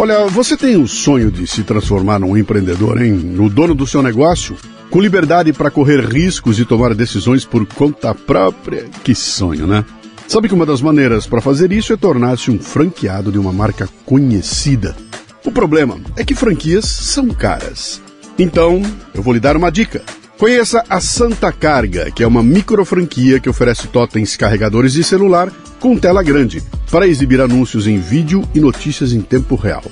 Olha, 0.00 0.24
você 0.28 0.56
tem 0.56 0.78
o 0.78 0.88
sonho 0.88 1.30
de 1.30 1.46
se 1.46 1.62
transformar 1.62 2.18
num 2.18 2.34
empreendedor, 2.34 3.02
hein? 3.02 3.12
No 3.12 3.50
dono 3.50 3.74
do 3.74 3.86
seu 3.86 4.02
negócio? 4.02 4.56
Com 4.88 4.98
liberdade 4.98 5.52
para 5.52 5.70
correr 5.70 6.00
riscos 6.00 6.58
e 6.58 6.64
tomar 6.64 6.94
decisões 6.94 7.44
por 7.44 7.66
conta 7.66 8.14
própria? 8.14 8.88
Que 9.04 9.14
sonho, 9.14 9.66
né? 9.66 9.84
Sabe 10.26 10.48
que 10.48 10.54
uma 10.54 10.64
das 10.64 10.80
maneiras 10.80 11.26
para 11.26 11.42
fazer 11.42 11.70
isso 11.70 11.92
é 11.92 11.98
tornar-se 11.98 12.50
um 12.50 12.58
franqueado 12.58 13.30
de 13.30 13.38
uma 13.38 13.52
marca 13.52 13.90
conhecida. 14.06 14.96
O 15.44 15.52
problema 15.52 16.00
é 16.16 16.24
que 16.24 16.34
franquias 16.34 16.86
são 16.86 17.28
caras. 17.28 18.00
Então, 18.38 18.80
eu 19.12 19.22
vou 19.22 19.34
lhe 19.34 19.40
dar 19.40 19.54
uma 19.54 19.70
dica. 19.70 20.02
Conheça 20.40 20.82
a 20.88 21.02
Santa 21.02 21.52
Carga, 21.52 22.10
que 22.10 22.22
é 22.22 22.26
uma 22.26 22.42
micro 22.42 22.82
franquia 22.82 23.38
que 23.38 23.50
oferece 23.50 23.86
totens 23.88 24.38
carregadores 24.38 24.94
de 24.94 25.04
celular 25.04 25.52
com 25.78 25.98
tela 25.98 26.22
grande 26.22 26.62
para 26.90 27.06
exibir 27.06 27.42
anúncios 27.42 27.86
em 27.86 27.98
vídeo 27.98 28.42
e 28.54 28.58
notícias 28.58 29.12
em 29.12 29.20
tempo 29.20 29.54
real. 29.54 29.84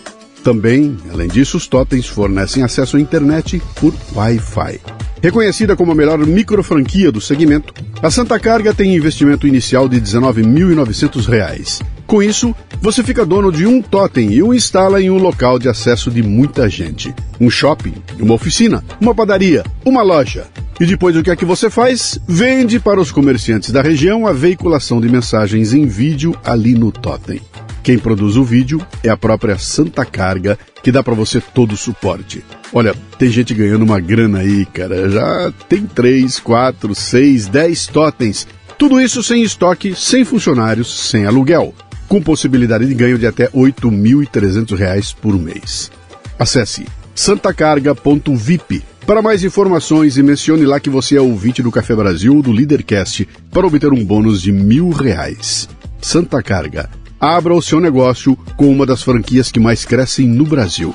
Também, 0.42 0.96
além 1.12 1.28
disso, 1.28 1.58
os 1.58 1.66
totens 1.66 2.06
fornecem 2.06 2.62
acesso 2.62 2.96
à 2.96 3.00
internet 3.00 3.62
por 3.78 3.92
Wi-Fi. 4.14 4.80
Reconhecida 5.22 5.76
como 5.76 5.92
a 5.92 5.94
melhor 5.94 6.18
micro 6.26 6.62
franquia 6.62 7.12
do 7.12 7.20
segmento, 7.20 7.74
a 8.02 8.10
Santa 8.10 8.40
Carga 8.40 8.72
tem 8.72 8.96
investimento 8.96 9.46
inicial 9.46 9.86
de 9.86 9.96
R$ 9.96 10.02
19.900. 10.02 11.97
Com 12.08 12.22
isso, 12.22 12.56
você 12.80 13.02
fica 13.02 13.26
dono 13.26 13.52
de 13.52 13.66
um 13.66 13.82
totem 13.82 14.32
e 14.32 14.42
o 14.42 14.54
instala 14.54 14.98
em 14.98 15.10
um 15.10 15.18
local 15.18 15.58
de 15.58 15.68
acesso 15.68 16.10
de 16.10 16.22
muita 16.22 16.66
gente. 16.66 17.14
Um 17.38 17.50
shopping, 17.50 17.92
uma 18.18 18.32
oficina, 18.32 18.82
uma 18.98 19.14
padaria, 19.14 19.62
uma 19.84 20.00
loja. 20.00 20.46
E 20.80 20.86
depois 20.86 21.14
o 21.14 21.22
que 21.22 21.30
é 21.30 21.36
que 21.36 21.44
você 21.44 21.68
faz? 21.68 22.18
Vende 22.26 22.80
para 22.80 22.98
os 22.98 23.12
comerciantes 23.12 23.70
da 23.70 23.82
região 23.82 24.26
a 24.26 24.32
veiculação 24.32 25.02
de 25.02 25.08
mensagens 25.10 25.74
em 25.74 25.84
vídeo 25.84 26.34
ali 26.42 26.72
no 26.72 26.90
totem. 26.90 27.42
Quem 27.82 27.98
produz 27.98 28.36
o 28.36 28.42
vídeo 28.42 28.80
é 29.04 29.10
a 29.10 29.16
própria 29.16 29.58
Santa 29.58 30.02
Carga, 30.06 30.58
que 30.82 30.90
dá 30.90 31.02
para 31.02 31.14
você 31.14 31.42
todo 31.42 31.72
o 31.72 31.76
suporte. 31.76 32.42
Olha, 32.72 32.94
tem 33.18 33.30
gente 33.30 33.52
ganhando 33.52 33.84
uma 33.84 34.00
grana 34.00 34.38
aí, 34.38 34.64
cara. 34.64 35.10
Já 35.10 35.52
tem 35.68 35.84
3, 35.84 36.38
4, 36.38 36.94
6, 36.94 37.48
10 37.48 37.86
totens. 37.88 38.48
Tudo 38.78 38.98
isso 38.98 39.22
sem 39.22 39.42
estoque, 39.42 39.94
sem 39.94 40.24
funcionários, 40.24 41.10
sem 41.10 41.26
aluguel 41.26 41.74
com 42.08 42.22
possibilidade 42.22 42.86
de 42.86 42.94
ganho 42.94 43.18
de 43.18 43.26
até 43.26 43.44
R$ 43.44 43.70
8.300 43.72 45.14
por 45.20 45.38
mês. 45.38 45.90
Acesse 46.38 46.86
santacarga.vip 47.14 48.82
para 49.06 49.22
mais 49.22 49.42
informações 49.42 50.16
e 50.16 50.22
mencione 50.22 50.64
lá 50.64 50.78
que 50.78 50.90
você 50.90 51.16
é 51.16 51.20
ouvinte 51.20 51.62
do 51.62 51.70
Café 51.70 51.94
Brasil 51.96 52.36
ou 52.36 52.42
do 52.42 52.52
Leadercast 52.52 53.26
para 53.50 53.66
obter 53.66 53.92
um 53.92 54.04
bônus 54.04 54.40
de 54.40 54.52
mil 54.52 54.90
reais. 54.90 55.68
Santa 56.00 56.42
Carga. 56.42 56.88
Abra 57.20 57.54
o 57.54 57.62
seu 57.62 57.80
negócio 57.80 58.36
com 58.56 58.70
uma 58.70 58.86
das 58.86 59.02
franquias 59.02 59.50
que 59.50 59.58
mais 59.58 59.84
crescem 59.84 60.28
no 60.28 60.44
Brasil. 60.44 60.94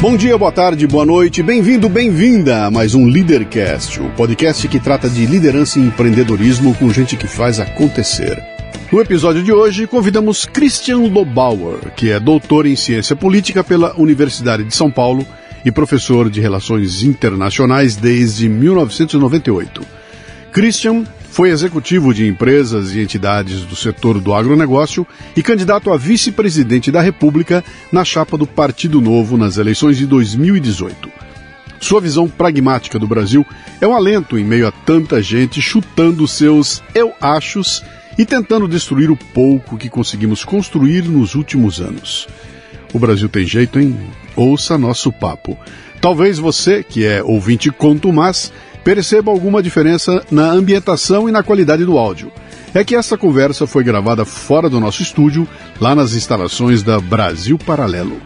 Bom 0.00 0.16
dia, 0.16 0.38
boa 0.38 0.50
tarde, 0.50 0.86
boa 0.86 1.04
noite, 1.04 1.42
bem-vindo, 1.42 1.86
bem-vinda 1.86 2.64
a 2.64 2.70
mais 2.70 2.94
um 2.94 3.04
Leadercast, 3.04 4.00
o 4.00 4.08
podcast 4.12 4.66
que 4.66 4.80
trata 4.80 5.10
de 5.10 5.26
liderança 5.26 5.78
e 5.78 5.82
empreendedorismo 5.82 6.74
com 6.76 6.90
gente 6.90 7.18
que 7.18 7.26
faz 7.26 7.60
acontecer. 7.60 8.42
No 8.90 8.98
episódio 8.98 9.42
de 9.42 9.52
hoje, 9.52 9.86
convidamos 9.86 10.46
Christian 10.46 11.00
Lobauer, 11.00 11.92
que 11.94 12.10
é 12.10 12.18
doutor 12.18 12.64
em 12.64 12.76
ciência 12.76 13.14
política 13.14 13.62
pela 13.62 13.94
Universidade 14.00 14.64
de 14.64 14.74
São 14.74 14.90
Paulo 14.90 15.26
e 15.66 15.70
professor 15.70 16.30
de 16.30 16.40
relações 16.40 17.02
internacionais 17.02 17.94
desde 17.94 18.48
1998. 18.48 19.82
Christian 20.50 21.04
foi 21.30 21.50
executivo 21.50 22.12
de 22.12 22.26
empresas 22.26 22.92
e 22.92 23.00
entidades 23.00 23.62
do 23.62 23.76
setor 23.76 24.20
do 24.20 24.34
agronegócio 24.34 25.06
e 25.36 25.42
candidato 25.42 25.92
a 25.92 25.96
vice-presidente 25.96 26.90
da 26.90 27.00
República 27.00 27.64
na 27.92 28.04
chapa 28.04 28.36
do 28.36 28.46
Partido 28.46 29.00
Novo 29.00 29.36
nas 29.38 29.56
eleições 29.56 29.96
de 29.96 30.06
2018. 30.06 31.10
Sua 31.80 32.00
visão 32.00 32.28
pragmática 32.28 32.98
do 32.98 33.06
Brasil 33.06 33.46
é 33.80 33.86
um 33.86 33.94
alento 33.94 34.38
em 34.38 34.44
meio 34.44 34.66
a 34.66 34.72
tanta 34.72 35.22
gente 35.22 35.62
chutando 35.62 36.26
seus 36.28 36.82
eu 36.94 37.12
achos 37.20 37.82
e 38.18 38.26
tentando 38.26 38.68
destruir 38.68 39.10
o 39.10 39.16
pouco 39.16 39.78
que 39.78 39.88
conseguimos 39.88 40.44
construir 40.44 41.04
nos 41.04 41.34
últimos 41.34 41.80
anos. 41.80 42.28
O 42.92 42.98
Brasil 42.98 43.28
tem 43.28 43.46
jeito, 43.46 43.78
hein? 43.78 43.96
Ouça 44.36 44.76
nosso 44.76 45.12
papo. 45.12 45.56
Talvez 46.00 46.38
você, 46.38 46.82
que 46.82 47.04
é 47.04 47.22
ouvinte 47.22 47.70
contumaz, 47.70 48.52
perceba 48.84 49.30
alguma 49.30 49.62
diferença 49.62 50.24
na 50.30 50.50
ambientação 50.50 51.28
e 51.28 51.32
na 51.32 51.42
qualidade 51.42 51.84
do 51.84 51.98
áudio. 51.98 52.32
É 52.72 52.84
que 52.84 52.94
essa 52.94 53.18
conversa 53.18 53.66
foi 53.66 53.82
gravada 53.82 54.24
fora 54.24 54.70
do 54.70 54.78
nosso 54.78 55.02
estúdio, 55.02 55.46
lá 55.80 55.94
nas 55.94 56.14
instalações 56.14 56.82
da 56.82 57.00
Brasil 57.00 57.58
Paralelo. 57.58 58.20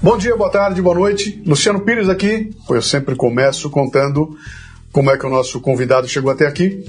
Bom 0.00 0.16
dia, 0.16 0.36
boa 0.36 0.50
tarde, 0.50 0.80
boa 0.80 0.94
noite. 0.94 1.42
Luciano 1.44 1.80
Pires 1.80 2.08
aqui. 2.08 2.50
Eu 2.70 2.80
sempre 2.80 3.16
começo 3.16 3.68
contando 3.68 4.36
como 4.92 5.10
é 5.10 5.18
que 5.18 5.26
o 5.26 5.30
nosso 5.30 5.60
convidado 5.60 6.08
chegou 6.08 6.30
até 6.30 6.46
aqui. 6.46 6.84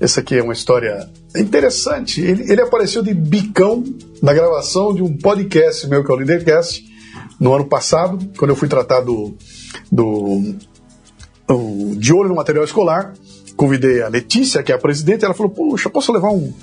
Essa 0.00 0.20
aqui 0.20 0.36
é 0.36 0.42
uma 0.42 0.52
história 0.52 1.08
interessante. 1.36 2.20
Ele, 2.20 2.50
ele 2.50 2.60
apareceu 2.60 3.02
de 3.02 3.12
bicão 3.12 3.82
na 4.22 4.32
gravação 4.32 4.94
de 4.94 5.02
um 5.02 5.16
podcast 5.16 5.88
meu, 5.88 6.04
que 6.04 6.10
é 6.10 6.14
o 6.14 6.16
Leadercast, 6.16 6.84
no 7.42 7.52
ano 7.52 7.64
passado, 7.64 8.20
quando 8.38 8.52
eu 8.52 8.56
fui 8.56 8.68
tratar 8.68 9.00
do, 9.00 9.34
do, 9.90 10.54
do 11.48 11.96
de 11.96 12.14
olho 12.14 12.28
no 12.28 12.36
material 12.36 12.64
escolar. 12.64 13.14
Convidei 13.56 14.00
a 14.00 14.08
Letícia, 14.08 14.62
que 14.62 14.70
é 14.70 14.76
a 14.76 14.78
presidente, 14.78 15.24
ela 15.24 15.34
falou: 15.34 15.50
Puxa, 15.50 15.90
posso 15.90 16.12
levar 16.12 16.30
um, 16.30 16.54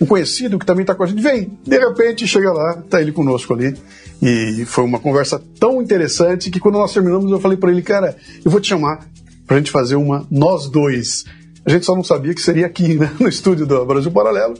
um 0.00 0.06
conhecido 0.06 0.56
que 0.56 0.64
também 0.64 0.82
está 0.82 0.94
com 0.94 1.02
a 1.02 1.06
gente? 1.06 1.20
Vem! 1.20 1.58
De 1.66 1.76
repente, 1.76 2.24
chega 2.24 2.52
lá, 2.52 2.78
está 2.78 3.02
ele 3.02 3.10
conosco 3.10 3.52
ali. 3.52 3.76
E 4.22 4.64
foi 4.64 4.84
uma 4.84 5.00
conversa 5.00 5.42
tão 5.58 5.82
interessante 5.82 6.52
que 6.52 6.60
quando 6.60 6.78
nós 6.78 6.94
terminamos, 6.94 7.32
eu 7.32 7.40
falei 7.40 7.58
para 7.58 7.72
ele: 7.72 7.82
Cara, 7.82 8.16
eu 8.44 8.50
vou 8.50 8.60
te 8.60 8.68
chamar 8.68 9.08
para 9.44 9.56
a 9.56 9.58
gente 9.58 9.72
fazer 9.72 9.96
uma 9.96 10.24
nós 10.30 10.70
dois. 10.70 11.24
A 11.66 11.70
gente 11.70 11.84
só 11.84 11.96
não 11.96 12.04
sabia 12.04 12.32
que 12.32 12.40
seria 12.40 12.66
aqui, 12.66 12.94
né, 12.94 13.10
no 13.18 13.28
estúdio 13.28 13.66
do 13.66 13.84
Brasil 13.84 14.12
Paralelo. 14.12 14.54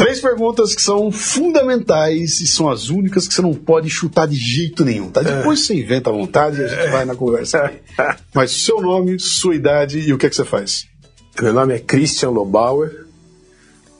Três 0.00 0.18
perguntas 0.18 0.74
que 0.74 0.80
são 0.80 1.12
fundamentais 1.12 2.40
e 2.40 2.46
são 2.46 2.70
as 2.70 2.88
únicas 2.88 3.28
que 3.28 3.34
você 3.34 3.42
não 3.42 3.52
pode 3.52 3.90
chutar 3.90 4.26
de 4.26 4.34
jeito 4.34 4.82
nenhum, 4.82 5.10
tá? 5.10 5.20
Depois 5.20 5.66
você 5.66 5.74
inventa 5.74 6.08
à 6.08 6.12
vontade 6.12 6.58
e 6.58 6.64
a 6.64 6.68
gente 6.68 6.90
vai 6.90 7.04
na 7.04 7.14
conversa. 7.14 7.70
Mas 8.32 8.50
seu 8.50 8.80
nome, 8.80 9.18
sua 9.18 9.54
idade 9.54 9.98
e 9.98 10.14
o 10.14 10.16
que 10.16 10.24
é 10.24 10.30
que 10.30 10.36
você 10.36 10.44
faz? 10.44 10.86
Meu 11.42 11.52
nome 11.52 11.74
é 11.74 11.78
Christian 11.78 12.30
Lobauer, 12.30 13.04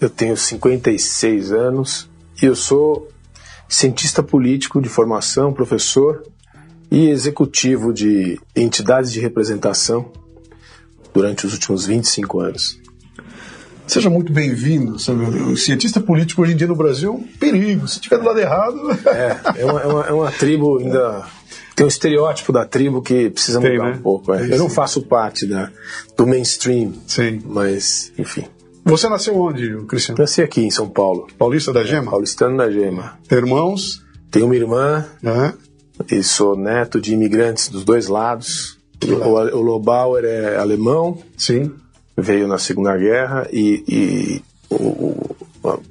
eu 0.00 0.08
tenho 0.08 0.38
56 0.38 1.52
anos 1.52 2.08
e 2.43 2.47
eu 2.47 2.56
sou 2.56 3.08
cientista 3.69 4.23
político 4.23 4.81
de 4.81 4.88
formação, 4.88 5.52
professor 5.52 6.23
e 6.91 7.11
executivo 7.11 7.93
de 7.93 8.41
entidades 8.56 9.12
de 9.12 9.20
representação 9.20 10.11
durante 11.12 11.44
os 11.44 11.52
últimos 11.52 11.85
25 11.85 12.41
anos. 12.41 12.81
Seja 13.90 14.08
muito 14.08 14.32
bem-vindo. 14.32 14.94
O 14.94 15.56
cientista 15.56 16.00
político 16.00 16.42
hoje 16.42 16.52
em 16.52 16.56
dia 16.56 16.69
no 16.69 16.76
Brasil 16.76 17.10
é 17.10 17.12
um 17.16 17.22
perigo. 17.38 17.88
Se 17.88 17.94
estiver 17.94 18.19
do 18.19 18.25
lado 18.25 18.38
errado. 18.38 18.78
É, 19.06 19.62
é 19.62 19.64
uma, 19.64 19.81
é 19.81 19.87
uma, 19.87 20.06
é 20.06 20.12
uma 20.12 20.31
tribo 20.31 20.78
ainda 20.78 21.26
tem 21.75 21.84
um 21.84 21.88
estereótipo 21.88 22.52
da 22.52 22.64
tribo 22.64 23.02
que 23.02 23.31
precisa 23.31 23.60
Tem, 23.60 23.72
mudar 23.72 23.90
né? 23.90 23.96
um 23.98 24.02
pouco. 24.02 24.32
é. 24.32 24.38
Tem, 24.42 24.50
Eu 24.52 24.58
não 24.58 24.69
faço 24.70 25.02
parte 25.02 25.44
da, 25.46 25.70
do 26.16 26.25
mainstream, 26.26 26.92
Sim. 27.06 27.40
mas, 27.44 28.12
enfim. 28.16 28.44
Você 28.84 29.08
nasceu 29.08 29.37
onde, 29.37 29.76
Cristiano? 29.87 30.20
Nasci 30.20 30.40
aqui 30.42 30.60
em 30.62 30.70
São 30.70 30.88
Paulo, 30.88 31.26
Paulista 31.37 31.72
da 31.72 31.82
Gema? 31.82 32.10
paulistano 32.12 32.56
da 32.58 32.70
Gema. 32.70 33.19
Tem 33.26 33.38
irmãos? 33.38 34.04
Tenho 34.31 34.46
uma 34.46 34.54
irmã 34.54 35.04
Né? 35.20 35.52
e 36.12 36.22
sou 36.22 36.56
neto 36.56 37.00
de 37.00 37.12
imigrantes 37.14 37.69
dos 37.69 37.82
dois 37.84 38.06
lados. 38.06 38.78
O, 39.02 39.56
o 39.56 39.60
Lobauer 39.60 40.25
é 40.25 40.56
alemão, 40.56 41.19
Sim. 41.37 41.72
Veio 42.17 42.47
na 42.49 42.59
Segunda 42.59 42.97
Guerra 42.97 43.49
e, 43.53 43.83
e 43.89 44.43
o- 44.71 45.37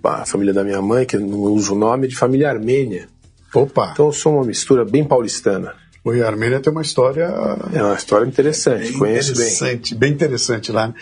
a, 0.04 0.21
a 0.21 0.25
família 0.25 0.54
da 0.54 0.63
minha 0.63 0.81
mãe, 0.81 1.06
que 1.06 1.16
eu 1.16 1.19
não 1.21 1.39
uso 1.54 1.74
o 1.74 1.77
nome, 1.77 2.06
é 2.06 2.10
de 2.10 2.16
família 2.16 2.50
armênia. 2.50 3.07
Opa. 3.54 3.89
Então 3.94 4.07
eu 4.07 4.12
sou 4.12 4.36
uma 4.36 4.44
mistura 4.45 4.86
bem 4.86 5.04
paulistana. 5.04 5.74
O 6.04 6.12
Armênia 6.24 6.62
tem 6.62 6.71
uma 6.71 6.81
história 6.81 7.25
É 7.74 7.83
uma 7.83 7.94
história 7.94 8.25
interessante, 8.25 8.94
conheço 8.94 9.33
bem. 9.33 9.42
interessante, 9.44 9.94
bem 9.95 10.12
interessante 10.13 10.71
lá. 10.71 10.94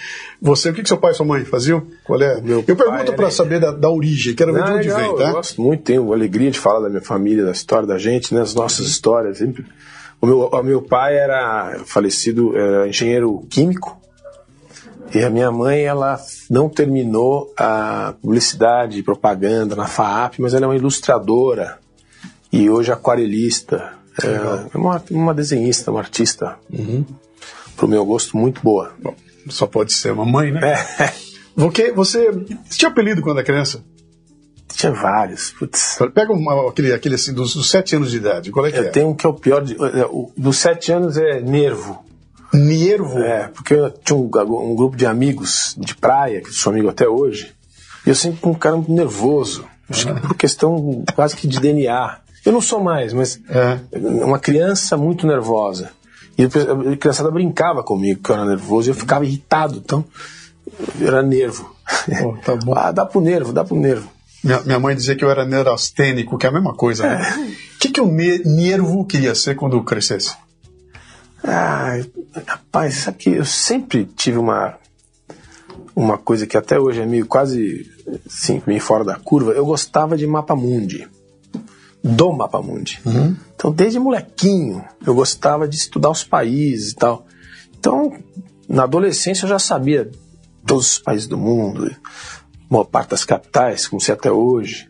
Você, 0.41 0.69
o 0.69 0.73
que, 0.73 0.81
que 0.81 0.87
seu 0.89 0.97
pai 0.97 1.11
e 1.11 1.13
sua 1.15 1.25
mãe 1.25 1.45
faziam? 1.45 1.83
Qual 2.03 2.19
é? 2.21 2.41
Meu 2.41 2.63
eu 2.67 2.75
pergunto 2.75 3.13
para 3.13 3.29
saber 3.29 3.59
da, 3.59 3.71
da 3.71 3.89
origem, 3.89 4.33
quero 4.33 4.51
ver 4.53 4.63
de 4.63 4.69
Ah, 4.71 4.73
onde 4.75 4.87
legal, 4.87 4.99
vem, 5.01 5.09
Eu 5.11 5.17
tá? 5.17 5.31
gosto 5.33 5.61
muito, 5.61 5.83
tenho 5.83 6.11
alegria 6.11 6.49
de 6.49 6.59
falar 6.59 6.79
da 6.81 6.89
minha 6.89 7.01
família, 7.01 7.45
da 7.45 7.51
história 7.51 7.87
da 7.87 7.97
gente, 7.99 8.33
né, 8.33 8.41
as 8.41 8.55
nossas 8.55 8.87
histórias. 8.87 9.37
Sempre. 9.37 9.65
O 10.19 10.25
meu, 10.25 10.39
o 10.41 10.63
meu 10.63 10.81
pai 10.81 11.15
era 11.15 11.79
falecido, 11.85 12.57
era 12.57 12.87
engenheiro 12.89 13.45
químico, 13.51 13.95
e 15.13 15.23
a 15.23 15.29
minha 15.29 15.51
mãe 15.51 15.81
ela 15.83 16.19
não 16.49 16.67
terminou 16.69 17.53
a 17.57 18.13
publicidade 18.21 18.99
e 18.99 19.03
propaganda 19.03 19.75
na 19.75 19.87
FAAP, 19.87 20.39
mas 20.39 20.53
ela 20.53 20.65
é 20.65 20.67
uma 20.67 20.75
ilustradora 20.75 21.79
e 22.51 22.69
hoje 22.69 22.91
aquarelista. 22.91 23.93
É, 24.23 24.73
é 24.73 24.77
uma, 24.77 25.03
uma 25.11 25.33
desenhista, 25.33 25.91
uma 25.91 25.99
artista, 25.99 26.57
Uhum. 26.71 27.05
pro 27.75 27.87
meu 27.87 28.03
gosto, 28.05 28.35
muito 28.35 28.61
boa. 28.63 28.91
Bom, 29.01 29.13
só 29.49 29.67
pode 29.67 29.93
ser 29.93 30.11
uma 30.11 30.25
mãe, 30.25 30.51
né? 30.51 30.59
É, 30.99 31.13
você, 31.55 32.31
você 32.31 32.31
tinha 32.71 32.89
apelido 32.89 33.21
quando 33.21 33.37
era 33.37 33.45
criança? 33.45 33.83
tinha 34.75 34.91
vários. 34.91 35.51
Putz. 35.51 35.97
Pega 36.13 36.31
uma- 36.33 36.69
aquele, 36.69 36.93
aquele 36.93 37.15
assim, 37.15 37.33
dos, 37.33 37.55
dos 37.55 37.67
sete 37.69 37.95
anos 37.95 38.11
de 38.11 38.17
idade, 38.17 38.51
qual 38.51 38.65
é 38.65 38.71
que 38.71 38.77
é? 38.77 38.81
Eu 38.81 38.91
tenho 38.91 39.07
um 39.09 39.15
que 39.15 39.25
é 39.25 39.29
o 39.29 39.33
pior, 39.33 39.63
de, 39.63 39.73
é, 39.73 40.05
dos 40.37 40.57
sete 40.57 40.91
anos 40.91 41.17
é 41.17 41.39
nervo. 41.41 42.03
Nervo. 42.53 43.19
É, 43.19 43.47
porque 43.49 43.73
eu 43.73 43.89
tinha 43.91 44.17
um, 44.17 44.23
um 44.71 44.75
grupo 44.75 44.95
de 44.95 45.05
amigos 45.05 45.75
de 45.77 45.95
praia, 45.95 46.41
que 46.41 46.51
sou 46.51 46.71
amigo 46.71 46.89
até 46.89 47.07
hoje, 47.07 47.51
e 48.05 48.09
eu 48.09 48.15
sempre 48.15 48.39
fui 48.41 48.51
um 48.51 48.55
cara 48.55 48.75
muito 48.75 48.91
nervoso. 48.91 49.65
Acho 49.89 50.13
que 50.13 50.21
por 50.21 50.35
questão 50.35 51.03
quase 51.15 51.35
que 51.35 51.47
de 51.47 51.59
DNA. 51.59 52.17
Eu 52.45 52.51
não 52.51 52.61
sou 52.61 52.81
mais, 52.81 53.13
mas 53.13 53.39
É. 53.49 53.79
uma 54.23 54.39
criança 54.39 54.95
muito 54.97 55.25
nervosa. 55.27 55.91
E 56.37 56.43
a 56.43 56.97
criançada 56.97 57.31
brincava 57.31 57.83
comigo 57.83 58.21
que 58.21 58.29
eu 58.29 58.35
era 58.35 58.45
nervoso 58.45 58.89
e 58.89 58.91
eu 58.91 58.95
ficava 58.95 59.25
irritado. 59.25 59.77
Então, 59.83 60.05
eu 60.99 61.07
era 61.07 61.21
nervo. 61.23 61.75
Oh, 62.23 62.33
tá 62.37 62.55
bom. 62.55 62.73
ah, 62.77 62.91
dá 62.91 63.05
pro 63.05 63.19
nervo, 63.21 63.51
dá 63.51 63.63
pro 63.65 63.75
nervo. 63.75 64.07
Minha, 64.43 64.61
minha 64.61 64.79
mãe 64.79 64.95
dizia 64.95 65.15
que 65.15 65.25
eu 65.25 65.31
era 65.31 65.45
neurastênico, 65.45 66.37
que 66.37 66.45
é 66.45 66.49
a 66.49 66.51
mesma 66.51 66.73
coisa, 66.75 67.05
É. 67.07 67.17
né? 67.17 67.55
O 67.75 67.79
que, 67.79 67.89
que 67.89 67.99
o 68.01 68.05
ne- 68.11 68.39
nervo 68.45 69.03
queria 69.05 69.33
ser 69.35 69.55
quando 69.55 69.81
crescesse? 69.83 70.35
Ah, 71.47 71.93
rapaz, 72.45 72.95
sabe 72.95 73.17
que 73.17 73.29
eu 73.29 73.45
sempre 73.45 74.05
tive 74.05 74.37
uma 74.37 74.77
uma 75.95 76.17
coisa 76.17 76.45
que 76.45 76.55
até 76.55 76.79
hoje 76.79 77.01
é 77.01 77.05
meio 77.05 77.25
quase 77.25 77.89
assim, 78.25 78.61
meio 78.67 78.79
fora 78.79 79.03
da 79.03 79.15
curva. 79.15 79.51
Eu 79.53 79.65
gostava 79.65 80.15
de 80.15 80.27
mapa 80.27 80.55
mundi. 80.55 81.07
Do 82.03 82.31
mapa 82.31 82.61
mundi. 82.61 83.01
Então, 83.55 83.71
desde 83.71 83.97
molequinho, 83.99 84.83
eu 85.05 85.15
gostava 85.15 85.67
de 85.67 85.75
estudar 85.75 86.11
os 86.11 86.23
países 86.23 86.91
e 86.91 86.95
tal. 86.95 87.25
Então, 87.79 88.13
na 88.69 88.83
adolescência 88.83 89.45
eu 89.45 89.49
já 89.49 89.57
sabia 89.57 90.11
todos 90.65 90.93
os 90.93 90.99
países 90.99 91.27
do 91.27 91.37
mundo, 91.37 91.89
boa 92.69 92.85
parte 92.85 93.11
das 93.11 93.23
capitais, 93.23 93.87
como 93.87 94.01
sei 94.01 94.13
até 94.13 94.31
hoje. 94.31 94.89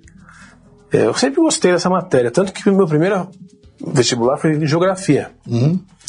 É, 0.92 1.06
eu 1.06 1.14
sempre 1.14 1.42
gostei 1.42 1.72
dessa 1.72 1.90
matéria, 1.90 2.32
tanto 2.32 2.52
que 2.52 2.70
o 2.70 2.76
meu 2.76 2.88
primeiro 2.88 3.30
vestibular 3.94 4.38
foi 4.38 4.56
em 4.56 4.66
geografia. 4.66 5.32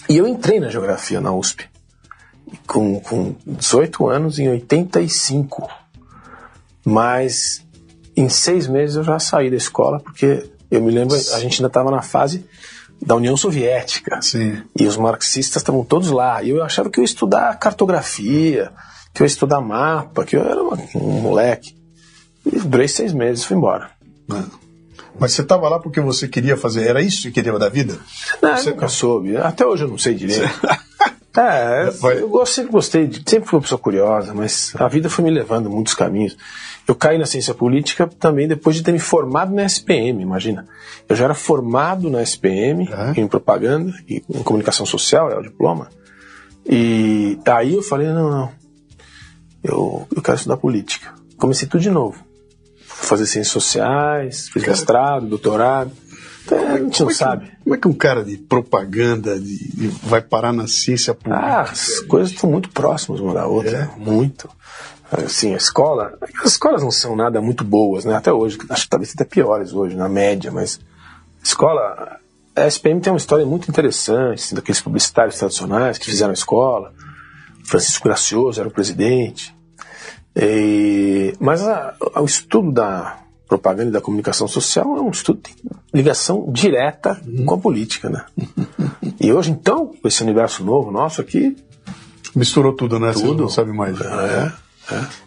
E 0.08 0.16
eu 0.16 0.26
entrei 0.26 0.58
na 0.58 0.68
geografia 0.68 1.20
na 1.20 1.32
USP. 1.32 1.68
Com, 2.66 2.98
com 3.00 3.34
18 3.46 4.08
anos, 4.08 4.38
em 4.38 4.48
85. 4.48 5.68
Mas 6.84 7.64
em 8.16 8.28
seis 8.28 8.66
meses 8.66 8.96
eu 8.96 9.04
já 9.04 9.18
saí 9.18 9.50
da 9.50 9.56
escola, 9.56 10.00
porque 10.00 10.48
eu 10.70 10.82
me 10.82 10.90
lembro, 10.90 11.14
a 11.14 11.38
gente 11.38 11.60
ainda 11.60 11.68
estava 11.68 11.90
na 11.90 12.02
fase 12.02 12.44
da 13.00 13.14
União 13.14 13.36
Soviética. 13.36 14.20
Sim. 14.22 14.62
E 14.78 14.86
os 14.86 14.96
marxistas 14.96 15.62
estavam 15.62 15.84
todos 15.84 16.10
lá. 16.10 16.42
E 16.42 16.50
eu 16.50 16.64
achava 16.64 16.90
que 16.90 16.98
eu 16.98 17.02
ia 17.02 17.06
estudar 17.06 17.58
cartografia, 17.58 18.72
que 19.14 19.22
eu 19.22 19.24
ia 19.24 19.28
estudar 19.28 19.60
mapa, 19.60 20.24
que 20.24 20.36
eu 20.36 20.42
era 20.42 20.62
um 20.96 21.20
moleque. 21.20 21.76
E 22.44 22.58
durei 22.60 22.88
seis 22.88 23.12
meses 23.12 23.44
e 23.44 23.46
fui 23.46 23.56
embora. 23.56 23.90
É. 24.32 24.67
Mas 25.18 25.32
você 25.32 25.42
estava 25.42 25.68
lá 25.68 25.78
porque 25.78 26.00
você 26.00 26.28
queria 26.28 26.56
fazer, 26.56 26.86
era 26.86 27.00
isso 27.02 27.22
que 27.22 27.30
queria 27.32 27.58
da 27.58 27.68
vida? 27.68 27.98
Não, 28.42 28.56
Você- 28.56 28.70
nunca 28.70 28.88
soube. 28.88 29.36
Até 29.36 29.66
hoje 29.66 29.84
eu 29.84 29.88
não 29.88 29.98
sei 29.98 30.14
direito. 30.14 30.42
É, 31.36 31.90
Vai- 32.00 32.18
eu 32.22 32.46
sempre 32.46 32.72
gostei, 32.72 33.06
de, 33.06 33.22
sempre 33.28 33.48
fui 33.48 33.56
uma 33.58 33.62
pessoa 33.62 33.78
curiosa, 33.78 34.32
mas 34.34 34.72
a 34.76 34.86
vida 34.88 35.08
foi 35.10 35.24
me 35.24 35.30
levando 35.30 35.68
muitos 35.70 35.94
caminhos. 35.94 36.36
Eu 36.86 36.94
caí 36.94 37.18
na 37.18 37.26
ciência 37.26 37.52
política 37.52 38.06
também 38.06 38.48
depois 38.48 38.74
de 38.76 38.82
ter 38.82 38.92
me 38.92 38.98
formado 38.98 39.52
na 39.54 39.62
SPM, 39.64 40.22
imagina. 40.22 40.66
Eu 41.08 41.14
já 41.14 41.24
era 41.24 41.34
formado 41.34 42.08
na 42.08 42.22
SPM, 42.22 42.88
É. 42.90 43.20
em 43.20 43.26
propaganda 43.28 43.92
e 44.08 44.22
em 44.32 44.42
comunicação 44.42 44.86
social, 44.86 45.30
é 45.30 45.36
o 45.36 45.42
diploma. 45.42 45.88
E 46.64 47.38
aí 47.46 47.74
eu 47.74 47.82
falei, 47.82 48.08
não, 48.08 48.30
não, 48.30 48.50
eu, 49.62 50.06
eu 50.14 50.22
quero 50.22 50.36
estudar 50.36 50.56
política. 50.56 51.14
Comecei 51.36 51.68
tudo 51.68 51.80
de 51.80 51.90
novo. 51.90 52.24
Fazer 53.08 53.26
ciências 53.26 53.52
sociais, 53.52 54.48
fiz 54.48 54.62
Cara. 54.62 54.72
mestrado, 54.76 55.26
doutorado. 55.26 55.90
Então, 56.44 56.58
a 56.58 56.78
gente 56.78 57.00
não 57.00 57.08
é 57.08 57.12
que- 57.12 57.18
sabe. 57.18 57.52
Como 57.62 57.74
é 57.74 57.78
que 57.78 57.88
um 57.88 57.92
cara 57.92 58.24
de 58.24 58.36
propaganda 58.38 59.38
de- 59.38 59.68
de- 59.70 59.88
vai 60.02 60.20
parar 60.22 60.52
na 60.52 60.66
ciência 60.66 61.14
pública? 61.14 61.38
Ah, 61.44 61.60
as 61.62 62.00
coisas 62.00 62.32
estão 62.32 62.50
muito 62.50 62.68
próximas 62.70 63.20
uma 63.20 63.34
da 63.34 63.46
outra, 63.46 63.90
É? 63.96 63.98
muito. 64.00 64.48
Assim, 65.10 65.54
a 65.54 65.56
escola, 65.56 66.18
as 66.42 66.52
escolas 66.52 66.82
não 66.82 66.90
são 66.90 67.16
nada 67.16 67.40
muito 67.40 67.64
boas, 67.64 68.04
né? 68.04 68.14
Até 68.14 68.30
hoje, 68.32 68.58
acho 68.68 68.82
que 68.84 68.90
talvez 68.90 69.12
até 69.14 69.24
piores 69.24 69.72
hoje, 69.72 69.96
na 69.96 70.08
média, 70.08 70.50
mas 70.50 70.78
a 71.40 71.46
escola, 71.46 72.18
a 72.54 72.66
SPM 72.66 73.00
tem 73.00 73.10
uma 73.12 73.18
história 73.18 73.46
muito 73.46 73.70
interessante, 73.70 74.42
assim, 74.42 74.54
daqueles 74.54 74.80
publicitários 74.82 75.38
tradicionais 75.38 75.96
que 75.96 76.04
fizeram 76.06 76.30
a 76.30 76.34
escola. 76.34 76.92
Francisco 77.64 78.04
Gracioso 78.04 78.60
era 78.60 78.68
o 78.68 78.72
presidente. 78.72 79.54
E- 80.38 81.34
mas 81.40 81.62
a- 81.66 81.94
o 82.16 82.24
estudo 82.24 82.70
da 82.72 83.18
propaganda 83.48 83.88
e 83.90 83.92
da 83.92 84.00
comunicação 84.00 84.46
social 84.46 84.96
é 84.96 85.00
um 85.00 85.10
estudo 85.10 85.40
que 85.40 85.54
tem 85.54 85.70
ligação 85.92 86.50
direta 86.52 87.20
com 87.46 87.54
a 87.54 87.58
política, 87.58 88.08
né? 88.08 88.24
E 89.20 89.32
hoje, 89.32 89.50
então, 89.50 89.86
com 90.00 90.06
esse 90.06 90.22
universo 90.22 90.64
novo 90.64 90.90
nosso 90.92 91.20
aqui, 91.20 91.56
Misturou 92.36 92.74
tudo, 92.74 93.00
né? 93.00 93.12
Você 93.12 93.22
Tudo. 93.24 93.42
não 93.44 93.48
sabe 93.48 93.72
mais. 93.72 93.98
É, 94.00 94.52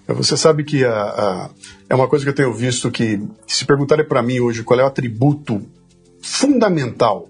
É, 0.07 0.13
Você 0.13 0.37
sabe 0.37 0.63
que 0.63 0.85
a, 0.85 0.93
a- 0.93 1.49
é 1.89 1.95
uma 1.95 2.07
coisa 2.07 2.23
que 2.23 2.29
eu 2.29 2.35
tenho 2.35 2.53
visto 2.53 2.89
que, 2.91 3.19
se 3.47 3.65
perguntarem 3.65 4.05
para 4.07 4.21
mim 4.21 4.39
hoje 4.39 4.63
qual 4.63 4.79
é 4.79 4.83
o 4.83 4.87
atributo 4.87 5.61
fundamental 6.21 7.27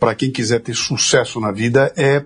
para 0.00 0.14
quem 0.14 0.30
quiser 0.30 0.60
ter 0.60 0.74
sucesso 0.74 1.38
na 1.40 1.50
vida, 1.52 1.92
é 1.96 2.24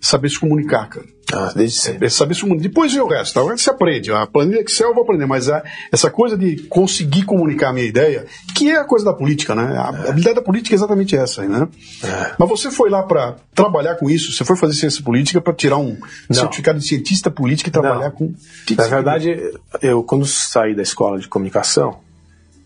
saber 0.00 0.30
se 0.30 0.38
comunicar, 0.38 0.88
cara. 0.88 1.06
Ah, 1.34 1.52
desde 1.54 1.78
sempre. 1.78 2.06
É 2.06 2.10
saber 2.10 2.34
se. 2.34 2.44
Depois 2.56 2.92
vem 2.92 3.02
o 3.02 3.06
resto. 3.06 3.38
Agora 3.40 3.56
você 3.56 3.68
aprende. 3.70 4.12
A 4.12 4.26
planilha 4.26 4.60
Excel 4.60 4.88
eu 4.88 4.94
vou 4.94 5.02
aprender, 5.04 5.26
mas 5.26 5.48
a- 5.48 5.62
essa 5.92 6.10
coisa 6.10 6.36
de 6.36 6.56
conseguir 6.68 7.24
comunicar 7.24 7.70
a 7.70 7.72
minha 7.72 7.86
ideia, 7.86 8.26
que 8.54 8.70
é 8.70 8.76
a 8.78 8.84
coisa 8.84 9.04
da 9.04 9.12
política, 9.12 9.54
né? 9.54 9.76
A 9.76 9.88
habilidade 10.08 10.36
da 10.36 10.42
política 10.42 10.74
é 10.74 10.76
exatamente 10.76 11.16
essa, 11.16 11.42
né? 11.42 11.68
É. 12.02 12.34
Mas 12.38 12.48
você 12.48 12.70
foi 12.70 12.88
lá 12.90 13.02
para 13.02 13.36
trabalhar 13.54 13.96
com 13.96 14.08
isso? 14.08 14.32
Você 14.32 14.44
foi 14.44 14.56
fazer 14.56 14.74
ciência 14.74 15.02
política 15.02 15.40
para 15.40 15.52
tirar 15.52 15.78
um 15.78 15.96
certificado 16.30 16.78
de 16.78 16.86
cientista 16.86 17.30
político 17.30 17.68
e 17.68 17.72
trabalhar 17.72 18.10
Não. 18.10 18.10
com. 18.12 18.34
Na 18.76 18.86
verdade, 18.86 19.52
eu 19.82 20.02
quando 20.02 20.24
saí 20.26 20.74
da 20.74 20.82
escola 20.82 21.18
de 21.18 21.28
comunicação, 21.28 21.98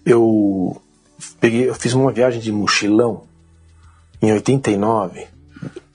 eu 0.04 0.80
peguei, 1.40 1.68
eu 1.68 1.74
fiz 1.74 1.92
uma 1.94 2.12
viagem 2.12 2.40
de 2.40 2.50
mochilão 2.52 3.24
em 4.20 4.32
89 4.32 5.26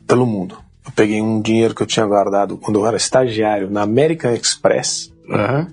pelo 0.07 0.25
mundo. 0.25 0.57
Eu 0.85 0.91
peguei 0.95 1.21
um 1.21 1.41
dinheiro 1.41 1.73
que 1.73 1.81
eu 1.81 1.87
tinha 1.87 2.05
guardado 2.05 2.57
quando 2.57 2.79
eu 2.79 2.85
era 2.85 2.97
estagiário 2.97 3.69
na 3.69 3.81
American 3.83 4.33
Express, 4.33 5.11
Aham. 5.29 5.67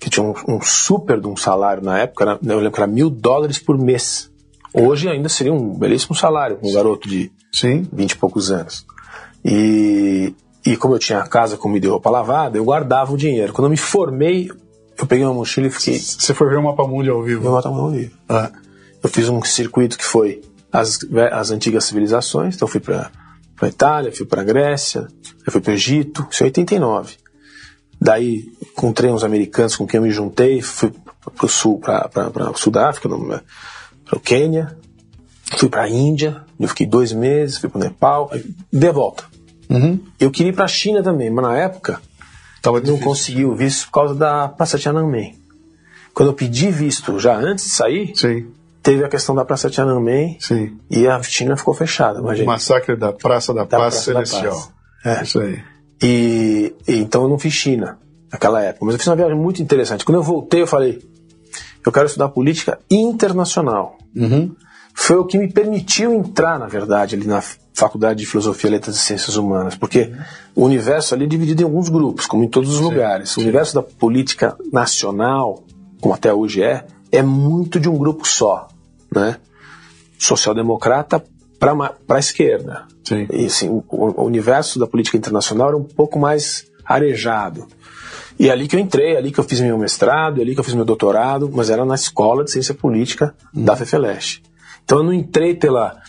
que 0.00 0.10
tinha 0.10 0.24
um, 0.24 0.34
um 0.48 0.60
super 0.60 1.20
de 1.20 1.26
um 1.28 1.36
salário 1.36 1.82
na 1.82 1.98
época, 1.98 2.24
era- 2.24 2.38
eu 2.42 2.56
lembro 2.58 2.72
que 2.72 2.80
era 2.80 2.86
mil 2.86 3.08
dólares 3.10 3.58
por 3.58 3.78
mês. 3.78 4.30
Hoje 4.74 5.08
ainda 5.08 5.28
seria 5.28 5.52
um 5.52 5.74
belíssimo 5.78 6.14
salário 6.14 6.58
um 6.62 6.72
garoto 6.72 7.08
de 7.08 7.30
Sim. 7.52 7.86
20 7.92 8.10
e 8.12 8.16
poucos 8.16 8.50
anos. 8.50 8.84
E, 9.44 10.34
e 10.66 10.76
como 10.76 10.94
eu 10.94 10.98
tinha 10.98 11.22
casa, 11.22 11.56
comida 11.56 11.86
e 11.86 11.88
roupa 11.88 12.10
lavada, 12.10 12.58
eu 12.58 12.64
guardava 12.64 13.12
o 13.12 13.16
dinheiro. 13.16 13.52
Quando 13.52 13.66
eu 13.66 13.70
me 13.70 13.76
formei, 13.76 14.50
eu 14.98 15.06
peguei 15.06 15.24
uma 15.24 15.32
mochila 15.34 15.68
e 15.68 15.70
fiquei. 15.70 15.98
Você 15.98 16.34
foi 16.34 16.48
ver 16.48 16.58
o 16.58 16.62
Mapa 16.62 16.86
Mundi 16.86 17.08
ao 17.08 17.22
vivo. 17.22 17.42
Meu 17.42 17.52
matar 17.52 17.70
meu 17.72 17.88
vivo. 17.90 18.12
Ah. 18.28 18.50
Eu 19.02 19.08
fiz 19.08 19.28
um 19.28 19.40
circuito 19.42 19.96
que 19.96 20.04
foi 20.04 20.42
as, 20.72 20.98
as 21.32 21.50
antigas 21.50 21.84
civilizações. 21.84 22.56
Então 22.56 22.68
fui 22.68 22.80
para 22.80 23.10
a 23.66 23.68
Itália, 23.68 24.12
fui 24.12 24.26
para 24.26 24.42
a 24.42 24.44
Grécia, 24.44 25.08
fui 25.48 25.60
para 25.60 25.70
o 25.70 25.74
Egito, 25.74 26.26
isso 26.30 26.42
em 26.42 26.46
89. 26.46 27.16
Daí 28.00 28.52
encontrei 28.62 29.10
uns 29.10 29.24
americanos 29.24 29.76
com 29.76 29.86
quem 29.86 29.98
eu 29.98 30.02
me 30.02 30.10
juntei, 30.10 30.60
fui 30.62 30.92
para 31.34 31.46
o 31.46 31.48
sul, 31.48 31.78
para 31.78 32.50
o 32.50 32.56
sul 32.56 32.72
da 32.72 32.88
África, 32.88 33.08
para 33.08 34.16
o 34.16 34.20
Quênia, 34.20 34.76
fui 35.56 35.68
para 35.68 35.82
a 35.82 35.88
Índia, 35.88 36.44
eu 36.58 36.68
fiquei 36.68 36.86
dois 36.86 37.12
meses, 37.12 37.58
fui 37.58 37.68
para 37.68 37.78
o 37.78 37.82
Nepal, 37.82 38.30
de 38.72 38.92
volta. 38.92 39.24
Uhum. 39.68 40.00
Eu 40.18 40.30
queria 40.30 40.50
ir 40.50 40.54
para 40.54 40.64
a 40.64 40.68
China 40.68 41.02
também, 41.02 41.30
mas 41.30 41.44
na 41.44 41.56
época 41.56 42.00
Tava 42.60 42.80
não 42.80 42.98
consegui 42.98 43.44
o 43.44 43.54
visto 43.54 43.86
por 43.86 43.92
causa 43.92 44.14
da 44.14 44.48
Praça 44.48 44.78
Tiananmen. 44.78 45.36
Quando 46.12 46.30
eu 46.30 46.34
pedi 46.34 46.70
visto 46.70 47.18
já 47.18 47.36
antes 47.36 47.66
de 47.66 47.70
sair, 47.70 48.12
Sim. 48.16 48.48
Teve 48.88 49.04
a 49.04 49.08
questão 49.08 49.34
da 49.34 49.44
Praça 49.44 49.68
Tiananmen 49.68 50.38
Sim. 50.40 50.78
e 50.90 51.06
a 51.06 51.22
China 51.22 51.58
ficou 51.58 51.74
fechada. 51.74 52.22
O 52.22 52.46
massacre 52.46 52.96
da 52.96 53.12
Praça 53.12 53.52
da, 53.52 53.64
da 53.64 53.66
Paz 53.66 53.80
Praça 53.80 54.00
Celestial. 54.00 54.44
Da 54.44 54.50
Paz. 54.50 54.72
É. 55.04 55.22
Isso 55.24 55.40
aí. 55.40 55.62
E, 56.02 56.74
e, 56.88 56.96
então 56.96 57.24
eu 57.24 57.28
não 57.28 57.38
fiz 57.38 57.52
China 57.52 57.98
naquela 58.32 58.62
época, 58.62 58.86
mas 58.86 58.94
eu 58.94 58.98
fiz 58.98 59.06
uma 59.06 59.16
viagem 59.16 59.36
muito 59.36 59.60
interessante. 59.60 60.06
Quando 60.06 60.16
eu 60.16 60.22
voltei, 60.22 60.62
eu 60.62 60.66
falei: 60.66 61.02
eu 61.84 61.92
quero 61.92 62.06
estudar 62.06 62.30
política 62.30 62.78
internacional. 62.90 63.98
Uhum. 64.16 64.56
Foi 64.94 65.16
o 65.16 65.26
que 65.26 65.36
me 65.36 65.52
permitiu 65.52 66.14
entrar, 66.14 66.58
na 66.58 66.66
verdade, 66.66 67.14
ali 67.14 67.26
na 67.26 67.42
Faculdade 67.74 68.20
de 68.20 68.26
Filosofia, 68.26 68.70
Letras 68.70 68.96
e 68.96 69.00
Ciências 69.00 69.36
Humanas, 69.36 69.76
porque 69.76 70.10
o 70.56 70.64
universo 70.64 71.14
ali 71.14 71.24
é 71.24 71.28
dividido 71.28 71.60
em 71.60 71.64
alguns 71.66 71.90
grupos, 71.90 72.24
como 72.24 72.42
em 72.42 72.48
todos 72.48 72.70
os 72.70 72.78
sim, 72.78 72.84
lugares. 72.84 73.36
O 73.36 73.40
universo 73.40 73.74
da 73.74 73.82
política 73.82 74.56
nacional, 74.72 75.62
como 76.00 76.14
até 76.14 76.32
hoje 76.32 76.62
é, 76.62 76.86
é 77.12 77.22
muito 77.22 77.78
de 77.78 77.88
um 77.88 77.96
grupo 77.96 78.26
só, 78.26 78.68
né? 79.14 79.36
Social-democrata 80.18 81.24
para 81.58 81.94
a 82.08 82.18
esquerda. 82.18 82.86
Sim. 83.04 83.26
E 83.32 83.46
assim, 83.46 83.68
o, 83.68 83.84
o, 83.88 84.24
universo 84.24 84.78
da 84.78 84.86
política 84.86 85.16
internacional 85.16 85.68
era 85.68 85.76
um 85.76 85.84
pouco 85.84 86.18
mais 86.18 86.66
arejado. 86.84 87.66
E 88.38 88.48
é 88.48 88.52
ali 88.52 88.68
que 88.68 88.76
eu 88.76 88.80
entrei, 88.80 89.14
é 89.14 89.18
ali 89.18 89.32
que 89.32 89.40
eu 89.40 89.44
fiz 89.44 89.60
meu 89.60 89.76
mestrado, 89.76 90.38
é 90.38 90.42
ali 90.42 90.54
que 90.54 90.60
eu 90.60 90.64
fiz 90.64 90.74
meu 90.74 90.84
doutorado, 90.84 91.50
mas 91.52 91.70
era 91.70 91.84
na 91.84 91.94
escola 91.94 92.44
de 92.44 92.52
ciência 92.52 92.74
política 92.74 93.34
uhum. 93.54 93.64
da 93.64 93.74
FEFELESH. 93.74 94.42
Então 94.84 94.98
eu 94.98 95.04
não 95.04 95.12
entrei 95.12 95.54
pela 95.54 96.00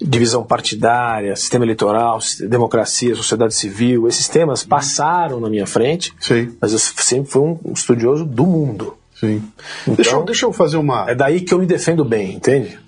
divisão 0.00 0.44
partidária, 0.44 1.34
sistema 1.34 1.64
eleitoral, 1.64 2.18
democracia, 2.48 3.14
sociedade 3.14 3.54
civil, 3.54 4.06
esses 4.06 4.28
temas 4.28 4.62
passaram 4.62 5.40
na 5.40 5.48
minha 5.48 5.66
frente, 5.66 6.12
Sim. 6.20 6.54
mas 6.60 6.72
eu 6.72 6.78
sempre 6.78 7.30
fui 7.30 7.42
um 7.42 7.72
estudioso 7.72 8.24
do 8.24 8.44
mundo. 8.44 8.97
Sim. 9.18 9.42
Então, 9.82 9.94
deixa, 9.94 10.10
eu, 10.12 10.24
deixa 10.24 10.46
eu 10.46 10.52
fazer 10.52 10.76
uma. 10.76 11.10
É 11.10 11.14
daí 11.14 11.40
que 11.40 11.52
eu 11.52 11.58
me 11.58 11.66
defendo 11.66 12.04
bem, 12.04 12.34
entende? 12.34 12.78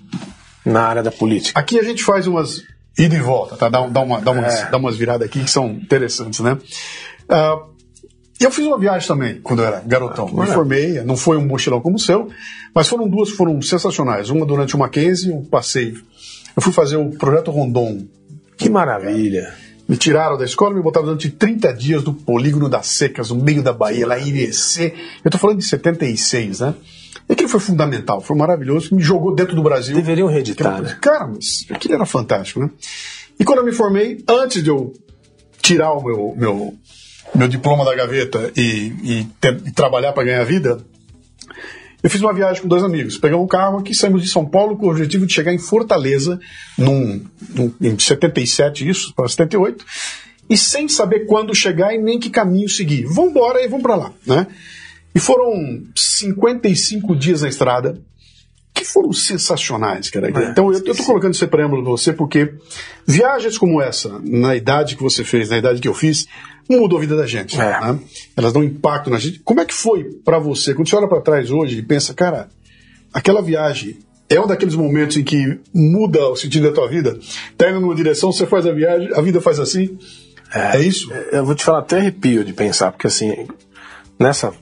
Na 0.65 0.83
área 0.83 1.03
da 1.03 1.11
política. 1.11 1.59
Aqui 1.59 1.79
a 1.79 1.83
gente 1.83 2.03
faz 2.03 2.27
umas 2.27 2.63
ida 2.97 3.15
e 3.15 3.19
volta, 3.19 3.55
tá? 3.55 3.69
Dá, 3.69 3.85
dá, 3.87 4.01
uma, 4.01 4.21
dá, 4.21 4.31
umas, 4.31 4.61
é. 4.61 4.69
dá 4.69 4.77
umas 4.77 4.95
viradas 4.95 5.27
aqui 5.27 5.43
que 5.43 5.49
são 5.49 5.69
interessantes, 5.71 6.39
né? 6.39 6.53
Uh, 6.53 7.71
eu 8.39 8.49
fiz 8.49 8.65
uma 8.65 8.79
viagem 8.79 9.07
também, 9.07 9.39
quando 9.41 9.61
eu 9.61 9.67
era 9.67 9.81
garotão. 9.85 10.27
Ah, 10.37 10.41
me 10.41 10.47
formei, 10.47 11.01
não 11.03 11.15
foi 11.15 11.37
um 11.37 11.45
mochilão 11.45 11.79
como 11.79 11.97
o 11.97 11.99
seu, 11.99 12.27
mas 12.73 12.87
foram 12.87 13.07
duas 13.07 13.29
que 13.29 13.37
foram 13.37 13.61
sensacionais. 13.61 14.29
Uma 14.29 14.45
durante 14.45 14.75
o 14.75 14.79
Mackenzie, 14.79 15.31
um 15.31 15.45
passeio. 15.45 16.01
Eu 16.55 16.61
fui 16.61 16.73
fazer 16.73 16.97
o 16.97 17.11
Projeto 17.11 17.51
Rondon. 17.51 18.07
Que 18.57 18.69
maravilha! 18.69 19.53
Me 19.91 19.97
tiraram 19.97 20.37
da 20.37 20.45
escola 20.45 20.71
e 20.71 20.77
me 20.77 20.81
botaram 20.81 21.07
durante 21.07 21.29
30 21.29 21.73
dias 21.73 22.01
do 22.01 22.13
polígono 22.13 22.69
das 22.69 22.87
secas, 22.87 23.29
no 23.29 23.35
meio 23.35 23.61
da 23.61 23.73
Bahia, 23.73 24.07
lá 24.07 24.17
em 24.17 24.29
Irecê. 24.29 24.93
Eu 25.21 25.29
tô 25.29 25.37
falando 25.37 25.57
de 25.57 25.65
76, 25.65 26.61
né? 26.61 26.75
E 27.27 27.33
aquilo 27.33 27.49
foi 27.49 27.59
fundamental, 27.59 28.21
foi 28.21 28.37
maravilhoso, 28.37 28.95
me 28.95 29.01
jogou 29.01 29.35
dentro 29.35 29.53
do 29.53 29.61
Brasil. 29.61 29.93
Deveriam 29.93 30.29
reeditar, 30.29 30.81
né? 30.81 30.97
Cara, 31.01 31.27
mas 31.27 31.65
aquilo 31.69 31.95
era 31.95 32.05
fantástico, 32.05 32.61
né? 32.61 32.69
E 33.37 33.43
quando 33.43 33.59
eu 33.59 33.65
me 33.65 33.73
formei, 33.73 34.23
antes 34.29 34.63
de 34.63 34.69
eu 34.69 34.93
tirar 35.61 35.91
o 35.91 36.01
meu, 36.01 36.35
meu 36.37 36.73
meu 37.35 37.49
diploma 37.49 37.83
da 37.83 37.93
gaveta 37.93 38.49
e, 38.55 38.93
e, 39.03 39.27
ter, 39.41 39.61
e 39.65 39.71
trabalhar 39.71 40.13
para 40.13 40.23
ganhar 40.23 40.45
vida, 40.45 40.77
eu 42.03 42.09
fiz 42.09 42.21
uma 42.21 42.33
viagem 42.33 42.61
com 42.61 42.67
dois 42.67 42.83
amigos. 42.83 43.17
Pegamos 43.17 43.45
um 43.45 43.47
carro 43.47 43.79
aqui, 43.79 43.93
saímos 43.93 44.23
de 44.23 44.29
São 44.29 44.45
Paulo 44.45 44.75
com 44.75 44.87
o 44.87 44.89
objetivo 44.89 45.25
de 45.25 45.33
chegar 45.33 45.53
em 45.53 45.59
Fortaleza, 45.59 46.39
num, 46.77 47.23
num, 47.49 47.73
em 47.79 47.97
77, 47.97 48.87
isso, 48.87 49.13
para 49.13 49.27
78, 49.27 49.85
e 50.49 50.57
sem 50.57 50.87
saber 50.89 51.25
quando 51.25 51.53
chegar 51.53 51.93
e 51.93 51.97
nem 51.97 52.19
que 52.19 52.29
caminho 52.29 52.67
seguir. 52.67 53.05
Vamos 53.05 53.31
embora 53.31 53.63
e 53.63 53.67
vamos 53.67 53.83
para 53.83 53.95
lá, 53.95 54.13
né? 54.25 54.47
E 55.13 55.19
foram 55.19 55.83
55 55.95 57.15
dias 57.15 57.41
na 57.41 57.49
estrada, 57.49 58.01
que 58.73 58.85
foram 58.85 59.11
sensacionais, 59.13 60.09
cara. 60.09 60.27
É, 60.27 60.49
então 60.49 60.71
eu, 60.71 60.81
eu 60.85 60.95
tô 60.95 61.03
colocando 61.03 61.33
esse 61.33 61.45
preâmbulo 61.45 61.83
pra 61.83 61.91
você 61.91 62.13
porque 62.13 62.53
viagens 63.05 63.57
como 63.57 63.81
essa, 63.81 64.19
na 64.23 64.55
idade 64.55 64.95
que 64.95 65.03
você 65.03 65.23
fez, 65.23 65.49
na 65.49 65.57
idade 65.57 65.81
que 65.81 65.87
eu 65.87 65.93
fiz, 65.93 66.25
mudou 66.79 66.97
a 66.97 67.01
vida 67.01 67.15
da 67.15 67.25
gente. 67.25 67.59
É. 67.59 67.79
Né? 67.79 67.99
Elas 68.35 68.53
dão 68.53 68.63
impacto 68.63 69.09
na 69.09 69.17
gente. 69.17 69.39
Como 69.39 69.59
é 69.59 69.65
que 69.65 69.73
foi 69.73 70.03
para 70.25 70.39
você? 70.39 70.73
Quando 70.73 70.89
você 70.89 70.95
olha 70.95 71.07
para 71.07 71.21
trás 71.21 71.51
hoje 71.51 71.79
e 71.79 71.81
pensa, 71.81 72.13
cara, 72.13 72.49
aquela 73.13 73.41
viagem 73.41 73.99
é 74.29 74.39
um 74.39 74.47
daqueles 74.47 74.75
momentos 74.75 75.17
em 75.17 75.23
que 75.23 75.59
muda 75.73 76.29
o 76.29 76.35
sentido 76.35 76.69
da 76.69 76.73
tua 76.73 76.87
vida? 76.87 77.19
Tá 77.57 77.69
indo 77.69 77.81
numa 77.81 77.95
direção, 77.95 78.31
você 78.31 78.45
faz 78.45 78.65
a 78.65 78.71
viagem, 78.71 79.09
a 79.13 79.21
vida 79.21 79.41
faz 79.41 79.59
assim? 79.59 79.97
É, 80.53 80.77
é 80.77 80.79
isso? 80.81 81.11
Eu 81.31 81.45
vou 81.45 81.55
te 81.55 81.63
falar 81.63 81.79
até 81.79 81.97
arrepio 81.97 82.43
de 82.43 82.53
pensar, 82.53 82.91
porque 82.91 83.07
assim, 83.07 83.47
nessa 84.19 84.53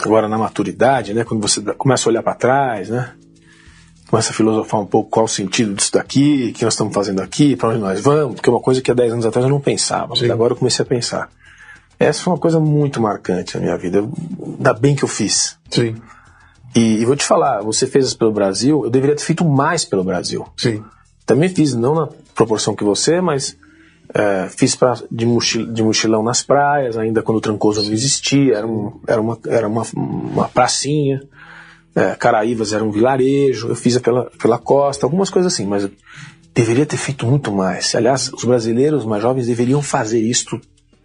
agora 0.00 0.28
na 0.28 0.38
maturidade, 0.38 1.12
né, 1.12 1.22
quando 1.24 1.42
você 1.42 1.60
começa 1.74 2.08
a 2.08 2.10
olhar 2.10 2.22
para 2.22 2.34
trás, 2.34 2.88
né, 2.88 3.12
começa 4.12 4.30
a 4.30 4.34
filosofar 4.34 4.78
um 4.78 4.84
pouco 4.84 5.08
qual 5.08 5.24
o 5.24 5.28
sentido 5.28 5.72
disso 5.72 5.90
daqui, 5.90 6.50
o 6.50 6.52
que 6.52 6.64
nós 6.64 6.74
estamos 6.74 6.92
fazendo 6.92 7.22
aqui, 7.22 7.56
para 7.56 7.70
onde 7.70 7.78
nós 7.78 7.98
vamos, 7.98 8.34
porque 8.34 8.50
é 8.50 8.52
uma 8.52 8.60
coisa 8.60 8.82
que 8.82 8.90
há 8.90 8.94
10 8.94 9.14
anos 9.14 9.24
atrás 9.24 9.42
eu 9.42 9.50
não 9.50 9.58
pensava, 9.58 10.08
mas 10.08 10.30
agora 10.30 10.52
eu 10.52 10.56
comecei 10.58 10.82
a 10.82 10.86
pensar. 10.86 11.30
Essa 11.98 12.22
foi 12.22 12.34
uma 12.34 12.38
coisa 12.38 12.60
muito 12.60 13.00
marcante 13.00 13.56
na 13.56 13.62
minha 13.62 13.78
vida. 13.78 14.06
Ainda 14.58 14.74
bem 14.74 14.94
que 14.94 15.02
eu 15.02 15.08
fiz. 15.08 15.58
Sim. 15.70 15.94
E, 16.74 17.00
e, 17.00 17.06
vou 17.06 17.16
te 17.16 17.24
falar, 17.24 17.62
você 17.62 17.86
fez 17.86 18.08
isso 18.08 18.18
pelo 18.18 18.32
Brasil, 18.32 18.84
eu 18.84 18.90
deveria 18.90 19.16
ter 19.16 19.22
feito 19.22 19.46
mais 19.46 19.86
pelo 19.86 20.04
Brasil. 20.04 20.46
Sim. 20.58 20.84
Também 21.24 21.48
fiz, 21.48 21.72
não 21.72 21.94
na 21.94 22.08
proporção 22.34 22.76
que 22.76 22.84
você, 22.84 23.18
mas 23.18 23.56
é, 24.12 24.46
fiz 24.50 24.76
pra, 24.76 24.92
de, 25.10 25.24
mochil, 25.24 25.72
de, 25.72 25.82
mochilão 25.82 26.22
nas 26.22 26.42
praias, 26.42 26.98
ainda 26.98 27.22
quando 27.22 27.38
o 27.38 27.40
Trancoso 27.40 27.82
não 27.82 27.92
existia, 27.94 28.58
era, 28.58 28.66
um, 28.66 29.00
era, 29.06 29.20
uma, 29.22 29.38
era 29.46 29.66
uma, 29.66 29.86
uma 29.96 30.48
pracinha 30.50 31.22
é, 31.94 32.14
Caraívas 32.14 32.72
era 32.72 32.84
um 32.84 32.90
vilarejo, 32.90 33.68
eu 33.68 33.76
fiz 33.76 33.98
pela, 33.98 34.30
pela 34.40 34.58
costa, 34.58 35.06
algumas 35.06 35.30
coisas 35.30 35.52
assim, 35.52 35.66
mas 35.66 35.88
deveria 36.54 36.86
ter 36.86 36.96
feito 36.96 37.26
muito 37.26 37.52
mais. 37.52 37.94
Aliás, 37.94 38.30
os 38.32 38.44
brasileiros 38.44 39.04
mais 39.04 39.22
jovens 39.22 39.46
deveriam 39.46 39.82
fazer 39.82 40.20
isto 40.20 40.60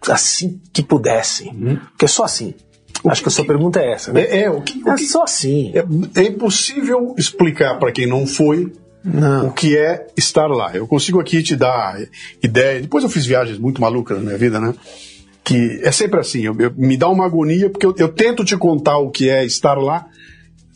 assim 0.08 0.60
que 0.72 0.82
pudessem, 0.82 1.48
uhum. 1.48 1.76
porque 1.76 2.04
é 2.04 2.08
só 2.08 2.24
assim. 2.24 2.54
O 3.02 3.10
Acho 3.10 3.20
que, 3.20 3.24
que 3.24 3.28
a 3.28 3.32
sua 3.32 3.44
pergunta 3.44 3.80
é 3.80 3.92
essa, 3.92 4.12
né? 4.12 4.22
É, 4.22 4.42
é 4.42 4.50
o 4.50 4.60
que, 4.60 4.82
o 4.84 4.90
é 4.90 4.96
só 4.98 5.22
assim. 5.22 5.72
É, 5.74 6.20
é 6.20 6.24
impossível 6.24 7.14
explicar 7.16 7.78
para 7.78 7.92
quem 7.92 8.06
não 8.06 8.26
foi 8.26 8.72
não. 9.04 9.48
o 9.48 9.52
que 9.52 9.76
é 9.76 10.06
estar 10.16 10.46
lá. 10.46 10.74
Eu 10.74 10.86
consigo 10.86 11.20
aqui 11.20 11.42
te 11.42 11.54
dar 11.54 11.98
ideia. 12.42 12.80
Depois 12.80 13.04
eu 13.04 13.10
fiz 13.10 13.24
viagens 13.24 13.58
muito 13.58 13.80
malucas 13.80 14.18
na 14.18 14.24
minha 14.24 14.38
vida, 14.38 14.60
né? 14.60 14.74
Que 15.44 15.80
é 15.82 15.92
sempre 15.92 16.20
assim, 16.20 16.42
eu, 16.42 16.56
eu 16.58 16.72
me 16.76 16.96
dá 16.96 17.08
uma 17.08 17.24
agonia, 17.24 17.70
porque 17.70 17.86
eu, 17.86 17.94
eu, 17.96 18.08
tento 18.08 18.44
te 18.44 18.56
contar 18.56 18.98
o 18.98 19.10
que 19.10 19.30
é 19.30 19.44
estar 19.44 19.78
lá, 19.78 20.06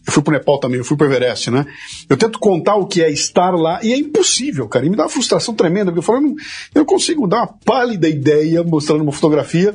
eu 0.06 0.12
fui 0.12 0.23
pro 0.23 0.32
Nepal 0.32 0.59
também, 0.59 0.78
eu 0.78 0.85
fui 0.85 0.97
pro 0.97 1.06
Everest, 1.06 1.50
né? 1.50 1.64
Eu 2.09 2.16
tento 2.16 2.38
contar 2.38 2.75
o 2.75 2.87
que 2.87 3.02
é 3.02 3.11
estar 3.11 3.50
lá 3.50 3.80
e 3.82 3.92
é 3.92 3.97
impossível, 3.97 4.68
cara. 4.68 4.85
E 4.85 4.90
me 4.90 4.97
dá 4.97 5.04
uma 5.04 5.09
frustração 5.09 5.54
tremenda, 5.54 5.87
porque 5.87 6.00
eu 6.00 6.02
falo, 6.02 6.18
eu 6.18 6.23
não, 6.23 6.35
eu 6.75 6.85
consigo 6.85 7.26
dar 7.26 7.38
uma 7.38 7.54
pálida 7.64 8.09
ideia 8.09 8.62
mostrando 8.64 9.02
uma 9.02 9.12
fotografia. 9.12 9.75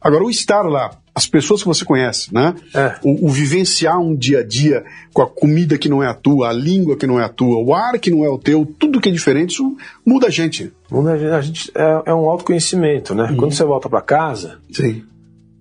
Agora, 0.00 0.24
o 0.24 0.30
estar 0.30 0.62
lá, 0.62 0.90
as 1.14 1.26
pessoas 1.26 1.62
que 1.62 1.68
você 1.68 1.84
conhece, 1.84 2.34
né? 2.34 2.54
É. 2.74 2.96
O, 3.02 3.26
o, 3.26 3.28
vivenciar 3.28 3.98
um 3.98 4.14
dia 4.14 4.40
a 4.40 4.42
dia 4.42 4.84
com 5.12 5.22
a 5.22 5.26
comida 5.26 5.78
que 5.78 5.88
não 5.88 6.02
é 6.02 6.06
a 6.06 6.14
tua, 6.14 6.48
a 6.48 6.52
língua 6.52 6.96
que 6.96 7.06
não 7.06 7.20
é 7.20 7.24
a 7.24 7.28
tua, 7.28 7.62
o 7.62 7.74
ar 7.74 7.98
que 7.98 8.10
não 8.10 8.24
é 8.24 8.28
o 8.28 8.38
teu, 8.38 8.66
tudo 8.78 9.00
que 9.00 9.08
é 9.08 9.12
diferente, 9.12 9.52
isso 9.52 9.76
muda 10.04 10.26
a 10.26 10.30
gente. 10.30 10.72
Muda 10.90 11.12
a 11.12 11.16
gente. 11.16 11.32
A 11.32 11.40
gente 11.40 11.72
é, 11.74 12.02
é 12.06 12.14
um 12.14 12.28
autoconhecimento, 12.28 13.14
né? 13.14 13.30
Uhum. 13.30 13.36
Quando 13.36 13.52
você 13.52 13.64
volta 13.64 13.88
para 13.88 14.02
casa, 14.02 14.58
Sim. 14.70 15.02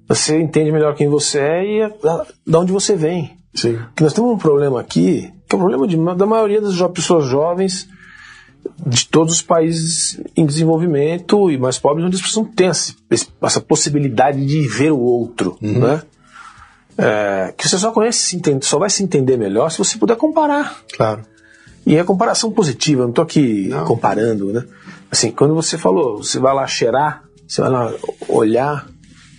você 0.07 0.41
entende 0.41 0.71
melhor 0.71 0.95
quem 0.95 1.07
você 1.07 1.39
é 1.39 1.63
e 1.63 1.89
de 2.45 2.57
onde 2.57 2.71
você 2.71 2.95
vem. 2.95 3.40
Sim. 3.53 3.79
Que 3.95 4.03
nós 4.03 4.13
temos 4.13 4.31
um 4.31 4.37
problema 4.37 4.79
aqui, 4.79 5.31
que 5.47 5.55
é 5.55 5.57
o 5.57 5.57
um 5.57 5.61
problema 5.61 5.87
de, 5.87 5.97
da 6.17 6.25
maioria 6.25 6.61
das 6.61 6.75
pessoas 6.93 7.25
jovens 7.25 7.87
de 8.85 9.07
todos 9.07 9.35
os 9.35 9.41
países 9.41 10.21
em 10.35 10.45
desenvolvimento 10.45 11.51
e 11.51 11.57
mais 11.57 11.77
pobres, 11.79 12.05
onde 12.05 12.15
as 12.15 12.21
pessoas 12.21 12.45
não 12.45 12.53
têm 12.53 12.67
essa, 12.67 12.93
essa 13.41 13.59
possibilidade 13.59 14.45
de 14.45 14.67
ver 14.67 14.91
o 14.91 14.99
outro, 14.99 15.57
uhum. 15.61 15.79
né? 15.79 16.01
É, 16.97 17.53
que 17.57 17.67
você 17.67 17.77
só 17.77 17.91
conhece, 17.91 18.39
só 18.61 18.77
vai 18.77 18.89
se 18.89 19.03
entender 19.03 19.37
melhor 19.37 19.71
se 19.71 19.77
você 19.77 19.97
puder 19.97 20.15
comparar. 20.15 20.81
Claro. 20.95 21.23
E 21.85 21.97
é 21.97 22.03
comparação 22.03 22.51
positiva, 22.51 23.03
não 23.03 23.09
estou 23.09 23.23
aqui 23.23 23.69
não. 23.69 23.85
comparando, 23.85 24.53
né? 24.53 24.63
Assim, 25.09 25.31
quando 25.31 25.55
você 25.55 25.77
falou, 25.77 26.17
você 26.17 26.37
vai 26.37 26.53
lá 26.53 26.67
cheirar, 26.67 27.23
você 27.47 27.61
vai 27.61 27.69
lá 27.71 27.93
olhar, 28.27 28.87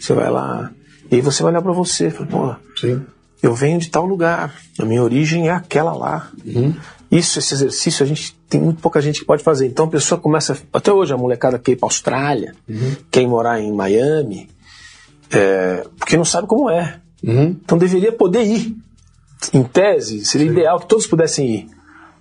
você 0.01 0.13
vai 0.13 0.31
lá. 0.31 0.71
E 1.11 1.17
aí 1.17 1.21
você 1.21 1.43
vai 1.43 1.53
olhar 1.53 1.63
para 1.63 1.73
você, 1.73 2.11
fala, 2.11 2.27
pô, 2.27 2.55
Sim 2.81 3.03
eu 3.43 3.55
venho 3.55 3.79
de 3.79 3.91
tal 3.91 4.07
lugar, 4.07 4.55
a 4.79 4.85
minha 4.85 5.03
origem 5.03 5.49
é 5.49 5.53
aquela 5.53 5.93
lá. 5.93 6.31
Uhum. 6.47 6.75
Isso, 7.11 7.39
esse 7.39 7.53
exercício 7.53 8.05
a 8.05 8.07
gente 8.07 8.35
tem 8.49 8.61
muito 8.61 8.81
pouca 8.81 9.01
gente 9.01 9.21
que 9.21 9.27
pode 9.27 9.43
fazer. 9.43 9.67
Então 9.67 9.87
a 9.87 9.89
pessoa 9.89 10.21
começa. 10.21 10.57
Até 10.73 10.93
hoje 10.93 11.13
a 11.13 11.17
molecada 11.17 11.59
quer 11.59 11.73
ir 11.73 11.77
para 11.77 11.87
Austrália, 11.87 12.55
uhum. 12.69 12.97
quer 13.11 13.23
ir 13.23 13.27
morar 13.27 13.61
em 13.61 13.73
Miami, 13.73 14.49
é, 15.31 15.85
porque 15.99 16.17
não 16.17 16.25
sabe 16.25 16.47
como 16.47 16.71
é. 16.71 17.01
Uhum. 17.23 17.57
Então 17.63 17.77
deveria 17.77 18.13
poder 18.13 18.45
ir. 18.45 18.77
Em 19.53 19.65
tese, 19.65 20.25
seria 20.25 20.47
Sim. 20.47 20.53
ideal 20.53 20.79
que 20.79 20.87
todos 20.87 21.05
pudessem 21.05 21.51
ir 21.51 21.69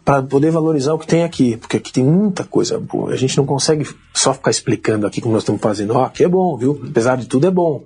para 0.04 0.24
poder 0.24 0.50
valorizar 0.50 0.94
o 0.94 1.00
que 1.00 1.06
tem 1.06 1.24
aqui, 1.24 1.56
porque 1.58 1.78
aqui 1.78 1.94
tem 1.94 2.04
muita 2.04 2.44
coisa 2.44 2.80
boa. 2.80 3.12
A 3.12 3.16
gente 3.16 3.38
não 3.38 3.46
consegue 3.46 3.88
só 4.14 4.34
ficar 4.34 4.50
explicando 4.50 5.06
aqui 5.06 5.22
como 5.22 5.34
nós 5.34 5.44
estamos 5.44 5.62
fazendo. 5.62 5.94
Ó, 5.94 6.02
oh, 6.02 6.06
aqui 6.06 6.24
é 6.24 6.28
bom, 6.28 6.58
viu? 6.58 6.82
Apesar 6.90 7.16
de 7.18 7.28
tudo 7.28 7.46
é 7.46 7.52
bom. 7.52 7.84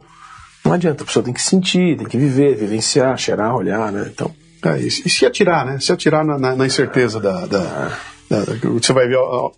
Não 0.66 0.74
adianta, 0.74 1.04
a 1.04 1.06
pessoa 1.06 1.24
tem 1.24 1.34
que 1.34 1.42
sentir, 1.42 1.96
tem 1.96 2.08
que 2.08 2.18
viver, 2.18 2.56
vivenciar, 2.56 3.16
cheirar, 3.18 3.56
olhar, 3.56 3.92
né? 3.92 4.10
Então. 4.12 4.34
É, 4.66 4.80
e, 4.80 4.90
se 4.90 5.26
atirar, 5.26 5.64
né? 5.64 5.80
Se 5.80 5.92
atirar 5.92 6.26
na, 6.26 6.40
na, 6.40 6.56
na 6.56 6.66
incerteza 6.66 7.20
da, 7.20 7.46
da, 7.46 7.92
da, 8.28 8.40
Você 8.74 8.92
vai 8.92 9.08
ver. 9.08 9.18
Ó, 9.18 9.22
ó, 9.24 9.52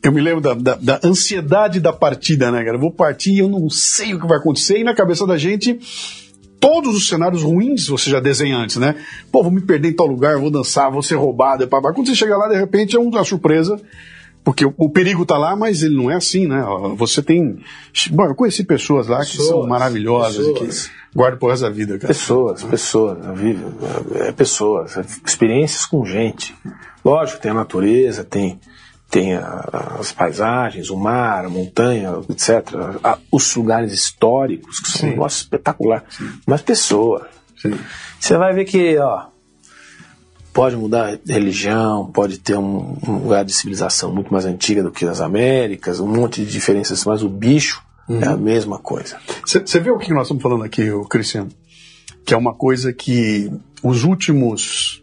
eu 0.00 0.12
me 0.12 0.20
lembro 0.20 0.40
da, 0.40 0.54
da, 0.54 0.74
da, 0.76 1.00
ansiedade 1.04 1.80
da 1.80 1.92
partida, 1.92 2.52
né, 2.52 2.64
cara? 2.64 2.76
Eu 2.76 2.80
vou 2.80 2.92
partir 2.92 3.32
e 3.32 3.38
eu 3.40 3.48
não 3.48 3.68
sei 3.68 4.14
o 4.14 4.20
que 4.20 4.28
vai 4.28 4.38
acontecer, 4.38 4.78
e 4.78 4.84
na 4.84 4.94
cabeça 4.94 5.26
da 5.26 5.36
gente 5.36 5.78
todos 6.60 6.94
os 6.94 7.08
cenários 7.08 7.42
ruins 7.42 7.88
você 7.88 8.10
já 8.10 8.20
desenha 8.20 8.56
antes, 8.58 8.76
né? 8.76 8.94
Pô, 9.32 9.42
vou 9.42 9.50
me 9.50 9.62
perder 9.62 9.88
em 9.88 9.96
tal 9.96 10.06
lugar, 10.06 10.38
vou 10.38 10.50
dançar, 10.50 10.90
vou 10.90 11.02
ser 11.02 11.14
roubado. 11.16 11.66
Quando 11.66 12.06
você 12.06 12.14
chega 12.14 12.36
lá, 12.36 12.48
de 12.48 12.56
repente 12.56 12.94
é 12.94 12.98
uma 13.00 13.24
surpresa, 13.24 13.80
porque 14.42 14.64
o, 14.64 14.74
o, 14.76 14.88
perigo 14.88 15.26
tá 15.26 15.36
lá, 15.36 15.54
mas 15.54 15.82
ele 15.82 15.96
não 15.96 16.10
é 16.10 16.14
assim, 16.14 16.46
né? 16.46 16.64
Você 16.96 17.22
tem. 17.22 17.58
Bom, 18.10 18.24
eu 18.24 18.34
conheci 18.34 18.64
pessoas 18.64 19.06
lá 19.06 19.18
pessoas, 19.18 19.38
que 19.38 19.44
são 19.48 19.66
maravilhosas 19.66 20.46
pessoas. 20.46 20.86
e 20.86 20.88
que 20.88 20.94
guardam 21.14 21.38
por 21.38 21.50
resto 21.50 21.62
da 21.62 21.70
vida, 21.70 21.98
cara. 21.98 22.08
Pessoas, 22.08 22.62
pessoas, 22.62 23.18
é 24.16 24.32
pessoas, 24.32 24.96
experiências 25.24 25.84
com 25.84 26.04
gente. 26.04 26.54
Lógico, 27.04 27.40
tem 27.40 27.50
a 27.50 27.54
natureza, 27.54 28.24
tem 28.24 28.58
tem 29.10 29.34
a, 29.34 29.96
as 29.98 30.12
paisagens, 30.12 30.88
o 30.88 30.96
mar, 30.96 31.44
a 31.44 31.48
montanha, 31.48 32.12
etc. 32.30 32.74
A, 33.02 33.18
os 33.30 33.54
lugares 33.56 33.92
históricos, 33.92 34.78
que 34.78 34.90
são 34.90 35.08
um 35.08 35.12
negócio 35.12 35.42
espetacular. 35.42 36.04
Sim. 36.08 36.30
Mas 36.46 36.62
pessoa. 36.62 37.28
Sim. 37.60 37.76
Você 38.18 38.36
vai 38.38 38.54
ver 38.54 38.64
que, 38.64 38.96
ó, 38.98 39.26
pode 40.52 40.76
mudar 40.76 41.18
religião, 41.26 42.06
pode 42.06 42.38
ter 42.38 42.56
um, 42.56 42.98
um, 43.06 43.18
lugar 43.18 43.44
de 43.44 43.52
civilização 43.52 44.12
muito 44.12 44.32
mais 44.32 44.44
antiga 44.44 44.82
do 44.82 44.90
que 44.90 45.04
as 45.04 45.20
Américas, 45.20 46.00
um 46.00 46.08
monte 46.08 46.44
de 46.44 46.50
diferenças, 46.50 47.04
mas 47.04 47.22
o 47.22 47.28
bicho 47.28 47.82
uhum. 48.08 48.20
é 48.20 48.26
a 48.26 48.36
mesma 48.36 48.78
coisa. 48.78 49.18
Você 49.46 49.80
vê 49.80 49.90
o 49.90 49.98
que 49.98 50.12
nós 50.12 50.22
estamos 50.22 50.42
falando 50.42 50.64
aqui, 50.64 50.88
Cristiano? 51.08 51.48
Que 52.24 52.34
é 52.34 52.36
uma 52.36 52.54
coisa 52.54 52.92
que 52.92 53.50
os 53.82 54.04
últimos 54.04 55.02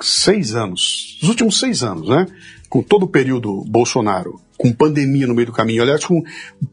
seis 0.00 0.54
anos, 0.54 1.18
os 1.22 1.28
últimos 1.28 1.58
seis 1.58 1.82
anos, 1.82 2.08
né? 2.08 2.26
Com 2.68 2.82
todo 2.82 3.04
o 3.04 3.08
período 3.08 3.64
Bolsonaro, 3.66 4.40
com 4.58 4.72
pandemia 4.72 5.26
no 5.26 5.34
meio 5.34 5.46
do 5.46 5.52
caminho, 5.52 5.82
aliás, 5.82 6.04
com 6.04 6.22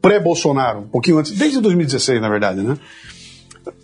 pré-Bolsonaro, 0.00 0.80
um 0.80 0.88
pouquinho 0.88 1.18
antes, 1.18 1.32
desde 1.32 1.60
2016, 1.60 2.20
na 2.20 2.28
verdade, 2.28 2.60
né? 2.60 2.76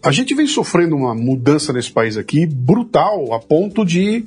A 0.02 0.12
gente 0.12 0.34
vem 0.34 0.46
sofrendo 0.46 0.96
uma 0.96 1.14
mudança 1.14 1.72
nesse 1.72 1.90
país 1.90 2.16
aqui 2.16 2.46
brutal, 2.46 3.32
a 3.32 3.38
ponto 3.38 3.84
de 3.84 4.24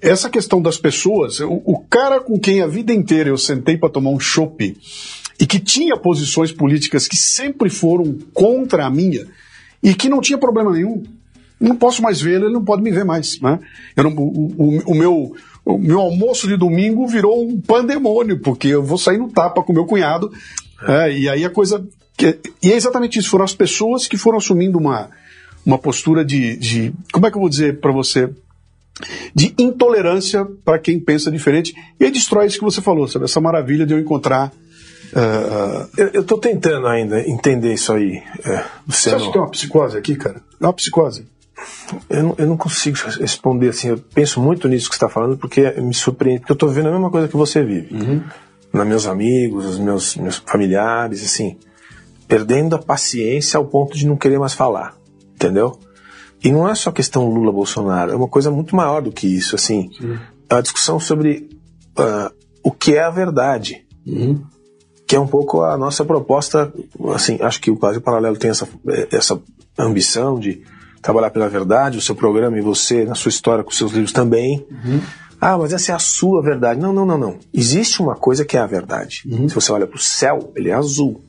essa 0.00 0.28
questão 0.28 0.60
das 0.60 0.78
pessoas, 0.78 1.40
o, 1.40 1.62
o 1.64 1.78
cara 1.88 2.20
com 2.20 2.38
quem 2.38 2.62
a 2.62 2.66
vida 2.66 2.92
inteira 2.92 3.30
eu 3.30 3.38
sentei 3.38 3.76
para 3.76 3.88
tomar 3.88 4.10
um 4.10 4.20
chopp 4.20 4.76
e 5.40 5.46
que 5.46 5.58
tinha 5.58 5.96
posições 5.96 6.52
políticas 6.52 7.08
que 7.08 7.16
sempre 7.16 7.68
foram 7.68 8.18
contra 8.32 8.86
a 8.86 8.90
minha 8.90 9.26
e 9.82 9.94
que 9.94 10.08
não 10.08 10.20
tinha 10.20 10.38
problema 10.38 10.72
nenhum, 10.72 11.02
não 11.60 11.76
posso 11.76 12.02
mais 12.02 12.20
ver 12.20 12.42
ele, 12.42 12.52
não 12.52 12.64
pode 12.64 12.82
me 12.82 12.90
ver 12.90 13.04
mais. 13.04 13.40
Né? 13.40 13.58
Não, 13.96 14.10
o, 14.10 14.52
o, 14.56 14.92
o, 14.92 14.94
meu, 14.94 15.34
o 15.64 15.78
meu 15.78 16.00
almoço 16.00 16.46
de 16.46 16.56
domingo 16.56 17.06
virou 17.06 17.46
um 17.46 17.60
pandemônio, 17.60 18.38
porque 18.40 18.68
eu 18.68 18.82
vou 18.82 18.98
sair 18.98 19.18
no 19.18 19.30
tapa 19.30 19.62
com 19.62 19.72
meu 19.72 19.86
cunhado, 19.86 20.30
é. 20.82 21.08
É, 21.08 21.18
e 21.18 21.28
aí 21.28 21.44
a 21.44 21.50
coisa. 21.50 21.86
Que, 22.16 22.38
e 22.62 22.72
é 22.72 22.76
exatamente 22.76 23.18
isso, 23.18 23.30
foram 23.30 23.44
as 23.44 23.54
pessoas 23.54 24.06
que 24.06 24.16
foram 24.16 24.38
assumindo 24.38 24.78
uma, 24.78 25.10
uma 25.64 25.78
postura 25.78 26.24
de, 26.24 26.56
de. 26.56 26.92
Como 27.12 27.26
é 27.26 27.30
que 27.30 27.36
eu 27.36 27.40
vou 27.40 27.50
dizer 27.50 27.80
para 27.80 27.92
você? 27.92 28.30
De 29.34 29.54
intolerância 29.58 30.46
para 30.64 30.78
quem 30.78 30.98
pensa 30.98 31.30
diferente. 31.30 31.74
E 32.00 32.04
aí 32.04 32.10
destrói 32.10 32.46
isso 32.46 32.58
que 32.58 32.64
você 32.64 32.80
falou, 32.80 33.06
sabe? 33.06 33.26
Essa 33.26 33.40
maravilha 33.40 33.84
de 33.84 33.92
eu 33.92 33.98
encontrar 33.98 34.50
Uh, 35.12 35.88
eu 36.14 36.22
estou 36.22 36.38
tentando 36.38 36.86
ainda 36.86 37.20
entender 37.26 37.72
isso 37.72 37.92
aí, 37.92 38.22
é, 38.44 38.64
Você 38.86 39.14
acha 39.14 39.26
que 39.26 39.32
tem 39.32 39.40
uma 39.40 39.50
psicose 39.50 39.96
aqui, 39.96 40.16
cara? 40.16 40.42
É 40.60 40.66
uma 40.66 40.72
psicose. 40.72 41.26
Eu 42.10 42.22
não, 42.22 42.34
eu 42.38 42.46
não 42.46 42.56
consigo 42.56 42.98
responder 43.18 43.68
assim. 43.68 43.88
Eu 43.88 43.98
penso 43.98 44.40
muito 44.40 44.68
nisso 44.68 44.88
que 44.88 44.94
você 44.94 45.04
está 45.04 45.08
falando 45.08 45.38
porque 45.38 45.70
me 45.80 45.94
surpreende. 45.94 46.40
Porque 46.40 46.52
eu 46.52 46.54
estou 46.54 46.68
vendo 46.68 46.88
a 46.88 46.92
mesma 46.92 47.10
coisa 47.10 47.28
que 47.28 47.36
você 47.36 47.62
vive. 47.62 47.94
Uhum. 47.94 48.22
Nos 48.72 48.86
meus 48.86 49.06
amigos, 49.06 49.64
os 49.64 49.78
meus, 49.78 50.16
meus 50.16 50.36
familiares, 50.36 51.24
assim. 51.24 51.56
Perdendo 52.26 52.74
a 52.74 52.78
paciência 52.78 53.58
ao 53.58 53.66
ponto 53.66 53.96
de 53.96 54.06
não 54.06 54.16
querer 54.16 54.38
mais 54.38 54.52
falar. 54.52 54.96
Entendeu? 55.34 55.78
E 56.42 56.50
não 56.50 56.68
é 56.68 56.74
só 56.74 56.90
questão 56.90 57.28
Lula-Bolsonaro. 57.28 58.12
É 58.12 58.16
uma 58.16 58.28
coisa 58.28 58.50
muito 58.50 58.74
maior 58.74 59.00
do 59.02 59.12
que 59.12 59.26
isso. 59.26 59.54
Assim. 59.54 59.90
Uhum. 60.00 60.18
É 60.48 60.54
uma 60.54 60.62
discussão 60.62 61.00
sobre 61.00 61.48
uh, 61.98 62.34
o 62.62 62.70
que 62.70 62.94
é 62.94 63.02
a 63.02 63.10
verdade. 63.10 63.84
Uhum 64.06 64.42
que 65.06 65.14
é 65.14 65.20
um 65.20 65.26
pouco 65.26 65.62
a 65.62 65.76
nossa 65.76 66.04
proposta, 66.04 66.72
assim, 67.14 67.38
acho 67.40 67.60
que 67.60 67.70
o 67.70 67.76
Brasil 67.76 68.00
Paralelo 68.00 68.36
tem 68.36 68.50
essa, 68.50 68.68
essa 69.12 69.40
ambição 69.78 70.38
de 70.38 70.62
trabalhar 71.00 71.30
pela 71.30 71.48
verdade, 71.48 71.98
o 71.98 72.00
seu 72.00 72.16
programa 72.16 72.58
e 72.58 72.60
você, 72.60 73.04
na 73.04 73.14
sua 73.14 73.28
história, 73.28 73.62
com 73.62 73.70
seus 73.70 73.92
livros 73.92 74.12
também. 74.12 74.66
Uhum. 74.68 75.00
Ah, 75.40 75.56
mas 75.56 75.72
essa 75.72 75.92
é 75.92 75.94
a 75.94 75.98
sua 76.00 76.42
verdade. 76.42 76.80
Não, 76.80 76.92
não, 76.92 77.06
não, 77.06 77.16
não. 77.16 77.38
Existe 77.54 78.00
uma 78.00 78.16
coisa 78.16 78.44
que 78.44 78.56
é 78.56 78.60
a 78.60 78.66
verdade. 78.66 79.22
Uhum. 79.26 79.48
Se 79.48 79.54
você 79.54 79.70
olha 79.70 79.86
para 79.86 79.96
o 79.96 80.00
céu, 80.00 80.52
ele 80.56 80.70
é 80.70 80.72
azul. 80.72 81.22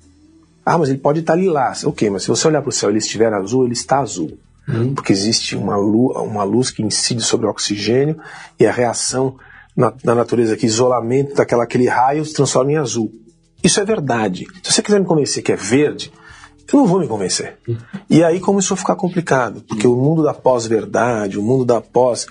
Ah, 0.69 0.77
mas 0.77 0.89
ele 0.89 0.97
pode 0.97 1.21
estar 1.21 1.34
lilás. 1.34 1.86
Ok, 1.86 2.10
mas 2.10 2.23
se 2.23 2.27
você 2.27 2.45
olhar 2.45 2.62
para 2.62 2.67
o 2.67 2.73
céu 2.73 2.89
e 2.89 2.91
ele 2.91 2.99
estiver 2.99 3.34
azul, 3.34 3.63
ele 3.63 3.71
está 3.71 3.99
azul. 3.99 4.38
Uhum. 4.67 4.93
Porque 4.93 5.13
existe 5.13 5.56
uma 5.56 5.77
luz, 5.77 6.17
uma 6.17 6.43
luz 6.43 6.69
que 6.69 6.84
incide 6.84 7.21
sobre 7.21 7.47
o 7.47 7.49
oxigênio 7.49 8.19
e 8.60 8.65
a 8.65 8.71
reação 8.71 9.38
na, 9.73 9.93
na 10.03 10.13
natureza 10.13 10.58
que 10.58 10.65
isolamento 10.65 11.36
daquela 11.36 11.63
aquele 11.63 11.88
raio 11.88 12.25
se 12.25 12.34
transforma 12.34 12.73
em 12.73 12.75
azul. 12.75 13.10
Isso 13.63 13.80
é 13.80 13.86
verdade. 13.86 14.45
Se 14.62 14.73
você 14.73 14.82
quiser 14.82 14.99
me 14.99 15.06
convencer 15.06 15.41
que 15.41 15.53
é 15.53 15.56
verde, 15.56 16.12
eu 16.73 16.80
não 16.80 16.86
vou 16.86 16.99
me 16.99 17.08
convencer. 17.08 17.58
E 18.10 18.21
aí 18.21 18.41
começou 18.41 18.75
a 18.75 18.77
ficar 18.77 18.97
complicado, 18.97 19.62
porque 19.62 19.88
o 19.88 19.95
mundo 19.95 20.21
da 20.21 20.34
pós-verdade, 20.34 21.39
o 21.39 21.41
mundo 21.41 21.63
da 21.63 21.80
pós. 21.80 22.27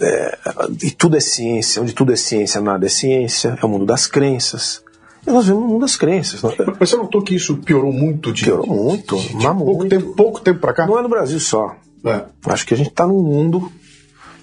É, 0.00 0.36
e 0.82 0.90
tudo 0.90 1.16
é 1.16 1.20
ciência, 1.20 1.80
onde 1.80 1.92
tudo 1.92 2.12
é 2.12 2.16
ciência, 2.16 2.60
nada 2.60 2.86
é 2.86 2.88
ciência, 2.88 3.56
é 3.62 3.64
o 3.64 3.68
mundo 3.68 3.86
das 3.86 4.08
crenças. 4.08 4.81
E 5.26 5.30
nós 5.30 5.46
vemos 5.46 5.62
o 5.62 5.66
mundo 5.66 5.80
das 5.82 5.96
crenças. 5.96 6.42
Não? 6.42 6.50
É? 6.50 6.56
Mas 6.78 6.90
você 6.90 6.96
notou 6.96 7.22
que 7.22 7.34
isso 7.34 7.56
piorou 7.58 7.92
muito? 7.92 8.32
De, 8.32 8.44
piorou 8.44 8.66
muito, 8.66 9.16
de, 9.16 9.28
de, 9.28 9.36
de 9.36 9.46
pouco, 9.46 9.64
muito. 9.64 9.88
Tempo, 9.88 10.14
pouco 10.14 10.40
tempo 10.40 10.60
para 10.60 10.72
cá? 10.72 10.86
Não 10.86 10.98
é 10.98 11.02
no 11.02 11.08
Brasil 11.08 11.38
só. 11.38 11.76
É. 12.04 12.24
Acho 12.46 12.66
que 12.66 12.74
a 12.74 12.76
gente 12.76 12.90
está 12.90 13.06
num 13.06 13.22
mundo, 13.22 13.70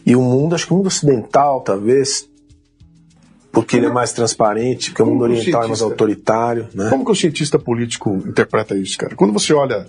e 0.05 0.15
o 0.15 0.21
mundo, 0.21 0.55
acho 0.55 0.65
que 0.65 0.73
o 0.73 0.77
mundo 0.77 0.87
ocidental, 0.87 1.61
talvez, 1.61 2.29
porque 3.51 3.75
ele 3.75 3.87
é 3.87 3.91
mais 3.91 4.13
transparente, 4.13 4.91
porque 4.91 5.01
o 5.01 5.05
mundo 5.05 5.23
oriental 5.23 5.63
é 5.63 5.67
mais 5.67 5.81
autoritário. 5.81 6.67
Né? 6.73 6.89
Como 6.89 7.03
que 7.03 7.11
o 7.11 7.15
cientista 7.15 7.59
político 7.59 8.11
interpreta 8.25 8.75
isso, 8.77 8.97
cara? 8.97 9.15
Quando 9.15 9.33
você 9.33 9.53
olha 9.53 9.87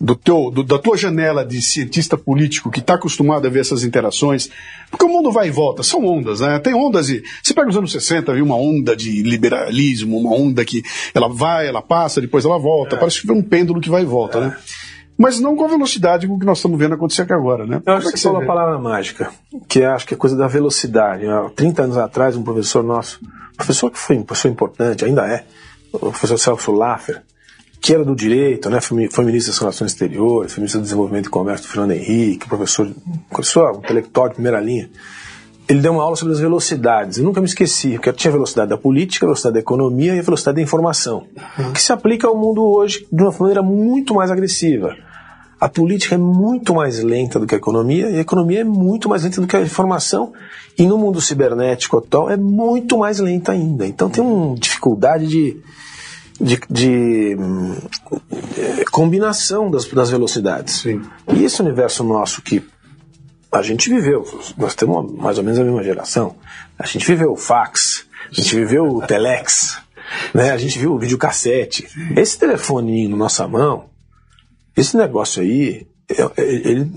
do 0.00 0.14
teu, 0.14 0.50
do, 0.50 0.62
da 0.62 0.78
tua 0.78 0.96
janela 0.96 1.44
de 1.44 1.60
cientista 1.62 2.16
político 2.16 2.70
que 2.70 2.80
está 2.80 2.94
acostumado 2.94 3.46
a 3.46 3.50
ver 3.50 3.60
essas 3.60 3.82
interações, 3.82 4.50
porque 4.90 5.04
o 5.04 5.08
mundo 5.08 5.32
vai 5.32 5.48
e 5.48 5.50
volta, 5.50 5.82
são 5.82 6.04
ondas, 6.04 6.40
né? 6.40 6.58
Tem 6.58 6.74
ondas 6.74 7.08
e 7.08 7.22
você 7.42 7.54
pega 7.54 7.68
os 7.68 7.76
anos 7.76 7.92
60, 7.92 8.34
viu 8.34 8.44
uma 8.44 8.56
onda 8.56 8.94
de 8.94 9.22
liberalismo, 9.22 10.18
uma 10.18 10.34
onda 10.34 10.64
que 10.64 10.82
ela 11.14 11.28
vai, 11.28 11.66
ela 11.66 11.82
passa, 11.82 12.20
depois 12.20 12.44
ela 12.44 12.58
volta, 12.58 12.96
é. 12.96 12.98
parece 12.98 13.20
que 13.20 13.26
vê 13.26 13.32
um 13.32 13.42
pêndulo 13.42 13.80
que 13.80 13.90
vai 13.90 14.02
e 14.02 14.06
volta, 14.06 14.38
é. 14.38 14.40
né? 14.42 14.56
mas 15.18 15.40
não 15.40 15.56
com 15.56 15.64
a 15.64 15.68
velocidade 15.68 16.26
com 16.26 16.34
o 16.34 16.38
que 16.38 16.44
nós 16.44 16.58
estamos 16.58 16.78
vendo 16.78 16.94
acontecer 16.94 17.22
aqui 17.22 17.32
agora, 17.32 17.66
né? 17.66 17.80
Eu 17.84 17.94
acho 17.94 18.08
é 18.08 18.12
que, 18.12 18.18
você 18.18 18.28
falou 18.28 18.42
a 18.42 18.46
palavra 18.46 18.78
mágica, 18.78 19.30
que 19.66 19.82
acho 19.82 20.06
que 20.06 20.14
é 20.14 20.16
coisa 20.16 20.36
da 20.36 20.46
velocidade. 20.46 21.26
Há 21.26 21.48
30 21.56 21.82
anos 21.84 21.96
atrás, 21.96 22.36
um 22.36 22.42
professor 22.42 22.82
nosso, 22.82 23.20
professor 23.56 23.90
que 23.90 23.98
foi 23.98 24.18
um 24.18 24.22
professor 24.22 24.50
importante, 24.50 25.04
ainda 25.04 25.26
é, 25.26 25.44
o 25.92 25.98
professor 25.98 26.38
Celso 26.38 26.70
Laffer, 26.72 27.22
que 27.80 27.94
era 27.94 28.04
do 28.04 28.16
direito, 28.16 28.68
né, 28.68 28.80
foi, 28.80 29.08
foi 29.08 29.24
ministro 29.24 29.52
das 29.52 29.58
Relações 29.60 29.92
Exteriores, 29.92 30.52
foi 30.52 30.60
ministro 30.60 30.80
do 30.80 30.84
Desenvolvimento 30.84 31.26
e 31.26 31.30
Comércio 31.30 31.66
do 31.66 31.70
Fernando 31.70 31.92
Henrique, 31.92 32.48
professor, 32.48 32.90
professor 33.30 33.76
intelectual 33.76 34.28
de 34.28 34.34
primeira 34.34 34.60
linha. 34.60 34.90
Ele 35.68 35.80
deu 35.80 35.92
uma 35.92 36.02
aula 36.02 36.14
sobre 36.14 36.32
as 36.32 36.38
velocidades. 36.38 37.18
Eu 37.18 37.24
nunca 37.24 37.40
me 37.40 37.46
esqueci, 37.46 37.92
porque 37.92 38.12
tinha 38.12 38.30
a 38.30 38.32
velocidade 38.32 38.70
da 38.70 38.78
política, 38.78 39.26
a 39.26 39.28
velocidade 39.28 39.54
da 39.54 39.60
economia 39.60 40.14
e 40.14 40.18
a 40.18 40.22
velocidade 40.22 40.56
da 40.56 40.62
informação, 40.62 41.26
uhum. 41.58 41.72
que 41.72 41.82
se 41.82 41.92
aplica 41.92 42.28
ao 42.28 42.36
mundo 42.36 42.64
hoje 42.64 43.06
de 43.10 43.22
uma 43.22 43.34
maneira 43.38 43.62
muito 43.62 44.14
mais 44.14 44.30
agressiva. 44.30 44.94
A 45.58 45.68
política 45.68 46.14
é 46.14 46.18
muito 46.18 46.74
mais 46.74 47.02
lenta 47.02 47.40
do 47.40 47.46
que 47.46 47.54
a 47.54 47.58
economia, 47.58 48.10
e 48.10 48.16
a 48.16 48.20
economia 48.20 48.60
é 48.60 48.64
muito 48.64 49.08
mais 49.08 49.24
lenta 49.24 49.40
do 49.40 49.46
que 49.46 49.56
a 49.56 49.62
informação, 49.62 50.32
e 50.78 50.86
no 50.86 50.98
mundo 50.98 51.20
cibernético 51.20 51.98
atual 51.98 52.30
é 52.30 52.36
muito 52.36 52.98
mais 52.98 53.18
lenta 53.18 53.52
ainda. 53.52 53.86
Então 53.86 54.08
tem 54.08 54.22
uma 54.22 54.54
dificuldade 54.54 55.26
de, 55.26 55.56
de, 56.40 56.60
de, 56.68 57.36
de 57.36 58.84
combinação 58.90 59.70
das, 59.70 59.86
das 59.86 60.10
velocidades. 60.10 60.80
Sim. 60.80 61.02
E 61.34 61.44
esse 61.44 61.60
universo 61.60 62.04
nosso 62.04 62.42
que 62.42 62.62
a 63.50 63.62
gente 63.62 63.88
viveu, 63.88 64.24
nós 64.56 64.74
temos 64.74 65.12
mais 65.12 65.38
ou 65.38 65.44
menos 65.44 65.58
a 65.58 65.64
mesma 65.64 65.82
geração. 65.82 66.36
A 66.78 66.86
gente 66.86 67.06
viveu 67.06 67.32
o 67.32 67.36
fax, 67.36 68.06
a 68.30 68.34
gente 68.34 68.54
viveu 68.54 68.84
o 68.84 69.06
telex, 69.06 69.78
né? 70.34 70.50
a 70.50 70.58
gente 70.58 70.78
viu 70.78 70.92
o 70.92 70.98
videocassete. 70.98 71.88
Esse 72.16 72.38
telefoninho 72.38 73.10
na 73.10 73.16
nossa 73.16 73.46
mão, 73.48 73.86
esse 74.76 74.96
negócio 74.96 75.42
aí, 75.42 75.86
é, 76.08 76.22
é, 76.22 76.44
ele 76.44 76.90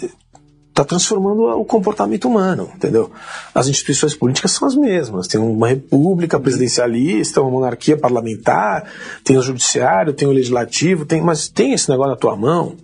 está 0.80 0.84
transformando 0.84 1.42
o 1.60 1.65
comportamento 1.65 2.28
humano, 2.28 2.70
entendeu? 2.74 3.12
As 3.54 3.68
instituições 3.68 4.15
políticas 4.15 4.52
são 4.52 4.68
as 4.68 4.76
mesmas. 4.76 5.28
Tem 5.28 5.39
uma 5.39 5.68
república 5.68 6.39
presidencialista, 6.39 7.42
uma 7.42 7.52
monarquia 7.52 7.98
parlamentar, 7.98 8.89
tem 9.24 9.38
o 9.38 9.42
judiciário, 9.42 10.13
tem 10.13 10.28
o 10.28 10.32
legislativo, 10.32 11.06
tem, 11.06 11.22
mas 11.22 11.50
tem 11.50 11.74
esse 11.74 11.89
negócio 11.89 12.12
na 12.12 12.18
tua 12.18 12.36
mão 12.36 12.76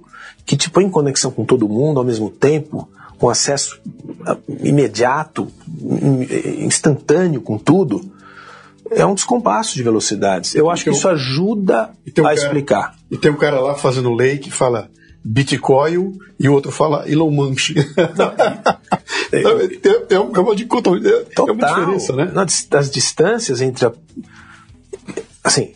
que 0.46 0.58
te 0.58 0.70
põe 0.70 0.84
em 0.84 0.90
conexão 0.90 1.32
com 1.32 1.46
todo 1.46 1.68
mundo 1.70 2.00
ao 2.00 2.06
mesmo 2.06 2.30
tempo, 2.30 2.88
com 3.18 3.30
acesso 3.30 3.80
ah, 4.26 4.38
imediato, 4.62 5.48
instantâneo 6.60 7.42
com 7.42 7.58
tudo, 7.58 8.02
é 8.92 9.06
um 9.06 9.16
descompasso 9.16 9.74
de 9.74 9.82
velocidades. 9.82 10.54
Eu 10.54 10.70
acho 10.70 10.84
que 10.84 10.92
isso 10.92 11.08
ajuda 11.08 11.92
um 12.06 12.22
a 12.22 12.24
cara, 12.24 12.34
explicar. 12.36 12.96
E 13.10 13.18
tem 13.18 13.32
um 13.32 13.38
cara 13.38 13.60
lá 13.60 13.74
fazendo 13.74 14.14
lei 14.14 14.38
que 14.38 14.52
fala 14.52 14.90
Bitcoin 15.28 16.20
e 16.40 16.48
o 16.48 16.54
outro 16.54 16.72
fala 16.72 17.10
Elon 17.10 17.32
Musk. 17.32 17.72
é, 19.32 20.20
uma 20.20 20.56
dicotomia, 20.56 21.26
é 21.36 21.42
uma 21.42 21.56
diferença, 21.56 22.14
né? 22.14 22.32
As 22.72 22.92
distâncias 22.92 23.60
entre 23.60 23.88
a, 23.88 23.94
assim, 25.44 25.74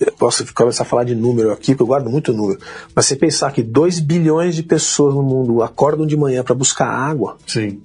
eu 0.00 0.12
posso 0.12 0.46
começar 0.54 0.84
a 0.84 0.86
falar 0.86 1.04
de 1.04 1.14
número 1.14 1.52
aqui, 1.52 1.72
porque 1.72 1.82
eu 1.82 1.86
guardo 1.86 2.08
muito 2.08 2.32
número, 2.32 2.58
mas 2.94 3.04
você 3.04 3.16
pensar 3.16 3.52
que 3.52 3.62
2 3.62 4.00
bilhões 4.00 4.56
de 4.56 4.62
pessoas 4.62 5.14
no 5.14 5.22
mundo 5.22 5.62
acordam 5.62 6.06
de 6.06 6.16
manhã 6.16 6.42
para 6.42 6.54
buscar 6.54 6.86
água, 6.86 7.36
Sim. 7.46 7.82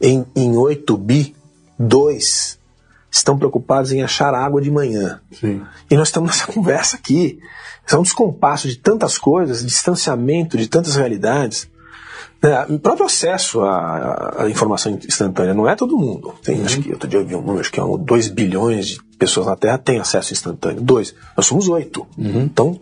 Em, 0.00 0.26
em 0.36 0.54
8 0.54 0.96
bi, 0.98 1.34
2 1.78 2.58
estão 3.12 3.36
preocupados 3.36 3.92
em 3.92 4.02
achar 4.02 4.34
água 4.34 4.60
de 4.60 4.70
manhã. 4.70 5.20
Sim. 5.30 5.60
E 5.90 5.96
nós 5.96 6.08
estamos 6.08 6.30
nessa 6.30 6.46
conversa 6.50 6.96
aqui. 6.96 7.38
É 7.90 7.96
um 7.96 8.02
descompasso 8.02 8.66
de 8.66 8.76
tantas 8.76 9.18
coisas, 9.18 9.64
distanciamento 9.64 10.56
de 10.56 10.66
tantas 10.66 10.96
realidades. 10.96 11.68
É, 12.40 12.72
o 12.72 12.78
próprio 12.78 13.06
acesso 13.06 13.60
à, 13.60 14.44
à, 14.44 14.50
informação 14.50 14.98
instantânea 15.06 15.52
não 15.52 15.68
é 15.68 15.76
todo 15.76 15.96
mundo. 15.96 16.34
Tem, 16.42 16.58
uhum. 16.58 16.64
Acho 16.64 16.80
que 16.80 16.90
outro 16.90 17.08
dia 17.08 17.20
eu 17.20 17.26
vi 17.26 17.36
um 17.36 17.40
número, 17.40 17.60
acho 17.60 17.70
que 17.70 17.78
é 17.78 17.84
2 17.84 18.28
bilhões 18.28 18.86
de 18.86 19.00
pessoas 19.18 19.46
na 19.46 19.56
Terra 19.56 19.78
têm 19.78 20.00
acesso 20.00 20.32
instantâneo. 20.32 20.80
Dois. 20.80 21.14
Nós 21.36 21.46
somos 21.46 21.68
oito. 21.68 22.06
Uhum. 22.16 22.42
Então, 22.42 22.80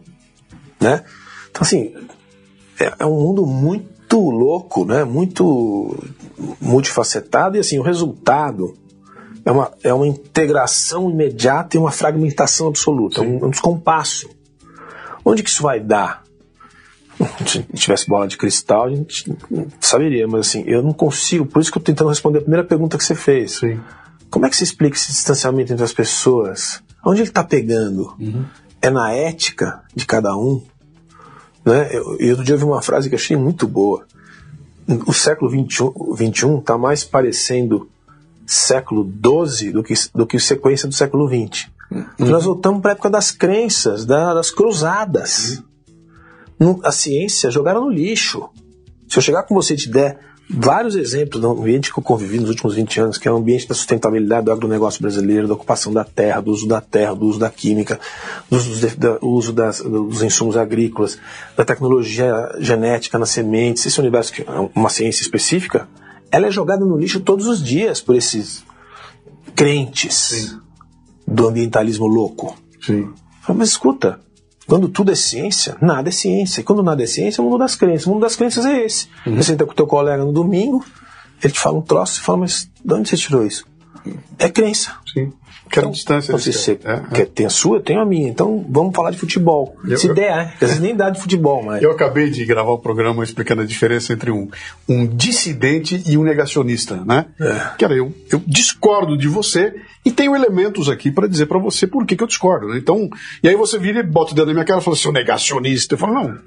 né? 0.80 1.02
Então, 1.50 1.62
assim, 1.62 1.92
é, 2.78 2.92
é, 3.00 3.06
um 3.06 3.20
mundo 3.20 3.44
muito 3.44 4.30
louco, 4.30 4.84
né? 4.84 5.04
Muito 5.04 5.98
multifacetado 6.60 7.56
e, 7.56 7.60
assim, 7.60 7.78
o 7.78 7.82
resultado 7.82 8.74
é 9.44 9.50
uma, 9.50 9.72
é 9.82 9.92
uma 9.92 10.06
integração 10.06 11.10
imediata 11.10 11.76
e 11.76 11.80
uma 11.80 11.90
fragmentação 11.90 12.68
absoluta, 12.68 13.22
um, 13.22 13.46
um 13.46 13.50
descompasso. 13.50 14.28
Onde 15.24 15.42
que 15.42 15.50
isso 15.50 15.62
vai 15.62 15.80
dar? 15.80 16.22
se 17.46 17.62
tivesse 17.74 18.06
bola 18.06 18.26
de 18.26 18.36
cristal, 18.36 18.84
a 18.84 18.90
gente 18.90 19.36
saberia, 19.80 20.26
mas 20.26 20.48
assim, 20.48 20.64
eu 20.66 20.82
não 20.82 20.92
consigo, 20.92 21.44
por 21.46 21.60
isso 21.60 21.70
que 21.70 21.78
eu 21.78 21.80
estou 21.80 21.94
tentando 21.94 22.08
responder 22.08 22.38
a 22.38 22.42
primeira 22.42 22.64
pergunta 22.64 22.96
que 22.96 23.04
você 23.04 23.14
fez. 23.14 23.58
Sim. 23.58 23.80
Como 24.30 24.46
é 24.46 24.50
que 24.50 24.56
se 24.56 24.64
explica 24.64 24.96
esse 24.96 25.08
distanciamento 25.08 25.72
entre 25.72 25.84
as 25.84 25.92
pessoas? 25.92 26.82
Onde 27.04 27.20
ele 27.20 27.28
está 27.28 27.42
pegando? 27.42 28.14
Uhum. 28.18 28.44
É 28.80 28.88
na 28.88 29.12
ética 29.12 29.82
de 29.94 30.06
cada 30.06 30.36
um? 30.36 30.62
Né? 31.64 31.88
Eu, 31.92 32.16
eu 32.18 32.30
outro 32.30 32.44
dia 32.44 32.54
ouvi 32.54 32.64
uma 32.64 32.80
frase 32.80 33.08
que 33.08 33.16
achei 33.16 33.36
muito 33.36 33.66
boa. 33.66 34.06
O 35.06 35.12
século 35.12 35.50
XXI 35.50 36.58
está 36.58 36.78
mais 36.78 37.04
parecendo 37.04 37.88
século 38.50 39.04
XII 39.04 39.70
do 39.70 39.82
que, 39.82 39.94
do 40.12 40.26
que 40.26 40.40
sequência 40.40 40.88
do 40.88 40.94
século 40.94 41.28
XX. 41.28 41.68
Uhum. 41.90 42.04
Nós 42.18 42.44
voltamos 42.44 42.80
para 42.80 42.90
a 42.90 42.94
época 42.94 43.08
das 43.08 43.30
crenças, 43.30 44.04
da, 44.04 44.34
das 44.34 44.50
cruzadas. 44.50 45.62
Uhum. 46.58 46.80
a 46.82 46.90
ciência 46.90 47.50
jogaram 47.50 47.82
no 47.82 47.90
lixo. 47.90 48.48
Se 49.08 49.18
eu 49.18 49.22
chegar 49.22 49.44
com 49.44 49.54
você 49.54 49.74
e 49.74 49.76
te 49.76 49.88
der 49.88 50.18
vários 50.52 50.96
exemplos 50.96 51.40
do 51.40 51.48
ambiente 51.48 51.92
que 51.92 51.98
eu 51.98 52.02
convivi 52.02 52.40
nos 52.40 52.48
últimos 52.48 52.74
20 52.74 53.00
anos, 53.00 53.18
que 53.18 53.28
é 53.28 53.30
o 53.30 53.36
ambiente 53.36 53.68
da 53.68 53.74
sustentabilidade 53.74 54.46
do 54.46 54.52
agronegócio 54.52 55.00
brasileiro, 55.00 55.46
da 55.46 55.54
ocupação 55.54 55.92
da 55.92 56.02
terra, 56.02 56.40
do 56.40 56.50
uso 56.50 56.66
da 56.66 56.80
terra, 56.80 57.14
do 57.14 57.26
uso 57.26 57.38
da 57.38 57.48
química, 57.48 58.00
do 58.50 58.56
uso, 58.56 58.80
de, 58.80 58.96
do 58.96 59.18
uso 59.22 59.52
das, 59.52 59.80
dos 59.80 60.22
insumos 60.22 60.56
agrícolas, 60.56 61.18
da 61.56 61.64
tecnologia 61.64 62.34
genética 62.58 63.16
nas 63.16 63.30
sementes, 63.30 63.86
esse 63.86 64.00
universo 64.00 64.32
que 64.32 64.42
é 64.42 64.70
uma 64.74 64.88
ciência 64.88 65.22
específica, 65.22 65.88
ela 66.30 66.46
é 66.46 66.50
jogada 66.50 66.84
no 66.84 66.96
lixo 66.96 67.20
todos 67.20 67.46
os 67.46 67.62
dias 67.62 68.00
por 68.00 68.14
esses 68.14 68.64
crentes 69.54 70.14
Sim. 70.14 70.60
do 71.26 71.48
ambientalismo 71.48 72.06
louco. 72.06 72.56
Sim. 72.80 73.10
Mas 73.48 73.70
escuta, 73.70 74.20
quando 74.66 74.88
tudo 74.88 75.10
é 75.10 75.14
ciência, 75.14 75.76
nada 75.80 76.08
é 76.08 76.12
ciência. 76.12 76.60
E 76.60 76.64
quando 76.64 76.82
nada 76.82 77.02
é 77.02 77.06
ciência, 77.06 77.40
é 77.40 77.42
o 77.42 77.46
mundo 77.46 77.58
das 77.58 77.74
crenças. 77.74 78.06
O 78.06 78.10
mundo 78.10 78.22
das 78.22 78.36
crenças 78.36 78.64
é 78.64 78.84
esse. 78.84 79.08
Uhum. 79.26 79.36
Você 79.36 79.42
senta 79.44 79.66
com 79.66 79.72
o 79.72 79.74
teu 79.74 79.86
colega 79.86 80.24
no 80.24 80.32
domingo, 80.32 80.84
ele 81.42 81.52
te 81.52 81.58
fala 81.58 81.78
um 81.78 81.82
troço 81.82 82.20
e 82.20 82.22
fala, 82.22 82.38
mas 82.38 82.70
de 82.84 82.94
onde 82.94 83.08
você 83.08 83.16
tirou 83.16 83.44
isso? 83.44 83.66
É 84.38 84.48
crença. 84.48 84.94
Sim. 85.12 85.32
Quero 85.70 85.86
então, 85.86 85.92
distância. 85.92 86.32
Você, 86.32 86.52
você 86.52 86.72
é, 86.72 87.00
quer, 87.14 87.22
é. 87.22 87.24
tem 87.26 87.46
a 87.46 87.50
sua, 87.50 87.76
eu 87.76 87.80
tenho 87.80 88.00
a 88.00 88.04
minha. 88.04 88.28
Então 88.28 88.64
vamos 88.68 88.94
falar 88.94 89.12
de 89.12 89.18
futebol. 89.18 89.76
Eu, 89.86 89.96
Se 89.96 90.08
eu, 90.08 90.14
der, 90.14 90.30
é. 90.30 90.52
Às 90.54 90.60
vezes 90.60 90.80
nem 90.80 90.96
dá 90.96 91.10
de 91.10 91.20
futebol, 91.20 91.62
mas. 91.62 91.80
Eu 91.80 91.92
acabei 91.92 92.28
de 92.28 92.44
gravar 92.44 92.72
o 92.72 92.78
programa 92.78 93.22
explicando 93.22 93.62
a 93.62 93.64
diferença 93.64 94.12
entre 94.12 94.32
um, 94.32 94.48
um 94.88 95.06
dissidente 95.06 96.02
e 96.06 96.18
um 96.18 96.24
negacionista, 96.24 96.96
né? 97.04 97.26
É. 97.40 97.76
Cara, 97.78 97.94
eu, 97.94 98.12
eu 98.32 98.42
discordo 98.46 99.16
de 99.16 99.28
você 99.28 99.72
e 100.04 100.10
tenho 100.10 100.34
elementos 100.34 100.88
aqui 100.88 101.10
para 101.10 101.28
dizer 101.28 101.46
para 101.46 101.58
você 101.58 101.86
por 101.86 102.04
que, 102.04 102.16
que 102.16 102.22
eu 102.22 102.26
discordo. 102.26 102.68
Né? 102.68 102.78
Então, 102.78 103.08
e 103.42 103.48
aí 103.48 103.54
você 103.54 103.78
vira 103.78 104.00
e 104.00 104.02
bota 104.02 104.32
o 104.32 104.34
dedo 104.34 104.46
na 104.46 104.54
minha 104.54 104.64
cara 104.64 104.80
e 104.80 104.82
fala, 104.82 104.96
seu 104.96 105.12
negacionista. 105.12 105.94
Eu 105.94 105.98
falo, 105.98 106.14
não, 106.14 106.38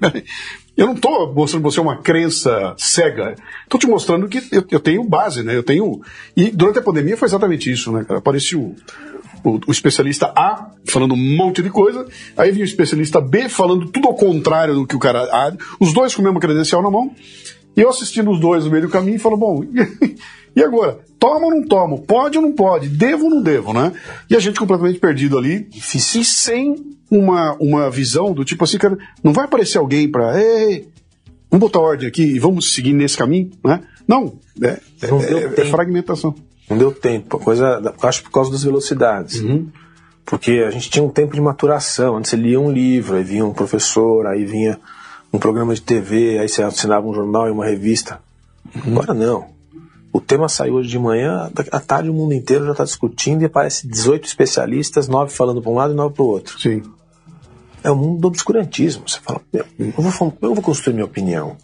eu 0.76 0.86
não 0.86 0.94
estou 0.94 1.32
mostrando 1.32 1.62
você 1.62 1.80
uma 1.80 1.96
crença 1.96 2.74
cega. 2.76 3.36
Estou 3.62 3.78
te 3.78 3.86
mostrando 3.86 4.28
que 4.28 4.38
eu, 4.50 4.64
eu, 4.70 4.80
tenho 4.80 5.04
base, 5.04 5.42
né? 5.42 5.56
Eu 5.56 5.62
tenho. 5.62 6.00
E 6.36 6.50
durante 6.50 6.80
a 6.80 6.82
pandemia 6.82 7.16
foi 7.16 7.28
exatamente 7.28 7.70
isso, 7.70 7.92
né, 7.92 8.04
cara? 8.04 8.18
Apareceu 8.18 8.74
o, 9.44 9.60
o, 9.66 9.70
especialista 9.70 10.32
A 10.34 10.70
falando 10.86 11.14
um 11.14 11.36
monte 11.36 11.62
de 11.62 11.70
coisa, 11.70 12.06
aí 12.36 12.50
vinha 12.50 12.64
o 12.64 12.68
especialista 12.68 13.20
B 13.20 13.48
falando 13.48 13.86
tudo 13.86 14.08
ao 14.08 14.14
contrário 14.14 14.74
do 14.74 14.86
que 14.86 14.96
o 14.96 14.98
cara. 14.98 15.22
A, 15.24 15.52
os 15.78 15.92
dois 15.92 16.14
com 16.14 16.22
o 16.22 16.24
mesmo 16.24 16.40
credencial 16.40 16.82
na 16.82 16.90
mão, 16.90 17.14
e 17.76 17.80
eu 17.80 17.88
assistindo 17.88 18.30
os 18.30 18.40
dois 18.40 18.64
no 18.64 18.70
meio 18.70 18.84
do 18.84 18.88
caminho 18.88 19.16
e 19.16 19.20
falo, 19.20 19.36
bom, 19.36 19.62
e 20.56 20.62
agora? 20.62 20.98
Toma 21.18 21.46
ou 21.46 21.50
não 21.50 21.62
tomo? 21.62 22.02
Pode 22.02 22.38
ou 22.38 22.42
não 22.42 22.52
pode? 22.52 22.88
Devo 22.88 23.24
ou 23.24 23.30
não 23.30 23.42
devo, 23.42 23.72
né? 23.72 23.92
E 24.28 24.36
a 24.36 24.38
gente 24.38 24.58
completamente 24.58 24.98
perdido 24.98 25.38
ali, 25.38 25.60
Difícil. 25.70 26.20
e 26.20 26.24
sem 26.24 26.76
uma, 27.10 27.56
uma 27.60 27.90
visão 27.90 28.32
do 28.32 28.44
tipo 28.44 28.64
assim, 28.64 28.78
cara, 28.78 28.96
não 29.22 29.32
vai 29.32 29.44
aparecer 29.44 29.78
alguém 29.78 30.08
pra. 30.08 30.40
Ei, 30.40 30.88
vamos 31.50 31.66
botar 31.66 31.80
ordem 31.80 32.08
aqui 32.08 32.22
e 32.22 32.38
vamos 32.38 32.74
seguir 32.74 32.92
nesse 32.92 33.16
caminho, 33.16 33.50
né? 33.64 33.80
Não, 34.06 34.38
é, 34.62 34.78
não 35.08 35.20
é, 35.20 35.60
é 35.60 35.64
fragmentação. 35.64 36.34
Não 36.68 36.78
deu 36.78 36.92
tempo. 36.92 37.38
Coisa, 37.38 37.94
acho 38.02 38.22
por 38.22 38.30
causa 38.30 38.50
das 38.50 38.62
velocidades. 38.64 39.40
Uhum. 39.40 39.68
Porque 40.24 40.64
a 40.66 40.70
gente 40.70 40.88
tinha 40.88 41.04
um 41.04 41.10
tempo 41.10 41.34
de 41.34 41.40
maturação. 41.40 42.16
Antes 42.16 42.30
você 42.30 42.36
lia 42.36 42.58
um 42.58 42.70
livro, 42.70 43.16
aí 43.16 43.22
vinha 43.22 43.44
um 43.44 43.52
professor, 43.52 44.26
aí 44.26 44.44
vinha 44.44 44.80
um 45.32 45.38
programa 45.38 45.74
de 45.74 45.82
TV, 45.82 46.38
aí 46.38 46.48
você 46.48 46.62
assinava 46.62 47.06
um 47.06 47.12
jornal 47.12 47.48
e 47.48 47.50
uma 47.50 47.66
revista. 47.66 48.20
Uhum. 48.74 48.92
Agora 48.92 49.12
não. 49.12 49.54
O 50.12 50.20
tema 50.20 50.48
saiu 50.48 50.74
hoje 50.74 50.88
de 50.88 50.98
manhã, 50.98 51.50
à 51.72 51.80
tarde 51.80 52.08
o 52.08 52.14
mundo 52.14 52.32
inteiro 52.32 52.64
já 52.66 52.70
está 52.70 52.84
discutindo 52.84 53.42
e 53.42 53.46
aparece 53.46 53.86
18 53.88 54.26
especialistas, 54.26 55.08
9 55.08 55.32
falando 55.32 55.60
para 55.60 55.70
um 55.72 55.74
lado 55.74 55.92
e 55.92 55.96
9 55.96 56.14
para 56.14 56.22
o 56.22 56.26
outro. 56.28 56.58
Sim. 56.60 56.82
É 57.82 57.90
o 57.90 57.96
mundo 57.96 58.20
do 58.20 58.28
obscurantismo. 58.28 59.08
Você 59.08 59.18
fala, 59.20 59.40
eu 59.52 59.64
vou, 59.96 60.32
eu 60.40 60.54
vou 60.54 60.62
construir 60.62 60.94
minha 60.94 61.04
opinião. 61.04 61.56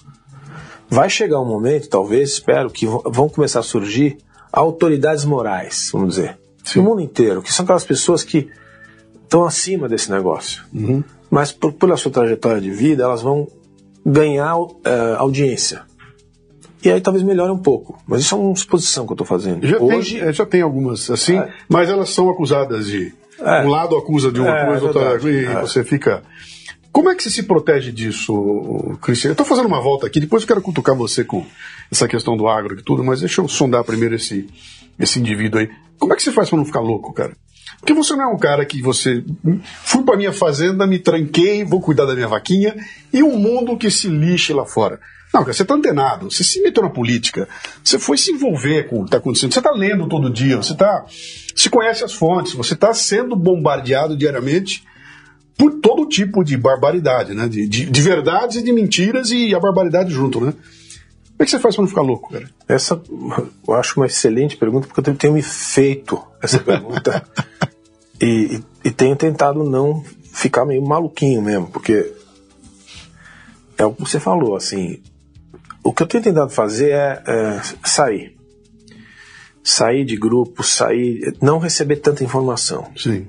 Vai 0.89 1.09
chegar 1.09 1.41
um 1.41 1.47
momento, 1.47 1.89
talvez, 1.89 2.31
espero, 2.31 2.69
que 2.69 2.87
vão 2.87 3.29
começar 3.29 3.61
a 3.61 3.63
surgir 3.63 4.19
autoridades 4.53 5.25
morais, 5.25 5.91
vamos 5.93 6.17
dizer, 6.17 6.39
Sim. 6.65 6.81
no 6.81 6.87
mundo 6.87 7.01
inteiro, 7.01 7.43
que 7.43 7.53
são 7.53 7.65
aquelas 7.65 7.85
pessoas 7.85 8.23
que 8.25 8.49
estão 9.23 9.45
acima 9.45 9.89
desse 9.89 10.11
negócio. 10.11 10.65
Uhum. 10.73 11.05
Mas 11.31 11.53
por, 11.53 11.73
pela 11.73 11.97
sua 11.97 12.11
trajetória 12.11 12.61
de 12.61 12.71
vida, 12.71 13.05
elas 13.05 13.23
vão 13.23 13.47
ganhar 14.05 14.57
uh, 14.57 14.79
audiência. 15.19 15.83
E 16.83 16.91
aí 16.91 17.01
talvez 17.01 17.23
melhore 17.23 17.53
um 17.53 17.59
pouco. 17.59 17.99
Mas 18.07 18.23
isso 18.23 18.35
é 18.35 18.39
uma 18.39 18.57
suposição 18.57 19.07
que 19.07 19.13
eu 19.13 19.15
estou 19.15 19.27
fazendo. 19.27 19.67
Já 19.67 19.79
Hoje 19.79 20.19
tem, 20.19 20.29
é, 20.29 20.33
já 20.33 20.47
tem 20.47 20.63
algumas 20.63 21.11
assim, 21.11 21.39
é. 21.39 21.53
mas 21.69 21.89
elas 21.89 22.11
são 22.11 22.29
acusadas 22.31 22.87
de. 22.87 23.13
É. 23.39 23.63
Um 23.65 23.69
lado 23.69 23.97
acusa 23.97 24.31
de 24.31 24.41
uma 24.41 24.51
é, 24.51 24.67
coisa, 24.67 24.87
outra, 24.87 25.31
e 25.31 25.45
é. 25.45 25.61
você 25.61 25.85
fica. 25.85 26.23
Como 26.92 27.09
é 27.09 27.14
que 27.14 27.22
você 27.22 27.31
se 27.31 27.44
protege 27.44 27.92
disso, 27.92 28.98
Cristiano? 29.00 29.31
Eu 29.31 29.35
estou 29.35 29.46
fazendo 29.46 29.66
uma 29.66 29.81
volta 29.81 30.07
aqui, 30.07 30.18
depois 30.18 30.42
eu 30.42 30.48
quero 30.48 30.62
cutucar 30.62 30.96
você 30.96 31.22
com 31.22 31.46
essa 31.90 32.09
questão 32.09 32.37
do 32.37 32.48
agro 32.48 32.79
e 32.79 32.83
tudo, 32.83 33.05
mas 33.05 33.20
deixa 33.20 33.40
eu 33.40 33.48
sondar 33.48 33.85
primeiro 33.85 34.16
esse, 34.16 34.48
esse 34.98 35.20
indivíduo 35.20 35.61
aí. 35.61 35.70
Como 35.98 36.12
é 36.12 36.16
que 36.16 36.22
você 36.22 36.33
faz 36.33 36.48
para 36.48 36.59
não 36.59 36.64
ficar 36.64 36.81
louco, 36.81 37.12
cara? 37.12 37.33
Porque 37.79 37.94
você 37.94 38.14
não 38.14 38.24
é 38.24 38.26
um 38.26 38.38
cara 38.38 38.64
que 38.64 38.83
você. 38.83 39.24
Fui 39.85 40.03
para 40.03 40.16
minha 40.16 40.33
fazenda, 40.33 40.87
me 40.87 40.98
tranquei, 40.98 41.64
vou 41.64 41.81
cuidar 41.81 42.07
da 42.07 42.14
minha 42.14 42.29
vaquinha 42.29 42.74
e 43.12 43.22
um 43.22 43.37
mundo 43.37 43.76
que 43.76 43.90
se 43.90 44.09
lixe 44.09 44.53
lá 44.53 44.66
fora. 44.66 44.98
Não, 45.33 45.42
cara, 45.42 45.53
você 45.53 45.62
está 45.62 45.74
antenado, 45.74 46.29
você 46.29 46.42
se 46.42 46.61
meteu 46.61 46.83
na 46.83 46.90
política, 46.90 47.48
você 47.85 48.00
foi 48.00 48.18
se 48.18 48.33
envolver 48.33 48.88
com 48.88 48.96
o 48.96 48.98
que 49.00 49.05
está 49.07 49.18
acontecendo, 49.18 49.53
você 49.53 49.61
está 49.61 49.70
lendo 49.70 50.09
todo 50.09 50.29
dia, 50.29 50.57
você 50.57 50.74
tá, 50.74 51.05
se 51.55 51.70
conhece 51.70 52.03
as 52.03 52.12
fontes, 52.12 52.53
você 52.53 52.74
está 52.74 52.92
sendo 52.92 53.37
bombardeado 53.37 54.16
diariamente 54.16 54.83
por 55.61 55.75
todo 55.75 56.09
tipo 56.09 56.42
de 56.42 56.57
barbaridade, 56.57 57.35
né? 57.35 57.46
De, 57.46 57.68
de, 57.68 57.85
de, 57.85 58.01
verdades 58.01 58.57
e 58.57 58.62
de 58.62 58.73
mentiras 58.73 59.31
e 59.31 59.55
a 59.55 59.61
barbaridade 59.61 60.11
junto, 60.11 60.40
né? 60.40 60.53
Como 60.53 61.38
é 61.38 61.44
que 61.44 61.51
você 61.51 61.59
faz 61.59 61.77
para 61.77 61.83
não 61.83 61.88
ficar 61.88 62.01
louco, 62.01 62.33
cara? 62.33 62.49
Essa 62.66 62.99
eu 63.68 63.75
acho 63.75 64.01
uma 64.01 64.07
excelente 64.07 64.57
pergunta, 64.57 64.87
porque 64.87 65.11
eu 65.11 65.14
tenho 65.14 65.35
me 65.35 65.42
feito 65.42 66.18
essa 66.40 66.59
pergunta 66.64 67.23
e, 68.18 68.57
e, 68.57 68.88
e 68.88 68.90
tenho 68.90 69.14
tentado 69.16 69.62
não 69.62 70.03
ficar 70.33 70.64
meio 70.64 70.83
maluquinho 70.83 71.42
mesmo, 71.42 71.66
porque 71.66 72.11
é 73.77 73.85
o 73.85 73.92
que 73.92 74.01
você 74.01 74.18
falou, 74.18 74.57
assim. 74.57 75.03
O 75.85 75.92
que 75.92 76.03
eu 76.03 76.07
tenho 76.07 76.25
tentado 76.25 76.51
fazer 76.51 76.92
é, 76.92 77.23
é 77.27 77.61
sair. 77.85 78.35
Sair 79.62 80.07
de 80.07 80.16
grupo, 80.16 80.62
sair. 80.62 81.37
Não 81.42 81.59
receber 81.59 81.96
tanta 81.96 82.25
informação. 82.25 82.90
Sim. 82.96 83.27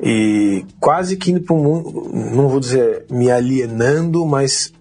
E 0.00 0.66
quase 0.80 1.16
que 1.16 1.30
indo 1.30 1.40
para 1.40 1.54
um 1.54 1.62
mundo, 1.62 2.10
não 2.12 2.48
vou 2.48 2.60
dizer 2.60 3.06
me 3.10 3.30
alienando, 3.30 4.26
mas 4.26 4.72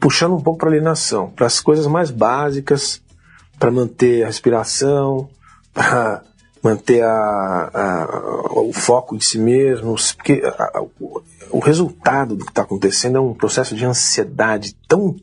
puxando 0.00 0.34
um 0.34 0.40
pouco 0.40 0.60
para 0.60 0.70
alienação, 0.70 1.30
para 1.30 1.46
as 1.46 1.60
coisas 1.60 1.86
mais 1.86 2.10
básicas, 2.10 3.02
para 3.58 3.70
manter 3.70 4.22
a 4.22 4.26
respiração, 4.26 5.28
para 5.72 6.22
manter 6.62 7.02
a, 7.02 7.70
a, 7.74 8.60
o 8.60 8.72
foco 8.72 9.16
de 9.18 9.24
si 9.24 9.38
mesmo, 9.38 9.94
porque 10.16 10.42
a, 10.44 10.82
o 11.50 11.60
resultado 11.60 12.34
do 12.34 12.44
que 12.44 12.50
está 12.50 12.62
acontecendo 12.62 13.18
é 13.18 13.20
um 13.20 13.34
processo 13.34 13.76
de 13.76 13.84
ansiedade 13.84 14.74
tão, 14.88 15.14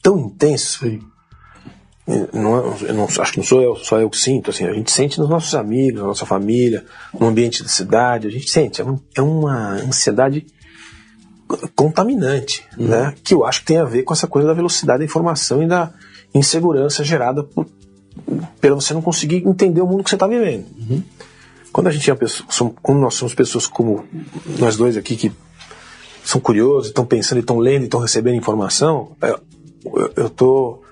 tão 0.00 0.18
intenso. 0.18 0.86
Não, 2.32 2.76
eu 2.80 2.94
não, 2.94 3.04
acho 3.04 3.32
que 3.32 3.38
não 3.38 3.44
sou 3.44 3.62
eu, 3.62 3.76
só 3.76 4.00
eu 4.00 4.10
que 4.10 4.16
sinto. 4.16 4.50
Assim, 4.50 4.64
a 4.64 4.72
gente 4.72 4.90
sente 4.90 5.18
nos 5.18 5.28
nossos 5.28 5.54
amigos, 5.54 6.00
na 6.00 6.08
nossa 6.08 6.26
família, 6.26 6.84
no 7.18 7.26
ambiente 7.26 7.62
da 7.62 7.68
cidade, 7.68 8.26
a 8.26 8.30
gente 8.30 8.50
sente. 8.50 8.80
É, 8.80 8.84
um, 8.84 8.98
é 9.14 9.22
uma 9.22 9.74
ansiedade 9.74 10.46
contaminante, 11.74 12.64
uhum. 12.78 12.88
né? 12.88 13.14
Que 13.22 13.34
eu 13.34 13.44
acho 13.44 13.60
que 13.60 13.66
tem 13.66 13.78
a 13.78 13.84
ver 13.84 14.02
com 14.02 14.12
essa 14.12 14.26
coisa 14.26 14.48
da 14.48 14.54
velocidade 14.54 15.00
da 15.00 15.04
informação 15.04 15.62
e 15.62 15.68
da 15.68 15.92
insegurança 16.34 17.04
gerada 17.04 17.44
por, 17.44 17.66
pelo 18.60 18.80
você 18.80 18.92
não 18.94 19.02
conseguir 19.02 19.46
entender 19.46 19.80
o 19.80 19.86
mundo 19.86 20.02
que 20.02 20.10
você 20.10 20.16
está 20.16 20.26
vivendo. 20.26 20.66
Uhum. 20.78 21.02
Quando 21.72 21.86
a 21.86 21.90
gente 21.90 22.02
tinha 22.02 22.16
pessoas, 22.16 22.72
quando 22.82 23.00
nós 23.00 23.14
somos 23.14 23.34
pessoas 23.34 23.66
como 23.66 24.04
nós 24.58 24.76
dois 24.76 24.96
aqui 24.96 25.16
que 25.16 25.32
são 26.24 26.40
curiosos, 26.40 26.88
estão 26.88 27.06
pensando, 27.06 27.38
estão 27.38 27.58
lendo, 27.58 27.84
estão 27.84 28.00
recebendo 28.00 28.36
informação, 28.36 29.16
é, 29.22 29.38
eu 30.16 30.26
estou 30.26 30.82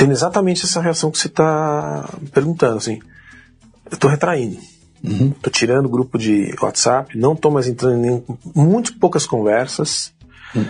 tendo 0.00 0.12
exatamente 0.12 0.64
essa 0.64 0.80
reação 0.80 1.10
que 1.10 1.18
você 1.18 1.26
está 1.26 2.08
perguntando, 2.32 2.78
assim. 2.78 3.00
Eu 3.90 3.96
estou 3.96 4.08
retraindo. 4.08 4.56
Uhum. 5.04 5.30
Tô 5.30 5.50
tirando 5.50 5.84
o 5.84 5.90
grupo 5.90 6.16
de 6.16 6.54
WhatsApp, 6.58 7.18
não 7.18 7.34
estou 7.34 7.50
mais 7.50 7.68
entrando 7.68 8.06
em 8.06 8.24
muito 8.54 8.98
poucas 8.98 9.26
conversas. 9.26 10.10
Uhum. 10.54 10.64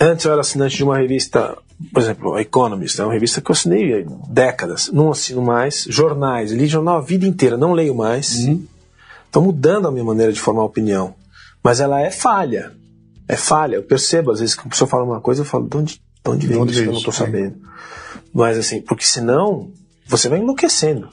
Antes 0.00 0.24
eu 0.24 0.32
era 0.32 0.40
assinante 0.40 0.78
de 0.78 0.82
uma 0.82 0.96
revista, 0.96 1.58
por 1.92 2.00
exemplo, 2.00 2.34
a 2.34 2.40
Economist, 2.40 2.98
é 2.98 3.04
uma 3.04 3.12
revista 3.12 3.42
que 3.42 3.50
eu 3.50 3.52
assinei 3.52 4.06
décadas, 4.30 4.90
não 4.90 5.10
assino 5.10 5.42
mais. 5.42 5.84
Jornais, 5.86 6.50
li 6.50 6.66
jornal 6.66 6.98
a 6.98 7.02
vida 7.02 7.26
inteira, 7.26 7.58
não 7.58 7.74
leio 7.74 7.94
mais. 7.94 8.32
Estou 9.26 9.42
uhum. 9.42 9.48
mudando 9.48 9.88
a 9.88 9.90
minha 9.90 10.04
maneira 10.04 10.32
de 10.32 10.40
formar 10.40 10.64
opinião. 10.64 11.14
Mas 11.62 11.80
ela 11.80 12.00
é 12.00 12.10
falha. 12.10 12.72
É 13.28 13.36
falha. 13.36 13.76
Eu 13.76 13.82
percebo, 13.82 14.30
às 14.30 14.40
vezes, 14.40 14.54
que 14.54 14.66
a 14.66 14.70
pessoa 14.70 14.88
fala 14.88 15.04
uma 15.04 15.20
coisa, 15.20 15.42
eu 15.42 15.44
falo, 15.44 15.68
de 15.68 15.76
onde, 15.76 15.94
de 15.94 16.30
onde 16.30 16.46
vem 16.46 16.64
isso? 16.64 16.80
Eu 16.80 16.86
não 16.86 16.98
estou 16.98 17.12
sabendo. 17.12 17.68
Mas 18.32 18.58
assim, 18.58 18.80
porque 18.80 19.04
senão 19.04 19.70
você 20.06 20.28
vai 20.28 20.38
enlouquecendo. 20.38 21.08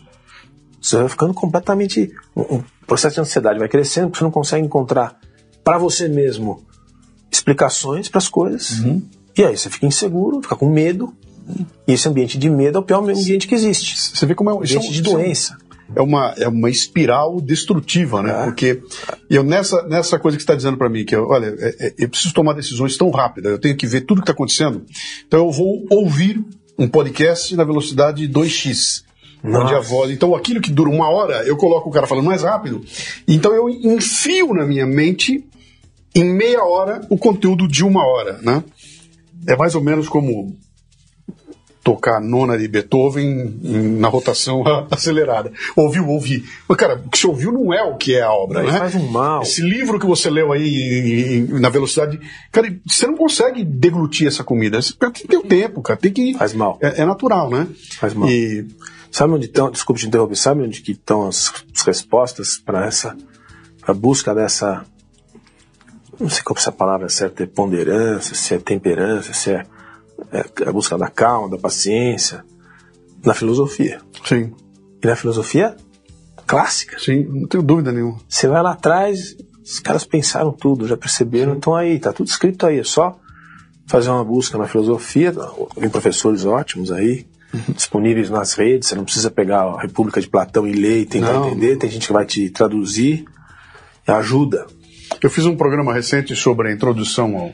Você 0.81 0.97
vai 0.97 1.09
ficando 1.09 1.33
completamente. 1.33 2.11
Um, 2.35 2.57
um 2.57 2.63
processo 2.85 3.15
de 3.15 3.21
ansiedade 3.21 3.59
vai 3.59 3.67
crescendo, 3.67 4.07
porque 4.07 4.19
você 4.19 4.23
não 4.23 4.31
consegue 4.31 4.65
encontrar 4.65 5.19
para 5.63 5.77
você 5.77 6.07
mesmo 6.07 6.63
explicações 7.31 8.07
para 8.07 8.19
as 8.19 8.27
coisas. 8.27 8.79
Uhum. 8.79 9.01
E 9.37 9.43
aí 9.43 9.57
você 9.57 9.69
fica 9.69 9.85
inseguro, 9.85 10.41
fica 10.41 10.55
com 10.55 10.69
medo. 10.69 11.13
E 11.87 11.93
esse 11.93 12.07
ambiente 12.07 12.37
de 12.37 12.49
medo 12.49 12.77
é 12.77 12.81
o 12.81 12.83
pior 12.83 13.03
ambiente 13.03 13.47
que 13.47 13.55
existe. 13.55 13.99
Você 14.15 14.25
vê 14.25 14.33
como 14.33 14.49
é 14.49 14.53
um 14.53 14.59
ambiente 14.59 14.91
de 14.91 15.01
doença. 15.01 15.57
É 15.95 16.01
uma, 16.01 16.33
é 16.37 16.47
uma 16.47 16.69
espiral 16.69 17.39
destrutiva, 17.39 18.23
né? 18.23 18.31
É. 18.31 18.45
Porque 18.45 18.81
eu 19.29 19.43
nessa, 19.43 19.83
nessa 19.87 20.17
coisa 20.17 20.35
que 20.35 20.41
você 20.41 20.45
está 20.45 20.55
dizendo 20.55 20.77
para 20.77 20.89
mim, 20.89 21.05
que 21.05 21.15
eu, 21.15 21.27
olha, 21.27 21.53
é, 21.59 21.87
é, 21.87 21.93
eu 21.99 22.09
preciso 22.09 22.33
tomar 22.33 22.53
decisões 22.53 22.97
tão 22.97 23.11
rápidas, 23.11 23.51
eu 23.51 23.59
tenho 23.59 23.77
que 23.77 23.85
ver 23.85 24.01
tudo 24.01 24.17
que 24.17 24.23
está 24.23 24.33
acontecendo, 24.33 24.83
então 25.27 25.45
eu 25.45 25.51
vou 25.51 25.85
ouvir 25.91 26.43
um 26.77 26.87
podcast 26.87 27.55
na 27.55 27.63
velocidade 27.63 28.27
2x. 28.27 29.03
Nossa. 29.43 29.63
Onde 29.63 29.75
a 29.75 29.79
voz. 29.79 30.11
Então 30.11 30.35
aquilo 30.35 30.59
que 30.59 30.71
dura 30.71 30.89
uma 30.89 31.09
hora, 31.09 31.43
eu 31.43 31.55
coloco 31.55 31.89
o 31.89 31.91
cara 31.91 32.07
falando 32.07 32.25
mais 32.25 32.41
rápido. 32.41 32.83
Então 33.27 33.53
eu 33.53 33.69
enfio 33.69 34.53
na 34.53 34.65
minha 34.65 34.87
mente, 34.87 35.45
em 36.15 36.23
meia 36.23 36.63
hora, 36.63 37.01
o 37.09 37.17
conteúdo 37.17 37.67
de 37.67 37.83
uma 37.83 38.05
hora, 38.05 38.39
né? 38.41 38.63
É 39.47 39.55
mais 39.55 39.75
ou 39.75 39.81
menos 39.81 40.09
como 40.09 40.57
tocar 41.85 42.17
a 42.17 42.19
nona 42.19 42.57
de 42.57 42.67
Beethoven 42.67 43.59
na 43.61 44.07
rotação 44.07 44.63
acelerada. 44.89 45.53
Ouviu, 45.75 46.07
ouvi. 46.07 46.43
Mas, 46.67 46.77
cara, 46.79 46.95
o 46.95 47.09
que 47.11 47.19
você 47.19 47.27
ouviu 47.27 47.51
não 47.51 47.71
é 47.71 47.83
o 47.83 47.95
que 47.95 48.15
é 48.15 48.23
a 48.23 48.31
obra, 48.31 48.63
não, 48.63 48.71
né? 48.71 48.79
Faz 48.79 48.95
um 48.95 49.07
mal. 49.07 49.43
Esse 49.43 49.61
livro 49.61 49.99
que 49.99 50.05
você 50.07 50.27
leu 50.27 50.51
aí 50.51 51.47
na 51.47 51.69
velocidade. 51.69 52.19
Cara, 52.51 52.75
você 52.83 53.05
não 53.05 53.15
consegue 53.15 53.63
deglutir 53.63 54.27
essa 54.27 54.43
comida. 54.43 54.81
Você 54.81 54.93
tem 54.93 55.11
que 55.11 55.27
ter 55.27 55.37
o 55.37 55.43
tempo, 55.43 55.79
cara. 55.83 55.99
Tem 55.99 56.11
que. 56.11 56.33
Faz 56.33 56.55
mal. 56.55 56.79
É, 56.81 57.03
é 57.03 57.05
natural, 57.05 57.51
né? 57.51 57.67
Faz 57.99 58.15
mal. 58.15 58.27
E... 58.27 58.65
Sabe 59.11 59.33
onde 59.33 59.45
estão, 59.45 59.71
desculpe 59.71 60.01
te 60.01 60.07
interromper, 60.07 60.35
sabe 60.35 60.63
onde 60.63 60.83
estão 60.91 61.25
as, 61.25 61.53
as 61.73 61.83
respostas 61.83 62.57
para 62.57 62.85
essa, 62.85 63.15
a 63.83 63.93
busca 63.93 64.35
dessa, 64.35 64.83
não 66.19 66.27
sei 66.27 66.43
qual 66.43 66.57
é 66.57 66.59
essa 66.59 66.71
palavra 66.71 67.07
certa, 67.07 67.43
é 67.43 67.45
ponderância, 67.45 68.35
se 68.35 68.53
é 68.53 68.57
temperança, 68.57 69.31
se 69.31 69.51
é 69.51 69.65
a 70.65 70.71
busca 70.71 70.97
da 70.97 71.07
calma, 71.07 71.49
da 71.49 71.57
paciência, 71.57 72.43
na 73.23 73.33
filosofia. 73.33 74.01
Sim. 74.23 74.53
E 75.03 75.07
na 75.07 75.15
filosofia 75.15 75.75
clássica. 76.45 76.97
Sim, 76.99 77.25
não 77.25 77.47
tenho 77.47 77.63
dúvida 77.63 77.91
nenhuma. 77.91 78.19
Você 78.27 78.47
vai 78.47 78.61
lá 78.61 78.71
atrás, 78.71 79.35
os 79.63 79.79
caras 79.79 80.05
pensaram 80.05 80.51
tudo, 80.51 80.87
já 80.87 80.95
perceberam, 80.95 81.53
Sim. 81.53 81.57
então 81.57 81.75
aí, 81.75 81.99
tá 81.99 82.13
tudo 82.13 82.27
escrito 82.27 82.65
aí, 82.65 82.79
é 82.79 82.83
só 82.83 83.17
fazer 83.87 84.09
uma 84.09 84.23
busca 84.23 84.57
na 84.57 84.67
filosofia, 84.67 85.33
tem 85.79 85.89
professores 85.89 86.45
ótimos 86.45 86.91
aí, 86.91 87.27
uhum. 87.53 87.73
disponíveis 87.73 88.29
nas 88.29 88.53
redes, 88.53 88.89
você 88.89 88.95
não 88.95 89.03
precisa 89.03 89.29
pegar 89.29 89.61
a 89.63 89.81
República 89.81 90.19
de 90.19 90.27
Platão 90.27 90.67
e 90.67 90.73
ler 90.73 91.01
e 91.01 91.05
tentar 91.05 91.33
não. 91.33 91.47
entender, 91.47 91.77
tem 91.77 91.89
gente 91.89 92.07
que 92.07 92.13
vai 92.13 92.25
te 92.25 92.49
traduzir, 92.49 93.25
ajuda. 94.07 94.65
Eu 95.21 95.29
fiz 95.29 95.45
um 95.45 95.55
programa 95.55 95.93
recente 95.93 96.35
sobre 96.35 96.69
a 96.69 96.71
introdução 96.73 97.35
ao 97.37 97.53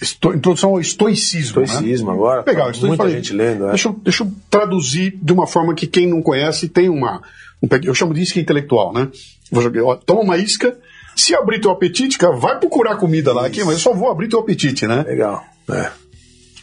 Esto, 0.00 0.32
introdução 0.32 0.70
ao 0.70 0.80
estoicismo. 0.80 1.60
Né? 1.60 1.66
Estoicismo, 1.66 2.08
né? 2.08 2.14
agora. 2.14 2.44
Legal, 2.46 2.70
muita 2.82 2.96
falei, 2.96 3.16
gente 3.16 3.32
lendo. 3.32 3.66
É. 3.66 3.70
Deixa, 3.70 3.88
eu, 3.88 3.92
deixa 3.94 4.22
eu 4.22 4.32
traduzir 4.48 5.18
de 5.20 5.32
uma 5.32 5.46
forma 5.46 5.74
que 5.74 5.86
quem 5.86 6.06
não 6.06 6.22
conhece 6.22 6.68
tem 6.68 6.88
uma. 6.88 7.20
Um, 7.60 7.68
eu 7.82 7.94
chamo 7.94 8.14
de 8.14 8.22
isca 8.22 8.38
intelectual, 8.38 8.92
né? 8.92 9.08
Vou 9.50 9.62
jogar, 9.62 9.82
ó, 9.82 9.96
toma 9.96 10.20
uma 10.20 10.36
isca. 10.36 10.76
Se 11.16 11.34
abrir 11.34 11.60
teu 11.60 11.70
apetite, 11.70 12.16
cara, 12.16 12.34
vai 12.34 12.58
procurar 12.58 12.96
comida 12.96 13.32
lá 13.34 13.46
aqui, 13.46 13.62
mas 13.64 13.74
eu 13.74 13.80
só 13.80 13.92
vou 13.92 14.10
abrir 14.10 14.28
teu 14.28 14.38
apetite, 14.38 14.86
né? 14.86 15.02
Legal. 15.02 15.44
É. 15.68 15.90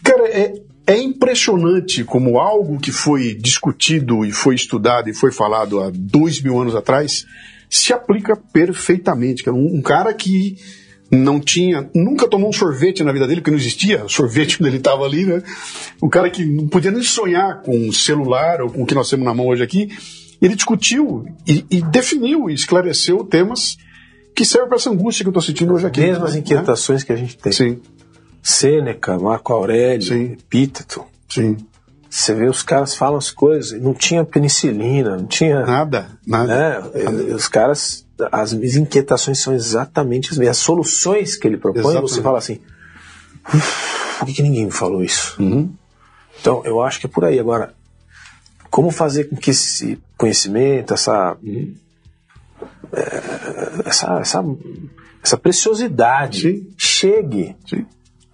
Cara, 0.01 0.27
é, 0.29 0.53
é 0.87 0.97
impressionante 0.97 2.03
como 2.03 2.39
algo 2.39 2.79
que 2.79 2.91
foi 2.91 3.35
discutido 3.35 4.25
e 4.25 4.31
foi 4.31 4.55
estudado 4.55 5.09
e 5.09 5.13
foi 5.13 5.31
falado 5.31 5.81
há 5.81 5.91
dois 5.93 6.41
mil 6.41 6.59
anos 6.59 6.75
atrás 6.75 7.25
se 7.69 7.93
aplica 7.93 8.35
perfeitamente. 8.35 9.47
Um, 9.49 9.75
um 9.75 9.81
cara 9.81 10.13
que 10.13 10.57
não 11.11 11.39
tinha, 11.39 11.89
nunca 11.93 12.27
tomou 12.27 12.49
um 12.49 12.53
sorvete 12.53 13.03
na 13.03 13.11
vida 13.11 13.27
dele, 13.27 13.41
porque 13.41 13.51
não 13.51 13.57
existia 13.57 14.03
sorvete 14.07 14.57
quando 14.59 14.67
ele 14.67 14.77
estava 14.77 15.03
ali, 15.03 15.25
né? 15.25 15.41
Um 16.01 16.09
cara 16.09 16.29
que 16.29 16.45
não 16.45 16.67
podia 16.67 16.91
nem 16.91 17.03
sonhar 17.03 17.61
com 17.61 17.75
um 17.75 17.91
celular 17.91 18.61
ou 18.61 18.69
com 18.69 18.83
o 18.83 18.85
que 18.85 18.95
nós 18.95 19.09
temos 19.09 19.25
na 19.25 19.33
mão 19.33 19.47
hoje 19.47 19.63
aqui. 19.63 19.89
Ele 20.41 20.55
discutiu 20.55 21.25
e, 21.47 21.65
e 21.69 21.81
definiu 21.81 22.49
e 22.49 22.53
esclareceu 22.53 23.23
temas 23.25 23.77
que 24.35 24.45
servem 24.45 24.69
para 24.69 24.77
essa 24.77 24.89
angústia 24.89 25.23
que 25.23 25.27
eu 25.27 25.31
estou 25.31 25.41
sentindo 25.41 25.73
hoje 25.73 25.85
aqui. 25.85 25.99
Mesmas 25.99 26.33
né? 26.33 26.39
inquietações 26.39 27.03
que 27.03 27.11
a 27.11 27.15
gente 27.15 27.37
tem. 27.37 27.51
Sim. 27.51 27.81
Sêneca, 28.41 29.17
Marco 29.19 29.51
Aurélio, 29.51 30.07
Sim. 30.07 30.31
Epíteto. 30.33 31.03
Sim. 31.27 31.57
Você 32.09 32.33
vê 32.33 32.47
os 32.47 32.63
caras 32.63 32.95
falam 32.95 33.17
as 33.17 33.29
coisas, 33.29 33.79
não 33.79 33.93
tinha 33.93 34.23
penicilina, 34.23 35.17
não 35.17 35.27
tinha. 35.27 35.63
Nada, 35.65 36.07
nada. 36.25 36.47
Né? 36.47 37.03
nada. 37.03 37.35
Os 37.35 37.47
caras 37.47 38.05
as 38.31 38.53
minhas 38.53 38.75
inquietações 38.75 39.39
são 39.39 39.53
exatamente 39.53 40.31
as 40.31 40.37
mesmas. 40.37 40.57
As 40.57 40.63
soluções 40.63 41.35
que 41.35 41.47
ele 41.47 41.57
propõe, 41.57 41.81
exatamente. 41.81 42.11
você 42.11 42.21
fala 42.21 42.37
assim: 42.37 42.59
por 44.19 44.25
que, 44.25 44.33
que, 44.33 44.41
ninguém 44.41 44.65
me 44.65 44.71
falou 44.71 45.03
isso? 45.03 45.41
Uhum. 45.41 45.71
Então, 46.39 46.61
eu 46.65 46.81
acho 46.81 46.99
que 46.99 47.05
é 47.05 47.09
por 47.09 47.25
aí. 47.25 47.39
Agora, 47.39 47.73
como 48.69 48.91
fazer 48.91 49.25
com 49.25 49.35
que 49.35 49.51
esse 49.51 49.99
conhecimento, 50.17 50.93
essa. 50.93 51.37
Uhum. 51.41 51.73
É, 52.91 53.83
essa, 53.85 54.19
essa, 54.19 54.43
essa 55.23 55.37
preciosidade 55.37 56.41
Sim. 56.41 56.67
chegue 56.77 57.55
Sim. 57.67 57.85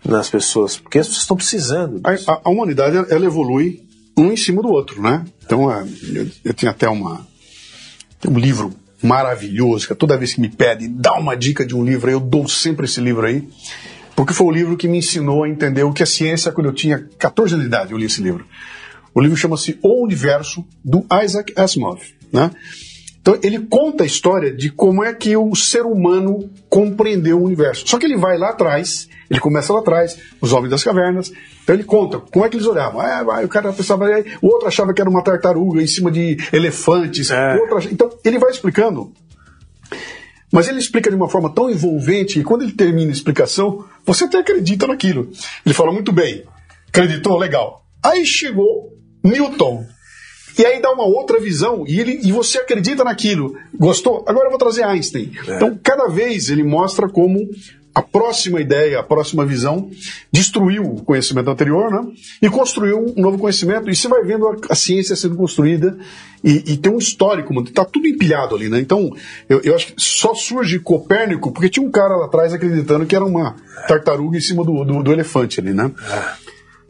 nas 0.04 0.30
pessoas, 0.30 0.78
porque 0.78 1.00
as 1.00 1.08
pessoas 1.08 1.24
estão 1.24 1.38
precisando. 1.38 2.02
A, 2.04 2.12
a, 2.32 2.41
a, 2.45 2.50
humanidade 2.50 2.95
ela 3.12 3.26
evolui 3.26 3.84
um 4.17 4.32
em 4.32 4.38
cima 4.38 4.62
do 4.62 4.69
outro, 4.69 5.02
né? 5.02 5.26
Então 5.45 5.71
é, 5.71 5.86
eu, 6.13 6.28
eu 6.45 6.54
tinha 6.54 6.71
até 6.71 6.88
uma 6.88 7.28
tem 8.26 8.32
um 8.32 8.39
livro 8.39 8.74
maravilhoso 9.06 9.88
que 9.88 9.96
toda 9.96 10.18
vez 10.18 10.34
que 10.34 10.41
me 10.41 10.50
pedem 10.50 10.91
dá 10.91 11.13
uma 11.13 11.36
dica 11.36 11.65
de 11.65 11.76
um 11.76 11.84
livro, 11.84 12.10
eu 12.10 12.20
dou 12.20 12.48
sempre 12.48 12.86
esse 12.86 13.00
livro 13.00 13.26
aí, 13.26 13.48
porque 14.15 14.34
foi 14.34 14.48
o 14.48 14.52
livro 14.52 14.78
que 14.78 14.88
me 14.88 14.98
ensinou 14.98 15.44
a 15.44 15.50
entender 15.50 15.84
o 15.84 15.94
que 15.94 16.04
é 16.04 16.06
ciência 16.06 16.52
quando 16.52 16.68
eu 16.68 16.74
tinha 16.74 17.08
14 17.18 17.54
anos 17.54 17.65
de 17.65 17.68
idade. 17.68 17.91
Eu 17.91 17.98
li 17.98 18.06
esse 18.06 18.22
livro. 18.22 18.46
O 19.13 19.22
livro 19.22 19.38
chama-se 19.38 19.80
O 19.82 20.04
Universo 20.04 20.65
do 20.84 21.06
Isaac 21.24 21.54
Asimov, 21.56 22.02
né? 22.32 22.52
Então 23.26 23.40
ele 23.42 23.58
conta 23.58 24.04
a 24.04 24.06
história 24.06 24.56
de 24.56 24.70
como 24.70 25.04
é 25.04 25.12
que 25.12 25.36
o 25.36 25.56
ser 25.56 25.82
humano 25.82 26.48
compreendeu 26.70 27.40
o 27.40 27.44
universo. 27.44 27.88
Só 27.88 27.98
que 27.98 28.06
ele 28.06 28.18
vai 28.18 28.38
lá 28.38 28.52
atrás, 28.52 29.10
ele 29.28 29.40
começa 29.40 29.74
lá 29.74 29.80
atrás, 29.80 30.16
os 30.40 30.54
homens 30.54 30.70
das 30.70 30.84
cavernas. 30.84 31.32
Então 31.64 31.74
ele 31.74 31.84
conta 31.84 32.20
como 32.20 32.46
é 32.46 32.50
que 32.50 32.56
eles 32.56 32.68
olhavam. 32.68 33.02
Ah, 33.02 33.24
vai, 33.24 33.44
o 33.44 33.48
cara 33.48 33.74
pensava, 33.74 34.06
o 34.44 34.48
outro 34.48 34.68
achava 34.68 34.94
que 34.94 35.02
era 35.02 35.10
uma 35.10 35.24
tartaruga 35.24 35.82
em 35.82 35.88
cima 35.88 36.12
de 36.12 36.38
elefantes. 36.54 37.32
É. 37.32 37.56
Outro, 37.56 37.90
então 37.92 38.12
ele 38.24 38.38
vai 38.38 38.52
explicando. 38.52 39.12
Mas 40.54 40.68
ele 40.68 40.78
explica 40.78 41.10
de 41.10 41.16
uma 41.16 41.28
forma 41.28 41.50
tão 41.50 41.68
envolvente 41.68 42.36
que 42.36 42.44
quando 42.44 42.62
ele 42.62 42.74
termina 42.74 43.10
a 43.10 43.12
explicação, 43.12 43.86
você 44.06 44.26
até 44.26 44.38
acredita 44.38 44.86
naquilo. 44.86 45.32
Ele 45.66 45.74
fala 45.74 45.92
muito 45.92 46.12
bem. 46.12 46.44
Acreditou? 46.90 47.40
Legal. 47.40 47.84
Aí 48.04 48.24
chegou 48.24 48.94
Newton. 49.24 49.95
E 50.58 50.65
aí 50.65 50.82
dá 50.82 50.91
uma 50.91 51.06
outra 51.06 51.39
visão 51.39 51.86
e, 51.88 52.00
ele, 52.00 52.20
e 52.24 52.32
você 52.32 52.60
acredita 52.60 53.04
naquilo. 53.04 53.58
Gostou? 53.74 54.24
Agora 54.28 54.48
eu 54.48 54.50
vou 54.50 54.60
trazer 54.60 54.84
Einstein. 54.84 55.32
É. 55.48 55.56
Então, 55.56 55.78
cada 55.82 56.08
vez 56.08 56.50
ele 56.50 56.63
mostra 56.63 57.10
como 57.10 57.50
a 57.96 58.02
próxima 58.02 58.60
ideia, 58.60 59.00
a 59.00 59.04
próxima 59.04 59.46
visão 59.46 59.89
destruiu 60.30 60.84
o 60.84 61.02
conhecimento 61.02 61.50
anterior 61.50 61.89
né? 61.89 62.12
e 62.41 62.50
construiu 62.50 63.13
um 63.15 63.22
novo 63.22 63.38
conhecimento. 63.38 63.89
E 63.89 63.96
você 63.96 64.10
vai 64.10 64.22
vendo 64.24 64.46
a, 64.50 64.56
a 64.70 64.76
ciência 64.76 65.15
sendo 65.15 65.38
construída 65.38 65.98
e, 66.44 66.74
e 66.74 66.78
tem 66.78 66.91
um 66.91 66.98
histórico, 66.98 67.54
está 67.62 67.86
tudo 67.86 68.06
empilhado 68.06 68.54
ali. 68.54 68.68
Né? 68.68 68.82
Então, 68.82 69.10
eu, 69.48 69.62
eu, 69.63 69.74
acho 69.74 69.88
que 69.88 69.94
só 69.98 70.36
surge 70.36 70.78
Copérnico 70.80 71.54
porque 71.54 71.70
tinha 71.70 71.88
um 71.88 71.91
cara 71.91 72.18
lá 72.18 72.26
atrás 72.26 72.54
acreditando 72.54 73.06
que 73.06 73.15
era 73.15 73.24
uma 73.24 73.56
tartaruga 73.88 74.38
em 74.38 74.41
cima 74.41 74.65
do, 74.65 74.84
do, 74.84 75.02
do 75.02 75.13
elefante 75.13 75.62
ali. 75.62 75.74
Né? 75.74 75.89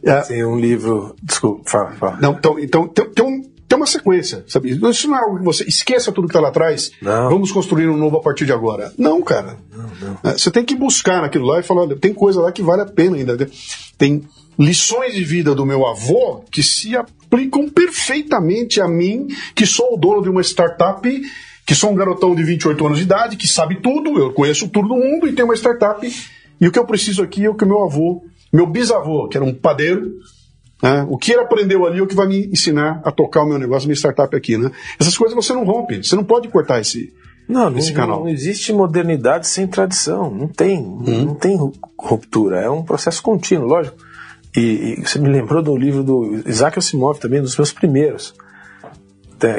É. 0.02 0.22
Tem 0.22 0.44
um 0.44 0.60
livro. 0.60 1.16
Desculpa, 1.22 1.70
fala, 1.70 1.92
fala. 1.92 2.18
Não, 2.20 2.32
então, 2.34 2.60
então 2.60 2.88
tem, 2.88 3.10
tem 3.10 3.26
um 3.26 3.55
tem 3.68 3.78
uma 3.78 3.88
sequência, 3.88 4.44
sabe? 4.48 4.72
Isso 4.72 5.08
não 5.08 5.18
é 5.18 5.20
algo 5.20 5.40
que 5.40 5.44
você 5.44 5.64
esqueça 5.64 6.12
tudo 6.12 6.28
que 6.28 6.32
está 6.32 6.40
lá 6.40 6.50
atrás, 6.50 6.92
não. 7.02 7.30
vamos 7.30 7.52
construir 7.52 7.88
um 7.88 7.98
novo 7.98 8.18
a 8.18 8.22
partir 8.22 8.46
de 8.46 8.54
agora. 8.54 8.94
Não, 8.98 9.22
cara. 9.22 9.58
Não, 9.76 9.90
não. 10.02 10.20
É, 10.24 10.34
você 10.34 10.52
tem 10.52 10.64
que 10.64 10.76
buscar 10.76 11.22
naquilo 11.22 11.46
lá 11.46 11.60
e 11.60 11.64
falar, 11.64 11.82
olha, 11.82 11.96
tem 11.96 12.14
coisa 12.14 12.42
lá 12.42 12.52
que 12.52 12.62
vale 12.62 12.84
a 12.84 12.86
pena 12.86 13.18
ainda. 13.18 13.36
Né? 13.36 13.48
Tem 13.98 14.24
lições 14.58 15.14
de 15.14 15.24
vida 15.24 15.56
do 15.56 15.66
meu 15.66 15.86
avô 15.86 16.44
que 16.52 16.62
se 16.62 16.96
aplicam 16.96 17.68
perfeitamente 17.68 18.80
a 18.80 18.88
mim, 18.88 19.28
que 19.54 19.66
sou 19.66 19.96
o 19.96 19.98
dono 19.98 20.22
de 20.22 20.30
uma 20.30 20.42
startup, 20.42 21.22
que 21.66 21.74
sou 21.74 21.92
um 21.92 21.96
garotão 21.96 22.36
de 22.36 22.44
28 22.44 22.86
anos 22.86 22.98
de 23.00 23.04
idade, 23.04 23.36
que 23.36 23.48
sabe 23.48 23.82
tudo, 23.82 24.20
eu 24.20 24.32
conheço 24.32 24.70
tudo 24.70 24.90
do 24.90 24.96
mundo 24.96 25.28
e 25.28 25.34
tenho 25.34 25.48
uma 25.48 25.56
startup. 25.56 26.08
E 26.62 26.68
o 26.68 26.72
que 26.72 26.80
eu 26.80 26.86
preciso 26.86 27.24
aqui 27.24 27.46
é 27.46 27.50
o 27.50 27.56
que 27.56 27.66
meu 27.66 27.84
avô, 27.84 28.24
meu 28.54 28.68
bisavô, 28.68 29.28
que 29.28 29.38
era 29.38 29.46
um 29.46 29.54
padeiro, 29.54 30.14
né? 30.82 31.06
O 31.10 31.18
que 31.18 31.32
ele 31.32 31.42
aprendeu 31.42 31.86
ali 31.86 32.00
é 32.00 32.02
o 32.02 32.08
que 32.08 32.16
vai 32.16 32.28
me 32.28 32.48
ensinar 32.48 33.02
a 33.04 33.12
tocar 33.12 33.44
o 33.44 33.48
meu 33.48 33.58
negócio, 33.58 33.88
minha 33.88 33.96
startup 33.96 34.36
aqui. 34.36 34.58
Né? 34.58 34.72
Essas 35.00 35.18
coisas 35.18 35.36
você 35.36 35.54
não 35.54 35.64
rompe, 35.64 36.04
você 36.04 36.16
não 36.16 36.24
pode 36.24 36.48
cortar 36.48 36.80
esse, 36.82 37.14
não, 37.48 37.76
esse 37.78 37.90
não, 37.90 37.96
canal. 37.96 38.20
Não 38.22 38.30
existe 38.30 38.74
modernidade 38.74 39.48
sem 39.48 39.68
tradição, 39.68 40.30
não 40.30 40.48
tem, 40.48 40.80
hum. 40.80 41.26
não 41.26 41.36
tem 41.36 41.58
ruptura, 41.98 42.62
é 42.62 42.70
um 42.70 42.84
processo 42.84 43.22
contínuo, 43.22 43.68
lógico. 43.68 43.98
E, 44.56 44.96
e, 45.00 45.02
você 45.02 45.20
me 45.20 45.30
lembrou 45.30 45.62
do 45.62 45.76
livro 45.76 46.04
do 46.04 46.42
Isaac 46.46 46.80
Asimov 46.80 47.20
também, 47.20 47.42
dos 47.42 47.58
meus 47.58 47.74
primeiros, 47.74 48.34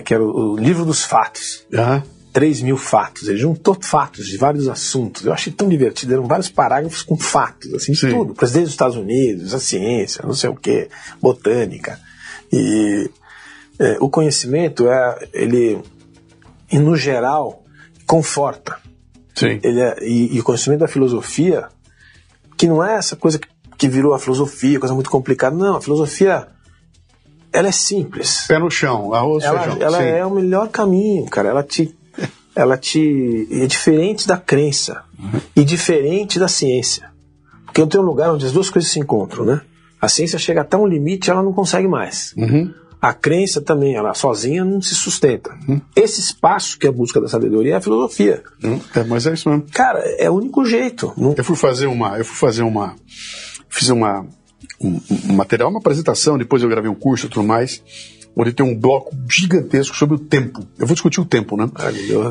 que 0.04 0.14
era 0.14 0.22
o, 0.22 0.54
o 0.54 0.56
livro 0.56 0.84
dos 0.84 1.04
fatos. 1.04 1.66
Uhum. 1.72 2.15
3 2.36 2.60
mil 2.60 2.76
fatos. 2.76 3.30
Ele 3.30 3.38
juntou 3.38 3.74
fatos 3.80 4.26
de 4.26 4.36
vários 4.36 4.68
assuntos. 4.68 5.24
Eu 5.24 5.32
achei 5.32 5.50
tão 5.50 5.66
divertido. 5.70 6.12
Eram 6.12 6.26
vários 6.26 6.50
parágrafos 6.50 7.00
com 7.00 7.16
fatos, 7.16 7.72
assim, 7.72 7.94
Sim. 7.94 8.10
tudo. 8.10 8.34
Presidente 8.34 8.64
dos 8.64 8.72
Estados 8.72 8.94
Unidos, 8.94 9.54
a 9.54 9.58
ciência, 9.58 10.22
não 10.22 10.34
sei 10.34 10.50
o 10.50 10.54
que, 10.54 10.86
botânica. 11.18 11.98
E 12.52 13.10
é, 13.78 13.96
o 14.00 14.10
conhecimento, 14.10 14.86
é, 14.86 15.28
ele, 15.32 15.78
e 16.70 16.78
no 16.78 16.94
geral, 16.94 17.64
conforta. 18.06 18.76
Sim. 19.34 19.58
Ele 19.62 19.80
é, 19.80 19.96
e, 20.02 20.36
e, 20.36 20.38
o 20.38 20.44
conhecimento 20.44 20.80
da 20.80 20.88
filosofia, 20.88 21.68
que 22.54 22.68
não 22.68 22.84
é 22.84 22.96
essa 22.96 23.16
coisa 23.16 23.38
que, 23.38 23.48
que 23.78 23.88
virou 23.88 24.12
a 24.12 24.18
filosofia, 24.18 24.78
coisa 24.78 24.94
muito 24.94 25.08
complicada. 25.08 25.56
Não, 25.56 25.76
a 25.76 25.80
filosofia 25.80 26.48
ela 27.50 27.68
é 27.68 27.72
simples. 27.72 28.44
Pé 28.46 28.58
no 28.58 28.70
chão, 28.70 29.14
arroz, 29.14 29.42
ela, 29.42 29.58
feijão. 29.58 29.80
Ela 29.80 29.98
Sim. 29.98 30.04
é 30.04 30.26
o 30.26 30.30
melhor 30.30 30.68
caminho, 30.68 31.24
cara. 31.30 31.48
Ela 31.48 31.62
te 31.62 31.96
ela 32.56 32.78
te 32.78 33.46
é 33.50 33.66
diferente 33.66 34.26
da 34.26 34.38
crença 34.38 35.04
uhum. 35.18 35.40
e 35.54 35.62
diferente 35.62 36.38
da 36.38 36.48
ciência. 36.48 37.10
Porque 37.66 37.82
não 37.82 37.88
tem 37.88 38.00
um 38.00 38.04
lugar 38.04 38.32
onde 38.32 38.46
as 38.46 38.52
duas 38.52 38.70
coisas 38.70 38.90
se 38.90 38.98
encontram, 38.98 39.44
né? 39.44 39.60
A 40.00 40.08
ciência 40.08 40.38
chega 40.38 40.62
até 40.62 40.76
um 40.76 40.86
limite, 40.86 41.30
ela 41.30 41.42
não 41.42 41.52
consegue 41.52 41.86
mais. 41.86 42.32
Uhum. 42.36 42.72
A 43.00 43.12
crença 43.12 43.60
também, 43.60 43.94
ela 43.94 44.14
sozinha 44.14 44.64
não 44.64 44.80
se 44.80 44.94
sustenta. 44.94 45.54
Uhum. 45.68 45.80
Esse 45.94 46.20
espaço 46.20 46.78
que 46.78 46.86
é 46.86 46.88
a 46.88 46.92
busca 46.92 47.20
da 47.20 47.28
sabedoria 47.28 47.74
é 47.74 47.76
a 47.76 47.80
filosofia. 47.80 48.42
Uhum. 48.64 48.80
É, 48.94 49.04
mas 49.04 49.26
é 49.26 49.34
isso 49.34 49.50
mesmo. 49.50 49.66
Cara, 49.72 50.00
é 50.18 50.30
o 50.30 50.34
único 50.34 50.64
jeito. 50.64 51.12
Não... 51.16 51.34
Eu 51.36 51.44
fui 51.44 51.56
fazer 51.56 51.86
uma, 51.86 52.18
eu 52.18 52.24
fui 52.24 52.36
fazer 52.36 52.62
uma, 52.62 52.96
fiz 53.68 53.90
uma 53.90 54.26
um, 54.80 54.98
um 55.28 55.34
material, 55.34 55.68
uma 55.68 55.78
apresentação, 55.78 56.38
depois 56.38 56.62
eu 56.62 56.68
gravei 56.68 56.90
um 56.90 56.94
curso 56.94 57.26
e 57.26 57.28
tudo 57.28 57.46
mais 57.46 57.82
onde 58.36 58.52
tem 58.52 58.66
um 58.66 58.78
bloco 58.78 59.16
gigantesco 59.30 59.96
sobre 59.96 60.16
o 60.16 60.18
tempo. 60.18 60.60
Eu 60.78 60.86
vou 60.86 60.94
discutir 60.94 61.20
o 61.20 61.24
tempo, 61.24 61.56
né? 61.56 61.66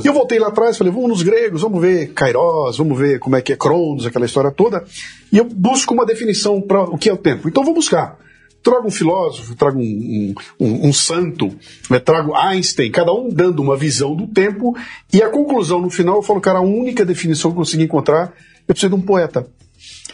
E 0.03 0.07
eu 0.07 0.13
voltei 0.13 0.37
lá 0.37 0.49
atrás, 0.49 0.77
falei, 0.77 0.93
vamos 0.93 1.09
nos 1.09 1.23
gregos, 1.23 1.63
vamos 1.63 1.81
ver 1.81 2.13
Kairos, 2.13 2.77
vamos 2.77 2.97
ver 2.97 3.17
como 3.17 3.35
é 3.35 3.41
que 3.41 3.51
é 3.51 3.55
Cronos, 3.55 4.05
aquela 4.05 4.25
história 4.25 4.51
toda. 4.51 4.83
E 5.31 5.37
eu 5.37 5.45
busco 5.45 5.95
uma 5.95 6.05
definição 6.05 6.61
para 6.61 6.83
o 6.83 6.97
que 6.97 7.09
é 7.09 7.13
o 7.13 7.17
tempo. 7.17 7.49
Então 7.49 7.63
vou 7.63 7.73
buscar. 7.73 8.19
Trago 8.61 8.87
um 8.87 8.91
filósofo, 8.91 9.55
trago 9.55 9.79
um, 9.79 10.35
um, 10.59 10.89
um 10.89 10.93
santo, 10.93 11.55
né? 11.89 11.99
trago 11.99 12.35
Einstein, 12.35 12.91
cada 12.91 13.11
um 13.11 13.29
dando 13.29 13.61
uma 13.61 13.75
visão 13.75 14.15
do 14.15 14.27
tempo, 14.27 14.75
e 15.13 15.21
a 15.21 15.29
conclusão 15.29 15.79
no 15.81 15.89
final 15.89 16.15
eu 16.15 16.23
falo, 16.23 16.41
cara, 16.41 16.59
a 16.59 16.63
única 16.63 17.05
definição 17.05 17.51
que 17.51 17.55
eu 17.55 17.61
consegui 17.61 17.83
encontrar, 17.83 18.33
eu 18.67 18.73
preciso 18.73 18.89
de 18.89 18.95
um 18.95 19.01
poeta. 19.01 19.47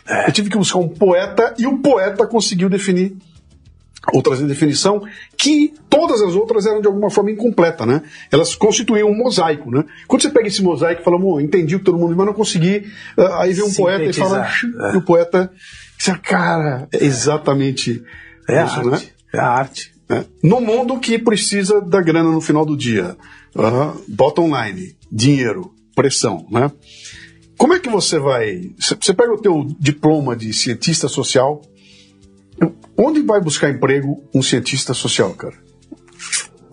É. 0.07 0.27
Eu 0.27 0.33
tive 0.33 0.49
que 0.49 0.57
buscar 0.57 0.79
um 0.79 0.87
poeta 0.89 1.53
e 1.57 1.65
o 1.65 1.77
poeta 1.77 2.27
conseguiu 2.27 2.69
definir 2.69 3.15
ou 4.13 4.21
trazer 4.21 4.47
definição, 4.47 5.03
que 5.37 5.73
todas 5.89 6.21
as 6.21 6.33
outras 6.33 6.65
eram 6.65 6.81
de 6.81 6.87
alguma 6.87 7.09
forma 7.09 7.31
incompleta, 7.31 7.85
né? 7.85 8.01
Elas 8.31 8.55
constituíam 8.55 9.09
um 9.09 9.15
mosaico, 9.15 9.69
né? 9.69 9.85
Quando 10.07 10.23
você 10.23 10.29
pega 10.29 10.47
esse 10.47 10.63
mosaico 10.63 11.01
e 11.01 11.03
fala, 11.03 11.41
entendi 11.41 11.75
o 11.75 11.79
que 11.79 11.85
todo 11.85 11.97
mundo, 11.97 12.15
mas 12.15 12.25
não 12.25 12.33
consegui, 12.33 12.87
uh, 13.17 13.33
aí 13.35 13.53
vem 13.53 13.63
um 13.63 13.73
poeta 13.73 14.03
e 14.03 14.13
fala, 14.13 14.47
é. 14.47 14.93
e 14.93 14.97
o 14.97 15.01
poeta, 15.01 15.51
cara, 16.23 16.87
é 16.91 17.05
exatamente 17.05 18.03
é 18.49 18.63
isso, 18.65 18.83
né? 18.83 18.93
arte. 18.93 19.13
É 19.33 19.39
a 19.39 19.47
arte. 19.47 19.93
É. 20.09 20.25
No 20.43 20.59
mundo 20.59 20.99
que 20.99 21.17
precisa 21.17 21.79
da 21.79 22.01
grana 22.01 22.31
no 22.31 22.41
final 22.41 22.65
do 22.65 22.75
dia, 22.75 23.15
uh, 23.55 24.01
bottom 24.07 24.47
line, 24.47 24.95
dinheiro, 25.11 25.73
pressão, 25.95 26.45
né? 26.49 26.71
Como 27.57 27.75
é 27.75 27.79
que 27.79 27.89
você 27.89 28.17
vai? 28.17 28.71
Você 28.79 29.13
pega 29.13 29.31
o 29.31 29.39
teu 29.39 29.67
diploma 29.79 30.35
de 30.35 30.51
cientista 30.51 31.07
social, 31.07 31.61
Onde 32.97 33.21
vai 33.21 33.41
buscar 33.41 33.69
emprego 33.69 34.23
um 34.33 34.41
cientista 34.41 34.93
social, 34.93 35.31
cara? 35.33 35.55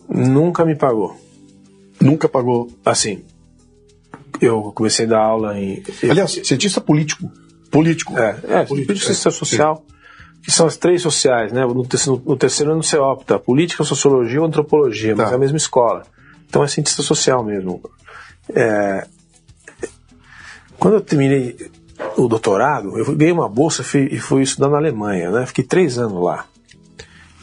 Nunca 0.09 0.65
me 0.65 0.75
pagou. 0.75 1.17
Nunca 2.01 2.29
pagou? 2.29 2.71
Assim, 2.85 3.25
eu 4.41 4.73
comecei 4.73 5.07
a 5.07 5.09
dar 5.09 5.21
aula 5.21 5.59
em. 5.59 5.83
Aliás, 6.09 6.41
cientista 6.45 6.81
político. 6.81 7.31
Político. 7.71 8.17
É, 8.19 8.41
é 8.49 8.65
político, 8.65 8.99
cientista 8.99 9.29
é, 9.29 9.33
social, 9.33 9.85
que 10.43 10.51
são 10.51 10.67
as 10.67 10.77
três 10.77 11.03
sociais, 11.03 11.53
né? 11.53 11.65
No 11.67 11.87
terceiro, 11.87 12.23
no 12.25 12.37
terceiro 12.37 12.73
ano 12.73 12.83
você 12.83 12.97
opta 12.97 13.39
política, 13.39 13.85
sociologia 13.85 14.41
ou 14.41 14.47
antropologia, 14.47 15.15
tá. 15.15 15.23
mas 15.23 15.33
é 15.33 15.35
a 15.35 15.39
mesma 15.39 15.57
escola. 15.57 16.05
Então 16.49 16.63
é 16.63 16.69
cientista 16.69 17.03
social 17.03 17.45
mesmo. 17.45 17.83
É, 18.55 19.07
quando 20.79 20.95
eu 20.95 21.01
terminei 21.01 21.57
o 22.17 22.29
doutorado, 22.29 22.99
eu 22.99 23.17
ganhei 23.17 23.33
uma 23.33 23.49
bolsa 23.49 23.83
e 23.97 24.19
fui 24.19 24.43
estudar 24.43 24.69
na 24.69 24.77
Alemanha, 24.77 25.31
né? 25.31 25.47
Fiquei 25.47 25.65
três 25.65 25.99
anos 25.99 26.23
lá. 26.23 26.47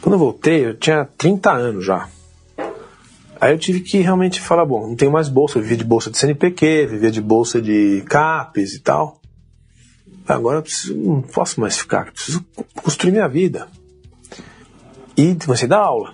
Quando 0.00 0.14
eu 0.14 0.18
voltei, 0.18 0.66
eu 0.66 0.74
tinha 0.74 1.04
30 1.16 1.52
anos 1.52 1.84
já. 1.84 2.08
Aí 3.40 3.52
eu 3.52 3.58
tive 3.58 3.80
que 3.80 3.98
realmente 3.98 4.40
falar, 4.40 4.64
bom, 4.64 4.86
não 4.86 4.96
tenho 4.96 5.12
mais 5.12 5.28
bolsa, 5.28 5.58
eu 5.58 5.62
vivia 5.62 5.76
de 5.76 5.84
bolsa 5.84 6.10
de 6.10 6.16
CNPq, 6.16 6.86
vivia 6.86 7.10
de 7.10 7.20
bolsa 7.20 7.60
de 7.60 8.02
CAPES 8.08 8.74
e 8.74 8.80
tal. 8.80 9.20
Agora 10.26 10.58
eu 10.58 10.62
preciso, 10.62 10.96
não 10.96 11.22
posso 11.22 11.60
mais 11.60 11.76
ficar, 11.76 12.12
preciso 12.12 12.44
construir 12.82 13.12
minha 13.12 13.28
vida. 13.28 13.68
E 15.16 15.34
comecei 15.34 15.66
a 15.66 15.70
dar 15.70 15.78
aula. 15.78 16.12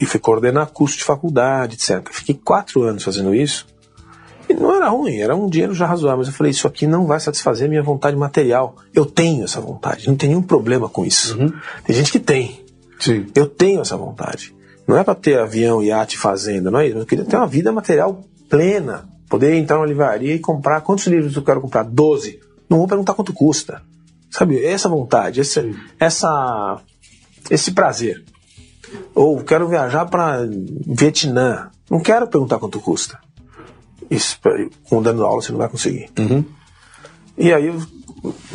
E 0.00 0.06
fui 0.06 0.18
coordenar 0.18 0.68
curso 0.68 0.96
de 0.96 1.04
faculdade, 1.04 1.74
etc. 1.74 2.08
Fiquei 2.10 2.34
quatro 2.34 2.82
anos 2.82 3.04
fazendo 3.04 3.34
isso. 3.34 3.66
E 4.50 4.54
não 4.54 4.74
era 4.74 4.88
ruim, 4.88 5.18
era 5.18 5.36
um 5.36 5.48
dinheiro 5.48 5.72
já 5.72 5.86
razoável, 5.86 6.18
mas 6.18 6.26
eu 6.26 6.34
falei, 6.34 6.50
isso 6.50 6.66
aqui 6.66 6.84
não 6.84 7.06
vai 7.06 7.20
satisfazer 7.20 7.66
a 7.66 7.70
minha 7.70 7.84
vontade 7.84 8.16
material. 8.16 8.74
Eu 8.92 9.06
tenho 9.06 9.44
essa 9.44 9.60
vontade, 9.60 10.08
não 10.08 10.16
tem 10.16 10.30
nenhum 10.30 10.42
problema 10.42 10.88
com 10.88 11.06
isso. 11.06 11.38
Uhum. 11.38 11.52
Tem 11.84 11.94
gente 11.94 12.10
que 12.10 12.18
tem. 12.18 12.64
Sim. 12.98 13.26
Eu 13.32 13.46
tenho 13.46 13.80
essa 13.80 13.96
vontade. 13.96 14.52
Não 14.88 14.98
é 14.98 15.04
para 15.04 15.14
ter 15.14 15.38
avião, 15.38 15.80
iate, 15.80 16.18
fazenda, 16.18 16.68
não 16.68 16.80
é 16.80 16.88
isso. 16.88 16.98
Eu 16.98 17.06
queria 17.06 17.24
ter 17.24 17.36
uma 17.36 17.46
vida 17.46 17.70
material 17.70 18.24
plena. 18.48 19.08
Poder 19.28 19.54
entrar 19.54 19.76
numa 19.76 19.86
livraria 19.86 20.34
e 20.34 20.40
comprar. 20.40 20.80
Quantos 20.80 21.06
livros 21.06 21.36
eu 21.36 21.44
quero 21.44 21.60
comprar? 21.60 21.84
Doze. 21.84 22.40
Não 22.68 22.78
vou 22.78 22.88
perguntar 22.88 23.14
quanto 23.14 23.32
custa. 23.32 23.82
Sabe, 24.32 24.64
essa 24.64 24.88
vontade, 24.88 25.40
esse, 25.40 25.76
essa, 26.00 26.80
esse 27.48 27.70
prazer. 27.70 28.24
Ou 29.14 29.44
quero 29.44 29.68
viajar 29.68 30.06
para 30.06 30.40
Vietnã. 30.88 31.70
Não 31.88 32.00
quero 32.00 32.26
perguntar 32.26 32.58
quanto 32.58 32.80
custa. 32.80 33.16
Isso, 34.10 34.38
com 34.88 35.00
dando 35.00 35.24
aula, 35.24 35.40
você 35.40 35.52
não 35.52 35.58
vai 35.58 35.68
conseguir. 35.68 36.10
Uhum. 36.18 36.44
E 37.38 37.52
aí, 37.52 37.68
eu, 37.68 37.80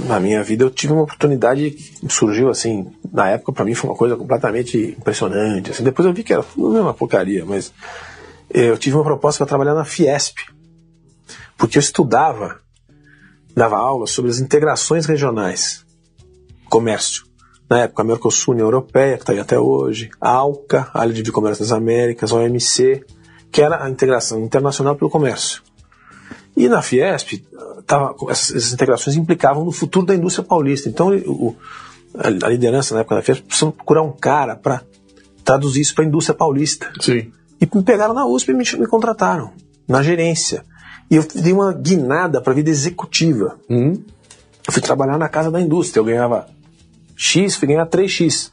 na 0.06 0.20
minha 0.20 0.44
vida, 0.44 0.64
eu 0.64 0.70
tive 0.70 0.94
uma 0.94 1.04
oportunidade 1.04 1.72
que 1.72 2.08
surgiu 2.10 2.50
assim. 2.50 2.92
Na 3.12 3.30
época, 3.30 3.54
para 3.54 3.66
mim, 3.66 3.74
foi 3.74 3.90
uma 3.90 3.96
coisa 3.96 4.16
completamente 4.16 4.96
impressionante. 5.00 5.72
Assim, 5.72 5.84
depois 5.84 6.06
eu 6.06 6.14
vi 6.14 6.24
que 6.24 6.34
era 6.34 6.44
tudo 6.44 6.80
uma 6.80 6.94
porcaria, 6.94 7.46
mas 7.46 7.74
eu 8.50 8.78
tive 8.78 8.96
uma 8.96 9.04
proposta 9.04 9.40
para 9.40 9.50
trabalhar 9.50 9.74
na 9.74 9.86
Fiesp. 9.86 10.38
Porque 11.58 11.78
eu 11.78 11.82
estudava, 11.82 12.60
dava 13.56 13.78
aula 13.78 14.06
sobre 14.08 14.30
as 14.30 14.40
integrações 14.40 15.06
regionais, 15.06 15.86
comércio. 16.70 17.24
Na 17.70 17.80
época, 17.80 18.04
a 18.04 18.06
Mercosul, 18.06 18.54
União 18.54 18.68
Europeia, 18.68 19.16
que 19.16 19.24
está 19.24 19.34
aí 19.34 19.40
até 19.40 19.58
hoje, 19.58 20.12
a 20.22 20.30
ALCA, 20.30 20.90
a 20.94 21.00
Área 21.00 21.14
de 21.14 21.32
Comércio 21.32 21.64
das 21.64 21.72
Américas, 21.72 22.32
a 22.32 22.36
OMC, 22.36 23.04
que 23.56 23.62
era 23.62 23.86
a 23.86 23.90
integração 23.90 24.42
internacional 24.42 24.98
pelo 24.98 25.10
comércio. 25.10 25.64
E 26.58 26.68
na 26.68 26.82
Fiesp, 26.82 27.42
tava, 27.88 28.14
essas, 28.30 28.54
essas, 28.54 28.74
integrações 28.74 29.16
implicavam 29.16 29.64
no 29.64 29.72
futuro 29.72 30.06
da 30.06 30.14
indústria 30.14 30.46
paulista. 30.46 30.90
Então, 30.90 31.16
o, 31.26 31.56
a, 32.18 32.50
liderança 32.50 32.94
na 32.94 33.00
época 33.00 33.16
da 33.16 33.22
Fiesp 33.22 33.46
precisou 33.46 33.72
procurar 33.72 34.02
um 34.02 34.12
cara 34.12 34.58
para 34.58 34.82
traduzir 35.46 35.80
isso 35.80 35.96
para 35.96 36.04
a 36.04 36.08
indústria 36.08 36.36
paulista. 36.36 36.92
Sim. 37.00 37.32
E 37.62 37.70
me 37.74 37.82
pegaram 37.82 38.14
na 38.14 38.26
USP 38.26 38.52
e 38.52 38.54
me, 38.54 38.66
me 38.78 38.88
contrataram, 38.88 39.54
na 39.88 40.04
gerência. 40.04 40.66
E 41.10 41.16
eu 41.16 41.26
dei 41.34 41.54
uma 41.54 41.72
guinada 41.72 42.42
para 42.42 42.52
a 42.52 42.56
vida 42.58 42.70
executiva. 42.70 43.58
Uhum. 43.70 44.04
Eu 44.68 44.74
fui 44.74 44.82
trabalhar 44.82 45.18
na 45.18 45.30
casa 45.30 45.50
da 45.50 45.62
indústria. 45.62 46.02
Eu 46.02 46.04
ganhava 46.04 46.46
X, 47.16 47.56
fui 47.56 47.70
ganhar 47.70 47.86
3X. 47.86 48.52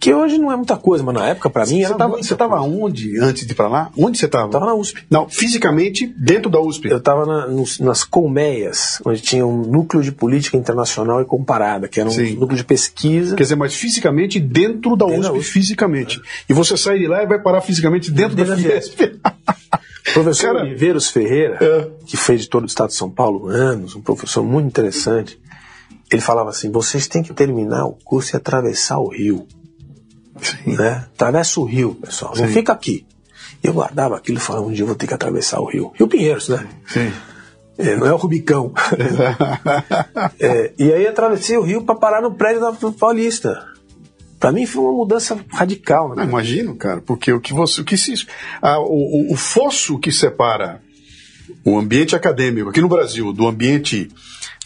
Que 0.00 0.14
hoje 0.14 0.38
não 0.38 0.50
é 0.50 0.56
muita 0.56 0.78
coisa, 0.78 1.04
mas 1.04 1.14
na 1.14 1.26
época 1.28 1.50
para 1.50 1.66
mim 1.66 1.80
você 1.80 1.84
era. 1.84 1.94
Tava, 1.94 2.16
você 2.16 2.32
estava 2.32 2.58
onde 2.62 3.18
antes 3.20 3.46
de 3.46 3.52
ir 3.52 3.54
para 3.54 3.68
lá? 3.68 3.90
Onde 3.98 4.16
você 4.18 4.24
estava? 4.24 4.46
Estava 4.46 4.64
na 4.64 4.74
USP. 4.74 5.04
Não, 5.10 5.28
fisicamente 5.28 6.06
dentro 6.16 6.50
da 6.50 6.58
USP. 6.58 6.88
Eu 6.88 6.96
estava 6.96 7.26
na, 7.26 7.46
nas 7.80 8.02
colmeias, 8.02 8.98
onde 9.04 9.20
tinha 9.20 9.46
um 9.46 9.58
núcleo 9.60 10.02
de 10.02 10.10
política 10.10 10.56
internacional 10.56 11.20
e 11.20 11.26
comparada, 11.26 11.86
que 11.86 12.00
era 12.00 12.08
um 12.08 12.12
Sim. 12.12 12.34
núcleo 12.36 12.56
de 12.56 12.64
pesquisa. 12.64 13.36
Quer 13.36 13.42
dizer, 13.42 13.56
mas 13.56 13.74
fisicamente 13.74 14.40
dentro 14.40 14.96
da, 14.96 15.04
Dentro 15.04 15.20
USP, 15.20 15.32
da 15.32 15.38
USP. 15.38 15.52
fisicamente. 15.52 16.20
E 16.48 16.54
você 16.54 16.78
sai 16.78 16.98
de 16.98 17.06
lá 17.06 17.22
e 17.22 17.26
vai 17.26 17.38
parar 17.38 17.60
fisicamente 17.60 18.10
dentro, 18.10 18.34
Dentro 18.34 18.56
da 18.56 18.62
da 18.62 18.62
Fiesp. 18.62 19.00
Professor 20.14 20.46
Cara- 20.54 20.62
Oliveiros 20.64 21.08
Ferreira, 21.10 21.58
É. 21.60 21.88
que 22.06 22.16
foi 22.16 22.36
editor 22.36 22.62
do 22.62 22.66
Estado 22.68 22.88
de 22.88 22.94
São 22.94 23.10
Paulo 23.10 23.48
anos, 23.48 23.94
um 23.94 24.00
professor 24.00 24.42
muito 24.42 24.66
interessante, 24.66 25.38
ele 26.10 26.22
falava 26.22 26.50
assim: 26.50 26.70
vocês 26.70 27.06
têm 27.06 27.22
que 27.22 27.32
terminar 27.34 27.84
o 27.84 27.92
curso 28.02 28.34
e 28.34 28.36
atravessar 28.36 28.98
o 28.98 29.08
rio. 29.08 29.46
Sim. 30.42 30.76
Né? 30.76 31.04
Atravessa 31.14 31.60
o 31.60 31.64
rio, 31.64 31.94
pessoal. 31.94 32.32
Não 32.36 32.48
fica 32.48 32.72
aqui. 32.72 33.06
Eu 33.62 33.72
guardava 33.74 34.16
aquilo 34.16 34.38
e 34.38 34.40
falava: 34.40 34.66
um 34.66 34.72
dia 34.72 34.82
eu 34.82 34.86
vou 34.86 34.96
ter 34.96 35.06
que 35.06 35.14
atravessar 35.14 35.60
o 35.60 35.66
rio. 35.66 35.92
Rio 35.94 36.08
Pinheiros, 36.08 36.48
né? 36.48 36.66
Sim. 36.86 37.12
É, 37.78 37.96
não 37.96 38.06
é 38.06 38.12
o 38.12 38.16
Rubicão. 38.16 38.72
É, 40.38 40.72
e 40.78 40.92
aí 40.92 41.06
atravessei 41.06 41.56
o 41.56 41.62
rio 41.62 41.82
para 41.82 41.94
parar 41.94 42.22
no 42.22 42.34
prédio 42.34 42.60
da 42.60 42.72
Paulista. 42.92 43.66
Para 44.38 44.52
mim 44.52 44.64
foi 44.66 44.82
uma 44.82 44.92
mudança 44.92 45.38
radical. 45.50 46.10
Não, 46.10 46.16
Né? 46.16 46.24
imagino, 46.24 46.74
cara, 46.74 47.00
porque 47.00 47.32
o 47.32 47.40
que 47.40 47.52
você. 47.52 47.80
O, 47.80 47.84
que 47.84 47.96
se, 47.96 48.14
o, 48.62 49.30
o- 49.30 49.32
o 49.32 49.36
fosso 49.36 49.98
que 49.98 50.10
separa 50.10 50.80
o 51.64 51.78
ambiente 51.78 52.16
acadêmico 52.16 52.70
aqui 52.70 52.80
no 52.80 52.88
Brasil 52.88 53.32
do 53.32 53.46
ambiente 53.46 54.08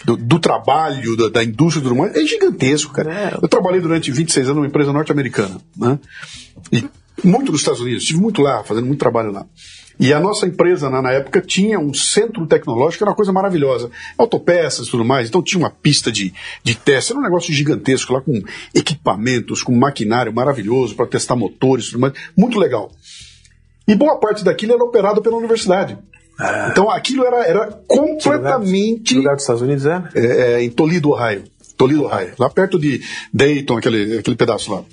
do, 0.05 0.17
do 0.17 0.39
trabalho, 0.39 1.17
da, 1.17 1.29
da 1.29 1.45
indústria 1.45 1.83
tudo 1.83 1.97
mais, 1.97 2.15
é 2.15 2.27
gigantesco, 2.27 2.93
cara. 2.93 3.13
É. 3.13 3.39
Eu 3.41 3.49
trabalhei 3.49 3.81
durante 3.81 4.11
26 4.11 4.47
anos 4.47 4.57
numa 4.57 4.67
empresa 4.67 4.93
norte-americana, 4.93 5.61
né? 5.77 5.99
E 6.73 6.85
muito 7.23 7.53
nos 7.53 7.61
Estados 7.61 7.81
Unidos, 7.81 8.03
estive 8.03 8.21
muito 8.21 8.43
lá, 8.43 8.65
fazendo 8.65 8.87
muito 8.87 8.99
trabalho 8.99 9.31
lá. 9.31 9.47
E 9.99 10.13
a 10.13 10.19
nossa 10.19 10.47
empresa, 10.47 10.91
na, 10.91 11.01
na 11.01 11.13
época, 11.13 11.41
tinha 11.41 11.79
um 11.79 11.95
centro 11.95 12.47
tecnológico, 12.47 13.05
era 13.05 13.11
uma 13.11 13.17
coisa 13.17 13.33
maravilhosa. 13.33 13.91
Autopeças 14.19 14.89
e 14.89 14.91
tudo 14.91 15.05
mais. 15.05 15.29
Então 15.29 15.43
tinha 15.43 15.59
uma 15.59 15.71
pista 15.71 16.11
de, 16.11 16.35
de 16.65 16.75
teste, 16.75 17.13
era 17.13 17.21
um 17.21 17.23
negócio 17.23 17.53
gigantesco 17.53 18.13
lá, 18.13 18.21
com 18.21 18.43
equipamentos, 18.75 19.63
com 19.63 19.73
maquinário 19.75 20.33
maravilhoso 20.33 20.97
para 20.97 21.07
testar 21.07 21.37
motores 21.37 21.87
e 21.87 21.91
tudo 21.91 22.01
mais. 22.01 22.15
Muito 22.37 22.59
legal. 22.59 22.91
E 23.87 23.95
boa 23.95 24.19
parte 24.19 24.43
daquilo 24.43 24.73
era 24.73 24.83
operado 24.83 25.23
pela 25.23 25.37
universidade. 25.37 25.97
Então 26.71 26.91
aquilo 26.91 27.25
era, 27.25 27.45
era 27.47 27.67
completamente 27.87 29.03
Que 29.03 29.15
lugar 29.15 29.35
dos 29.35 29.45
Estados 29.45 29.63
Unidos 29.63 29.87
é? 29.87 30.03
é, 30.15 30.27
é, 30.27 30.63
em 30.63 30.71
Toledo, 30.71 31.11
Ohio. 31.11 31.45
Toledo, 31.77 32.05
Ohio. 32.05 32.33
Lá 32.39 32.51
perto 32.51 32.79
de 32.79 33.03
Dayton, 33.33 33.79
aquele, 33.79 34.19
aquele 34.19 34.37
pedaço 34.37 34.73
lá. 34.73 34.85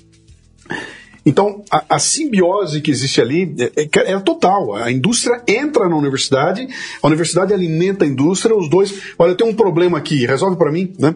Então, 1.24 1.62
a, 1.70 1.84
a 1.88 1.98
simbiose 1.98 2.80
que 2.80 2.90
existe 2.90 3.20
ali 3.20 3.54
é, 3.58 3.82
é, 3.82 4.12
é 4.12 4.18
total. 4.20 4.74
A 4.74 4.90
indústria 4.90 5.40
entra 5.46 5.88
na 5.88 5.96
universidade, 5.96 6.66
a 7.00 7.06
universidade 7.06 7.52
alimenta 7.52 8.04
a 8.04 8.08
indústria, 8.08 8.56
os 8.56 8.68
dois. 8.68 8.92
Olha, 9.18 9.30
eu 9.30 9.36
tenho 9.36 9.50
um 9.50 9.54
problema 9.54 9.98
aqui, 9.98 10.26
resolve 10.26 10.56
para 10.56 10.72
mim, 10.72 10.92
né? 10.98 11.14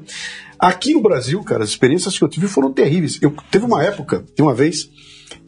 Aqui 0.58 0.94
no 0.94 1.02
Brasil, 1.02 1.42
cara, 1.42 1.64
as 1.64 1.70
experiências 1.70 2.16
que 2.16 2.24
eu 2.24 2.28
tive 2.28 2.48
foram 2.48 2.72
terríveis. 2.72 3.18
Eu 3.20 3.34
teve 3.50 3.64
uma 3.64 3.82
época, 3.82 4.24
de 4.34 4.42
uma 4.42 4.54
vez, 4.54 4.90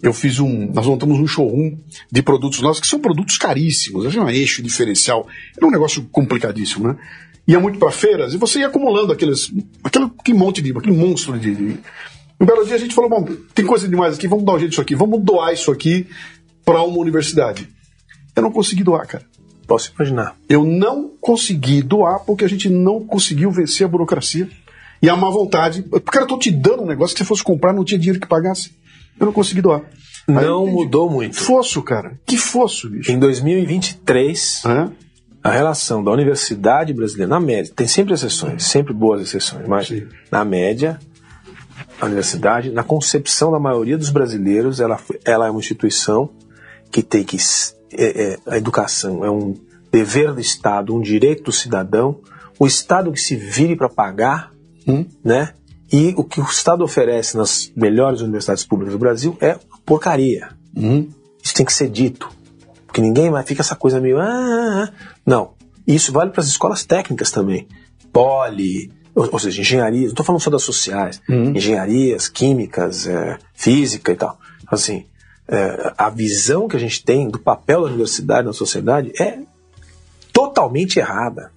eu 0.03 0.13
fiz 0.13 0.39
um. 0.39 0.71
Nós 0.73 0.87
montamos 0.87 1.19
um 1.19 1.27
showroom 1.27 1.79
de 2.11 2.23
produtos 2.23 2.61
nossos, 2.61 2.81
que 2.81 2.87
são 2.87 3.01
produtos 3.01 3.37
caríssimos, 3.39 4.15
é 4.15 4.21
um 4.21 4.29
eixo 4.29 4.63
diferencial. 4.63 5.27
Era 5.57 5.67
um 5.67 5.71
negócio 5.71 6.07
complicadíssimo, 6.11 6.89
né? 6.89 6.97
Ia 7.47 7.59
muito 7.59 7.79
para 7.79 7.91
feiras 7.91 8.35
e 8.35 8.37
você 8.37 8.61
ia 8.61 8.67
acumulando 8.67 9.13
aqueles, 9.13 9.51
aquele, 9.83 10.05
aquele 10.19 10.37
monte 10.37 10.61
de. 10.61 10.71
aquele 10.71 10.97
monstro 10.97 11.39
de. 11.39 11.55
de... 11.55 11.79
Um 12.41 12.47
belo 12.47 12.65
dia 12.65 12.77
a 12.77 12.79
gente 12.79 12.95
falou: 12.95 13.09
bom, 13.09 13.25
tem 13.55 13.65
coisa 13.65 13.89
demais 13.89 14.17
aqui, 14.17 14.29
vamos 14.29 14.45
dar 14.45 14.53
um 14.53 14.59
jeito 14.59 14.71
disso 14.71 14.83
aqui, 14.83 14.95
vamos 14.95 15.23
doar 15.23 15.53
isso 15.53 15.71
aqui 15.71 16.07
para 16.65 16.83
uma 16.83 16.99
universidade. 16.99 17.69
Eu 18.37 18.43
não 18.43 18.53
consegui 18.53 18.85
doar, 18.85 19.07
cara. 19.07 19.25
Posso 19.67 19.93
imaginar. 19.95 20.37
Eu 20.49 20.65
não 20.65 21.11
consegui 21.21 21.83
doar 21.83 22.21
porque 22.21 22.45
a 22.45 22.49
gente 22.49 22.69
não 22.69 23.05
conseguiu 23.05 23.51
vencer 23.51 23.87
a 23.87 23.89
burocracia 23.89 24.49
e 25.03 25.09
a 25.09 25.17
má 25.17 25.31
vontade. 25.31 25.83
Cara, 26.07 26.25
eu 26.25 26.29
tô 26.29 26.39
te 26.39 26.51
dando 26.51 26.83
um 26.83 26.87
negócio 26.87 27.15
que 27.15 27.23
se 27.23 27.29
fosse 27.29 27.43
comprar 27.43 27.73
não 27.73 27.85
tinha 27.85 27.99
dinheiro 27.99 28.21
que 28.21 28.27
pagasse. 28.27 28.73
Eu 29.19 29.27
não 29.27 29.33
consegui 29.33 29.61
doar. 29.63 29.83
Aí 30.29 30.45
Não 30.45 30.67
mudou 30.67 31.09
muito. 31.11 31.37
Fosso, 31.37 31.83
cara. 31.83 32.19
Que 32.27 32.37
fosso, 32.37 32.91
bicho. 32.91 33.11
Em 33.11 33.19
2023, 33.19 34.63
Hã? 34.67 34.93
a 35.43 35.51
relação 35.51 36.03
da 36.05 36.11
universidade 36.11 36.93
brasileira, 36.93 37.31
na 37.31 37.41
média, 37.41 37.73
tem 37.75 37.87
sempre 37.87 38.13
exceções, 38.13 38.65
sempre 38.65 38.93
boas 38.93 39.23
exceções, 39.23 39.67
mas 39.67 39.87
Sim. 39.89 40.07
na 40.31 40.45
média, 40.45 40.99
a 42.01 42.05
universidade, 42.07 42.71
na 42.71 42.83
concepção 42.83 43.51
da 43.51 43.59
maioria 43.59 43.97
dos 43.97 44.11
brasileiros, 44.11 44.81
ela, 44.81 44.99
ela 45.25 45.47
é 45.47 45.51
uma 45.51 45.61
instituição 45.61 46.31
que 46.91 47.03
tem 47.03 47.25
que. 47.25 47.37
é- 47.93 48.33
é- 48.35 48.39
a 48.47 48.59
educação 48.59 49.25
é 49.25 49.31
um 49.31 49.55
dever 49.91 50.35
do 50.35 50.41
Estado, 50.41 50.95
um 50.95 51.01
direito 51.01 51.45
do 51.45 51.53
cidadão, 51.53 52.21
o 52.59 52.67
Estado 52.67 53.11
que 53.13 53.21
se 53.21 53.35
vire 53.35 53.75
para 53.77 53.89
pagar, 53.89 54.53
Hum? 54.89 55.05
né? 55.23 55.53
E 55.93 56.15
o 56.17 56.25
que 56.25 56.41
o 56.41 56.45
Estado 56.45 56.83
oferece 56.83 57.37
nas 57.37 57.71
melhores 57.77 58.21
universidades 58.21 58.65
públicas 58.65 58.93
do 58.93 58.99
Brasil 58.99 59.37
é 59.41 59.59
porcaria. 59.85 60.49
Hum? 60.77 61.09
Isso 61.43 61.55
tem 61.55 61.65
que 61.65 61.73
ser 61.73 61.89
dito. 61.89 62.31
Porque 62.87 63.01
ninguém 63.01 63.31
mais 63.31 63.47
fica 63.47 63.61
essa 63.63 63.77
coisa 63.77 64.01
meio. 64.01 64.19
"Ah, 64.19 64.25
ah, 64.27 64.85
ah". 64.85 64.93
Não. 65.25 65.53
Isso 65.87 66.13
vale 66.13 66.31
para 66.31 66.41
as 66.41 66.49
escolas 66.49 66.85
técnicas 66.85 67.31
também. 67.31 67.67
Poli, 68.13 68.91
ou, 69.15 69.29
ou 69.33 69.39
seja, 69.39 69.61
engenharia. 69.61 70.03
Não 70.03 70.11
estou 70.11 70.25
falando 70.25 70.43
só 70.43 70.51
das 70.51 70.63
sociais. 70.63 71.21
Engenharias, 71.55 72.29
químicas, 72.29 73.07
é, 73.07 73.39
física 73.55 74.13
e 74.13 74.17
tal. 74.17 74.39
Assim, 74.67 75.07
é, 75.49 75.93
a 75.97 76.11
visão 76.11 76.69
que 76.69 76.77
a 76.77 76.81
gente 76.81 77.03
tem 77.03 77.29
do 77.29 77.39
papel 77.39 77.83
da 77.83 77.89
universidade 77.89 78.47
na 78.47 78.53
sociedade 78.53 79.13
é 79.21 79.39
totalmente 80.33 80.99
errada. 80.99 81.51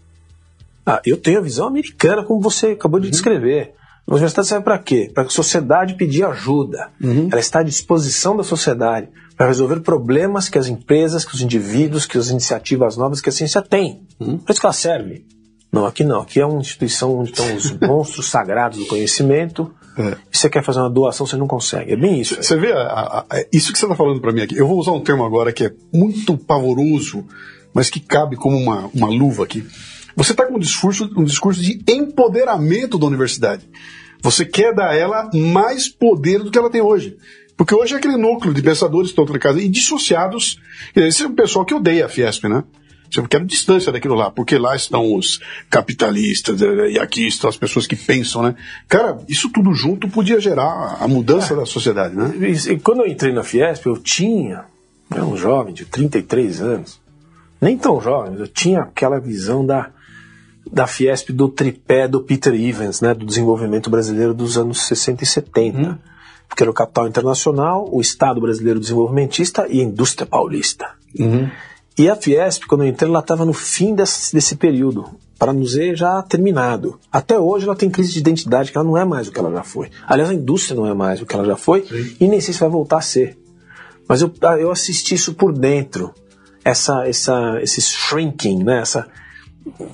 Ah, 0.86 1.02
eu 1.06 1.18
tenho 1.18 1.40
a 1.40 1.42
visão 1.42 1.68
americana, 1.68 2.24
como 2.24 2.42
você 2.42 2.68
acabou 2.68 3.00
de 3.00 3.10
descrever. 3.10 3.74
A 4.08 4.14
universidade 4.14 4.48
serve 4.48 4.64
para 4.64 4.78
quê? 4.80 5.12
Para 5.14 5.24
a 5.24 5.30
sociedade 5.30 5.94
pedir 5.94 6.24
ajuda. 6.26 6.90
Ela 7.32 7.40
está 7.40 7.60
à 7.60 7.64
disposição 7.64 8.36
da 8.36 8.44
sociedade 8.44 9.08
para 9.38 9.48
resolver 9.48 9.80
problemas 9.82 10.50
que 10.50 10.58
as 10.58 10.68
empresas, 10.68 11.24
que 11.24 11.34
os 11.36 11.42
indivíduos, 11.42 12.06
que 12.06 12.18
as 12.18 12.30
iniciativas 12.30 12.98
novas 12.98 13.22
que 13.22 13.30
a 13.30 13.32
ciência 13.32 13.62
tem. 13.62 14.02
Para 14.18 14.52
isso 14.52 14.60
que 14.60 14.66
ela 14.66 14.74
serve. 14.74 15.26
Não, 15.72 15.86
aqui 15.86 16.04
não. 16.04 16.22
Aqui 16.22 16.40
é 16.42 16.46
uma 16.46 16.60
instituição 16.60 17.20
onde 17.20 17.30
estão 17.30 17.56
os 17.56 17.72
monstros 17.80 18.28
sagrados 18.30 18.78
do 18.80 18.86
conhecimento. 18.88 19.72
É. 19.98 20.16
E 20.34 20.38
você 20.38 20.50
quer 20.50 20.64
fazer 20.64 20.80
uma 20.80 20.90
doação, 20.90 21.26
você 21.26 21.38
não 21.38 21.48
consegue. 21.48 21.94
É 21.94 21.96
bem 21.96 22.20
isso. 22.20 22.36
Você 22.42 22.58
vê, 22.58 22.72
a- 22.74 22.78
a- 22.82 23.26
a- 23.30 23.46
isso 23.54 23.72
que 23.72 23.78
você 23.80 23.86
está 23.86 23.96
falando 23.96 24.20
para 24.20 24.32
mim 24.34 24.42
aqui, 24.42 24.58
eu 24.58 24.68
vou 24.68 24.78
usar 24.80 24.92
um 24.92 25.02
termo 25.02 25.24
agora 25.24 25.54
que 25.54 25.66
é 25.66 25.72
muito 25.94 26.38
pavoroso 26.38 27.24
mas 27.74 27.90
que 27.90 28.02
cabe 28.02 28.36
como 28.36 28.58
uma, 28.58 28.90
uma 28.94 29.08
luva 29.08 29.46
aqui. 29.46 29.66
Você 30.16 30.32
está 30.32 30.46
com 30.46 30.56
um 30.56 30.60
discurso, 30.60 31.10
um 31.16 31.24
discurso 31.24 31.62
de 31.62 31.82
empoderamento 31.88 32.98
da 32.98 33.06
universidade. 33.06 33.68
Você 34.22 34.46
quer 34.46 34.74
dar 34.74 34.90
a 34.90 34.96
ela 34.96 35.30
mais 35.34 35.90
poder 35.90 36.44
do 36.44 36.52
que 36.52 36.58
ela 36.58 36.70
tem 36.70 36.82
hoje. 36.82 37.18
Porque 37.58 37.76
hoje 37.76 37.94
é 37.94 37.98
aquele 37.98 38.18
núcleo 38.18 38.54
de 38.54 38.62
pensadores 38.62 39.12
que 39.12 39.22
estão 39.22 39.40
casa 39.40 39.62
e 39.62 39.68
dissociados. 39.68 40.60
Esse 40.96 41.24
é 41.24 41.28
um 41.28 41.36
pessoal 41.36 41.66
que 41.66 41.74
odeia 41.74 42.06
a 42.06 42.10
Fiesp, 42.10 42.46
né? 42.46 42.64
Eu 43.16 43.28
quero 43.28 43.46
distância 43.46 43.92
daquilo 43.92 44.16
lá, 44.16 44.32
porque 44.32 44.58
lá 44.58 44.74
estão 44.76 45.14
os 45.14 45.42
capitalistas 45.70 46.62
eh, 46.62 46.92
e 46.92 47.00
aqui 47.00 47.28
estão 47.28 47.50
as 47.50 47.58
pessoas 47.58 47.86
que 47.86 47.96
pensam, 47.96 48.42
né? 48.42 48.56
Cara, 48.88 49.20
isso 49.28 49.50
tudo 49.52 49.74
junto 49.74 50.08
podia 50.08 50.40
gerar 50.40 50.98
a 51.00 51.08
mudança 51.10 51.54
é. 51.54 51.58
da 51.58 51.66
sociedade, 51.66 52.16
né? 52.16 52.32
E, 52.50 52.80
quando 52.80 53.02
eu 53.02 53.08
entrei 53.08 53.34
na 53.34 53.44
Fiesp, 53.44 53.86
eu 53.86 53.98
tinha, 53.98 54.64
era 55.14 55.26
um 55.26 55.36
jovem 55.36 55.74
de 55.74 55.84
33 55.84 56.62
anos, 56.62 57.02
nem 57.60 57.78
tão 57.78 58.00
jovem, 58.00 58.40
eu 58.40 58.48
tinha 58.48 58.80
aquela 58.80 59.20
visão 59.20 59.66
da, 59.66 59.92
da 60.72 60.88
Fiesp 60.88 61.32
do 61.32 61.50
tripé 61.50 62.08
do 62.08 62.22
Peter 62.22 62.54
Evans, 62.54 63.02
né, 63.02 63.14
do 63.14 63.26
desenvolvimento 63.26 63.90
brasileiro 63.90 64.34
dos 64.34 64.58
anos 64.58 64.84
60 64.84 65.24
e 65.24 65.28
70. 65.28 65.78
Hum. 65.78 65.98
Porque 66.48 66.64
era 66.64 66.72
o 66.72 66.74
capital 66.74 67.08
internacional, 67.08 67.88
o 67.92 68.02
Estado 68.02 68.42
brasileiro 68.42 68.80
desenvolvimentista 68.80 69.68
e 69.70 69.80
a 69.80 69.84
indústria 69.84 70.26
paulista. 70.26 70.86
Uhum. 71.18 71.50
E 71.98 72.10
a 72.10 72.16
Fiesp, 72.16 72.66
quando 72.68 72.84
eu 72.84 72.90
entrei, 72.90 73.10
ela 73.10 73.20
estava 73.20 73.46
no 73.46 73.54
fim 73.54 73.96
desse, 73.96 74.34
desse 74.34 74.58
período, 74.58 75.06
para 75.40 75.54
nos 75.54 75.70
dizer 75.70 75.96
já 75.96 76.22
terminado. 76.22 77.00
Até 77.12 77.40
hoje 77.40 77.66
ela 77.66 77.76
tem 77.76 77.90
crise 77.90 78.12
de 78.12 78.20
identidade, 78.20 78.72
que 78.72 78.78
ela 78.78 78.86
não 78.86 78.98
é 78.98 79.06
mais 79.06 79.28
o 79.28 79.32
que 79.32 79.40
ela 79.40 79.52
já 79.52 79.64
foi. 79.64 79.90
Aliás, 80.06 80.30
a 80.30 80.34
indústria 80.34 80.76
não 80.76 80.86
é 80.86 80.94
mais 80.94 81.22
o 81.22 81.26
que 81.26 81.34
ela 81.34 81.46
já 81.46 81.56
foi, 81.56 81.86
Sim. 81.86 82.16
e 82.20 82.28
nem 82.28 82.42
sei 82.42 82.54
se 82.54 82.60
vai 82.60 82.70
voltar 82.70 82.98
a 82.98 83.02
ser. 83.02 83.38
Mas 84.08 84.22
eu, 84.22 84.32
eu 84.60 84.72
assisti 84.72 85.16
isso 85.16 85.34
por 85.34 85.54
dentro, 85.54 86.14
essa, 86.66 87.08
essa, 87.08 87.60
esse 87.62 87.82
shrinking, 87.82 88.64
né? 88.64 88.82
essa 88.82 89.08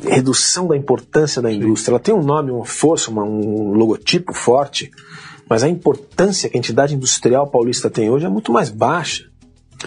redução 0.03 0.67
da 0.67 0.77
importância 0.77 1.41
da 1.41 1.51
indústria. 1.51 1.93
Ela 1.93 1.99
tem 1.99 2.13
um 2.13 2.23
nome, 2.23 2.51
uma 2.51 2.65
força, 2.65 3.11
uma, 3.11 3.23
um 3.23 3.73
logotipo 3.73 4.33
forte, 4.33 4.91
mas 5.49 5.63
a 5.63 5.69
importância 5.69 6.49
que 6.49 6.57
a 6.57 6.59
entidade 6.59 6.95
industrial 6.95 7.47
paulista 7.47 7.89
tem 7.89 8.09
hoje 8.09 8.25
é 8.25 8.29
muito 8.29 8.51
mais 8.51 8.69
baixa. 8.69 9.25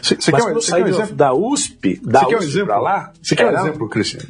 Você 0.01 0.31
quer, 0.31 0.43
um, 0.45 0.59
quer 0.59 0.85
um 0.85 0.87
exemplo? 0.87 1.17
Da 1.17 1.35
USP, 1.35 2.01
da 2.03 2.21
USP 2.21 2.35
um 2.35 2.39
exemplo? 2.39 2.81
lá. 2.81 3.13
Você 3.21 3.35
quer 3.35 3.53
um 3.53 3.59
exemplo, 3.59 3.89
Cristian? 3.89 4.21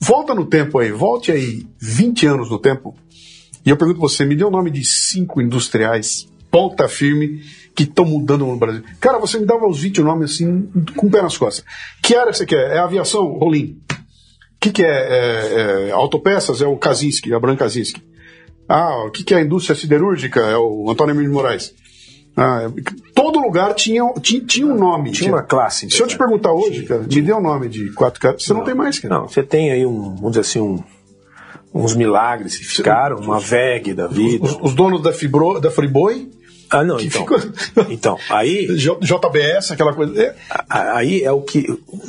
Volta 0.00 0.34
no 0.34 0.46
tempo 0.46 0.78
aí, 0.78 0.90
volte 0.90 1.30
aí 1.30 1.64
20 1.78 2.26
anos 2.26 2.50
no 2.50 2.58
tempo. 2.58 2.94
E 3.64 3.70
eu 3.70 3.76
pergunto 3.76 4.00
você, 4.00 4.24
me 4.24 4.34
dê 4.34 4.44
o 4.44 4.50
nome 4.50 4.70
de 4.70 4.84
cinco 4.84 5.40
industriais, 5.40 6.28
ponta 6.50 6.88
firme, 6.88 7.40
que 7.74 7.84
estão 7.84 8.04
mudando 8.04 8.46
no 8.46 8.56
Brasil. 8.56 8.82
Cara, 8.98 9.18
você 9.18 9.38
me 9.38 9.46
dava 9.46 9.66
os 9.66 9.80
20 9.80 10.00
nomes 10.00 10.32
assim, 10.32 10.68
com 10.96 11.06
o 11.06 11.10
pé 11.10 11.22
nas 11.22 11.36
costas. 11.36 11.64
Que 12.02 12.16
área 12.16 12.32
você 12.32 12.46
quer? 12.46 12.72
É 12.72 12.78
aviação? 12.78 13.26
Rolim. 13.38 13.78
O 14.56 14.58
que, 14.60 14.72
que 14.72 14.84
é, 14.84 14.88
é, 14.88 15.88
é, 15.88 15.90
autopeças? 15.92 16.60
É 16.60 16.66
o 16.66 16.76
Kaczynski, 16.76 17.32
a 17.32 17.38
Branca 17.38 17.64
Kaczynski. 17.64 18.02
Ah, 18.68 19.04
o 19.06 19.10
que, 19.10 19.22
que 19.22 19.34
é 19.34 19.38
a 19.38 19.40
indústria 19.42 19.76
siderúrgica? 19.76 20.40
É 20.40 20.56
o 20.56 20.90
Antônio 20.90 21.14
Emílio 21.14 21.32
Moraes. 21.32 21.72
Ah, 22.36 22.70
todo 23.14 23.40
lugar 23.40 23.74
tinha, 23.74 24.02
tinha, 24.20 24.44
tinha 24.44 24.66
um 24.66 24.76
nome. 24.76 25.10
Tinha, 25.12 25.32
uma 25.32 25.42
classe. 25.42 25.88
Se 25.90 26.02
eu 26.02 26.06
te 26.06 26.18
perguntar 26.18 26.52
hoje, 26.52 26.72
tinha, 26.72 26.88
cara, 26.88 27.04
tinha. 27.04 27.22
me 27.22 27.26
dê 27.26 27.32
o 27.32 27.38
um 27.38 27.40
nome 27.40 27.68
de 27.68 27.92
quatro 27.92 28.20
caras, 28.20 28.42
você 28.42 28.52
não, 28.52 28.60
não, 28.60 28.66
tem 28.66 28.74
mais, 28.74 28.98
cara. 28.98 29.14
Não, 29.14 29.28
você 29.28 29.42
tem 29.42 29.70
aí 29.70 29.86
um, 29.86 30.14
vamos 30.16 30.32
dizer 30.32 30.40
assim, 30.40 30.60
um, 30.60 30.82
uns 31.72 31.94
milagres 31.94 32.58
que 32.58 32.64
ficaram, 32.64 33.18
uma 33.18 33.40
VEG 33.40 33.94
da 33.94 34.06
vida. 34.06 34.44
Os, 34.44 34.58
os 34.60 34.74
donos 34.74 35.02
da, 35.02 35.12
Fibro, 35.12 35.60
da 35.60 35.70
Friboi 35.70 36.30
ah, 36.70 36.84
não, 36.84 37.00
então. 37.00 37.22
Ficou... 37.22 37.38
então, 37.90 38.18
aí. 38.30 38.66
JBS, 38.76 39.70
aquela 39.70 39.92
coisa. 39.92 40.20
É. 40.20 40.34
Aí 40.68 41.22
é 41.22 41.30
o 41.30 41.42
que. 41.42 41.62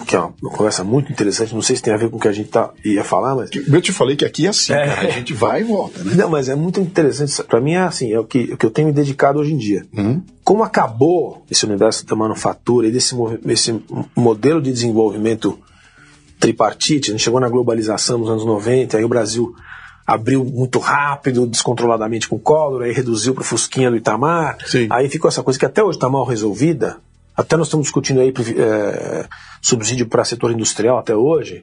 Que 0.05 0.16
é 0.16 0.20
uma 0.20 0.51
conversa 0.51 0.84
muito 0.84 1.12
interessante, 1.12 1.53
não 1.53 1.62
sei 1.62 1.76
se 1.76 1.84
tem 1.84 1.93
a 1.93 1.97
ver 1.97 2.10
com 2.10 2.18
o 2.18 2.20
que 2.20 2.28
a 2.28 2.32
gente 2.32 2.49
tá, 2.49 2.72
ia 2.84 3.03
falar, 3.03 3.36
mas. 3.36 3.49
Eu 3.53 3.82
te 3.82 3.91
falei 3.91 4.16
que 4.16 4.26
aqui 4.26 4.45
é 4.45 4.49
assim, 4.49 4.74
é. 4.74 4.88
Cara, 4.88 5.08
a 5.08 5.12
gente 5.12 5.34
vai 5.34 5.62
e 5.62 5.64
volta, 5.64 6.03
né? 6.03 6.14
Não, 6.16 6.30
mas 6.30 6.49
é 6.49 6.55
muito 6.55 6.80
interessante. 6.80 7.43
Para 7.43 7.62
mim 7.62 7.74
é 7.74 7.80
assim, 7.80 8.12
é 8.12 8.20
o 8.20 8.24
que, 8.24 8.53
o 8.53 8.58
que 8.58 8.66
eu 8.66 8.72
tenho 8.72 8.88
me 8.88 8.93
dedicado 8.93 9.39
hoje 9.39 9.53
em 9.53 9.58
dia. 9.58 9.86
Uhum. 9.95 10.22
Como 10.43 10.64
acabou 10.64 11.45
esse 11.51 11.66
universo 11.66 12.05
da 12.05 12.16
manufatura 12.16 12.88
e 12.88 12.91
desse 12.91 13.16
esse 13.47 13.80
modelo 14.16 14.62
de 14.62 14.72
desenvolvimento 14.72 15.60
tripartite, 16.39 17.10
a 17.10 17.14
gente 17.14 17.24
chegou 17.24 17.39
na 17.39 17.49
globalização 17.49 18.18
nos 18.18 18.30
anos 18.30 18.45
90, 18.45 18.97
aí 18.97 19.03
o 19.03 19.10
Brasil 19.10 19.53
abriu 20.08 20.45
muito 20.45 20.80
rápido, 20.80 21.45
descontroladamente 21.45 22.30
com 22.30 22.38
o 22.38 22.39
Collor, 22.39 22.84
aí 22.84 22.93
reduziu 22.93 23.34
para 23.34 23.41
o 23.41 23.45
Fusquinha 23.45 23.91
do 23.91 23.97
Itamar. 23.97 24.58
Sim. 24.66 24.88
Aí 24.89 25.10
ficou 25.10 25.28
essa 25.28 25.43
coisa 25.43 25.60
que 25.60 25.66
até 25.66 25.84
hoje 25.84 25.97
está 25.97 26.08
mal 26.08 26.24
resolvida. 26.24 26.97
Até 27.36 27.58
nós 27.58 27.68
estamos 27.68 27.88
discutindo 27.88 28.22
aí 28.22 28.34
é, 28.58 29.26
subsídio 29.62 30.08
para 30.08 30.24
setor 30.24 30.51
industrial 30.51 30.97
até 30.97 31.14
hoje. 31.14 31.62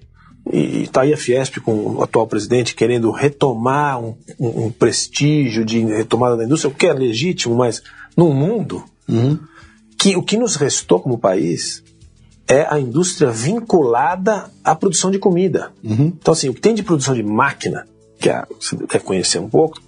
E 0.53 0.83
está 0.83 1.01
aí 1.01 1.15
a 1.15 1.17
Fiesp 1.17 1.57
com 1.57 1.97
o 1.97 2.03
atual 2.03 2.27
presidente 2.27 2.75
querendo 2.75 3.11
retomar 3.11 3.99
um, 3.99 4.15
um, 4.39 4.67
um, 4.67 4.71
prestígio 4.71 5.65
de 5.65 5.83
retomada 5.83 6.37
da 6.37 6.45
indústria, 6.45 6.71
o 6.71 6.75
que 6.75 6.87
é 6.87 6.93
legítimo, 6.93 7.55
mas 7.55 7.83
num 8.15 8.35
mundo 8.35 8.85
uhum. 9.09 9.39
que 9.99 10.17
o 10.17 10.23
que 10.23 10.37
nos 10.37 10.57
restou 10.57 11.01
como 11.01 11.17
país 11.17 11.83
é 12.47 12.67
a 12.69 12.79
indústria 12.79 13.31
vinculada 13.31 14.51
à 14.63 14.75
produção 14.75 15.11
de 15.11 15.19
comida. 15.19 15.73
Uhum. 15.83 16.13
Então, 16.21 16.33
assim, 16.33 16.51
o 16.51 16.55
que 16.55 16.61
tem 16.61 16.75
de 16.75 16.83
produção 16.83 17.15
de 17.15 17.23
máquina, 17.23 17.87
que 18.19 18.31
é, 18.31 18.45
você 18.61 18.77
deve 18.77 19.01
conhecer 19.01 19.39
um 19.39 19.49
pouco, 19.49 19.81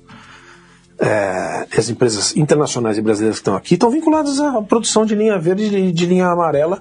é, 0.99 1.67
as 1.77 1.91
empresas 1.91 2.37
internacionais 2.37 2.97
e 2.97 3.03
brasileiras 3.03 3.37
que 3.37 3.43
estão 3.43 3.57
aqui 3.57 3.75
estão 3.75 3.91
vinculadas 3.91 4.41
à 4.41 4.63
produção 4.63 5.05
de 5.05 5.15
linha 5.15 5.39
verde 5.39 5.65
e 5.65 5.93
de, 5.93 6.07
linha 6.07 6.29
amarela 6.29 6.81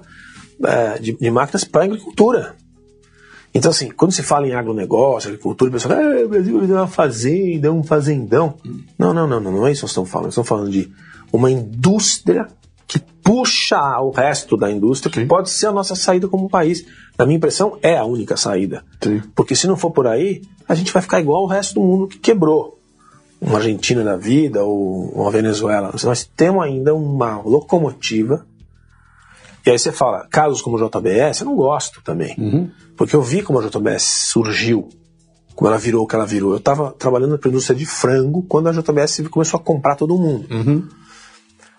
é, 0.64 0.98
de, 0.98 1.12
de, 1.12 1.30
máquinas 1.30 1.64
para 1.64 1.84
agricultura. 1.84 2.54
Então, 3.54 3.70
assim, 3.70 3.90
quando 3.90 4.12
se 4.12 4.22
fala 4.22 4.46
em 4.46 4.54
agronegócio, 4.54 5.28
agricultura, 5.28 5.70
o 5.70 5.72
pessoal 5.72 5.96
fala, 5.96 6.14
ah, 6.14 6.24
o 6.24 6.28
Brasil 6.28 6.62
é 6.62 6.66
uma 6.66 6.86
fazenda, 6.86 7.68
é 7.68 7.70
um 7.70 7.82
fazendão. 7.82 8.54
Não, 8.98 9.14
não, 9.14 9.26
não, 9.26 9.40
não, 9.40 9.52
não 9.52 9.66
é 9.66 9.72
isso 9.72 9.80
que 9.80 9.84
nós 9.84 9.90
estamos 9.90 10.10
falando. 10.10 10.26
Nós 10.26 10.32
estamos 10.32 10.48
falando 10.48 10.70
de 10.70 10.92
uma 11.32 11.50
indústria 11.50 12.48
que 12.86 13.00
puxa 13.22 14.00
o 14.00 14.10
resto 14.10 14.56
da 14.56 14.70
indústria, 14.70 15.12
Sim. 15.12 15.20
que 15.20 15.26
pode 15.26 15.50
ser 15.50 15.66
a 15.66 15.72
nossa 15.72 15.96
saída 15.96 16.28
como 16.28 16.48
país. 16.48 16.84
Na 17.18 17.26
minha 17.26 17.36
impressão, 17.36 17.78
é 17.82 17.96
a 17.96 18.04
única 18.04 18.36
saída. 18.36 18.84
Sim. 19.02 19.22
Porque 19.34 19.56
se 19.56 19.66
não 19.66 19.76
for 19.76 19.90
por 19.90 20.06
aí, 20.06 20.42
a 20.68 20.74
gente 20.74 20.92
vai 20.92 21.02
ficar 21.02 21.20
igual 21.20 21.42
o 21.42 21.46
resto 21.46 21.74
do 21.74 21.80
mundo 21.80 22.06
que 22.06 22.18
quebrou. 22.18 22.78
Uma 23.40 23.58
Argentina 23.58 24.02
da 24.02 24.16
vida 24.16 24.64
ou 24.64 25.10
uma 25.10 25.30
Venezuela. 25.30 25.92
Nós 26.04 26.24
temos 26.36 26.62
ainda 26.62 26.94
uma 26.94 27.40
locomotiva. 27.40 28.46
E 29.66 29.70
aí 29.70 29.78
você 29.78 29.90
fala, 29.90 30.26
casos 30.30 30.62
como 30.62 30.76
o 30.76 30.88
JBS, 30.88 31.40
eu 31.40 31.46
não 31.46 31.56
gosto 31.56 32.00
também. 32.02 32.34
Uhum. 32.38 32.70
Porque 32.96 33.16
eu 33.16 33.22
vi 33.22 33.42
como 33.42 33.58
a 33.58 33.62
JBS 33.66 34.02
surgiu, 34.02 34.88
como 35.54 35.68
ela 35.68 35.78
virou 35.78 36.04
o 36.04 36.06
que 36.06 36.14
ela 36.14 36.24
virou. 36.24 36.52
Eu 36.52 36.58
estava 36.58 36.92
trabalhando 36.92 37.32
na 37.32 37.48
indústria 37.48 37.76
de 37.76 37.84
frango 37.84 38.42
quando 38.44 38.68
a 38.68 38.72
JBS 38.72 39.26
começou 39.28 39.58
a 39.58 39.62
comprar 39.62 39.96
todo 39.96 40.16
mundo. 40.16 40.46
Uhum. 40.50 40.88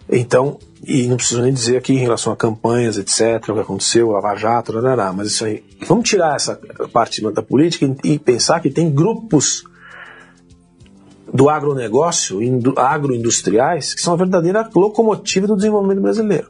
Então, 0.10 0.58
e 0.86 1.08
não 1.08 1.18
preciso 1.18 1.41
nem 1.41 1.53
dizer 1.53 1.78
aqui 1.78 1.93
em 1.93 1.99
relação 1.99 2.32
a 2.32 2.36
campanhas, 2.36 2.97
etc., 2.97 3.49
o 3.49 3.53
que 3.53 3.60
aconteceu, 3.60 4.12
Lava 4.12 4.36
Jato, 4.36 4.80
rará, 4.80 5.12
mas 5.12 5.28
isso 5.28 5.45
aí. 5.45 5.64
Vamos 5.86 6.10
tirar 6.10 6.36
essa 6.36 6.60
parte 6.93 7.22
da 7.32 7.41
política 7.41 7.93
e 8.03 8.18
pensar 8.18 8.60
que 8.60 8.70
tem 8.70 8.89
grupos 8.89 9.64
do 11.34 11.49
agronegócio, 11.49 12.39
agroindustriais, 12.78 13.93
que 13.93 14.01
são 14.01 14.14
a 14.14 14.18
verdadeira 14.18 14.70
locomotiva 14.74 15.47
do 15.47 15.55
desenvolvimento 15.55 16.01
brasileiro. 16.01 16.47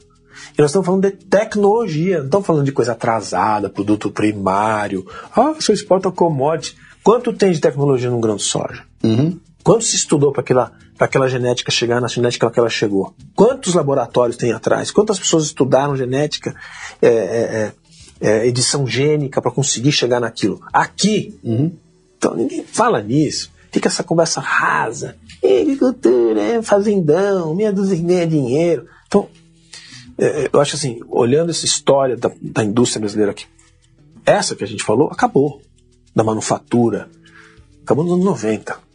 E 0.58 0.62
nós 0.62 0.70
estamos 0.70 0.86
falando 0.86 1.04
de 1.04 1.12
tecnologia, 1.12 2.20
não 2.20 2.26
estamos 2.26 2.48
falando 2.48 2.66
de 2.66 2.72
coisa 2.72 2.92
atrasada, 2.92 3.70
produto 3.70 4.12
primário. 4.12 5.06
Ah, 5.36 5.56
só 5.60 5.74
exporta 5.74 6.12
commodity. 6.12 6.76
Quanto 7.04 7.34
tem 7.34 7.52
de 7.52 7.60
tecnologia 7.60 8.10
no 8.10 8.20
grão 8.20 8.36
de 8.36 8.44
soja? 8.44 8.84
Uhum. 9.04 9.40
Quanto 9.64 9.84
se 9.84 9.96
estudou 9.96 10.32
para 10.32 10.42
aquela, 10.42 10.72
aquela 11.06 11.28
genética 11.28 11.72
chegar 11.72 12.02
na 12.02 12.08
genética 12.08 12.50
que 12.50 12.60
ela 12.60 12.70
chegou? 12.70 13.14
Quantos 13.36 13.74
laboratórios 13.74 14.38
tem 14.38 14.52
atrás? 14.52 14.92
Quantas 14.92 15.20
pessoas 15.20 15.46
estudaram 15.46 15.96
genética, 15.96 16.56
é, 17.02 17.08
é, 17.08 17.74
é, 18.22 18.30
é 18.30 18.48
edição 18.48 18.88
gênica 18.88 19.42
para 19.42 19.52
conseguir 19.52 19.92
chegar 19.92 20.20
naquilo? 20.20 20.60
Aqui, 20.74 21.38
uhum. 21.44 21.72
então 22.18 22.36
ninguém 22.36 22.64
fala 22.64 23.02
nisso. 23.02 23.52
Fica 23.72 23.90
essa 23.90 24.04
conversa 24.04 24.40
rasa. 24.40 25.16
Agricultura, 25.44 26.42
é 26.42 26.62
fazendão, 26.62 27.54
meia 27.54 27.72
dúzia 27.72 27.98
ganha 27.98 28.26
dinheiro. 28.26 28.88
Então, 29.08 29.28
eu 30.52 30.60
acho 30.60 30.76
assim, 30.76 31.00
olhando 31.10 31.52
essa 31.52 31.66
história 31.66 32.18
da, 32.18 32.32
da 32.42 32.64
indústria 32.64 33.00
brasileira 33.00 33.32
aqui, 33.32 33.46
essa 34.26 34.56
que 34.56 34.64
a 34.64 34.68
gente 34.68 34.84
falou, 34.84 35.10
acabou. 35.10 35.62
Da 36.16 36.24
manufatura. 36.24 37.10
Acabou 37.84 38.04
nos 38.04 38.14
anos 38.14 38.26
90. 38.26 38.87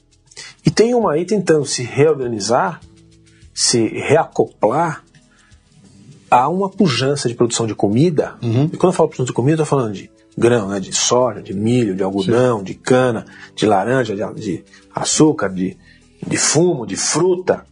E 0.64 0.70
tem 0.70 0.94
uma 0.94 1.12
aí 1.12 1.24
tentando 1.24 1.66
se 1.66 1.82
reorganizar, 1.82 2.80
se 3.52 3.88
reacoplar 3.88 5.04
a 6.30 6.48
uma 6.48 6.70
pujança 6.70 7.28
de 7.28 7.34
produção 7.34 7.66
de 7.66 7.74
comida. 7.74 8.36
Uhum. 8.42 8.64
E 8.72 8.76
quando 8.76 8.92
eu 8.92 8.96
falo 8.96 9.08
produção 9.08 9.26
de 9.26 9.32
comida, 9.32 9.60
eu 9.60 9.64
estou 9.64 9.78
falando 9.78 9.92
de 9.92 10.10
grão, 10.36 10.68
né, 10.68 10.80
de 10.80 10.92
soja, 10.92 11.42
de 11.42 11.52
milho, 11.52 11.94
de 11.94 12.02
algodão, 12.02 12.58
Sim. 12.58 12.64
de 12.64 12.74
cana, 12.74 13.26
de 13.54 13.66
laranja, 13.66 14.14
de, 14.14 14.40
de 14.40 14.64
açúcar, 14.94 15.48
de, 15.50 15.76
de 16.26 16.36
fumo, 16.38 16.86
de 16.86 16.96
fruta, 16.96 17.66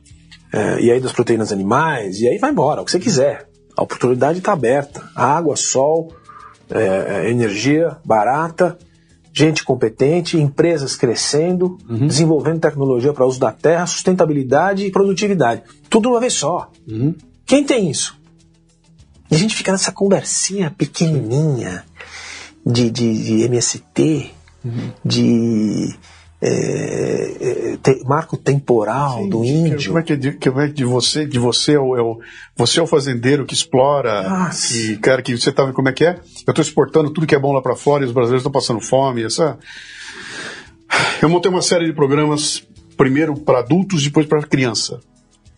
é, 0.53 0.80
e 0.80 0.91
aí 0.91 1.01
das 1.01 1.12
proteínas 1.12 1.53
animais, 1.53 2.20
e 2.20 2.28
aí 2.28 2.38
vai 2.38 2.51
embora, 2.51 2.82
o 2.82 2.84
que 2.84 2.91
você 2.91 2.99
quiser. 2.99 3.49
A 3.76 3.82
oportunidade 3.82 4.38
está 4.38 4.53
aberta. 4.53 5.03
Água, 5.14 5.57
sol, 5.57 6.12
é, 6.68 7.24
é, 7.24 7.30
energia 7.30 7.97
barata, 8.05 8.76
gente 9.41 9.64
competente, 9.64 10.36
empresas 10.38 10.97
crescendo, 10.97 11.78
uhum. 11.88 12.07
desenvolvendo 12.07 12.61
tecnologia 12.61 13.12
para 13.12 13.26
uso 13.26 13.41
da 13.41 13.51
terra, 13.51 13.86
sustentabilidade 13.86 14.84
e 14.84 14.91
produtividade. 14.91 15.62
Tudo 15.88 16.11
uma 16.11 16.20
vez 16.20 16.34
só. 16.34 16.70
Uhum. 16.86 17.14
Quem 17.47 17.64
tem 17.64 17.91
isso? 17.91 18.18
E 19.30 19.34
a 19.34 19.38
gente 19.38 19.55
fica 19.55 19.72
nessa 19.72 19.93
conversinha 19.93 20.70
pequenininha 20.76 21.84
de, 22.66 22.91
de, 22.91 23.24
de 23.24 23.43
MST, 23.43 24.30
uhum. 24.64 24.93
de 25.05 25.95
é, 26.43 27.36
é, 27.41 27.76
te, 27.76 28.03
marco 28.05 28.36
temporal 28.36 29.22
Sim, 29.22 29.28
do 29.28 29.45
índio. 29.45 29.88
Como 29.88 29.99
é 29.99 30.03
que, 30.03 30.16
de, 30.16 30.32
como 30.32 30.61
é 30.61 30.68
que 30.68 30.74
de 30.74 30.84
você, 30.84 31.26
de 31.26 31.38
você 31.38 31.74
é 31.74 31.78
o, 31.78 31.97
é 31.97 32.03
o, 32.03 32.18
você 32.57 32.80
é 32.80 32.82
o 32.82 32.86
fazendeiro 32.86 33.45
que 33.45 33.55
explora 33.55 34.28
Nossa. 34.28 34.76
e 34.76 34.97
cara 34.97 35.20
que 35.20 35.36
você 35.36 35.53
tá 35.53 35.70
como 35.72 35.88
é 35.88 35.93
que 35.93 36.05
é? 36.05 36.18
Eu 36.47 36.51
estou 36.51 36.62
exportando 36.62 37.11
tudo 37.11 37.26
que 37.26 37.34
é 37.34 37.38
bom 37.38 37.53
lá 37.53 37.61
para 37.61 37.76
fora 37.76 38.05
e 38.05 38.07
os 38.07 38.12
brasileiros 38.12 38.41
estão 38.41 38.53
passando 38.53 38.80
fome. 38.80 39.24
Essa 39.24 39.59
eu 41.20 41.28
montei 41.28 41.51
uma 41.51 41.62
série 41.62 41.86
de 41.86 41.93
programas 41.93 42.66
primeiro 42.97 43.34
para 43.34 43.59
adultos, 43.59 44.03
depois 44.03 44.26
para 44.26 44.43
criança 44.43 45.01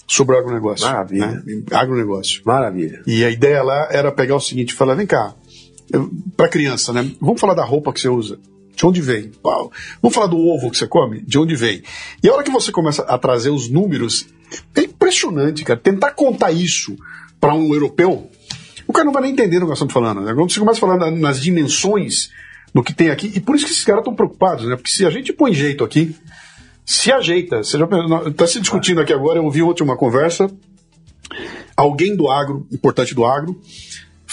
sobre 0.07 0.37
agronegócio. 0.37 0.87
Maravilha. 0.87 1.27
Né? 1.27 1.63
Agronegócio. 1.73 2.43
Maravilha. 2.45 3.03
E 3.07 3.25
a 3.25 3.31
ideia 3.31 3.63
lá 3.63 3.89
era 3.91 4.13
pegar 4.13 4.37
o 4.37 4.41
seguinte, 4.41 4.75
falar, 4.75 4.95
vem 4.95 5.07
cá, 5.07 5.35
para 6.37 6.49
criança, 6.49 6.93
né? 6.93 7.11
Vamos 7.21 7.41
falar 7.41 7.55
da 7.55 7.65
roupa 7.65 7.93
que 7.93 8.01
você 8.01 8.09
usa. 8.09 8.39
De 8.83 8.87
onde 8.89 9.01
vem? 9.01 9.31
Vamos 10.03 10.13
falar 10.13 10.27
do 10.27 10.37
ovo 10.37 10.69
que 10.69 10.77
você 10.77 10.89
come? 10.89 11.21
De 11.21 11.39
onde 11.39 11.55
vem? 11.55 11.85
E 12.21 12.29
a 12.29 12.35
hora 12.35 12.43
que 12.43 12.51
você 12.51 12.73
começa 12.73 13.03
a 13.03 13.17
trazer 13.17 13.51
os 13.51 13.71
números, 13.71 14.27
é 14.75 14.81
impressionante, 14.81 15.63
cara. 15.63 15.79
Tentar 15.79 16.11
contar 16.11 16.51
isso 16.51 16.97
para 17.41 17.55
um 17.55 17.73
europeu, 17.73 18.29
o 18.85 18.93
cara 18.93 19.05
não 19.05 19.13
vai 19.13 19.23
nem 19.23 19.31
entender 19.31 19.59
o 19.59 19.61
que 19.61 19.67
nós 19.67 19.75
estamos 19.75 19.95
falando. 19.95 20.23
Né? 20.23 20.35
Quando 20.35 20.51
você 20.51 20.59
começa 20.59 20.79
a 20.79 20.81
falar 20.81 21.13
nas 21.13 21.41
dimensões 21.41 22.33
do 22.75 22.83
que 22.83 22.93
tem 22.93 23.11
aqui, 23.11 23.31
e 23.33 23.39
por 23.39 23.55
isso 23.55 23.67
que 23.67 23.71
esses 23.71 23.85
caras 23.85 24.01
estão 24.01 24.17
preocupados, 24.17 24.67
né? 24.67 24.75
Porque 24.75 24.91
se 24.91 25.07
a 25.07 25.11
gente 25.11 25.33
põe 25.33 25.55
jeito 25.55 25.85
aqui, 25.85 26.17
se 26.85 27.13
ajeita. 27.13 27.63
Você 27.63 27.79
já 27.79 27.87
está 28.27 28.49
se 28.49 28.59
discutindo 28.59 29.01
aqui 29.01 29.13
agora, 29.13 29.39
eu 29.39 29.45
ouvi 29.45 29.63
ontem 29.63 29.85
uma 29.85 29.97
conversa. 29.97 30.51
Alguém 31.77 32.17
do 32.17 32.29
agro, 32.29 32.67
importante 32.73 33.15
do 33.15 33.25
agro, 33.25 33.61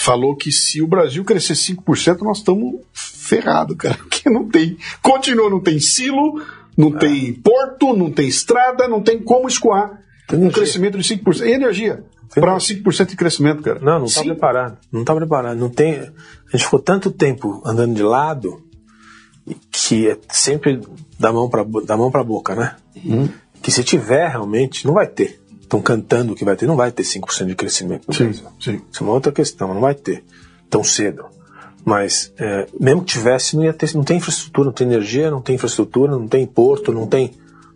falou 0.02 0.36
que 0.36 0.50
se 0.50 0.82
o 0.82 0.86
Brasil 0.86 1.24
crescer 1.24 1.54
5%, 1.54 2.20
nós 2.22 2.38
estamos 2.38 2.80
ferrados, 2.92 3.76
cara. 3.76 3.94
Porque 4.02 4.28
não 4.28 4.48
tem. 4.48 4.76
Continua, 5.02 5.48
não 5.50 5.60
tem 5.60 5.78
silo, 5.80 6.42
não 6.76 6.94
é. 6.96 6.98
tem 6.98 7.34
porto, 7.34 7.96
não 7.96 8.10
tem 8.10 8.28
estrada, 8.28 8.88
não 8.88 9.02
tem 9.02 9.18
como 9.18 9.48
escoar 9.48 10.00
tem 10.30 10.44
um 10.44 10.50
crescimento 10.50 10.96
de 10.96 11.16
5%. 11.16 11.44
E 11.44 11.52
energia. 11.52 12.04
Para 12.32 12.56
5% 12.56 13.06
de 13.06 13.16
crescimento, 13.16 13.62
cara. 13.62 13.80
Não, 13.80 13.98
não 13.98 14.06
está 14.06 14.22
preparado. 14.22 14.78
Não 14.92 15.00
está 15.00 15.14
preparado. 15.14 15.58
Não 15.58 15.68
tem. 15.68 15.94
A 15.98 16.56
gente 16.56 16.64
ficou 16.64 16.78
tanto 16.78 17.10
tempo 17.10 17.60
andando 17.66 17.94
de 17.94 18.02
lado 18.02 18.62
que 19.72 20.08
é 20.08 20.16
sempre 20.28 20.80
da 21.18 21.32
mão 21.32 21.48
para 21.48 21.64
da 21.84 21.96
mão 21.96 22.10
para 22.10 22.22
boca, 22.22 22.54
né? 22.54 22.76
Uhum. 23.04 23.28
Que 23.60 23.72
se 23.72 23.82
tiver 23.82 24.28
realmente, 24.28 24.86
não 24.86 24.94
vai 24.94 25.08
ter 25.08 25.39
estão 25.70 25.80
cantando 25.80 26.34
que 26.34 26.44
vai 26.44 26.56
ter, 26.56 26.66
não 26.66 26.74
vai 26.74 26.90
ter 26.90 27.04
5% 27.04 27.46
de 27.46 27.54
crescimento 27.54 28.08
no 28.08 28.14
sim, 28.14 28.24
Brasil. 28.24 28.46
Sim. 28.60 28.80
Isso 28.90 29.02
é 29.02 29.06
uma 29.06 29.12
outra 29.12 29.30
questão, 29.30 29.72
não 29.72 29.80
vai 29.80 29.94
ter 29.94 30.24
tão 30.68 30.82
cedo. 30.82 31.24
Mas 31.84 32.32
é, 32.36 32.66
mesmo 32.78 33.02
que 33.02 33.12
tivesse, 33.12 33.56
não 33.56 33.64
ia 33.64 33.72
ter, 33.72 33.94
não 33.94 34.02
tem 34.02 34.16
infraestrutura, 34.16 34.66
não 34.66 34.72
tem 34.72 34.86
energia, 34.88 35.30
não 35.30 35.40
tem 35.40 35.54
infraestrutura, 35.54 36.12
não 36.12 36.26
tem 36.26 36.44
porto, 36.44 36.92
não 36.92 37.06
tem, 37.06 37.30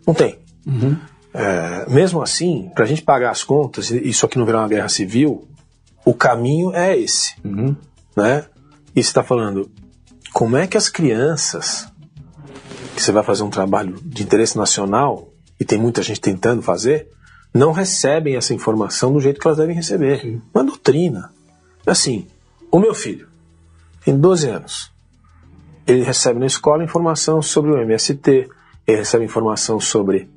não 0.05 0.13
tem. 0.13 0.37
Uhum. 0.67 0.97
É, 1.33 1.89
mesmo 1.89 2.21
assim, 2.21 2.69
para 2.75 2.83
a 2.83 2.87
gente 2.87 3.01
pagar 3.01 3.31
as 3.31 3.43
contas, 3.43 3.89
e 3.89 4.09
isso 4.09 4.25
aqui 4.25 4.37
não 4.37 4.45
virar 4.45 4.59
uma 4.59 4.67
guerra 4.67 4.89
civil, 4.89 5.47
o 6.03 6.13
caminho 6.13 6.73
é 6.75 6.97
esse, 6.97 7.35
uhum. 7.43 7.75
né? 8.15 8.45
E 8.93 9.01
você 9.01 9.09
está 9.09 9.23
falando, 9.23 9.71
como 10.33 10.57
é 10.57 10.67
que 10.67 10.77
as 10.77 10.89
crianças, 10.89 11.87
que 12.95 13.01
você 13.01 13.11
vai 13.11 13.23
fazer 13.23 13.43
um 13.43 13.49
trabalho 13.49 13.97
de 14.03 14.21
interesse 14.21 14.57
nacional 14.57 15.29
e 15.59 15.65
tem 15.65 15.77
muita 15.77 16.03
gente 16.03 16.21
tentando 16.21 16.61
fazer, 16.61 17.09
não 17.55 17.71
recebem 17.71 18.35
essa 18.35 18.53
informação 18.53 19.13
do 19.13 19.21
jeito 19.21 19.39
que 19.39 19.47
elas 19.47 19.57
devem 19.57 19.73
receber. 19.73 20.19
Sim. 20.19 20.41
Uma 20.53 20.65
doutrina. 20.65 21.31
Assim, 21.87 22.27
o 22.69 22.77
meu 22.77 22.93
filho 22.93 23.29
tem 24.03 24.17
12 24.19 24.49
anos. 24.49 24.91
Ele 25.87 26.03
recebe 26.03 26.37
na 26.37 26.47
escola 26.47 26.83
informação 26.83 27.41
sobre 27.41 27.71
o 27.71 27.77
MST, 27.77 28.49
ele 28.85 28.97
recebe 28.97 29.23
informação 29.23 29.79
sobre 29.79 30.27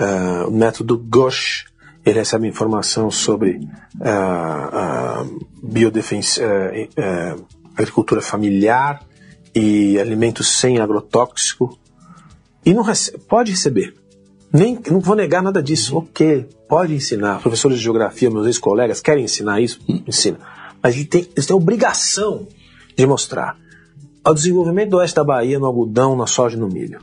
uh, 0.00 0.48
o 0.48 0.50
método 0.50 0.96
GOSH, 0.96 1.66
ele 2.06 2.18
recebe 2.18 2.48
informação 2.48 3.10
sobre 3.10 3.60
uh, 4.00 5.24
uh, 5.24 5.46
biodefens 5.62 6.38
uh, 6.38 7.44
agricultura 7.76 8.22
familiar 8.22 9.02
e 9.54 9.98
alimentos 9.98 10.48
sem 10.48 10.78
agrotóxico. 10.78 11.78
E 12.64 12.72
não 12.72 12.82
recebe, 12.82 13.18
pode 13.28 13.50
receber. 13.50 14.01
Nem, 14.52 14.78
não 14.90 15.00
vou 15.00 15.16
negar 15.16 15.42
nada 15.42 15.62
disso. 15.62 15.96
Ok, 15.96 16.48
pode 16.68 16.94
ensinar. 16.94 17.40
Professores 17.40 17.78
de 17.78 17.84
geografia, 17.84 18.30
meus 18.30 18.46
ex-colegas, 18.46 19.00
querem 19.00 19.24
ensinar 19.24 19.60
isso? 19.60 19.80
Ensina. 19.88 20.38
Mas 20.82 20.94
eles 20.94 21.08
têm, 21.08 21.28
eles 21.34 21.46
têm 21.46 21.56
obrigação 21.56 22.46
de 22.96 23.06
mostrar 23.06 23.56
o 24.24 24.34
desenvolvimento 24.34 24.90
do 24.90 24.96
oeste 24.98 25.16
da 25.16 25.24
Bahia 25.24 25.58
no 25.58 25.66
algodão, 25.66 26.16
na 26.16 26.26
soja 26.26 26.56
e 26.56 26.60
no 26.60 26.68
milho. 26.68 27.00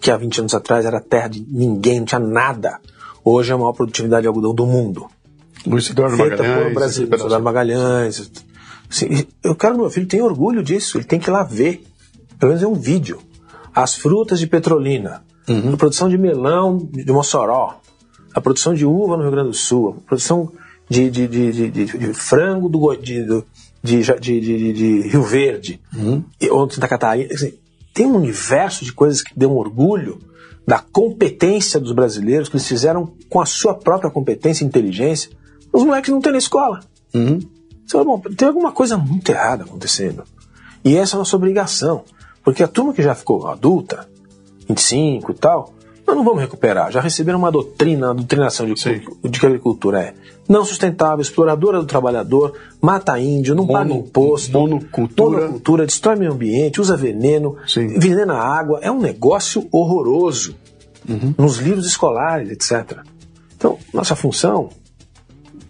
Que 0.00 0.10
há 0.10 0.16
20 0.16 0.40
anos 0.40 0.54
atrás 0.54 0.84
era 0.84 1.00
terra 1.00 1.28
de 1.28 1.44
ninguém, 1.48 2.00
não 2.00 2.06
tinha 2.06 2.20
nada. 2.20 2.78
Hoje 3.24 3.50
é 3.50 3.54
a 3.54 3.58
maior 3.58 3.72
produtividade 3.72 4.22
de 4.22 4.28
algodão 4.28 4.54
do 4.54 4.66
mundo. 4.66 5.06
Luiz 5.66 5.90
Eduardo 5.90 6.16
Magalhães. 6.16 6.62
Por 6.62 6.74
Brasil, 6.74 7.08
Luiz 7.08 7.22
Eduardo 7.22 7.44
Magalhães. 7.44 8.30
Assim, 8.88 9.26
eu 9.42 9.54
quero 9.56 9.74
que 9.74 9.80
meu 9.80 9.90
filho 9.90 10.06
tenha 10.06 10.24
orgulho 10.24 10.62
disso, 10.62 10.98
ele 10.98 11.04
tem 11.04 11.18
que 11.18 11.28
ir 11.28 11.32
lá 11.32 11.42
ver. 11.42 11.84
Pelo 12.38 12.50
menos 12.50 12.62
é 12.62 12.68
um 12.68 12.74
vídeo. 12.74 13.18
As 13.74 13.96
frutas 13.96 14.38
de 14.38 14.46
Petrolina, 14.46 15.24
uhum. 15.48 15.74
a 15.74 15.76
produção 15.76 16.08
de 16.08 16.18
melão 16.18 16.78
de 16.78 17.10
Mossoró, 17.12 17.80
a 18.34 18.40
produção 18.40 18.74
de 18.74 18.84
uva 18.84 19.16
no 19.16 19.22
Rio 19.22 19.32
Grande 19.32 19.50
do 19.50 19.56
Sul, 19.56 19.96
a 19.98 20.06
produção 20.06 20.52
de, 20.88 21.10
de, 21.10 21.26
de, 21.26 21.70
de 21.70 22.14
frango 22.14 22.68
do, 22.68 22.94
de, 22.94 23.24
de, 23.82 25.00
Rio 25.08 25.22
Verde, 25.22 25.80
uhum. 25.94 26.22
ou 26.50 26.66
de 26.66 26.74
Santa 26.74 26.88
Catarina. 26.88 27.32
Assim, 27.32 27.54
tem 27.92 28.06
um 28.06 28.16
universo 28.16 28.84
de 28.84 28.92
coisas 28.92 29.22
que 29.22 29.36
dão 29.36 29.56
orgulho 29.56 30.18
da 30.66 30.78
competência 30.78 31.78
dos 31.78 31.92
brasileiros, 31.92 32.48
que 32.48 32.56
eles 32.56 32.66
fizeram 32.66 33.12
com 33.30 33.40
a 33.40 33.46
sua 33.46 33.74
própria 33.74 34.10
competência 34.10 34.64
e 34.64 34.66
inteligência. 34.66 35.30
Os 35.72 35.84
moleques 35.84 36.10
não 36.10 36.20
têm 36.20 36.32
na 36.32 36.38
escola. 36.38 36.80
Uhum. 37.14 37.38
Você 37.86 37.92
fala, 37.92 38.04
bom, 38.04 38.20
tem 38.36 38.48
alguma 38.48 38.72
coisa 38.72 38.96
muito 38.96 39.30
errada 39.30 39.62
acontecendo. 39.64 40.24
E 40.84 40.96
essa 40.96 41.14
é 41.14 41.16
a 41.16 41.18
nossa 41.20 41.36
obrigação. 41.36 42.04
Porque 42.44 42.62
a 42.62 42.68
turma 42.68 42.92
que 42.92 43.02
já 43.02 43.14
ficou 43.14 43.46
adulta, 43.46 44.08
25 44.68 45.32
e 45.32 45.34
tal, 45.34 45.72
nós 46.06 46.16
não 46.16 46.24
vamos 46.24 46.40
recuperar. 46.40 46.92
Já 46.92 47.00
receberam 47.00 47.38
uma 47.38 47.50
doutrina, 47.50 48.08
uma 48.08 48.14
doutrinação 48.14 48.66
de, 48.66 48.74
de 48.74 49.40
que 49.40 49.46
a 49.46 49.48
agricultura 49.48 50.00
é 50.00 50.14
não 50.48 50.64
sustentável, 50.64 51.20
exploradora 51.20 51.80
do 51.80 51.86
trabalhador, 51.86 52.56
mata 52.80 53.18
índio, 53.18 53.54
não 53.54 53.64
Mono, 53.64 53.78
paga 53.78 53.92
imposto, 53.94 54.52
monocultura. 54.52 55.40
monocultura, 55.40 55.86
destrói 55.86 56.16
meio 56.16 56.32
ambiente, 56.32 56.80
usa 56.80 56.96
veneno, 56.96 57.56
Sim. 57.66 57.98
venena 57.98 58.34
a 58.34 58.56
água. 58.56 58.78
É 58.80 58.90
um 58.90 59.00
negócio 59.00 59.66
horroroso 59.72 60.54
uhum. 61.08 61.34
nos 61.36 61.56
livros 61.58 61.86
escolares, 61.86 62.50
etc. 62.50 63.00
Então, 63.56 63.76
nossa 63.92 64.14
função, 64.14 64.68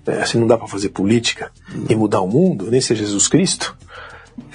é, 0.07 0.20
assim, 0.20 0.38
não 0.38 0.47
dá 0.47 0.59
para 0.59 0.68
fazer 0.68 0.90
política 0.90 1.51
uhum. 1.74 1.86
e 1.88 1.97
mudar 1.97 2.20
o 2.20 2.28
mundo, 2.28 2.70
nem 2.70 2.80
ser 2.80 2.97
Jesus 2.97 3.28
Cristo, 3.28 3.76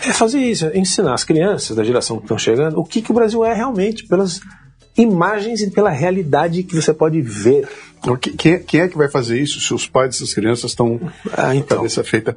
é 0.06 0.14
fazer 0.14 0.40
isso, 0.40 0.66
é 0.66 0.78
ensinar 0.78 1.14
as 1.14 1.24
crianças 1.24 1.76
da 1.76 1.84
geração 1.84 2.18
que 2.18 2.24
estão 2.24 2.38
chegando 2.38 2.80
o 2.80 2.84
que, 2.84 3.02
que 3.02 3.12
o 3.12 3.14
Brasil 3.14 3.44
é 3.46 3.54
realmente, 3.54 4.06
pelas 4.06 4.42
imagens 4.98 5.62
e 5.62 5.70
pela 5.70 5.90
realidade 5.90 6.64
que 6.64 6.76
você 6.76 6.94
pode 6.94 7.22
ver. 7.22 7.68
Quem, 8.38 8.60
quem 8.60 8.82
é 8.82 8.88
que 8.88 8.98
vai 8.98 9.10
fazer 9.10 9.40
isso 9.40 9.60
se 9.60 9.74
os 9.74 9.88
pais 9.88 10.10
dessas 10.10 10.34
crianças 10.34 10.72
estão 10.72 11.00
ah, 11.38 11.56
então. 11.56 11.78
cabeça 11.78 12.04
feita? 12.04 12.36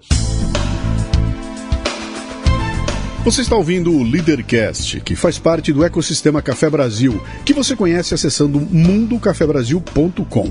Você 3.24 3.40
está 3.40 3.56
ouvindo 3.56 3.90
o 3.90 4.02
Leadercast, 4.02 5.00
que 5.00 5.16
faz 5.16 5.38
parte 5.38 5.72
do 5.72 5.82
ecossistema 5.82 6.42
Café 6.42 6.68
Brasil, 6.68 7.18
que 7.42 7.54
você 7.54 7.74
conhece 7.74 8.12
acessando 8.12 8.60
mundocafebrasil.com. 8.60 10.50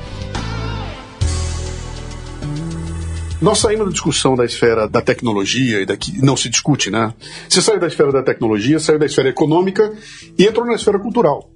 Nós 3.41 3.57
saímos 3.57 3.87
da 3.87 3.91
discussão 3.91 4.35
da 4.35 4.45
esfera 4.45 4.87
da 4.87 5.01
tecnologia 5.01 5.81
e 5.81 5.85
daqui 5.85 6.23
não 6.23 6.37
se 6.37 6.47
discute, 6.47 6.91
né? 6.91 7.11
Você 7.49 7.61
saiu 7.61 7.79
da 7.79 7.87
esfera 7.87 8.11
da 8.11 8.21
tecnologia, 8.21 8.79
saiu 8.79 8.99
da 8.99 9.05
esfera 9.07 9.29
econômica 9.29 9.91
e 10.37 10.45
entrou 10.45 10.65
na 10.65 10.75
esfera 10.75 10.99
cultural. 10.99 11.49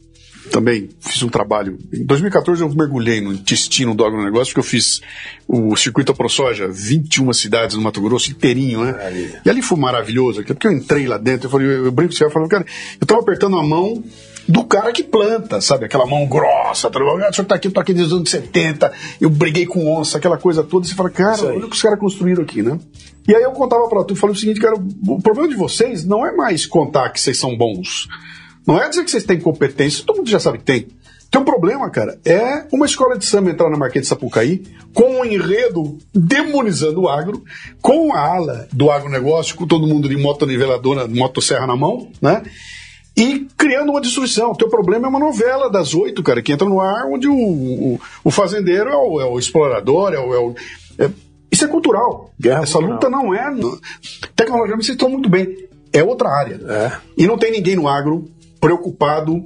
Também 0.52 0.90
fiz 1.00 1.22
um 1.24 1.30
trabalho. 1.30 1.78
Em 1.94 2.04
2014 2.06 2.62
eu 2.62 2.70
mergulhei 2.74 3.22
no 3.22 3.34
intestino 3.34 3.94
do 3.96 4.04
agronegócio, 4.04 4.54
porque 4.54 4.60
eu 4.60 4.70
fiz 4.70 5.02
o 5.48 5.76
circuito 5.76 6.14
ProSoja, 6.14 6.68
21 6.68 7.34
cidades 7.34 7.76
no 7.76 7.82
Mato 7.82 8.02
Grosso, 8.02 8.32
inteirinho, 8.32 8.84
né? 8.84 8.92
Maravilha. 8.92 9.42
E 9.46 9.50
ali 9.50 9.62
foi 9.62 9.78
maravilhoso, 9.78 10.44
porque 10.44 10.68
eu 10.68 10.72
entrei 10.72 11.08
lá 11.08 11.18
dentro, 11.18 11.48
eu 11.48 11.52
falei, 11.52 11.68
eu, 11.68 11.92
brinco 11.92 12.16
com 12.16 12.30
falei, 12.30 12.50
cara, 12.50 12.66
eu 13.00 13.08
tava 13.08 13.22
apertando 13.22 13.58
a 13.58 13.64
mão 13.64 14.04
do 14.48 14.64
cara 14.64 14.92
que 14.92 15.04
planta, 15.04 15.60
sabe? 15.60 15.86
Aquela 15.86 16.06
mão 16.06 16.26
grossa, 16.28 16.90
tá, 16.90 17.00
o 17.00 17.34
senhor 17.34 17.48
tá 17.48 17.56
aqui, 17.56 17.68
eu 17.68 17.72
tô 17.72 17.80
aqui 17.80 17.94
desde 17.94 18.14
os 18.14 18.20
anos 18.20 18.30
70, 18.30 18.92
eu 19.20 19.30
briguei 19.30 19.66
com 19.66 19.92
onça, 19.92 20.18
aquela 20.18 20.38
coisa 20.38 20.64
toda, 20.64 20.86
e 20.86 20.90
você 20.90 20.96
fala, 20.96 21.10
cara, 21.10 21.46
olha 21.46 21.66
o 21.66 21.70
que 21.70 21.76
os 21.76 21.82
caras 21.82 22.00
construíram 22.00 22.44
aqui, 22.44 22.62
né? 22.62 22.80
E 23.28 23.36
aí 23.36 23.42
eu 23.42 23.52
contava 23.52 23.88
pra 23.88 24.04
tu, 24.04 24.16
falei 24.16 24.36
o 24.36 24.40
seguinte, 24.40 24.60
cara, 24.60 24.76
o 24.76 25.22
problema 25.22 25.50
de 25.50 25.56
vocês 25.56 26.06
não 26.06 26.26
é 26.26 26.32
mais 26.32 26.66
contar 26.66 27.10
que 27.10 27.20
vocês 27.20 27.38
são 27.38 27.58
bons. 27.58 28.08
Não 28.68 28.82
é 28.82 28.88
dizer 28.88 29.04
que 29.04 29.12
vocês 29.12 29.24
têm 29.24 29.40
competência, 29.40 30.04
todo 30.06 30.18
mundo 30.18 30.30
já 30.30 30.40
sabe 30.40 30.60
que 30.60 30.64
tem. 30.64 30.88
Tem 31.32 31.42
um 31.42 31.46
problema, 31.46 31.90
cara, 31.90 32.18
é 32.24 32.66
uma 32.72 32.86
escola 32.86 33.18
de 33.18 33.26
samba 33.26 33.50
entrar 33.50 33.70
na 33.70 33.78
Marquês 33.78 34.04
de 34.04 34.10
Sapucaí 34.10 34.64
com 34.94 35.20
um 35.20 35.26
enredo 35.26 35.98
demonizando 36.14 37.02
o 37.02 37.10
agro, 37.10 37.44
com 37.82 38.14
a 38.14 38.20
ala 38.20 38.68
do 38.72 38.90
agronegócio, 38.90 39.56
com 39.56 39.68
todo 39.68 39.88
mundo 39.88 40.08
de 40.08 40.16
motoniveladora, 40.16 41.08
motosserra 41.08 41.68
na 41.68 41.76
mão, 41.76 42.10
né? 42.22 42.44
E 43.16 43.48
criando 43.58 43.92
uma 43.92 44.02
destruição. 44.02 44.52
O 44.52 44.58
teu 44.58 44.70
problema 44.70 45.08
é 45.08 45.10
uma 45.10 45.20
novela 45.20 45.70
das 45.70 45.94
oito, 45.94 46.22
cara, 46.22 46.42
que 46.42 46.52
entra 46.52 46.68
no 46.68 46.82
ar 46.82 47.06
onde 47.06 47.28
o, 47.28 47.36
o, 47.36 48.00
o 48.24 48.32
fazendeiro 48.32 48.90
é 48.90 48.96
o, 48.96 49.22
é 49.22 49.26
o, 49.26 49.40
explorador, 49.40 50.14
é 50.14 50.20
o. 50.20 50.34
É 50.34 50.40
o 50.40 50.56
é, 50.98 51.10
isso 51.52 51.64
é 51.64 51.68
cultural. 51.68 52.32
Guerra 52.40 52.64
Essa 52.64 52.74
cultural. 52.74 52.96
luta 52.96 53.10
não 53.10 53.34
é. 53.34 53.46
Tecnologicamente 54.36 54.86
vocês 54.86 54.96
estão 54.96 55.10
muito 55.10 55.30
bem. 55.30 55.68
É 55.94 56.04
outra 56.04 56.30
área. 56.30 56.60
É. 56.68 56.92
E 57.18 57.26
não 57.26 57.38
tem 57.38 57.52
ninguém 57.52 57.76
no 57.76 57.88
agro 57.88 58.30
preocupado 58.60 59.46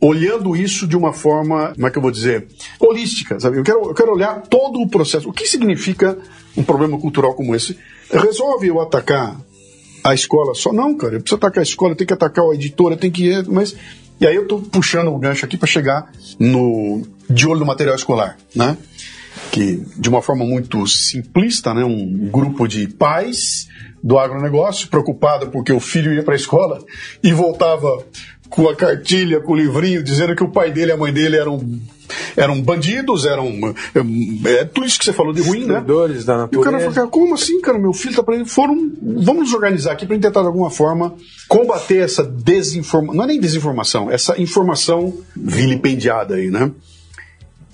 olhando 0.00 0.54
isso 0.54 0.86
de 0.86 0.96
uma 0.96 1.12
forma, 1.12 1.72
como 1.74 1.86
é 1.86 1.90
que 1.90 1.98
eu 1.98 2.02
vou 2.02 2.10
dizer, 2.10 2.46
holística, 2.78 3.40
sabe? 3.40 3.58
Eu 3.58 3.64
quero, 3.64 3.88
eu 3.88 3.94
quero 3.94 4.12
olhar 4.12 4.42
todo 4.42 4.80
o 4.80 4.88
processo. 4.88 5.28
O 5.28 5.32
que 5.32 5.46
significa 5.46 6.16
um 6.56 6.62
problema 6.62 6.98
cultural 7.00 7.34
como 7.34 7.54
esse? 7.54 7.76
Resolve 8.10 8.68
eu 8.68 8.80
atacar 8.80 9.36
a 10.10 10.14
escola 10.14 10.54
só. 10.54 10.72
Não, 10.72 10.96
cara, 10.96 11.14
eu 11.14 11.20
preciso 11.20 11.36
atacar 11.36 11.60
a 11.60 11.62
escola, 11.62 11.94
tem 11.94 12.06
que 12.06 12.12
atacar 12.12 12.44
a 12.44 12.54
editora, 12.54 12.96
tem 12.96 13.10
que. 13.10 13.42
Mas. 13.48 13.74
E 14.20 14.26
aí 14.26 14.34
eu 14.34 14.42
estou 14.42 14.60
puxando 14.60 15.08
o 15.08 15.18
gancho 15.18 15.44
aqui 15.44 15.56
para 15.56 15.68
chegar 15.68 16.10
no 16.40 17.02
de 17.30 17.46
olho 17.46 17.60
no 17.60 17.66
material 17.66 17.94
escolar, 17.94 18.36
né? 18.54 18.76
Que 19.52 19.82
de 19.96 20.08
uma 20.08 20.20
forma 20.20 20.44
muito 20.44 20.86
simplista, 20.86 21.72
né? 21.72 21.84
Um 21.84 22.28
grupo 22.28 22.66
de 22.66 22.88
pais 22.88 23.68
do 24.02 24.18
agronegócio 24.18 24.88
preocupado 24.88 25.50
porque 25.50 25.72
o 25.72 25.80
filho 25.80 26.12
ia 26.12 26.22
para 26.22 26.34
a 26.34 26.36
escola 26.36 26.84
e 27.22 27.32
voltava 27.32 28.04
com 28.48 28.68
a 28.68 28.74
cartilha, 28.74 29.40
com 29.40 29.52
o 29.52 29.56
livrinho, 29.56 30.02
dizendo 30.02 30.34
que 30.34 30.42
o 30.42 30.50
pai 30.50 30.70
dele 30.70 30.90
e 30.90 30.94
a 30.94 30.96
mãe 30.96 31.12
dele 31.12 31.36
eram 31.36 31.60
eram 32.36 32.60
bandidos, 32.60 33.26
eram. 33.26 33.46
É, 33.94 34.60
é 34.60 34.64
tudo 34.64 34.86
isso 34.86 34.98
que 34.98 35.04
você 35.04 35.12
falou 35.12 35.32
de 35.32 35.42
ruim, 35.42 35.66
né? 35.66 35.74
da 36.24 36.38
natureza. 36.38 36.48
E 36.52 36.56
o 36.56 36.60
cara 36.60 36.78
falou, 36.78 36.94
cara, 36.94 37.06
como 37.08 37.34
assim, 37.34 37.60
cara? 37.60 37.78
Meu 37.78 37.92
filho 37.92 38.16
tá 38.16 38.22
pra 38.22 38.34
ele. 38.34 38.44
Foram. 38.44 38.90
Vamos 39.02 39.42
nos 39.42 39.54
organizar 39.54 39.92
aqui 39.92 40.06
para 40.06 40.18
tentar 40.18 40.40
de 40.40 40.46
alguma 40.46 40.70
forma 40.70 41.14
combater 41.48 41.98
essa 41.98 42.24
desinformação. 42.24 43.14
Não 43.14 43.24
é 43.24 43.26
nem 43.26 43.40
desinformação, 43.40 44.10
essa 44.10 44.40
informação 44.40 45.14
vilipendiada 45.36 46.36
aí, 46.36 46.50
né? 46.50 46.70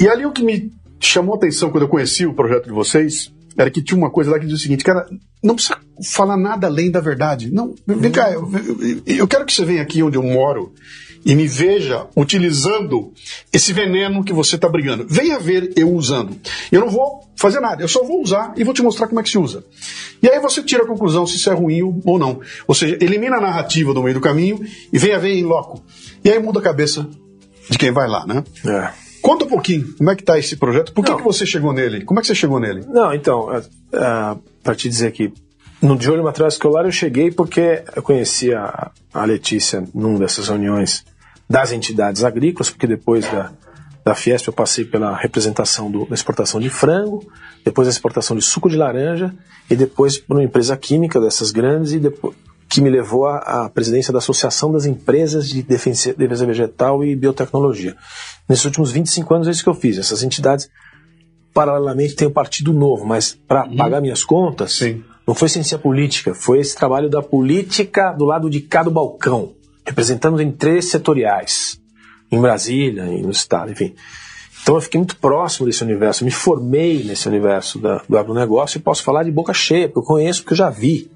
E 0.00 0.08
ali 0.08 0.26
o 0.26 0.32
que 0.32 0.42
me 0.42 0.72
chamou 0.98 1.34
a 1.34 1.36
atenção 1.36 1.70
quando 1.70 1.84
eu 1.84 1.88
conheci 1.88 2.26
o 2.26 2.34
projeto 2.34 2.64
de 2.64 2.72
vocês 2.72 3.32
era 3.56 3.70
que 3.70 3.82
tinha 3.82 3.96
uma 3.96 4.10
coisa 4.10 4.30
lá 4.30 4.38
que 4.38 4.44
dizia 4.44 4.56
o 4.56 4.60
seguinte, 4.60 4.84
cara, 4.84 5.06
não 5.42 5.54
precisa 5.54 5.78
falar 6.02 6.36
nada 6.36 6.66
além 6.66 6.90
da 6.90 7.00
verdade. 7.00 7.52
Não, 7.52 7.74
vem 7.86 8.10
cá, 8.10 8.30
eu, 8.32 8.50
eu, 9.06 9.28
quero 9.28 9.44
que 9.44 9.52
você 9.52 9.64
venha 9.64 9.82
aqui 9.82 10.02
onde 10.02 10.16
eu 10.16 10.22
moro 10.22 10.72
e 11.24 11.34
me 11.34 11.46
veja 11.46 12.06
utilizando 12.16 13.12
esse 13.52 13.72
veneno 13.72 14.24
que 14.24 14.32
você 14.32 14.56
está 14.56 14.68
brigando. 14.68 15.06
Venha 15.08 15.38
ver 15.38 15.72
eu 15.76 15.92
usando. 15.92 16.36
Eu 16.70 16.80
não 16.80 16.90
vou 16.90 17.24
fazer 17.36 17.60
nada, 17.60 17.82
eu 17.82 17.88
só 17.88 18.02
vou 18.04 18.22
usar 18.22 18.52
e 18.56 18.64
vou 18.64 18.74
te 18.74 18.82
mostrar 18.82 19.06
como 19.06 19.20
é 19.20 19.22
que 19.22 19.30
se 19.30 19.38
usa. 19.38 19.64
E 20.22 20.28
aí 20.28 20.40
você 20.40 20.62
tira 20.62 20.82
a 20.82 20.86
conclusão 20.86 21.26
se 21.26 21.36
isso 21.36 21.50
é 21.50 21.54
ruim 21.54 21.82
ou 22.04 22.18
não. 22.18 22.40
Ou 22.66 22.74
seja, 22.74 22.96
elimina 23.00 23.36
a 23.36 23.40
narrativa 23.40 23.94
do 23.94 24.02
meio 24.02 24.14
do 24.14 24.20
caminho 24.20 24.60
e 24.92 24.98
venha 24.98 25.18
ver 25.18 25.34
em 25.34 25.44
loco. 25.44 25.82
E 26.24 26.30
aí 26.30 26.38
muda 26.38 26.58
a 26.58 26.62
cabeça 26.62 27.08
de 27.70 27.78
quem 27.78 27.92
vai 27.92 28.08
lá, 28.08 28.26
né? 28.26 28.42
É. 28.66 29.03
Conta 29.24 29.46
um 29.46 29.48
pouquinho, 29.48 29.90
como 29.96 30.10
é 30.10 30.14
que 30.14 30.20
está 30.20 30.38
esse 30.38 30.54
projeto? 30.54 30.92
Por 30.92 31.02
que, 31.02 31.16
que 31.16 31.22
você 31.22 31.46
chegou 31.46 31.72
nele? 31.72 32.04
Como 32.04 32.20
é 32.20 32.22
que 32.22 32.26
você 32.26 32.34
chegou 32.34 32.60
nele? 32.60 32.84
Não, 32.86 33.10
então, 33.14 33.48
uh, 33.48 33.58
uh, 33.58 34.42
para 34.62 34.74
te 34.74 34.86
dizer 34.86 35.12
que 35.12 35.32
no 35.80 35.96
De 35.96 36.10
Olho 36.10 36.22
Material 36.22 36.48
Escolar 36.48 36.84
eu 36.84 36.92
cheguei 36.92 37.30
porque 37.30 37.82
eu 37.96 38.02
conhecia 38.02 38.60
a, 38.60 38.90
a 39.14 39.24
Letícia 39.24 39.82
numa 39.94 40.18
dessas 40.18 40.48
reuniões 40.48 41.06
das 41.48 41.72
entidades 41.72 42.22
agrícolas, 42.22 42.68
porque 42.68 42.86
depois 42.86 43.24
da, 43.24 43.50
da 44.04 44.14
Fiesp 44.14 44.48
eu 44.48 44.52
passei 44.52 44.84
pela 44.84 45.16
representação 45.16 45.90
do, 45.90 46.04
da 46.04 46.14
exportação 46.14 46.60
de 46.60 46.68
frango, 46.68 47.26
depois 47.64 47.88
da 47.88 47.92
exportação 47.92 48.36
de 48.36 48.44
suco 48.44 48.68
de 48.68 48.76
laranja 48.76 49.34
e 49.70 49.74
depois 49.74 50.18
por 50.18 50.36
uma 50.36 50.44
empresa 50.44 50.76
química 50.76 51.18
dessas 51.18 51.50
grandes 51.50 51.92
e 51.92 51.98
depois 51.98 52.36
que 52.74 52.80
me 52.80 52.90
levou 52.90 53.26
à, 53.26 53.70
presidência 53.72 54.12
da 54.12 54.18
Associação 54.18 54.72
das 54.72 54.84
Empresas 54.84 55.48
de 55.48 55.62
Defesa, 55.62 56.14
Vegetal 56.46 57.04
e 57.04 57.14
Biotecnologia. 57.14 57.96
Nesses 58.48 58.64
últimos 58.64 58.90
25 58.90 59.34
anos 59.34 59.48
é 59.48 59.52
isso 59.52 59.62
que 59.62 59.68
eu 59.68 59.74
fiz. 59.74 59.96
Essas 59.96 60.22
entidades, 60.22 60.68
paralelamente, 61.52 62.16
têm 62.16 62.26
o 62.26 62.32
Partido 62.32 62.72
Novo, 62.72 63.06
mas 63.06 63.32
para 63.32 63.64
uhum. 63.64 63.76
pagar 63.76 64.00
minhas 64.00 64.24
contas, 64.24 64.72
Sim. 64.78 65.04
não 65.26 65.34
foi 65.34 65.48
ciência 65.48 65.78
política, 65.78 66.34
foi 66.34 66.58
esse 66.58 66.74
trabalho 66.74 67.08
da 67.08 67.22
política 67.22 68.12
do 68.12 68.24
lado 68.24 68.50
de 68.50 68.60
cá 68.60 68.82
do 68.82 68.90
balcão, 68.90 69.52
representando 69.86 70.42
interesses 70.42 70.90
setoriais, 70.90 71.80
em 72.30 72.40
Brasília, 72.40 73.04
no 73.04 73.30
Estado, 73.30 73.70
enfim. 73.70 73.94
Então 74.64 74.74
eu 74.76 74.80
fiquei 74.80 74.98
muito 74.98 75.16
próximo 75.16 75.66
desse 75.66 75.84
universo, 75.84 76.24
me 76.24 76.30
formei 76.30 77.04
nesse 77.04 77.28
universo 77.28 77.78
da, 77.78 78.02
do 78.08 78.16
agronegócio 78.16 78.78
e 78.78 78.80
posso 78.80 79.04
falar 79.04 79.22
de 79.22 79.30
boca 79.30 79.52
cheia, 79.52 79.86
porque 79.86 79.98
eu 79.98 80.02
conheço, 80.02 80.40
porque 80.40 80.54
eu 80.54 80.58
já 80.58 80.70
vi. 80.70 81.13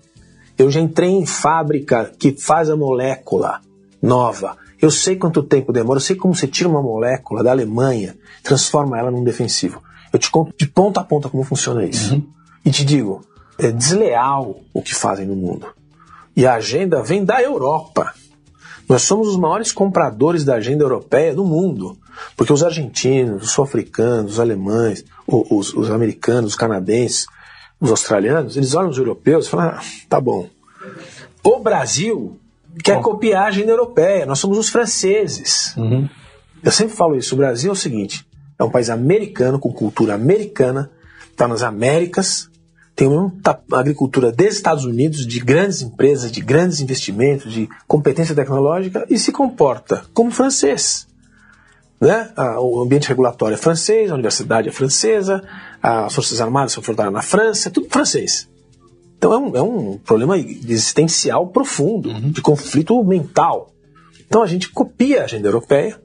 Eu 0.58 0.70
já 0.70 0.80
entrei 0.80 1.10
em 1.10 1.24
fábrica 1.24 2.12
que 2.18 2.32
faz 2.32 2.68
a 2.68 2.76
molécula 2.76 3.60
nova. 4.02 4.56
Eu 4.80 4.90
sei 4.90 5.16
quanto 5.16 5.42
tempo 5.42 5.72
demora, 5.72 5.98
eu 5.98 6.02
sei 6.02 6.16
como 6.16 6.34
você 6.34 6.48
tira 6.48 6.68
uma 6.68 6.82
molécula 6.82 7.42
da 7.42 7.50
Alemanha, 7.50 8.16
transforma 8.42 8.98
ela 8.98 9.10
num 9.10 9.24
defensivo. 9.24 9.82
Eu 10.12 10.18
te 10.18 10.30
conto 10.30 10.52
de 10.56 10.66
ponta 10.66 11.00
a 11.00 11.04
ponta 11.04 11.28
como 11.28 11.44
funciona 11.44 11.84
isso. 11.84 12.14
Uhum. 12.14 12.26
E 12.64 12.70
te 12.70 12.84
digo, 12.84 13.20
é 13.58 13.70
desleal 13.70 14.60
o 14.72 14.82
que 14.82 14.94
fazem 14.94 15.26
no 15.26 15.36
mundo. 15.36 15.66
E 16.34 16.46
a 16.46 16.54
agenda 16.54 17.02
vem 17.02 17.24
da 17.24 17.42
Europa. 17.42 18.12
Nós 18.88 19.02
somos 19.02 19.28
os 19.28 19.36
maiores 19.36 19.70
compradores 19.70 20.44
da 20.44 20.54
agenda 20.54 20.84
europeia 20.84 21.34
do 21.34 21.44
mundo. 21.44 21.96
Porque 22.36 22.52
os 22.52 22.62
argentinos, 22.62 23.44
os 23.44 23.50
sul-africanos, 23.50 24.32
os 24.32 24.40
alemães, 24.40 25.04
os, 25.26 25.74
os 25.74 25.90
americanos, 25.90 26.52
os 26.52 26.56
canadenses, 26.56 27.26
os 27.80 27.90
australianos, 27.90 28.56
eles 28.56 28.74
olham 28.74 28.90
os 28.90 28.98
europeus 28.98 29.46
e 29.46 29.50
falam: 29.50 29.66
ah, 29.68 29.80
tá 30.08 30.20
bom. 30.20 30.48
O 31.42 31.58
Brasil 31.60 32.38
quer 32.82 32.96
bom. 32.96 33.02
copiar 33.02 33.44
a 33.44 33.48
agenda 33.48 33.70
europeia, 33.70 34.26
nós 34.26 34.38
somos 34.38 34.58
os 34.58 34.68
franceses. 34.68 35.74
Uhum. 35.76 36.08
Eu 36.62 36.72
sempre 36.72 36.94
falo 36.94 37.16
isso: 37.16 37.34
o 37.34 37.38
Brasil 37.38 37.70
é 37.70 37.72
o 37.72 37.76
seguinte, 37.76 38.26
é 38.58 38.64
um 38.64 38.70
país 38.70 38.90
americano, 38.90 39.58
com 39.58 39.72
cultura 39.72 40.14
americana, 40.14 40.90
está 41.30 41.46
nas 41.46 41.62
Américas, 41.62 42.50
tem 42.94 43.06
uma 43.06 43.32
agricultura 43.72 44.32
dos 44.32 44.46
Estados 44.46 44.84
Unidos, 44.84 45.24
de 45.24 45.38
grandes 45.38 45.82
empresas, 45.82 46.32
de 46.32 46.40
grandes 46.40 46.80
investimentos, 46.80 47.52
de 47.52 47.68
competência 47.86 48.34
tecnológica, 48.34 49.06
e 49.08 49.16
se 49.18 49.30
comporta 49.30 50.04
como 50.12 50.32
francês. 50.32 51.07
Né? 52.00 52.32
O 52.58 52.80
ambiente 52.82 53.08
regulatório 53.08 53.54
é 53.54 53.56
francês, 53.56 54.10
a 54.10 54.14
universidade 54.14 54.68
é 54.68 54.72
francesa, 54.72 55.42
as 55.82 56.14
Forças 56.14 56.40
Armadas 56.40 56.72
são 56.72 56.82
formadas 56.82 57.12
na 57.12 57.22
França, 57.22 57.68
é 57.68 57.72
tudo 57.72 57.88
francês. 57.90 58.48
Então 59.16 59.32
é 59.32 59.38
um, 59.38 59.56
é 59.56 59.62
um 59.62 59.98
problema 59.98 60.38
existencial 60.38 61.48
profundo, 61.48 62.08
uhum. 62.08 62.30
de 62.30 62.40
conflito 62.40 63.02
mental. 63.02 63.72
Então 64.26 64.42
a 64.42 64.46
gente 64.46 64.70
copia 64.70 65.22
a 65.22 65.24
agenda 65.24 65.48
europeia, 65.48 66.00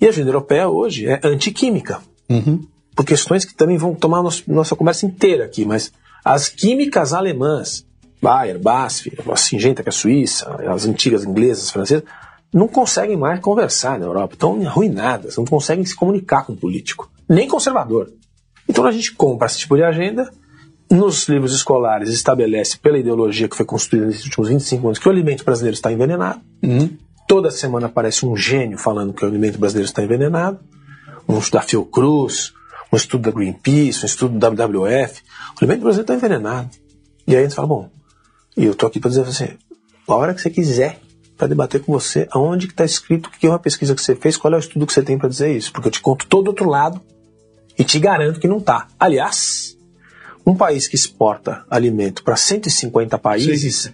e 0.00 0.06
a 0.06 0.10
agenda 0.10 0.28
europeia 0.28 0.68
hoje 0.68 1.06
é 1.06 1.20
antiquímica. 1.24 2.00
Uhum. 2.28 2.66
Por 2.94 3.04
questões 3.04 3.44
que 3.44 3.54
também 3.54 3.78
vão 3.78 3.94
tomar 3.94 4.22
nosso, 4.22 4.42
nossa 4.46 4.76
conversa 4.76 5.06
inteira 5.06 5.44
aqui, 5.44 5.64
mas 5.64 5.90
as 6.22 6.48
químicas 6.48 7.14
alemãs, 7.14 7.86
Bayer, 8.20 8.58
BASF, 8.58 9.10
a 9.26 9.36
Singenta, 9.36 9.82
que 9.82 9.88
é 9.88 9.90
a 9.90 9.92
Suíça, 9.92 10.54
as 10.68 10.84
antigas 10.84 11.24
inglesas, 11.24 11.70
francesas, 11.70 12.04
não 12.52 12.68
conseguem 12.68 13.16
mais 13.16 13.40
conversar 13.40 13.98
na 13.98 14.06
Europa, 14.06 14.34
estão 14.34 14.60
arruinadas, 14.66 15.36
não 15.36 15.44
conseguem 15.44 15.84
se 15.84 15.94
comunicar 15.94 16.44
com 16.44 16.52
o 16.52 16.56
político, 16.56 17.10
nem 17.28 17.48
conservador. 17.48 18.10
Então 18.68 18.86
a 18.86 18.92
gente 18.92 19.14
compra 19.14 19.46
esse 19.46 19.58
tipo 19.58 19.76
de 19.76 19.82
agenda, 19.82 20.30
nos 20.90 21.28
livros 21.28 21.54
escolares 21.54 22.08
estabelece 22.08 22.78
pela 22.78 22.98
ideologia 22.98 23.48
que 23.48 23.56
foi 23.56 23.66
construída 23.66 24.06
nesses 24.06 24.24
últimos 24.24 24.48
25 24.48 24.86
anos 24.86 24.98
que 24.98 25.08
o 25.08 25.10
alimento 25.10 25.44
brasileiro 25.44 25.74
está 25.74 25.92
envenenado. 25.92 26.40
Uhum. 26.62 26.96
Toda 27.26 27.50
semana 27.50 27.86
aparece 27.86 28.24
um 28.24 28.34
gênio 28.34 28.78
falando 28.78 29.12
que 29.12 29.22
o 29.22 29.28
alimento 29.28 29.58
brasileiro 29.58 29.86
está 29.86 30.02
envenenado. 30.02 30.58
Um 31.28 31.38
da 31.52 31.60
Fiocruz, 31.60 32.54
um 32.90 32.96
estudo 32.96 33.24
da 33.24 33.30
Greenpeace, 33.30 34.02
um 34.02 34.06
estudo 34.06 34.38
do 34.38 34.46
WWF. 34.46 35.22
O 35.60 35.64
alimento 35.64 35.82
brasileiro 35.82 36.00
está 36.00 36.14
envenenado. 36.14 36.70
E 37.26 37.36
aí 37.36 37.40
a 37.40 37.42
gente 37.42 37.54
fala, 37.54 37.68
bom, 37.68 37.90
e 38.56 38.64
eu 38.64 38.74
tô 38.74 38.86
aqui 38.86 38.98
para 38.98 39.10
dizer 39.10 39.24
pra 39.24 39.32
você, 39.32 39.58
a 40.08 40.14
hora 40.14 40.32
que 40.32 40.40
você 40.40 40.48
quiser, 40.48 40.98
para 41.38 41.46
debater 41.46 41.80
com 41.80 41.92
você 41.92 42.26
aonde 42.32 42.66
que 42.66 42.72
está 42.72 42.84
escrito, 42.84 43.28
o 43.28 43.30
que 43.30 43.46
é 43.46 43.48
uma 43.48 43.58
pesquisa 43.58 43.94
que 43.94 44.02
você 44.02 44.16
fez, 44.16 44.36
qual 44.36 44.52
é 44.52 44.56
o 44.56 44.60
estudo 44.60 44.84
que 44.84 44.92
você 44.92 45.02
tem 45.02 45.16
para 45.16 45.28
dizer 45.28 45.56
isso. 45.56 45.72
Porque 45.72 45.86
eu 45.86 45.92
te 45.92 46.00
conto 46.00 46.26
todo 46.26 46.48
outro 46.48 46.68
lado 46.68 47.00
e 47.78 47.84
te 47.84 48.00
garanto 48.00 48.40
que 48.40 48.48
não 48.48 48.60
tá. 48.60 48.88
Aliás, 48.98 49.78
um 50.44 50.54
país 50.54 50.88
que 50.88 50.96
exporta 50.96 51.64
alimento 51.70 52.24
para 52.24 52.34
150 52.34 53.16
países 53.18 53.92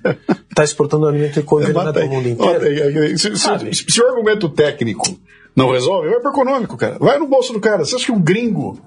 está 0.49 0.65
exportando 0.65 1.07
alimento 1.07 1.43
convencionado 1.43 1.93
para 1.93 2.07
o 2.07 2.09
mundo 2.09 2.29
inteiro. 2.29 3.19
Se, 3.19 3.37
se, 3.37 3.93
se, 3.93 4.01
o 4.01 4.09
argumento 4.09 4.49
técnico 4.49 5.19
não 5.55 5.71
resolve, 5.71 6.09
vai 6.09 6.21
para 6.21 6.31
econômico, 6.31 6.77
cara. 6.77 6.97
Vai 6.99 7.19
no 7.19 7.27
bolso 7.27 7.53
do 7.53 7.61
cara. 7.61 7.85
Você 7.85 7.95
acha 7.95 8.07
que 8.07 8.13
o 8.13 8.19
gringo, 8.19 8.81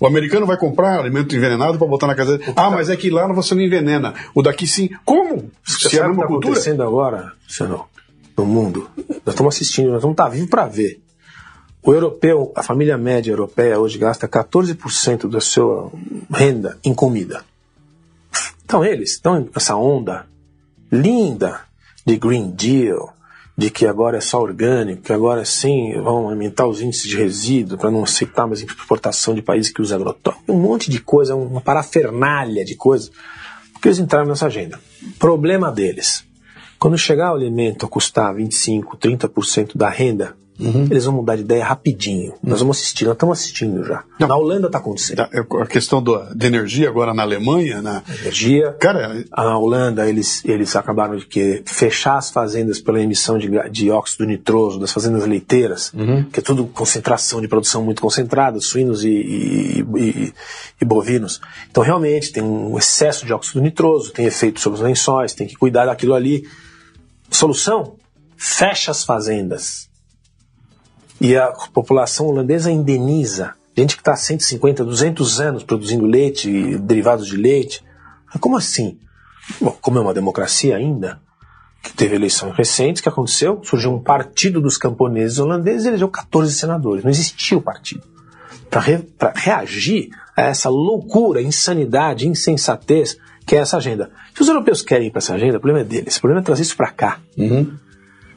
o 0.00 0.06
americano 0.06 0.46
vai 0.46 0.56
comprar 0.56 0.98
alimento 0.98 1.36
envenenado 1.36 1.78
para 1.78 1.86
botar 1.86 2.06
na 2.06 2.14
casa 2.14 2.38
dele? 2.38 2.52
Ah, 2.56 2.70
mas 2.70 2.88
é 2.88 2.96
que 2.96 3.10
lá 3.10 3.26
você 3.32 3.54
não 3.54 3.62
envenena. 3.62 4.14
O 4.34 4.42
daqui 4.42 4.66
sim. 4.66 4.88
Como? 5.04 5.50
Você 5.64 5.90
se 5.90 5.98
é 5.98 6.04
uma 6.04 6.22
tá 6.22 6.26
cultura. 6.26 6.52
acontecendo 6.52 6.82
agora, 6.82 7.32
senão, 7.46 7.84
no 8.38 8.46
mundo? 8.46 8.88
Nós 8.96 9.34
estamos 9.34 9.54
assistindo, 9.54 9.90
nós 9.90 10.02
vamos 10.02 10.14
estar 10.14 10.24
tá 10.24 10.30
vivos 10.30 10.48
para 10.48 10.66
ver. 10.66 11.02
O 11.82 11.92
europeu, 11.92 12.52
a 12.54 12.62
família 12.62 12.98
média 12.98 13.30
europeia 13.30 13.78
hoje 13.78 13.98
gasta 13.98 14.28
14% 14.28 15.28
da 15.28 15.40
sua 15.40 15.90
renda 16.30 16.78
em 16.84 16.94
comida. 16.94 17.44
Então 18.64 18.84
eles 18.84 19.12
estão 19.12 19.48
nessa 19.54 19.76
onda 19.76 20.26
linda 20.92 21.60
de 22.04 22.16
Green 22.16 22.50
Deal, 22.50 23.12
de 23.56 23.70
que 23.70 23.86
agora 23.86 24.18
é 24.18 24.20
só 24.20 24.40
orgânico, 24.40 25.02
que 25.02 25.12
agora 25.12 25.44
sim 25.44 25.94
vão 26.00 26.28
aumentar 26.28 26.66
os 26.66 26.80
índices 26.80 27.08
de 27.08 27.16
resíduo 27.16 27.76
para 27.76 27.90
não 27.90 28.04
aceitar 28.04 28.46
mais 28.46 28.60
exportação 28.60 29.34
de 29.34 29.42
países 29.42 29.72
que 29.72 29.82
usam 29.82 29.98
agrotóxicos. 29.98 30.54
Um 30.54 30.60
monte 30.60 30.90
de 30.90 31.00
coisa, 31.00 31.34
uma 31.34 31.60
parafernália 31.60 32.64
de 32.64 32.76
coisas, 32.76 33.10
porque 33.72 33.88
eles 33.88 33.98
entraram 33.98 34.26
nessa 34.26 34.46
agenda. 34.46 34.78
Problema 35.18 35.72
deles. 35.72 36.27
Quando 36.78 36.96
chegar 36.96 37.32
o 37.32 37.36
alimento 37.36 37.84
a 37.84 37.88
custar 37.88 38.34
25, 38.34 38.96
30% 38.96 39.76
da 39.76 39.88
renda 39.88 40.36
Uhum. 40.58 40.88
Eles 40.90 41.04
vão 41.04 41.14
mudar 41.14 41.36
de 41.36 41.42
ideia 41.42 41.64
rapidinho. 41.64 42.32
Uhum. 42.32 42.38
Nós 42.50 42.60
vamos 42.60 42.78
assistir, 42.78 43.04
nós 43.04 43.14
estamos 43.14 43.38
assistindo 43.38 43.84
já. 43.84 44.02
Não. 44.18 44.26
Na 44.26 44.36
Holanda 44.36 44.66
está 44.66 44.78
acontecendo. 44.78 45.20
É, 45.20 45.62
a 45.62 45.66
questão 45.66 46.02
do, 46.02 46.18
de 46.34 46.46
energia 46.46 46.88
agora 46.88 47.14
na 47.14 47.22
Alemanha, 47.22 47.80
na 47.80 48.02
energia. 48.20 48.72
Cara, 48.80 49.24
a 49.30 49.56
Holanda 49.56 50.08
eles 50.08 50.44
eles 50.44 50.74
acabaram 50.74 51.16
de 51.16 51.26
que 51.26 51.62
fechar 51.64 52.18
as 52.18 52.30
fazendas 52.30 52.80
pela 52.80 53.00
emissão 53.00 53.38
de, 53.38 53.48
de 53.70 53.90
óxido 53.90 54.26
nitroso 54.26 54.80
das 54.80 54.92
fazendas 54.92 55.24
leiteiras, 55.26 55.92
uhum. 55.94 56.24
que 56.24 56.40
é 56.40 56.42
tudo 56.42 56.66
concentração 56.66 57.40
de 57.40 57.46
produção 57.46 57.84
muito 57.84 58.02
concentrada, 58.02 58.60
suínos 58.60 59.04
e, 59.04 59.10
e, 59.10 59.86
e, 59.96 60.32
e 60.80 60.84
bovinos. 60.84 61.40
Então 61.70 61.84
realmente 61.84 62.32
tem 62.32 62.42
um 62.42 62.76
excesso 62.76 63.24
de 63.24 63.32
óxido 63.32 63.60
nitroso, 63.60 64.12
tem 64.12 64.26
efeito 64.26 64.60
sobre 64.60 64.78
os 64.78 64.84
lençóis, 64.84 65.32
tem 65.32 65.46
que 65.46 65.54
cuidar 65.54 65.86
daquilo 65.86 66.14
ali. 66.14 66.44
Solução? 67.30 67.96
Fecha 68.36 68.90
as 68.90 69.04
fazendas 69.04 69.88
e 71.20 71.36
a 71.36 71.48
população 71.72 72.26
holandesa 72.26 72.70
indeniza. 72.70 73.54
Gente 73.76 73.96
que 73.96 74.00
está 74.00 74.16
150, 74.16 74.84
200 74.84 75.40
anos 75.40 75.64
produzindo 75.64 76.06
leite 76.06 76.78
derivados 76.78 77.26
de 77.26 77.36
leite. 77.36 77.84
Como 78.40 78.56
assim? 78.56 78.98
Bom, 79.60 79.76
como 79.80 79.98
é 79.98 80.00
uma 80.00 80.14
democracia 80.14 80.76
ainda, 80.76 81.20
que 81.82 81.92
teve 81.92 82.16
eleições 82.16 82.54
recentes, 82.56 83.00
que 83.00 83.08
aconteceu? 83.08 83.60
Surgiu 83.62 83.94
um 83.94 84.02
partido 84.02 84.60
dos 84.60 84.76
camponeses 84.76 85.38
holandeses 85.38 85.84
e 85.84 85.88
elegeu 85.88 86.08
14 86.08 86.52
senadores. 86.52 87.04
Não 87.04 87.10
existia 87.10 87.56
o 87.56 87.62
partido. 87.62 88.02
Para 88.68 88.80
re, 88.80 89.08
reagir 89.34 90.10
a 90.36 90.42
essa 90.42 90.68
loucura, 90.68 91.40
insanidade, 91.40 92.28
insensatez 92.28 93.16
que 93.48 93.56
é 93.56 93.60
essa 93.60 93.78
agenda. 93.78 94.10
Se 94.34 94.42
os 94.42 94.48
europeus 94.48 94.82
querem 94.82 95.08
ir 95.08 95.10
para 95.10 95.20
essa 95.20 95.34
agenda, 95.34 95.56
o 95.56 95.60
problema 95.60 95.80
é 95.80 95.84
deles. 95.84 96.18
O 96.18 96.20
problema 96.20 96.42
é 96.42 96.44
trazer 96.44 96.62
isso 96.62 96.76
para 96.76 96.90
cá. 96.90 97.18
Uhum. 97.36 97.72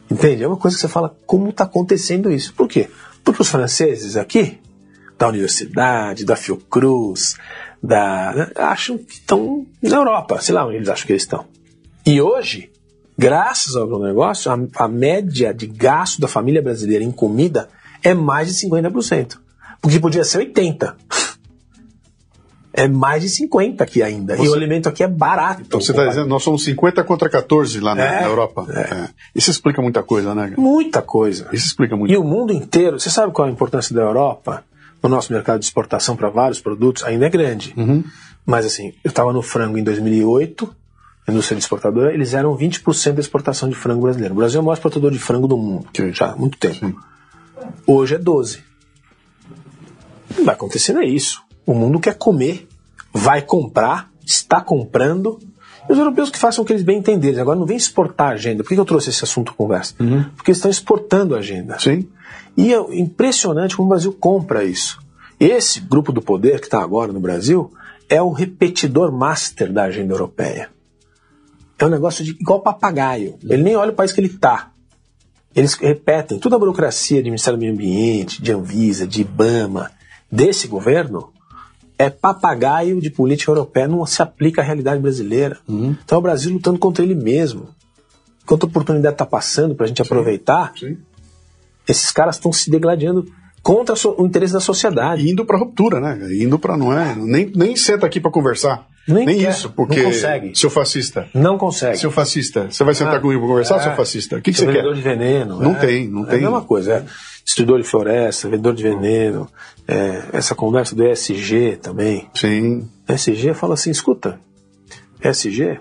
Entende? 0.09 0.41
É 0.41 0.47
uma 0.47 0.55
coisa 0.55 0.77
que 0.77 0.81
você 0.81 0.87
fala, 0.87 1.13
como 1.25 1.49
está 1.49 1.65
acontecendo 1.65 2.31
isso? 2.31 2.53
Por 2.53 2.65
quê? 2.65 2.89
Porque 3.21 3.41
os 3.41 3.49
franceses 3.49 4.15
aqui, 4.15 4.57
da 5.19 5.27
universidade, 5.27 6.23
da 6.23 6.37
Fiocruz, 6.37 7.35
da, 7.83 8.33
né, 8.33 8.51
acham 8.55 8.97
que 8.97 9.15
estão 9.15 9.65
na 9.83 9.97
Europa, 9.97 10.39
sei 10.39 10.55
lá 10.55 10.65
onde 10.65 10.77
eles 10.77 10.87
acham 10.87 11.05
que 11.05 11.11
eles 11.11 11.23
estão. 11.23 11.45
E 12.05 12.21
hoje, 12.21 12.71
graças 13.17 13.75
ao 13.75 13.83
agronegócio, 13.83 14.49
a, 14.49 14.85
a 14.85 14.87
média 14.87 15.53
de 15.53 15.67
gasto 15.67 16.21
da 16.21 16.27
família 16.29 16.61
brasileira 16.61 17.03
em 17.03 17.11
comida 17.11 17.67
é 18.01 18.13
mais 18.13 18.47
de 18.47 18.65
50%. 18.65 19.37
Porque 19.81 19.99
podia 19.99 20.23
ser 20.23 20.39
80% 20.39 20.95
é 22.73 22.87
mais 22.87 23.21
de 23.21 23.29
50 23.29 23.83
aqui 23.83 24.01
ainda. 24.01 24.35
Você... 24.35 24.45
E 24.45 24.49
o 24.49 24.53
alimento 24.53 24.87
aqui 24.87 25.03
é 25.03 25.07
barato. 25.07 25.61
Então 25.65 25.79
você 25.79 25.91
está 25.91 26.05
dizendo, 26.05 26.27
nós 26.27 26.43
somos 26.43 26.63
50 26.63 27.03
contra 27.03 27.29
14 27.29 27.79
lá 27.79 27.95
na, 27.95 28.03
é, 28.03 28.21
na 28.21 28.27
Europa. 28.27 28.65
É. 28.69 28.79
É. 28.79 29.09
Isso 29.35 29.51
explica 29.51 29.81
muita 29.81 30.03
coisa, 30.03 30.33
né? 30.33 30.53
Muita 30.57 31.01
coisa. 31.01 31.49
Isso 31.51 31.67
explica 31.67 31.95
muito. 31.95 32.11
E 32.11 32.17
o 32.17 32.23
mundo 32.23 32.53
inteiro, 32.53 32.99
você 32.99 33.09
sabe 33.09 33.33
qual 33.33 33.47
é 33.47 33.51
a 33.51 33.53
importância 33.53 33.93
da 33.93 34.01
Europa 34.01 34.63
no 35.03 35.09
nosso 35.09 35.33
mercado 35.33 35.59
de 35.59 35.65
exportação 35.65 36.15
para 36.15 36.29
vários 36.29 36.61
produtos? 36.61 37.03
Ainda 37.03 37.25
é 37.25 37.29
grande. 37.29 37.73
Uhum. 37.75 38.03
Mas 38.45 38.65
assim, 38.65 38.93
eu 39.03 39.09
estava 39.09 39.31
no 39.33 39.41
frango 39.41 39.77
em 39.77 39.83
2008, 39.83 40.75
indústria 41.29 41.57
exportadora, 41.57 42.13
eles 42.13 42.33
eram 42.33 42.55
20% 42.55 43.13
da 43.13 43.21
exportação 43.21 43.69
de 43.69 43.75
frango 43.75 44.01
brasileiro. 44.01 44.33
O 44.33 44.37
Brasil 44.37 44.59
é 44.59 44.61
o 44.61 44.65
maior 44.65 44.75
exportador 44.75 45.11
de 45.11 45.19
frango 45.19 45.47
do 45.47 45.57
mundo, 45.57 45.87
já 46.11 46.31
há 46.31 46.35
muito 46.35 46.57
tempo. 46.57 46.75
Sim. 46.75 46.95
Hoje 47.85 48.15
é 48.15 48.17
12. 48.17 48.63
O 50.29 50.33
que 50.33 50.41
vai 50.43 50.55
acontecendo 50.55 51.01
é 51.01 51.05
isso. 51.05 51.43
O 51.65 51.73
mundo 51.73 51.99
quer 51.99 52.15
comer, 52.15 52.67
vai 53.13 53.41
comprar, 53.41 54.09
está 54.25 54.61
comprando. 54.61 55.39
E 55.89 55.91
os 55.91 55.97
europeus 55.97 56.29
que 56.29 56.37
façam 56.37 56.63
o 56.63 56.67
que 56.67 56.73
eles 56.73 56.83
bem 56.83 56.99
entenderem. 56.99 57.39
Agora 57.39 57.57
não 57.57 57.65
vem 57.65 57.77
exportar 57.77 58.29
a 58.29 58.33
agenda. 58.33 58.63
Por 58.63 58.69
que 58.69 58.79
eu 58.79 58.85
trouxe 58.85 59.09
esse 59.09 59.23
assunto 59.23 59.53
conversa? 59.53 59.95
Uhum. 59.99 60.23
Porque 60.35 60.51
eles 60.51 60.57
estão 60.57 60.71
exportando 60.71 61.35
a 61.35 61.39
agenda. 61.39 61.77
Sim. 61.79 62.07
E 62.55 62.73
é 62.73 62.77
impressionante 62.99 63.75
como 63.75 63.87
o 63.87 63.89
Brasil 63.89 64.13
compra 64.13 64.63
isso. 64.63 64.99
Esse 65.39 65.79
grupo 65.79 66.11
do 66.11 66.21
poder 66.21 66.59
que 66.59 66.67
está 66.67 66.81
agora 66.81 67.11
no 67.11 67.19
Brasil 67.19 67.71
é 68.07 68.21
o 68.21 68.31
repetidor 68.31 69.11
master 69.11 69.71
da 69.71 69.83
agenda 69.83 70.13
europeia. 70.13 70.69
É 71.79 71.85
um 71.85 71.89
negócio 71.89 72.23
de 72.23 72.31
igual 72.31 72.61
papagaio. 72.61 73.39
Ele 73.43 73.63
nem 73.63 73.75
olha 73.75 73.91
o 73.91 73.95
país 73.95 74.11
que 74.11 74.19
ele 74.19 74.27
está. 74.27 74.71
Eles 75.55 75.73
repetem 75.73 76.37
toda 76.37 76.55
a 76.55 76.59
burocracia 76.59 77.23
de 77.23 77.29
Ministério 77.29 77.57
do 77.57 77.61
Meio 77.61 77.73
Ambiente, 77.73 78.41
de 78.41 78.51
Anvisa, 78.51 79.07
de 79.07 79.21
IBAMA, 79.21 79.91
desse 80.31 80.67
governo, 80.67 81.33
é 82.01 82.09
papagaio 82.09 82.99
de 82.99 83.11
política 83.11 83.51
europeia, 83.51 83.87
não 83.87 84.03
se 84.07 84.23
aplica 84.23 84.61
à 84.61 84.63
realidade 84.63 84.99
brasileira. 84.99 85.59
Uhum. 85.67 85.95
Então 86.03 86.15
é 86.15 86.19
o 86.19 86.21
Brasil 86.21 86.51
lutando 86.51 86.79
contra 86.79 87.03
ele 87.03 87.13
mesmo. 87.13 87.69
Enquanto 88.43 88.63
a 88.63 88.67
oportunidade 88.67 89.13
está 89.13 89.25
passando 89.25 89.75
para 89.75 89.85
a 89.85 89.87
gente 89.87 89.97
sim, 89.97 90.03
aproveitar, 90.03 90.73
sim. 90.75 90.97
esses 91.87 92.11
caras 92.11 92.37
estão 92.37 92.51
se 92.51 92.71
degladiando 92.71 93.25
contra 93.61 93.93
o 94.17 94.25
interesse 94.25 94.51
da 94.51 94.59
sociedade. 94.59 95.29
Indo 95.29 95.45
para 95.45 95.59
ruptura, 95.59 95.99
né? 95.99 96.19
Indo 96.33 96.57
para 96.57 96.75
não 96.75 96.91
é. 96.91 97.15
Nem, 97.15 97.51
nem 97.55 97.75
senta 97.75 98.07
aqui 98.07 98.19
para 98.19 98.31
conversar. 98.31 98.87
Nem, 99.07 99.25
nem 99.25 99.47
isso, 99.47 99.69
porque. 99.69 100.01
Não 100.01 100.11
consegue. 100.11 100.57
Seu 100.57 100.69
fascista. 100.71 101.27
Não 101.35 101.57
consegue. 101.57 101.97
Seu 101.97 102.09
fascista. 102.09 102.67
Você 102.71 102.83
vai 102.83 102.95
sentar 102.95 103.15
ah, 103.15 103.19
comigo 103.19 103.41
para 103.41 103.49
conversar, 103.49 103.77
é, 103.77 103.83
seu 103.83 103.95
fascista? 103.95 104.37
O 104.37 104.41
que, 104.41 104.51
que 104.51 104.57
você 104.57 104.71
quer? 104.71 104.91
de 104.91 105.01
veneno. 105.01 105.59
Não 105.59 105.73
é, 105.73 105.79
tem, 105.79 106.07
não 106.07 106.25
tem. 106.25 106.35
É 106.35 106.37
a 106.37 106.41
mesma 106.41 106.61
coisa. 106.61 106.93
É 106.93 107.05
destruidor 107.43 107.79
de 107.79 107.87
floresta, 107.87 108.49
vendedor 108.49 108.73
de 108.73 108.83
veneno, 108.83 109.49
é, 109.87 110.23
essa 110.33 110.55
conversa 110.55 110.95
do 110.95 111.05
ESG 111.05 111.77
também. 111.81 112.29
Sim. 112.33 112.89
ESG 113.07 113.53
fala 113.53 113.73
assim, 113.73 113.91
escuta, 113.91 114.39
ESG, 115.23 115.79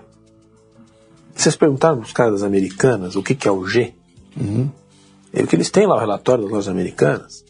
vocês 1.35 1.55
perguntaram 1.55 1.97
para 1.97 2.05
os 2.05 2.13
caras 2.13 2.33
das 2.33 2.43
americanas 2.43 3.15
o 3.15 3.23
que, 3.23 3.33
que 3.33 3.47
é 3.47 3.51
o 3.51 3.65
G? 3.65 3.93
Uhum. 4.35 4.69
É 5.33 5.43
o 5.43 5.47
que 5.47 5.55
eles 5.55 5.69
têm 5.69 5.87
lá 5.87 5.95
o 5.95 5.99
relatório 5.99 6.43
das 6.43 6.51
lojas 6.51 6.67
americanas. 6.67 7.45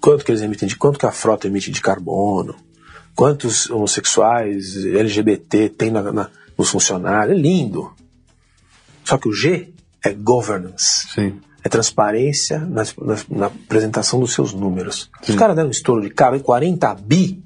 Quanto 0.00 0.24
que 0.24 0.32
eles 0.32 0.42
emitem 0.42 0.68
de 0.68 0.76
quanto 0.76 0.98
que 0.98 1.06
a 1.06 1.12
frota 1.12 1.46
emite 1.46 1.70
de 1.70 1.80
carbono, 1.80 2.56
quantos 3.14 3.70
homossexuais, 3.70 4.84
LGBT 4.84 5.68
tem 5.68 5.90
na, 5.90 6.02
na, 6.12 6.30
nos 6.58 6.70
funcionários, 6.70 7.38
é 7.38 7.40
lindo. 7.40 7.92
Só 9.04 9.16
que 9.16 9.28
o 9.28 9.32
G 9.32 9.72
é 10.04 10.12
governance. 10.12 11.08
Sim 11.14 11.40
é 11.64 11.68
transparência 11.68 12.58
na, 12.58 12.82
na, 12.82 13.16
na 13.28 13.46
apresentação 13.46 14.18
dos 14.20 14.32
seus 14.32 14.52
números. 14.52 15.10
Sim. 15.22 15.32
Os 15.32 15.38
caras 15.38 15.54
deram 15.54 15.68
um 15.68 15.72
estouro 15.72 16.02
de 16.02 16.10
carro 16.10 16.36
em 16.36 16.40
40 16.40 16.94
bi 16.96 17.42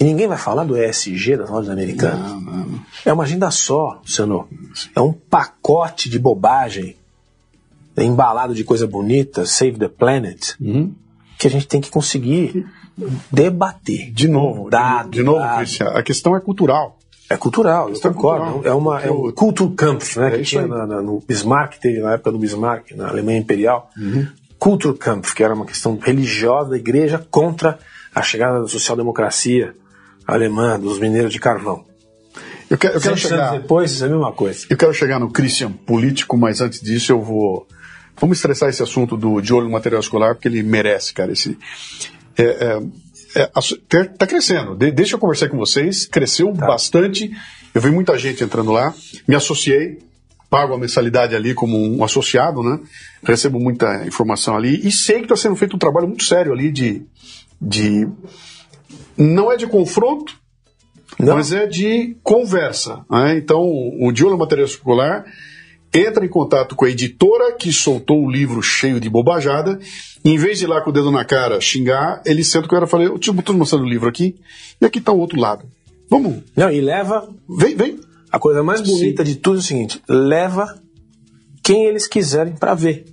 e 0.00 0.04
ninguém 0.04 0.28
vai 0.28 0.38
falar 0.38 0.64
do 0.64 0.76
ESG 0.76 1.36
das 1.36 1.50
lojas 1.50 1.70
americanas. 1.70 2.30
Não, 2.30 2.40
não. 2.40 2.80
É 3.04 3.12
uma 3.12 3.24
agenda 3.24 3.50
só, 3.50 3.98
Luciano. 4.00 4.48
É 4.94 5.00
um 5.00 5.12
pacote 5.12 6.08
de 6.08 6.18
bobagem 6.18 6.96
embalado 7.96 8.54
de 8.54 8.62
coisa 8.62 8.86
bonita, 8.86 9.44
Save 9.44 9.76
the 9.76 9.88
Planet, 9.88 10.54
uhum. 10.60 10.94
que 11.36 11.48
a 11.48 11.50
gente 11.50 11.66
tem 11.66 11.80
que 11.80 11.90
conseguir 11.90 12.64
debater. 13.30 14.12
De 14.12 14.28
novo, 14.28 14.70
dado, 14.70 15.10
de 15.10 15.22
novo, 15.22 15.56
Cristian, 15.56 15.88
a 15.88 16.02
questão 16.02 16.36
é 16.36 16.40
cultural. 16.40 16.97
É 17.30 17.36
cultural, 17.36 17.90
eu 17.90 18.00
concordo. 18.00 18.66
É, 18.66 18.72
uma, 18.72 19.02
é 19.02 19.10
um 19.10 19.30
Kulturkampf, 19.32 20.18
né? 20.18 20.28
É 20.28 20.38
que 20.38 20.44
tinha 20.44 20.66
na, 20.66 20.86
na, 20.86 21.02
no 21.02 21.20
Bismarck, 21.20 21.78
teve 21.78 22.00
na 22.00 22.14
época 22.14 22.32
do 22.32 22.38
Bismarck, 22.38 22.92
na 22.92 23.08
Alemanha 23.08 23.38
Imperial. 23.38 23.90
Uhum. 23.98 24.26
Kulturkampf, 24.58 25.34
que 25.34 25.44
era 25.44 25.54
uma 25.54 25.66
questão 25.66 25.98
religiosa 26.00 26.70
da 26.70 26.76
igreja 26.76 27.24
contra 27.30 27.78
a 28.14 28.22
chegada 28.22 28.62
da 28.62 28.68
social-democracia 28.68 29.74
alemã, 30.26 30.80
dos 30.80 30.98
mineiros 30.98 31.32
de 31.32 31.38
carvão. 31.38 31.84
Eu 32.70 32.76
quero, 32.76 32.94
eu 32.94 33.00
quero 33.00 33.16
chegar. 33.16 33.52
depois, 33.52 34.02
é 34.02 34.06
a 34.06 34.08
mesma 34.08 34.32
coisa. 34.32 34.66
Eu 34.68 34.76
quero 34.76 34.92
chegar 34.92 35.18
no 35.18 35.30
Christian 35.30 35.72
político, 35.72 36.36
mas 36.36 36.60
antes 36.60 36.80
disso 36.80 37.12
eu 37.12 37.20
vou. 37.20 37.66
Vamos 38.20 38.38
estressar 38.38 38.68
esse 38.68 38.82
assunto 38.82 39.16
do 39.16 39.40
de 39.40 39.54
olho 39.54 39.66
no 39.66 39.72
material 39.72 40.00
escolar, 40.00 40.34
porque 40.34 40.48
ele 40.48 40.62
merece, 40.62 41.14
cara. 41.14 41.32
Esse, 41.32 41.56
é, 42.36 42.42
é, 42.42 42.82
é, 43.34 43.46
tá 44.04 44.26
crescendo. 44.26 44.74
De, 44.74 44.90
deixa 44.90 45.16
eu 45.16 45.18
conversar 45.18 45.48
com 45.48 45.56
vocês. 45.56 46.06
Cresceu 46.06 46.52
tá. 46.52 46.66
bastante. 46.66 47.30
Eu 47.74 47.80
vi 47.80 47.90
muita 47.90 48.16
gente 48.18 48.42
entrando 48.42 48.72
lá. 48.72 48.94
Me 49.26 49.34
associei, 49.34 49.98
pago 50.48 50.74
a 50.74 50.78
mensalidade 50.78 51.34
ali 51.34 51.54
como 51.54 51.76
um 51.78 52.02
associado, 52.02 52.62
né? 52.62 52.80
Recebo 53.22 53.60
muita 53.60 54.06
informação 54.06 54.56
ali 54.56 54.86
e 54.86 54.90
sei 54.90 55.16
que 55.16 55.24
está 55.24 55.36
sendo 55.36 55.56
feito 55.56 55.76
um 55.76 55.78
trabalho 55.78 56.08
muito 56.08 56.24
sério 56.24 56.52
ali 56.52 56.70
de, 56.72 57.02
de 57.60 58.08
não 59.16 59.52
é 59.52 59.56
de 59.56 59.66
confronto, 59.66 60.38
não. 61.18 61.34
mas 61.34 61.52
é 61.52 61.66
de 61.66 62.16
conversa. 62.22 63.04
Né? 63.10 63.36
Então, 63.36 63.62
o 64.00 64.10
Diola 64.12 64.36
Material 64.36 64.66
Escolar 64.66 65.24
entra 65.92 66.24
em 66.24 66.28
contato 66.28 66.74
com 66.74 66.84
a 66.84 66.90
editora 66.90 67.52
que 67.52 67.72
soltou 67.72 68.24
o 68.24 68.30
livro 68.30 68.62
cheio 68.62 69.00
de 69.00 69.08
bobajada. 69.08 69.78
Em 70.24 70.36
vez 70.36 70.58
de 70.58 70.64
ir 70.64 70.68
lá 70.68 70.80
com 70.80 70.90
o 70.90 70.92
dedo 70.92 71.10
na 71.10 71.24
cara 71.24 71.60
xingar, 71.60 72.22
ele 72.24 72.44
senta 72.44 72.68
com 72.68 72.76
ela 72.76 72.86
e 72.86 72.88
fala: 72.88 73.04
Eu 73.04 73.16
estou 73.16 73.54
mostrando 73.54 73.84
o 73.84 73.88
livro 73.88 74.08
aqui, 74.08 74.36
e 74.80 74.84
aqui 74.84 74.98
está 74.98 75.12
o 75.12 75.18
outro 75.18 75.40
lado. 75.40 75.64
Vamos. 76.10 76.42
Não, 76.56 76.70
e 76.70 76.80
leva. 76.80 77.28
Vem, 77.48 77.74
vem. 77.74 78.00
A 78.30 78.38
coisa 78.38 78.62
mais 78.62 78.80
bonita 78.80 79.24
Sim. 79.24 79.32
de 79.32 79.38
tudo 79.38 79.56
é 79.56 79.60
o 79.60 79.62
seguinte: 79.62 80.02
leva 80.08 80.78
quem 81.62 81.86
eles 81.86 82.06
quiserem 82.06 82.54
para 82.54 82.74
ver. 82.74 83.04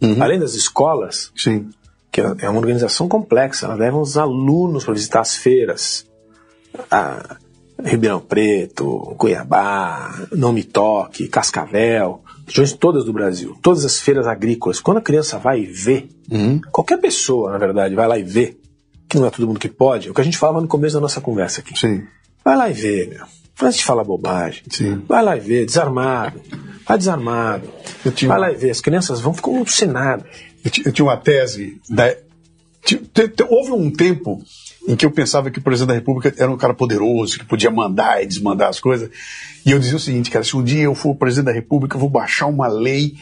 Uhum. 0.00 0.22
Além 0.22 0.38
das 0.38 0.54
escolas, 0.54 1.32
Sim 1.36 1.70
que 2.16 2.22
é 2.22 2.48
uma 2.48 2.60
organização 2.60 3.08
complexa, 3.08 3.66
ela 3.66 3.74
leva 3.74 3.98
os 3.98 4.16
alunos 4.16 4.84
para 4.84 4.94
visitar 4.94 5.20
as 5.20 5.36
feiras. 5.36 6.06
A 6.90 7.36
Ribeirão 7.82 8.20
Preto, 8.20 9.14
Cuiabá, 9.18 10.26
Não 10.32 10.52
Me 10.52 10.62
Toque, 10.62 11.28
Cascavel, 11.28 12.22
regiões 12.46 12.72
todas 12.72 13.04
do 13.04 13.12
Brasil, 13.12 13.56
todas 13.62 13.84
as 13.84 14.00
feiras 14.00 14.26
agrícolas. 14.26 14.80
Quando 14.80 14.98
a 14.98 15.02
criança 15.02 15.38
vai 15.38 15.62
ver, 15.62 16.08
uhum. 16.30 16.60
qualquer 16.72 16.98
pessoa, 16.98 17.52
na 17.52 17.58
verdade, 17.58 17.94
vai 17.94 18.06
lá 18.06 18.18
e 18.18 18.22
vê, 18.22 18.56
que 19.08 19.18
não 19.18 19.26
é 19.26 19.30
todo 19.30 19.46
mundo 19.46 19.60
que 19.60 19.68
pode, 19.68 20.08
é 20.08 20.10
o 20.10 20.14
que 20.14 20.20
a 20.20 20.24
gente 20.24 20.38
falava 20.38 20.60
no 20.60 20.68
começo 20.68 20.94
da 20.94 21.00
nossa 21.00 21.20
conversa 21.20 21.60
aqui. 21.60 21.78
Sim. 21.78 22.04
Vai 22.44 22.56
lá 22.56 22.70
e 22.70 22.72
vê, 22.72 23.06
meu. 23.06 23.26
Antes 23.60 23.78
de 23.78 23.84
falar 23.84 24.04
bobagem. 24.04 24.62
Sim. 24.70 25.02
Vai 25.08 25.22
lá 25.22 25.36
e 25.36 25.40
vê, 25.40 25.64
desarmado. 25.64 26.40
Vai 26.86 26.98
desarmado. 26.98 27.68
Tinha... 28.14 28.28
Vai 28.28 28.38
lá 28.38 28.52
e 28.52 28.54
vê. 28.54 28.70
As 28.70 28.80
crianças 28.80 29.20
vão 29.20 29.32
ficar 29.32 29.50
alucinadas. 29.50 30.26
Eu, 30.84 30.92
tinha 30.92 31.04
uma 31.04 31.16
tese. 31.16 31.80
Da... 31.88 32.14
Houve 33.48 33.72
um 33.72 33.90
tempo 33.90 34.42
em 34.86 34.94
que 34.94 35.04
eu 35.04 35.10
pensava 35.10 35.50
que 35.50 35.58
o 35.58 35.62
presidente 35.62 35.88
da 35.88 35.94
República 35.94 36.32
era 36.38 36.50
um 36.50 36.56
cara 36.56 36.72
poderoso, 36.72 37.38
que 37.38 37.44
podia 37.44 37.70
mandar 37.70 38.22
e 38.22 38.26
desmandar 38.26 38.68
as 38.68 38.78
coisas. 38.78 39.10
E 39.64 39.70
eu 39.70 39.78
dizia 39.78 39.96
o 39.96 40.00
seguinte, 40.00 40.30
cara, 40.30 40.44
se 40.44 40.56
um 40.56 40.62
dia 40.62 40.82
eu 40.82 40.94
for 40.94 41.14
presidente 41.16 41.46
da 41.46 41.52
República, 41.52 41.96
eu 41.96 42.00
vou 42.00 42.08
baixar 42.10 42.46
uma 42.46 42.68
lei 42.68 43.14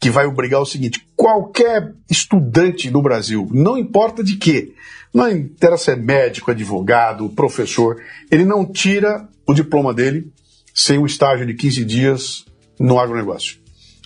que 0.00 0.10
vai 0.10 0.26
obrigar 0.26 0.60
o 0.60 0.66
seguinte: 0.66 1.06
qualquer 1.14 1.94
estudante 2.10 2.90
no 2.90 3.02
Brasil, 3.02 3.48
não 3.52 3.76
importa 3.76 4.24
de 4.24 4.36
quê, 4.36 4.72
não 5.12 5.30
interessa 5.30 5.84
se 5.84 5.90
é 5.92 5.96
médico, 5.96 6.50
advogado, 6.50 7.28
professor, 7.28 8.00
ele 8.30 8.44
não 8.44 8.64
tira 8.64 9.28
o 9.46 9.52
diploma 9.52 9.92
dele 9.92 10.32
sem 10.74 10.98
um 10.98 11.06
estágio 11.06 11.46
de 11.46 11.54
15 11.54 11.84
dias 11.84 12.44
no 12.80 12.98
agronegócio. 12.98 13.58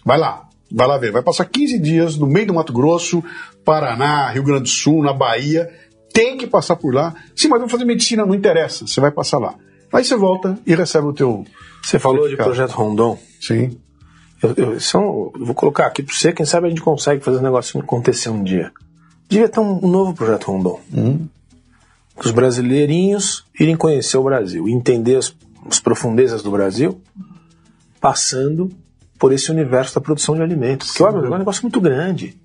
Vai 0.04 0.18
lá, 0.18 0.48
vai 0.70 0.86
lá 0.86 0.98
ver. 0.98 1.12
Vai 1.12 1.22
passar 1.22 1.44
15 1.44 1.78
dias 1.78 2.16
no 2.16 2.26
meio 2.26 2.46
do 2.46 2.54
Mato 2.54 2.72
Grosso, 2.72 3.22
Paraná, 3.64 4.30
Rio 4.30 4.42
Grande 4.42 4.64
do 4.64 4.68
Sul, 4.68 5.02
na 5.02 5.12
Bahia. 5.12 5.70
Tem 6.16 6.38
que 6.38 6.46
passar 6.46 6.76
por 6.76 6.94
lá. 6.94 7.14
Sim, 7.34 7.48
mas 7.48 7.58
vamos 7.58 7.70
fazer 7.70 7.84
medicina, 7.84 8.24
não 8.24 8.34
interessa. 8.34 8.86
Você 8.86 9.02
vai 9.02 9.10
passar 9.10 9.38
lá. 9.38 9.54
Aí 9.92 10.02
você 10.02 10.16
volta 10.16 10.58
e 10.66 10.74
recebe 10.74 11.06
o 11.06 11.12
teu. 11.12 11.44
Você 11.82 11.98
falou 11.98 12.26
de 12.26 12.36
projeto 12.36 12.72
Rondon. 12.72 13.18
Sim. 13.38 13.78
Eu, 14.42 14.54
eu, 14.56 14.80
são, 14.80 15.30
eu 15.38 15.44
vou 15.44 15.54
colocar 15.54 15.86
aqui 15.86 16.02
para 16.02 16.14
você, 16.14 16.32
quem 16.32 16.46
sabe 16.46 16.68
a 16.68 16.70
gente 16.70 16.80
consegue 16.80 17.22
fazer 17.22 17.36
esse 17.36 17.44
negócio 17.44 17.78
acontecer 17.80 18.30
um 18.30 18.42
dia. 18.42 18.72
Devia 19.28 19.46
ter 19.46 19.60
um, 19.60 19.84
um 19.84 19.88
novo 19.88 20.14
projeto 20.14 20.50
Rondon. 20.50 20.80
Hum. 20.90 21.26
Os 22.16 22.30
brasileirinhos 22.30 23.44
irem 23.60 23.76
conhecer 23.76 24.16
o 24.16 24.22
Brasil, 24.22 24.66
entender 24.70 25.16
as, 25.16 25.34
as 25.70 25.80
profundezas 25.80 26.42
do 26.42 26.50
Brasil, 26.50 26.98
passando 28.00 28.70
por 29.18 29.34
esse 29.34 29.50
universo 29.50 29.94
da 29.94 30.00
produção 30.00 30.34
de 30.34 30.40
alimentos. 30.40 30.88
Porque 30.88 31.02
olha, 31.02 31.26
é 31.26 31.30
um 31.30 31.38
negócio 31.38 31.62
muito 31.62 31.80
grande. 31.80 32.38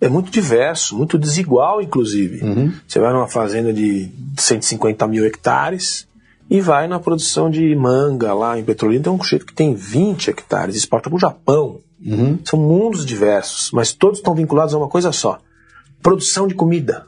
É 0.00 0.08
muito 0.08 0.30
diverso, 0.30 0.96
muito 0.96 1.18
desigual, 1.18 1.82
inclusive. 1.82 2.44
Uhum. 2.44 2.72
Você 2.86 3.00
vai 3.00 3.12
numa 3.12 3.26
fazenda 3.26 3.72
de 3.72 4.08
150 4.36 5.06
mil 5.08 5.24
hectares 5.26 6.06
e 6.48 6.60
vai 6.60 6.86
na 6.86 7.00
produção 7.00 7.50
de 7.50 7.74
manga 7.74 8.32
lá 8.32 8.58
em 8.58 8.64
Petrolina. 8.64 9.04
Tem 9.04 9.12
um 9.12 9.22
sujeito 9.22 9.46
que 9.46 9.54
tem 9.54 9.74
20 9.74 10.30
hectares, 10.30 10.76
exporta 10.76 11.10
para 11.10 11.16
o 11.16 11.20
Japão. 11.20 11.80
Uhum. 12.04 12.38
São 12.44 12.60
mundos 12.60 13.04
diversos, 13.04 13.72
mas 13.72 13.92
todos 13.92 14.18
estão 14.18 14.34
vinculados 14.34 14.72
a 14.72 14.78
uma 14.78 14.88
coisa 14.88 15.10
só: 15.10 15.40
produção 16.00 16.46
de 16.46 16.54
comida. 16.54 17.06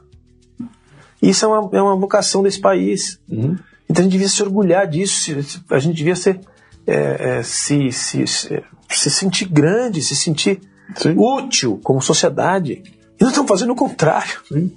Isso 1.21 1.45
é 1.45 1.47
uma, 1.47 1.69
é 1.77 1.81
uma 1.81 1.95
vocação 1.95 2.43
desse 2.43 2.59
país. 2.59 3.19
Uhum. 3.29 3.57
Então 3.89 4.01
a 4.01 4.03
gente 4.03 4.13
devia 4.13 4.29
se 4.29 4.41
orgulhar 4.41 4.87
disso, 4.87 5.31
a 5.69 5.79
gente 5.79 5.95
devia 5.95 6.15
ser, 6.15 6.39
é, 6.87 7.37
é, 7.39 7.43
se, 7.43 7.91
se, 7.91 8.25
se, 8.25 8.63
se, 8.89 9.09
sentir 9.09 9.45
grande, 9.45 10.01
se 10.01 10.15
sentir 10.15 10.61
Sim. 10.95 11.15
útil 11.17 11.79
como 11.83 12.01
sociedade. 12.01 12.83
E 13.19 13.23
nós 13.23 13.31
estamos 13.31 13.49
fazendo 13.49 13.73
o 13.73 13.75
contrário. 13.75 14.39
Sim. 14.47 14.71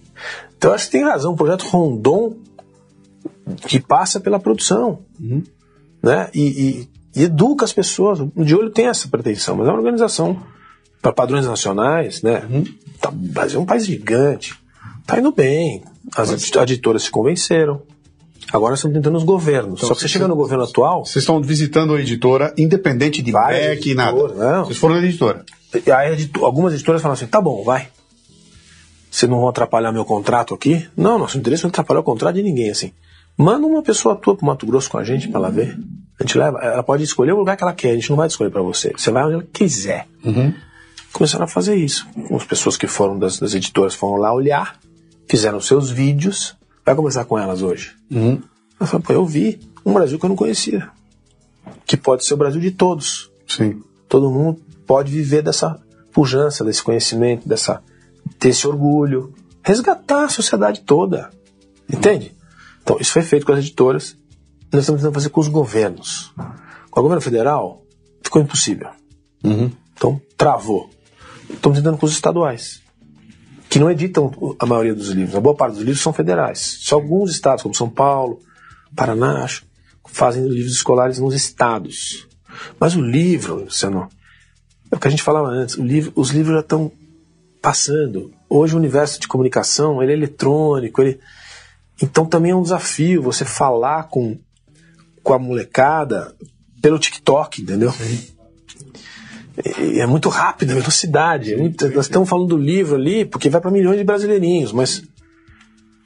Então 0.57 0.73
acho 0.73 0.87
que 0.87 0.93
tem 0.93 1.05
razão. 1.05 1.33
O 1.33 1.37
projeto 1.37 1.67
Rondon 1.67 2.37
que 3.67 3.81
passa 3.81 4.21
pela 4.21 4.39
produção. 4.39 5.01
Uhum. 5.21 5.43
Né? 6.03 6.29
E, 6.35 6.41
e, 6.41 7.21
e, 7.21 7.25
educa 7.25 7.65
as 7.65 7.73
pessoas. 7.73 8.21
O 8.21 8.45
de 8.45 8.55
olho 8.55 8.71
tem 8.71 8.87
essa 8.87 9.09
pretensão, 9.09 9.57
mas 9.57 9.69
é 9.69 9.71
uma 9.71 9.79
organização 9.79 10.41
para 11.01 11.12
padrões 11.12 11.47
nacionais. 11.47 12.23
Né? 12.23 12.43
Uhum. 12.51 12.65
Tá, 13.01 13.11
o 13.11 13.12
Brasil 13.12 13.59
é 13.59 13.62
um 13.62 13.67
país 13.67 13.87
gigante. 13.87 14.55
Está 15.01 15.19
indo 15.19 15.33
bem. 15.33 15.83
As 16.17 16.31
editoras 16.57 17.05
se 17.05 17.11
convenceram. 17.11 17.83
Agora 18.55 18.76
estamos 18.76 18.94
tentando 18.94 19.18
os 19.18 19.24
governos. 19.24 19.80
Então, 19.80 19.88
Só 19.88 19.94
que 19.96 20.02
você 20.02 20.07
chega 20.07 20.28
no 20.28 20.36
governo 20.36 20.62
atual. 20.62 21.05
Vocês 21.05 21.24
estão 21.24 21.42
visitando 21.42 21.92
a 21.92 22.00
editora, 22.00 22.55
independente 22.57 23.20
de 23.20 23.32
BEC 23.32 23.84
e 23.86 23.94
nada. 23.96 24.28
Não. 24.28 24.64
Vocês 24.64 24.78
foram 24.78 24.94
na 24.94 25.02
editora. 25.05 25.44
Editor, 25.74 26.44
algumas 26.44 26.72
editoras 26.72 27.02
falam 27.02 27.14
assim: 27.14 27.26
tá 27.26 27.40
bom, 27.40 27.64
vai. 27.64 27.88
Vocês 29.11 29.28
não 29.28 29.40
vão 29.40 29.48
atrapalhar 29.48 29.90
meu 29.90 30.05
contrato 30.05 30.55
aqui? 30.55 30.88
Não, 30.96 31.18
nosso 31.18 31.36
interesse 31.36 31.64
não 31.64 31.68
é 31.68 31.72
atrapalhar 31.72 31.98
o 31.98 32.05
contrato 32.05 32.36
de 32.36 32.44
ninguém, 32.44 32.70
assim. 32.70 32.92
Manda 33.36 33.66
uma 33.66 33.82
pessoa 33.82 34.14
tua 34.14 34.36
pro 34.36 34.46
Mato 34.46 34.64
Grosso 34.66 34.88
com 34.88 34.98
a 34.98 35.02
gente 35.02 35.26
para 35.26 35.40
ela 35.40 35.50
ver. 35.50 35.76
A 36.20 36.22
gente 36.22 36.38
leva, 36.38 36.57
ela 36.61 36.82
pode 36.84 37.02
escolher 37.02 37.32
o 37.32 37.38
lugar 37.38 37.57
que 37.57 37.64
ela 37.64 37.72
quer, 37.72 37.90
a 37.90 37.94
gente 37.94 38.09
não 38.09 38.16
vai 38.16 38.28
escolher 38.28 38.50
para 38.50 38.62
você. 38.62 38.92
Você 38.96 39.11
vai 39.11 39.24
onde 39.24 39.34
ela 39.34 39.46
quiser. 39.52 40.07
Uhum. 40.24 40.55
Começaram 41.12 41.44
a 41.44 41.48
fazer 41.48 41.74
isso. 41.74 42.07
As 42.30 42.44
pessoas 42.44 42.76
que 42.76 42.86
foram 42.86 43.18
das, 43.18 43.40
das 43.40 43.52
editoras 43.52 43.94
foram 43.94 44.16
lá 44.16 44.32
olhar, 44.32 44.78
fizeram 45.28 45.61
seus 45.61 45.90
vídeos. 45.90 46.55
Vai 46.85 46.95
conversar 46.95 47.24
com 47.24 47.39
elas 47.39 47.62
hoje. 47.62 47.95
Uhum. 48.11 48.43
Eu 48.80 49.01
pô, 49.01 49.12
eu 49.12 49.24
vi 49.24 49.59
um 49.85 49.93
Brasil 49.93 50.18
que 50.18 50.24
eu 50.24 50.28
não 50.28 50.37
conhecia. 50.37 50.91
Que 51.87 51.97
pode 51.97 52.24
ser 52.24 52.35
o 52.35 52.37
Brasil 52.37 52.61
de 52.61 52.70
todos. 52.70 53.30
Sim. 53.49 53.82
Todo 54.09 54.30
mundo 54.30 54.61
pode 54.87 55.11
viver 55.11 55.43
dessa 55.43 55.80
pujança, 56.12 56.64
desse 56.64 56.82
conhecimento, 56.82 57.49
dessa, 57.49 57.82
desse 58.39 58.66
orgulho. 58.66 59.32
Resgatar 59.62 60.24
a 60.24 60.28
sociedade 60.28 60.80
toda. 60.82 61.30
Entende? 61.91 62.35
Então, 62.82 62.99
isso 63.01 63.12
foi 63.12 63.22
feito 63.22 63.47
com 63.47 63.53
as 63.53 63.61
editoras. 63.61 64.16
Nós 64.70 64.82
estamos 64.82 65.01
tentando 65.01 65.14
fazer 65.14 65.30
com 65.30 65.41
os 65.41 65.49
governos. 65.49 66.32
Com 66.91 67.01
o 67.01 67.03
governo 67.03 67.22
federal, 67.22 67.82
ficou 68.22 68.43
impossível. 68.43 68.91
Uhum. 69.43 69.70
Então, 69.95 70.20
travou. 70.37 70.91
Estamos 71.49 71.78
tentando 71.78 71.97
com 71.97 72.05
os 72.05 72.12
estaduais 72.12 72.84
que 73.75 73.79
não 73.81 73.91
editam 73.91 74.31
a 74.61 74.66
maioria 74.66 74.95
dos 74.95 75.09
livros. 75.09 75.35
A 75.35 75.41
boa 75.41 75.57
parte 75.57 75.75
dos 75.75 75.83
livros 75.83 76.01
são 76.01 76.12
federais. 76.12 76.79
Só 76.79 76.95
alguns 76.95 77.33
estados, 77.33 77.61
como 77.61 77.75
São 77.75 77.91
Paulo, 77.91 78.39
Paraná, 78.95 79.43
acho, 79.43 79.66
fazem 80.07 80.47
livros 80.47 80.75
escolares 80.75 81.18
nos 81.18 81.35
estados. 81.35 82.29
Mas 82.79 82.95
o 82.95 83.01
livro, 83.01 83.64
Luciano, 83.64 84.09
é 84.93 84.95
o 84.95 85.01
que 85.01 85.09
a 85.09 85.11
gente 85.11 85.25
falava 85.25 85.49
antes, 85.49 85.75
livro, 85.75 86.12
os 86.14 86.31
livros 86.31 86.55
já 86.55 86.61
estão 86.61 86.93
passando. 87.61 88.31
Hoje 88.49 88.77
o 88.77 88.79
universo 88.79 89.18
de 89.18 89.27
comunicação 89.27 90.01
ele 90.01 90.12
é 90.12 90.14
eletrônico, 90.14 91.03
ele... 91.03 91.18
então 92.01 92.27
também 92.27 92.53
é 92.53 92.55
um 92.55 92.62
desafio 92.62 93.22
você 93.22 93.45
falar 93.45 94.05
com, 94.05 94.39
com 95.20 95.33
a 95.33 95.39
molecada 95.41 96.33
pelo 96.81 96.97
TikTok, 96.97 97.62
entendeu? 97.62 97.91
Sim 97.91 98.34
é 99.57 100.07
muito 100.07 100.28
rápido, 100.28 100.72
a 100.72 100.74
velocidade. 100.74 101.55
É 101.55 101.57
muito, 101.57 101.88
nós 101.90 102.07
estamos 102.07 102.28
falando 102.28 102.48
do 102.48 102.57
livro 102.57 102.96
ali 102.96 103.24
porque 103.24 103.48
vai 103.48 103.61
para 103.61 103.70
milhões 103.70 103.98
de 103.98 104.05
brasileirinhos, 104.05 104.72
mas 104.72 105.02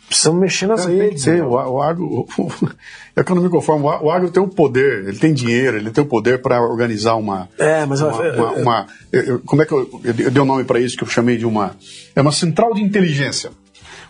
precisamos 0.07 0.41
mexer 0.41 0.67
nas 0.67 0.87
é, 0.87 0.91
redes. 0.91 1.27
Né? 1.27 1.43
O, 1.43 1.51
o 1.51 1.83
agro, 1.83 2.27
é 3.17 3.23
que 3.23 3.33
eu 3.33 3.37
não 3.37 3.43
me 3.43 3.49
conformo. 3.49 3.89
O 3.89 4.11
agro 4.11 4.31
tem 4.31 4.43
o 4.43 4.49
poder, 4.49 5.07
ele 5.09 5.19
tem 5.19 5.33
dinheiro, 5.33 5.77
ele 5.77 5.91
tem 5.91 6.05
o 6.05 6.07
poder 6.07 6.43
para 6.43 6.61
organizar 6.61 7.15
uma. 7.15 7.49
É, 7.59 7.87
mas 7.87 8.01
uma, 8.01 8.13
uma, 8.13 8.53
uma 8.53 8.87
eu, 9.13 9.41
como 9.41 9.63
é 9.63 9.67
que 9.67 9.73
eu, 9.73 9.89
eu, 10.05 10.15
eu 10.19 10.31
dei 10.31 10.41
o 10.41 10.45
um 10.45 10.47
nome 10.47 10.65
para 10.65 10.81
isso 10.81 10.97
que 10.97 11.05
eu 11.05 11.09
chamei 11.09 11.37
de 11.37 11.47
uma 11.47 11.77
é 12.15 12.21
uma 12.21 12.33
central 12.33 12.75
de 12.75 12.83
inteligência, 12.83 13.51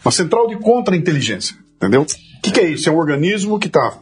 uma 0.04 0.12
central 0.12 0.48
de 0.48 0.56
contra-inteligência. 0.56 1.56
Entendeu? 1.76 2.04
O 2.48 2.52
que, 2.52 2.60
que, 2.60 2.66
é 2.66 2.70
isso? 2.70 2.88
É 2.88 2.92
um 2.92 2.96
organismo 2.96 3.58
que 3.58 3.68
tá 3.68 3.98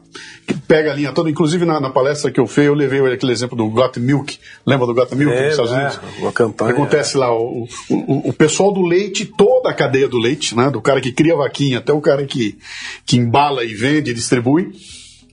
que 0.47 0.55
pega 0.55 0.93
a 0.93 0.95
linha 0.95 1.13
toda. 1.13 1.29
Inclusive 1.29 1.65
na, 1.65 1.81
na 1.81 1.91
palestra 1.91 2.31
que 2.31 2.39
eu 2.39 2.47
fiz, 2.47 2.65
eu 2.65 2.75
levei 2.75 3.01
aquele 3.13 3.33
exemplo 3.33 3.57
do 3.57 3.69
Got 3.69 3.99
Milk. 3.99 4.39
Lembra 4.65 4.87
do 4.87 4.95
Got 4.95 5.15
Milk 5.17 5.35
é, 5.35 5.43
nos 5.43 5.51
Estados 5.51 5.73
é, 5.73 5.75
Unidos? 5.75 6.01
Uma 6.21 6.33
campanha. 6.33 6.73
Acontece 6.73 7.17
lá, 7.17 7.35
o, 7.35 7.67
o, 7.91 8.29
o, 8.29 8.33
pessoal 8.33 8.73
do 8.73 8.83
leite, 8.83 9.27
toda 9.27 9.71
a 9.71 9.75
cadeia 9.75 10.09
do 10.09 10.19
leite, 10.19 10.57
né? 10.57 10.71
Do 10.71 10.81
cara 10.81 11.01
que 11.01 11.13
cria 11.13 11.35
vaquinha 11.35 11.79
até 11.79 11.93
o 11.93 12.01
cara 12.01 12.25
que, 12.25 12.57
que 13.05 13.17
embala 13.17 13.65
e 13.65 13.75
vende 13.75 14.13
e 14.13 14.15
distribui, 14.15 14.71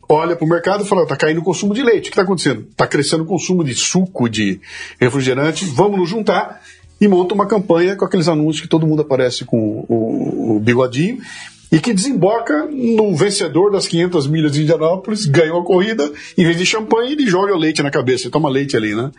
olha 0.10 0.36
para 0.36 0.46
o 0.46 0.50
mercado 0.50 0.84
e 0.84 0.88
fala: 0.88 1.04
está 1.04 1.16
caindo 1.16 1.40
o 1.40 1.44
consumo 1.44 1.76
de 1.76 1.84
leite. 1.84 2.00
O 2.00 2.04
que 2.04 2.10
está 2.10 2.24
acontecendo? 2.24 2.66
Está 2.72 2.88
crescendo 2.88 3.24
o 3.24 3.28
consumo 3.28 3.64
de 3.64 3.76
suco, 3.76 4.28
de 4.28 4.60
refrigerante. 5.00 5.66
Vamos 5.66 6.00
nos 6.00 6.10
juntar 6.10 6.62
e 7.00 7.08
monta 7.08 7.36
uma 7.36 7.46
campanha 7.46 7.96
com 7.96 8.06
aqueles 8.06 8.28
anúncios 8.28 8.62
que 8.62 8.68
todo 8.68 8.88
mundo 8.88 9.04
aparece 9.04 9.46
com 9.46 9.86
o, 9.88 10.56
o 10.56 10.60
bigodinho 10.60 11.20
e 11.74 11.80
que 11.80 11.92
desemboca 11.92 12.68
no 12.68 13.16
vencedor 13.16 13.72
das 13.72 13.88
500 13.88 14.28
milhas 14.28 14.52
de 14.52 14.62
Indianápolis, 14.62 15.26
ganhou 15.26 15.60
a 15.60 15.66
corrida, 15.66 16.08
em 16.38 16.44
vez 16.44 16.56
de 16.56 16.68
champanhe, 16.68 17.14
ele 17.14 17.26
joga 17.26 17.58
leite 17.58 17.82
na 17.82 17.90
cabeça, 17.90 18.26
ele 18.26 18.32
toma 18.32 18.48
leite 18.48 18.78
ali, 18.78 18.94
né? 18.94 19.10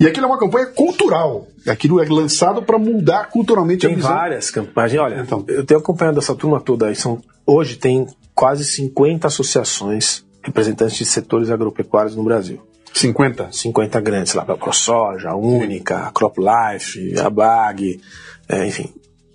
E 0.00 0.06
aquilo 0.06 0.24
é 0.24 0.28
uma 0.30 0.38
campanha 0.38 0.64
cultural. 0.64 1.46
Aquilo 1.68 2.02
é 2.02 2.08
lançado 2.08 2.62
para 2.62 2.78
mudar 2.78 3.28
culturalmente 3.28 3.82
tem 3.82 3.92
a 3.92 3.96
visão. 3.96 4.10
Tem 4.10 4.18
várias 4.18 4.50
campanhas. 4.50 4.94
Olha, 4.94 5.20
então. 5.20 5.44
eu 5.46 5.62
tenho 5.62 5.78
acompanhado 5.78 6.18
essa 6.18 6.34
turma 6.34 6.58
toda 6.58 6.86
aí. 6.86 6.96
São, 6.96 7.22
hoje 7.46 7.76
tem 7.76 8.06
quase 8.34 8.64
50 8.64 9.26
associações 9.26 10.24
representantes 10.42 10.96
de 10.96 11.04
setores 11.04 11.50
agropecuários 11.50 12.16
no 12.16 12.24
Brasil. 12.24 12.62
50? 12.94 13.52
50 13.52 14.00
grandes, 14.00 14.32
lá, 14.32 14.42
a 14.48 14.56
ProSoja, 14.56 15.28
a 15.28 15.36
Única, 15.36 15.98
a 15.98 16.10
CropLife, 16.10 17.18
a 17.18 17.28
BAG, 17.28 18.00
é, 18.48 18.66
enfim, 18.66 18.90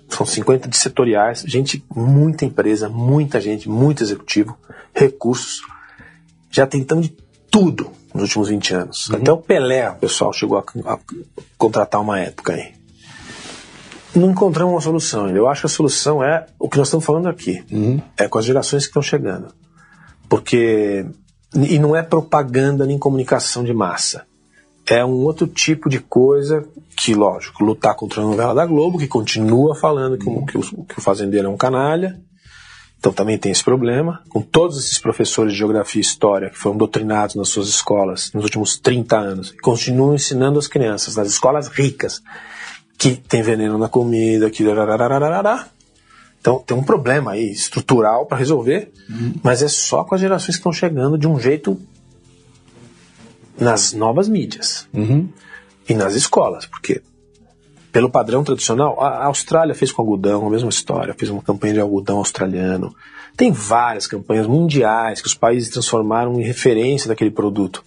são 0.09 0.25
50 0.25 0.67
de 0.67 0.77
setoriais, 0.77 1.43
gente, 1.45 1.83
muita 1.93 2.45
empresa, 2.45 2.89
muita 2.89 3.39
gente, 3.39 3.69
muito 3.69 4.03
executivo, 4.03 4.57
recursos, 4.93 5.61
já 6.49 6.65
tentando 6.65 7.01
de 7.01 7.15
tudo 7.49 7.91
nos 8.13 8.23
últimos 8.23 8.49
20 8.49 8.73
anos. 8.73 9.09
Uhum. 9.09 9.15
Até 9.17 9.31
o 9.31 9.37
Pelé, 9.37 9.89
o 9.89 9.95
pessoal 9.95 10.33
chegou 10.33 10.57
a, 10.57 10.63
a, 10.91 10.99
contratar 11.57 12.01
uma 12.01 12.19
época 12.19 12.53
aí. 12.53 12.73
Não 14.15 14.31
encontramos 14.31 14.73
uma 14.73 14.81
solução 14.81 15.29
Eu 15.29 15.47
acho 15.47 15.61
que 15.61 15.67
a 15.67 15.69
solução 15.69 16.23
é 16.23 16.47
o 16.57 16.67
que 16.67 16.77
nós 16.77 16.87
estamos 16.87 17.05
falando 17.05 17.29
aqui. 17.29 17.63
Uhum. 17.71 18.01
É 18.17 18.27
com 18.27 18.39
as 18.39 18.45
gerações 18.45 18.83
que 18.83 18.89
estão 18.89 19.03
chegando. 19.03 19.53
Porque. 20.27 21.05
E 21.53 21.79
não 21.79 21.95
é 21.95 22.03
propaganda 22.03 22.85
nem 22.85 22.97
comunicação 22.97 23.63
de 23.63 23.73
massa 23.73 24.27
é 24.89 25.05
um 25.05 25.23
outro 25.23 25.47
tipo 25.47 25.89
de 25.89 25.99
coisa 25.99 26.65
que, 26.97 27.13
lógico, 27.13 27.63
lutar 27.63 27.95
contra 27.95 28.21
a 28.21 28.25
novela 28.25 28.53
da 28.53 28.65
Globo, 28.65 28.97
que 28.97 29.07
continua 29.07 29.75
falando 29.75 30.17
que, 30.17 30.27
o, 30.27 30.45
que, 30.45 30.57
o, 30.57 30.83
que 30.83 30.99
o 30.99 31.01
fazendeiro 31.01 31.47
é 31.47 31.49
um 31.49 31.57
canalha. 31.57 32.19
Então 32.99 33.13
também 33.13 33.37
tem 33.37 33.51
esse 33.51 33.63
problema, 33.63 34.21
com 34.27 34.41
todos 34.41 34.77
esses 34.77 34.99
professores 34.99 35.53
de 35.53 35.59
geografia 35.59 36.01
e 36.01 36.03
história 36.03 36.49
que 36.49 36.57
foram 36.57 36.75
doutrinados 36.75 37.35
nas 37.35 37.47
suas 37.47 37.69
escolas 37.69 38.31
nos 38.33 38.43
últimos 38.43 38.77
30 38.77 39.17
anos 39.17 39.51
e 39.51 39.57
continuam 39.57 40.15
ensinando 40.15 40.59
as 40.59 40.67
crianças 40.67 41.15
nas 41.15 41.29
escolas 41.29 41.69
ricas 41.69 42.21
que 42.97 43.15
tem 43.15 43.41
veneno 43.41 43.77
na 43.77 43.87
comida, 43.87 44.49
que 44.49 44.63
então 46.41 46.59
tem 46.59 46.75
um 46.75 46.83
problema 46.83 47.31
aí 47.31 47.51
estrutural 47.51 48.25
para 48.25 48.37
resolver, 48.37 48.91
uhum. 49.09 49.33
mas 49.43 49.61
é 49.61 49.67
só 49.67 50.03
com 50.03 50.15
as 50.15 50.21
gerações 50.21 50.55
que 50.55 50.59
estão 50.59 50.71
chegando 50.71 51.17
de 51.17 51.27
um 51.27 51.39
jeito 51.39 51.79
nas 53.59 53.93
novas 53.93 54.29
mídias 54.29 54.87
uhum. 54.93 55.27
e 55.87 55.93
nas 55.93 56.15
escolas, 56.15 56.65
porque 56.65 57.01
pelo 57.91 58.09
padrão 58.09 58.43
tradicional, 58.43 59.01
a 59.01 59.25
Austrália 59.25 59.73
fez 59.73 59.91
com 59.91 60.01
algodão 60.01 60.45
a 60.45 60.49
mesma 60.49 60.69
história, 60.69 61.15
fez 61.17 61.31
uma 61.31 61.41
campanha 61.41 61.73
de 61.73 61.79
algodão 61.79 62.17
australiano. 62.17 62.95
Tem 63.35 63.51
várias 63.51 64.05
campanhas 64.05 64.45
mundiais 64.45 65.21
que 65.21 65.27
os 65.27 65.33
países 65.33 65.69
transformaram 65.69 66.39
em 66.39 66.43
referência 66.43 67.07
daquele 67.07 67.31
produto. 67.31 67.83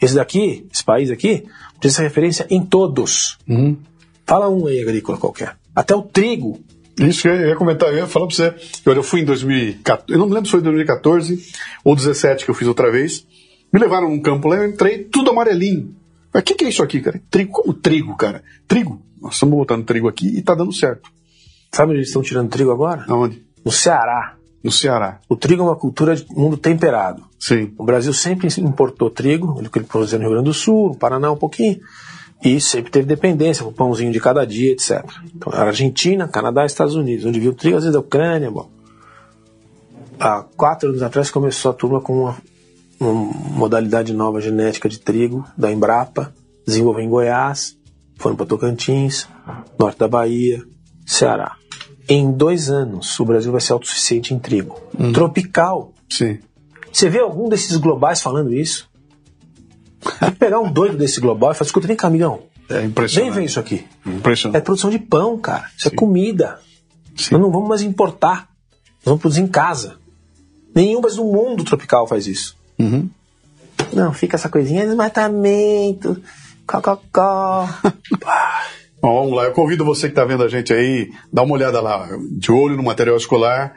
Esse 0.00 0.14
daqui, 0.14 0.66
esse 0.72 0.82
país 0.82 1.10
aqui, 1.10 1.44
tem 1.80 1.88
essa 1.88 2.02
referência 2.02 2.46
em 2.50 2.64
todos. 2.64 3.38
Uhum. 3.48 3.76
Fala 4.26 4.48
um 4.48 4.66
aí 4.66 4.80
agrícola 4.80 5.18
qualquer. 5.18 5.56
Até 5.74 5.94
o 5.94 6.02
trigo. 6.02 6.60
Isso 6.98 7.28
eu 7.28 7.48
ia 7.48 7.56
comentar, 7.56 7.90
eu 7.90 7.98
ia 7.98 8.06
falar 8.06 8.26
pra 8.26 8.36
você. 8.36 8.54
Eu, 8.84 8.92
eu 8.92 9.02
fui 9.02 9.20
em 9.20 9.24
2014, 9.24 10.12
eu 10.12 10.18
não 10.18 10.26
me 10.26 10.34
lembro 10.34 10.46
se 10.46 10.52
foi 10.52 10.60
em 10.60 10.64
2014 10.64 11.34
ou 11.84 11.94
2017 11.94 12.44
que 12.44 12.50
eu 12.50 12.54
fiz 12.54 12.66
outra 12.66 12.90
vez. 12.90 13.26
Me 13.74 13.80
levaram 13.80 14.08
num 14.08 14.20
campo 14.20 14.46
lá, 14.46 14.54
eu 14.54 14.68
entrei, 14.68 15.02
tudo 15.02 15.32
amarelinho. 15.32 15.96
Mas 16.32 16.42
o 16.42 16.44
que, 16.44 16.54
que 16.54 16.64
é 16.64 16.68
isso 16.68 16.80
aqui, 16.80 17.00
cara? 17.00 17.20
Trigo, 17.28 17.50
como 17.50 17.74
trigo, 17.74 18.16
cara? 18.16 18.40
Trigo. 18.68 19.02
Nós 19.20 19.34
estamos 19.34 19.58
botando 19.58 19.84
trigo 19.84 20.06
aqui 20.06 20.28
e 20.28 20.42
tá 20.42 20.54
dando 20.54 20.72
certo. 20.72 21.10
Sabe 21.72 21.90
onde 21.90 21.98
eles 21.98 22.06
estão 22.06 22.22
tirando 22.22 22.48
trigo 22.48 22.70
agora? 22.70 23.04
Aonde? 23.08 23.44
No 23.64 23.72
Ceará. 23.72 24.36
No 24.62 24.70
Ceará. 24.70 25.18
O 25.28 25.34
trigo 25.34 25.62
é 25.62 25.64
uma 25.64 25.74
cultura 25.74 26.14
de 26.14 26.24
mundo 26.32 26.56
temperado. 26.56 27.24
Sim. 27.36 27.74
O 27.76 27.84
Brasil 27.84 28.12
sempre 28.12 28.46
importou 28.60 29.10
trigo, 29.10 29.58
ele 29.58 29.68
produzia 29.68 30.18
no 30.18 30.24
Rio 30.24 30.34
Grande 30.34 30.50
do 30.50 30.54
Sul, 30.54 30.90
no 30.90 30.94
Paraná 30.94 31.32
um 31.32 31.36
pouquinho, 31.36 31.80
e 32.44 32.60
sempre 32.60 32.92
teve 32.92 33.08
dependência, 33.08 33.66
o 33.66 33.72
pãozinho 33.72 34.12
de 34.12 34.20
cada 34.20 34.46
dia, 34.46 34.70
etc. 34.70 35.04
Então, 35.34 35.52
Argentina, 35.52 36.28
Canadá, 36.28 36.64
Estados 36.64 36.94
Unidos, 36.94 37.24
onde 37.24 37.40
viu 37.40 37.52
trigo, 37.52 37.76
às 37.76 37.82
vezes 37.82 37.94
da 37.94 37.98
Ucrânia, 37.98 38.52
bom. 38.52 38.70
Há 40.20 40.44
quatro 40.56 40.90
anos 40.90 41.02
atrás 41.02 41.28
começou 41.28 41.72
a 41.72 41.74
turma 41.74 42.00
com 42.00 42.20
uma 42.20 42.36
uma 43.00 43.12
modalidade 43.12 44.12
nova 44.12 44.40
genética 44.40 44.88
de 44.88 44.98
trigo 44.98 45.46
da 45.56 45.70
Embrapa, 45.72 46.32
desenvolveu 46.66 47.04
em 47.04 47.08
Goiás, 47.08 47.76
foram 48.18 48.36
para 48.36 48.46
Tocantins, 48.46 49.28
norte 49.78 49.98
da 49.98 50.08
Bahia, 50.08 50.62
Ceará. 51.06 51.56
Em 52.08 52.30
dois 52.32 52.70
anos, 52.70 53.18
o 53.18 53.24
Brasil 53.24 53.50
vai 53.50 53.60
ser 53.60 53.72
autossuficiente 53.72 54.34
em 54.34 54.38
trigo. 54.38 54.80
Hum. 54.98 55.12
Tropical. 55.12 55.92
Sim. 56.08 56.38
Você 56.92 57.08
vê 57.08 57.18
algum 57.20 57.48
desses 57.48 57.76
globais 57.76 58.20
falando 58.20 58.52
isso? 58.52 58.88
Tem 60.20 60.30
que 60.30 60.36
pegar 60.36 60.60
um 60.60 60.70
doido 60.70 60.96
desse 60.96 61.20
global 61.20 61.52
e 61.52 61.54
falar, 61.54 61.66
escuta, 61.66 61.86
vem 61.86 61.96
cá, 61.96 62.08
amigão. 62.08 62.42
É 62.68 62.84
impressionante. 62.84 63.32
Vem 63.32 63.40
ver 63.40 63.46
isso 63.46 63.58
aqui. 63.58 63.86
Impressionante. 64.06 64.56
É 64.56 64.60
produção 64.60 64.90
de 64.90 64.98
pão, 64.98 65.38
cara. 65.38 65.70
Isso 65.76 65.88
é 65.88 65.90
Sim. 65.90 65.96
é 65.96 65.98
comida. 65.98 66.60
Sim. 67.16 67.28
Nós 67.32 67.42
não 67.42 67.50
vamos 67.50 67.68
mais 67.68 67.82
importar. 67.82 68.48
Nós 68.98 69.06
vamos 69.06 69.20
produzir 69.20 69.42
em 69.42 69.46
casa. 69.46 69.96
Nenhum 70.74 71.00
país 71.00 71.16
do 71.16 71.24
mundo 71.24 71.64
tropical 71.64 72.06
faz 72.06 72.26
isso. 72.26 72.56
Uhum. 72.78 73.08
Não, 73.92 74.12
fica 74.12 74.36
essa 74.36 74.48
coisinha, 74.48 74.86
desmatamento, 74.86 76.20
cococó. 76.66 77.68
Bom, 79.00 79.20
vamos 79.20 79.36
lá, 79.36 79.44
eu 79.44 79.52
convido 79.52 79.84
você 79.84 80.08
que 80.08 80.12
está 80.12 80.24
vendo 80.24 80.42
a 80.42 80.48
gente 80.48 80.72
aí, 80.72 81.10
dá 81.32 81.42
uma 81.42 81.54
olhada 81.54 81.80
lá, 81.80 82.08
de 82.30 82.50
olho 82.50 82.76
no 82.76 82.82
material 82.82 83.16
escolar. 83.16 83.76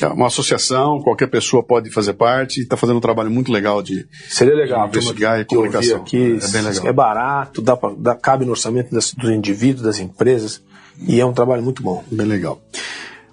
É 0.00 0.06
uma 0.08 0.26
associação, 0.26 1.00
qualquer 1.00 1.28
pessoa 1.28 1.62
pode 1.62 1.90
fazer 1.90 2.12
parte, 2.14 2.60
está 2.60 2.76
fazendo 2.76 2.96
um 2.96 3.00
trabalho 3.00 3.30
muito 3.30 3.50
legal 3.50 3.82
de 3.82 4.06
Seria 4.28 4.54
legal, 4.54 4.88
de 4.88 4.98
investigar 4.98 5.40
e 5.40 5.44
comunicação. 5.44 5.98
Aqui, 5.98 6.38
é 6.42 6.48
bem 6.48 6.62
legal. 6.62 6.86
É 6.86 6.92
barato, 6.92 7.62
dá 7.62 7.76
pra, 7.76 7.92
dá, 7.96 8.14
cabe 8.14 8.44
no 8.44 8.50
orçamento 8.50 8.92
das, 8.92 9.14
dos 9.14 9.30
indivíduos, 9.30 9.82
das 9.82 9.98
empresas, 9.98 10.62
e 11.00 11.20
é 11.20 11.24
um 11.24 11.32
trabalho 11.32 11.62
muito 11.62 11.82
bom. 11.82 12.04
Bem 12.10 12.26
legal. 12.26 12.60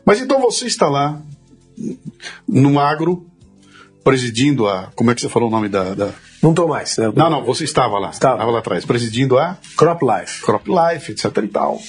Mas 0.05 0.21
então 0.21 0.39
você 0.39 0.65
está 0.65 0.87
lá, 0.87 1.21
no 2.47 2.79
agro, 2.79 3.25
presidindo 4.03 4.67
a. 4.67 4.91
Como 4.95 5.11
é 5.11 5.15
que 5.15 5.21
você 5.21 5.29
falou 5.29 5.47
o 5.47 5.51
nome 5.51 5.69
da. 5.69 5.93
da... 5.93 6.11
Não 6.41 6.49
estou 6.49 6.67
mais. 6.67 6.97
Né? 6.97 7.11
Não, 7.15 7.29
não, 7.29 7.43
você 7.43 7.63
estava 7.63 7.97
lá. 7.97 8.09
Estava. 8.09 8.35
estava 8.35 8.51
lá 8.51 8.59
atrás, 8.59 8.85
presidindo 8.85 9.37
a. 9.37 9.57
Crop 9.77 10.01
Life. 10.03 10.41
Crop 10.43 10.67
Life, 10.67 11.11
etc 11.11 11.25
e 11.43 11.47
tal. 11.47 11.79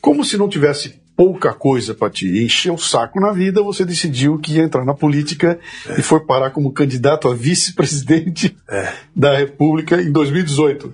Como 0.00 0.24
se 0.24 0.36
não 0.36 0.48
tivesse 0.48 1.02
pouca 1.16 1.52
coisa 1.52 1.94
para 1.94 2.10
te 2.10 2.44
encher 2.44 2.72
o 2.72 2.78
saco 2.78 3.20
na 3.20 3.32
vida, 3.32 3.62
você 3.62 3.84
decidiu 3.84 4.38
que 4.38 4.54
ia 4.54 4.62
entrar 4.62 4.84
na 4.84 4.94
política 4.94 5.58
é. 5.88 6.00
e 6.00 6.02
foi 6.02 6.20
parar 6.20 6.50
como 6.50 6.72
candidato 6.72 7.28
a 7.28 7.34
vice-presidente 7.34 8.56
é. 8.68 8.92
da 9.14 9.36
República 9.36 10.02
em 10.02 10.10
2018. 10.10 10.92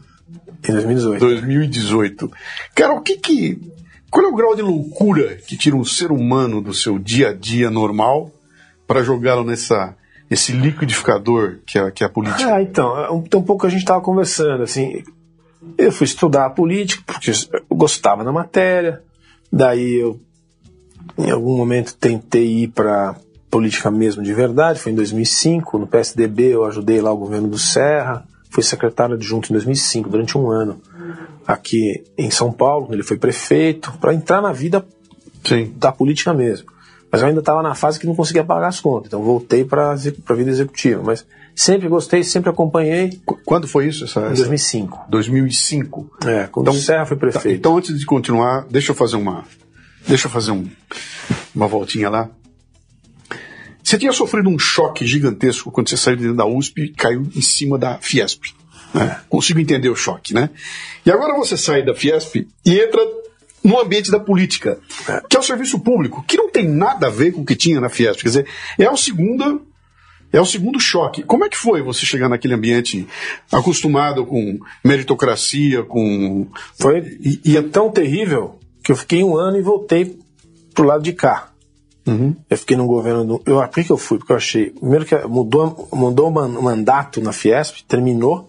Em 0.68 0.72
2018. 0.72 1.20
2018. 1.20 2.30
Cara, 2.74 2.94
o 2.94 3.00
que 3.00 3.16
que. 3.16 3.58
Qual 4.10 4.26
é 4.26 4.28
o 4.28 4.34
grau 4.34 4.54
de 4.54 4.62
loucura 4.62 5.36
que 5.46 5.56
tira 5.56 5.76
um 5.76 5.84
ser 5.84 6.10
humano 6.10 6.60
do 6.60 6.74
seu 6.74 6.98
dia 6.98 7.30
a 7.30 7.32
dia 7.32 7.70
normal 7.70 8.30
para 8.86 9.04
jogá-lo 9.04 9.44
nessa 9.44 9.94
esse 10.30 10.52
liquidificador 10.52 11.58
que 11.66 11.78
é, 11.78 11.90
que 11.90 12.04
é 12.04 12.06
a 12.06 12.10
política? 12.10 12.54
Ah, 12.54 12.62
então, 12.62 12.96
é 12.96 13.10
um, 13.10 13.16
um 13.18 13.42
pouco 13.42 13.66
a 13.66 13.70
gente 13.70 13.80
estava 13.80 14.00
conversando, 14.00 14.62
assim, 14.62 15.02
eu 15.76 15.90
fui 15.90 16.04
estudar 16.04 16.46
a 16.46 16.50
política 16.50 17.02
porque 17.04 17.30
eu 17.30 17.76
gostava 17.76 18.22
da 18.22 18.30
matéria, 18.30 19.02
daí 19.52 20.00
eu, 20.00 20.20
em 21.18 21.30
algum 21.30 21.56
momento, 21.56 21.94
tentei 21.96 22.62
ir 22.62 22.68
para 22.68 23.16
política 23.50 23.90
mesmo 23.90 24.22
de 24.22 24.32
verdade, 24.32 24.78
foi 24.78 24.92
em 24.92 24.94
2005, 24.94 25.78
no 25.78 25.86
PSDB 25.86 26.54
eu 26.54 26.64
ajudei 26.64 27.00
lá 27.00 27.12
o 27.12 27.16
governo 27.16 27.48
do 27.48 27.58
Serra, 27.58 28.24
fui 28.48 28.62
secretário 28.62 29.16
adjunto 29.16 29.50
em 29.50 29.54
2005, 29.54 30.08
durante 30.08 30.38
um 30.38 30.48
ano, 30.48 30.80
aqui 31.44 32.04
em 32.16 32.30
São 32.30 32.52
Paulo, 32.52 32.88
ele 32.92 33.02
foi 33.02 33.16
prefeito, 33.16 33.92
para 34.00 34.14
entrar 34.14 34.40
na 34.40 34.52
vida 34.52 34.86
Sim. 35.44 35.74
da 35.76 35.90
política 35.90 36.32
mesmo. 36.32 36.70
Mas 37.10 37.22
eu 37.22 37.28
ainda 37.28 37.40
estava 37.40 37.62
na 37.62 37.74
fase 37.74 37.98
que 37.98 38.06
não 38.06 38.14
conseguia 38.14 38.44
pagar 38.44 38.68
as 38.68 38.80
contas, 38.80 39.08
então 39.08 39.22
voltei 39.22 39.64
para 39.64 39.92
a 39.92 40.34
vida 40.34 40.50
executiva. 40.50 41.02
Mas 41.02 41.26
sempre 41.54 41.88
gostei, 41.88 42.22
sempre 42.22 42.50
acompanhei. 42.50 43.20
Quando 43.44 43.66
foi 43.66 43.88
isso? 43.88 44.04
Essa, 44.04 44.30
em 44.30 44.34
2005. 44.34 45.06
2005. 45.08 46.10
É, 46.24 46.46
quando 46.46 46.68
então, 46.68 46.78
o 46.78 46.82
Serra 46.82 47.04
foi 47.06 47.16
prefeito. 47.16 47.44
Tá, 47.44 47.50
então 47.50 47.76
antes 47.76 47.98
de 47.98 48.06
continuar, 48.06 48.64
deixa 48.70 48.92
eu 48.92 48.94
fazer 48.94 49.16
uma, 49.16 49.44
deixa 50.06 50.26
eu 50.28 50.30
fazer 50.30 50.52
um, 50.52 50.68
uma 51.54 51.66
voltinha 51.66 52.08
lá. 52.08 52.30
você 53.82 53.98
tinha 53.98 54.12
sofrido 54.12 54.48
um 54.48 54.58
choque 54.58 55.04
gigantesco 55.04 55.72
quando 55.72 55.88
você 55.88 55.96
saiu 55.96 56.34
da 56.34 56.46
USP 56.46 56.82
e 56.82 56.88
caiu 56.90 57.26
em 57.34 57.42
cima 57.42 57.76
da 57.76 57.98
Fiesp. 57.98 58.54
Né? 58.94 59.20
Consigo 59.28 59.58
entender 59.58 59.88
o 59.88 59.96
choque, 59.96 60.34
né? 60.34 60.50
E 61.04 61.10
agora 61.10 61.36
você 61.36 61.56
sai 61.56 61.84
da 61.84 61.94
Fiesp 61.94 62.46
e 62.64 62.80
entra 62.80 63.00
no 63.62 63.78
ambiente 63.78 64.10
da 64.10 64.18
política, 64.18 64.78
que 65.28 65.36
é 65.36 65.40
o 65.40 65.42
serviço 65.42 65.78
público, 65.80 66.24
que 66.26 66.36
não 66.36 66.50
tem 66.50 66.66
nada 66.66 67.06
a 67.06 67.10
ver 67.10 67.32
com 67.32 67.42
o 67.42 67.44
que 67.44 67.56
tinha 67.56 67.80
na 67.80 67.88
Fiesp. 67.88 68.22
Quer 68.22 68.28
dizer, 68.28 68.46
é 68.78 68.90
o 68.90 68.96
segundo, 68.96 69.62
é 70.32 70.40
o 70.40 70.46
segundo 70.46 70.80
choque. 70.80 71.22
Como 71.22 71.44
é 71.44 71.48
que 71.48 71.56
foi 71.56 71.82
você 71.82 72.06
chegar 72.06 72.28
naquele 72.28 72.54
ambiente 72.54 73.06
acostumado 73.52 74.24
com 74.24 74.58
meritocracia, 74.84 75.82
com. 75.82 76.46
Foi, 76.78 76.98
e, 77.20 77.40
e 77.44 77.56
é 77.56 77.62
tão 77.62 77.90
terrível 77.90 78.58
que 78.82 78.92
eu 78.92 78.96
fiquei 78.96 79.22
um 79.22 79.36
ano 79.36 79.58
e 79.58 79.62
voltei 79.62 80.18
pro 80.74 80.84
lado 80.84 81.02
de 81.02 81.12
cá. 81.12 81.50
Uhum. 82.06 82.34
Eu 82.48 82.58
fiquei 82.58 82.76
no 82.76 82.86
governo. 82.86 83.24
Do, 83.24 83.42
eu, 83.46 83.56
por 83.68 83.84
que 83.84 83.90
eu 83.90 83.98
fui? 83.98 84.18
Porque 84.18 84.32
eu 84.32 84.36
achei. 84.36 84.70
Primeiro 84.70 85.04
que 85.04 85.14
mudou, 85.26 85.88
mudou 85.92 86.28
o 86.28 86.62
mandato 86.62 87.20
na 87.20 87.32
Fiesp, 87.32 87.84
terminou, 87.86 88.48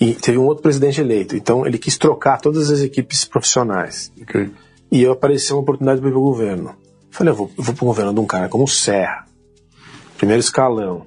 e 0.00 0.14
teve 0.14 0.38
um 0.38 0.44
outro 0.44 0.62
presidente 0.62 1.00
eleito. 1.00 1.36
Então 1.36 1.66
ele 1.66 1.78
quis 1.78 1.96
trocar 1.96 2.40
todas 2.40 2.70
as 2.70 2.80
equipes 2.80 3.24
profissionais. 3.24 4.12
Okay. 4.22 4.50
E 4.90 5.02
eu 5.02 5.12
apareceu 5.12 5.56
uma 5.56 5.62
oportunidade 5.62 6.00
para 6.00 6.08
ir 6.08 6.12
para 6.12 6.20
o 6.20 6.24
governo. 6.24 6.76
Falei, 7.10 7.32
eu 7.32 7.36
vou, 7.36 7.50
eu 7.56 7.64
vou 7.64 7.74
para 7.74 7.84
o 7.84 7.86
governo 7.88 8.12
de 8.12 8.20
um 8.20 8.26
cara 8.26 8.48
como 8.48 8.68
Serra, 8.68 9.26
primeiro 10.18 10.40
escalão, 10.40 11.04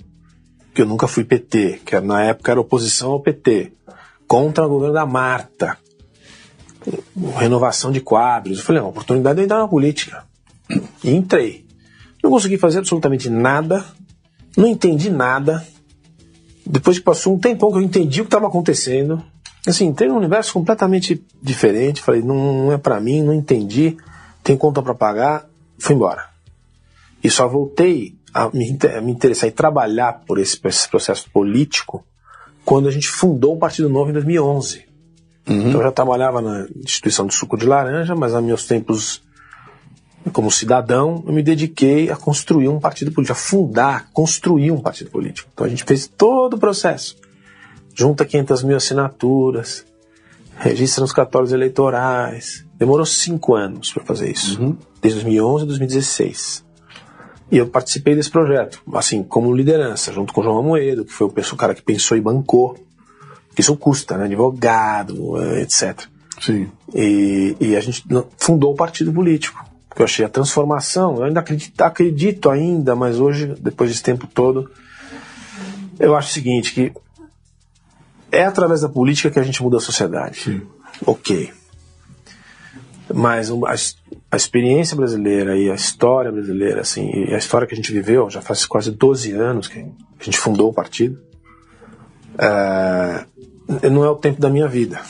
que 0.74 0.82
eu 0.82 0.86
nunca 0.86 1.08
fui 1.08 1.24
PT, 1.24 1.82
que 1.86 2.00
na 2.00 2.24
época 2.24 2.52
era 2.52 2.60
oposição 2.60 3.12
ao 3.12 3.20
PT, 3.20 3.74
contra 4.28 4.66
o 4.66 4.70
governo 4.70 4.94
da 4.94 5.06
Marta, 5.06 5.78
renovação 7.38 7.92
de 7.92 8.02
quadros. 8.02 8.60
Eu 8.60 8.64
falei, 8.64 8.80
é 8.80 8.84
uma 8.84 8.90
oportunidade 8.90 9.38
de 9.38 9.46
entrar 9.46 9.60
na 9.60 9.68
política. 9.68 10.24
E 11.04 11.12
entrei. 11.12 11.66
Não 12.24 12.32
consegui 12.32 12.58
fazer 12.58 12.80
absolutamente 12.80 13.30
nada, 13.30 13.86
não 14.58 14.68
entendi 14.68 15.10
nada. 15.10 15.66
Depois 16.72 17.00
que 17.00 17.04
passou 17.04 17.34
um 17.34 17.40
tempão 17.40 17.72
que 17.72 17.80
eu 17.80 17.82
entendi 17.82 18.22
o 18.22 18.26
que 18.26 18.28
estava 18.28 18.46
acontecendo, 18.46 19.24
assim, 19.66 19.88
entrei 19.88 20.08
num 20.08 20.18
universo 20.18 20.54
completamente 20.54 21.26
diferente. 21.42 22.00
Falei, 22.00 22.22
não, 22.22 22.66
não 22.66 22.72
é 22.72 22.78
para 22.78 23.02
mim, 23.02 23.24
não 23.24 23.34
entendi, 23.34 23.98
tem 24.44 24.56
conta 24.56 24.80
para 24.80 24.94
pagar, 24.94 25.50
fui 25.80 25.96
embora. 25.96 26.30
E 27.24 27.30
só 27.30 27.48
voltei 27.48 28.16
a 28.32 28.52
me, 28.54 28.78
a 28.96 29.02
me 29.02 29.12
interessar 29.12 29.50
e 29.50 29.52
trabalhar 29.52 30.22
por 30.28 30.38
esse, 30.38 30.60
esse, 30.64 30.88
processo 30.88 31.28
político 31.32 32.06
quando 32.64 32.88
a 32.88 32.92
gente 32.92 33.08
fundou 33.08 33.56
o 33.56 33.60
Partido 33.60 33.90
Novo 33.90 34.12
em 34.12 34.14
2011. 34.14 34.86
Uhum. 35.48 35.70
Então 35.70 35.80
eu 35.80 35.84
já 35.84 35.92
trabalhava 35.92 36.40
na 36.40 36.68
instituição 36.84 37.26
do 37.26 37.34
suco 37.34 37.58
de 37.58 37.66
laranja, 37.66 38.16
mas 38.16 38.36
a 38.36 38.42
meus 38.42 38.68
tempos 38.68 39.24
como 40.34 40.52
cidadão, 40.52 41.24
eu 41.26 41.34
me 41.34 41.42
dediquei 41.42 42.10
a 42.10 42.16
construir 42.16 42.68
um 42.68 42.80
partido 42.80 43.12
político, 43.12 43.38
a 43.38 43.42
fundar, 43.42 44.10
construir 44.12 44.72
um 44.72 44.82
partido 44.82 45.10
político. 45.10 45.50
Então 45.54 45.66
a 45.66 45.70
gente 45.70 45.84
fez 45.84 46.08
todo 46.08 46.56
o 46.56 46.60
processo. 46.60 47.16
Junta 47.96 48.26
500 48.26 48.64
mil 48.64 48.78
assinaturas, 48.78 49.86
registra 50.58 51.02
nos 51.02 51.14
cartórios 51.14 51.52
eleitorais. 51.52 52.66
Demorou 52.78 53.06
cinco 53.06 53.56
anos 53.56 53.92
para 53.92 54.04
fazer 54.04 54.32
isso, 54.32 54.62
uhum. 54.62 54.78
desde 55.02 55.22
2011 55.22 55.64
a 55.64 55.68
2016. 55.68 56.66
E 57.52 57.58
eu 57.58 57.68
participei 57.68 58.16
desse 58.16 58.30
projeto, 58.30 58.82
assim, 58.94 59.24
como 59.24 59.56
liderança, 59.56 60.14
junto 60.14 60.34
com 60.34 60.42
o 60.42 60.44
João 60.44 60.60
Amoedo, 60.60 61.04
que 61.04 61.12
foi 61.12 61.28
o 61.28 61.56
cara 61.56 61.74
que 61.74 61.82
pensou 61.82 62.16
e 62.16 62.22
bancou. 62.22 62.78
Isso 63.58 63.76
custa, 63.76 64.18
né? 64.18 64.26
Advogado, 64.26 65.36
etc. 65.58 66.06
Sim. 66.40 66.70
E, 66.94 67.56
e 67.60 67.76
a 67.76 67.82
gente 67.82 68.04
fundou 68.38 68.74
o 68.74 68.76
partido 68.76 69.12
político 69.12 69.69
que 69.96 70.02
eu 70.02 70.06
achei 70.06 70.26
a 70.26 70.30
transformação. 70.30 71.18
Eu 71.18 71.24
ainda 71.24 71.40
acredito, 71.40 71.82
acredito 71.82 72.50
ainda, 72.50 72.96
mas 72.96 73.20
hoje, 73.20 73.56
depois 73.60 73.90
desse 73.90 74.04
tempo 74.04 74.28
todo, 74.28 74.70
eu 76.00 76.16
acho 76.16 76.30
o 76.30 76.34
seguinte, 76.34 76.74
que 76.74 76.94
é 78.32 78.46
através 78.46 78.82
da 78.82 78.90
política 78.90 79.32
que 79.32 79.40
a 79.40 79.44
gente 79.44 79.62
muda 79.62 79.78
a 79.78 79.82
sociedade. 79.82 80.42
Sim. 80.42 80.62
Ok. 81.06 81.52
Mas 83.12 83.50
a, 83.50 83.56
a, 84.32 84.38
experiência 84.38 84.96
brasileira 84.96 85.58
e 85.58 85.72
a 85.72 85.74
história 85.76 86.32
brasileira, 86.32 86.82
assim, 86.82 87.10
e 87.28 87.34
a 87.34 87.38
história 87.38 87.66
que 87.66 87.74
a 87.74 87.78
gente 87.78 87.92
viveu, 87.92 88.30
já 88.30 88.40
faz 88.40 88.66
quase 88.68 88.92
12 88.92 89.32
anos 89.32 89.68
que 89.68 89.80
a 89.80 90.24
gente 90.24 90.38
fundou 90.38 90.70
o 90.70 90.74
partido, 90.74 91.20
é, 92.38 93.26
não 93.90 94.04
é 94.04 94.10
o 94.10 94.16
tempo 94.16 94.40
da 94.40 94.50
minha 94.50 94.68
vida 94.68 95.02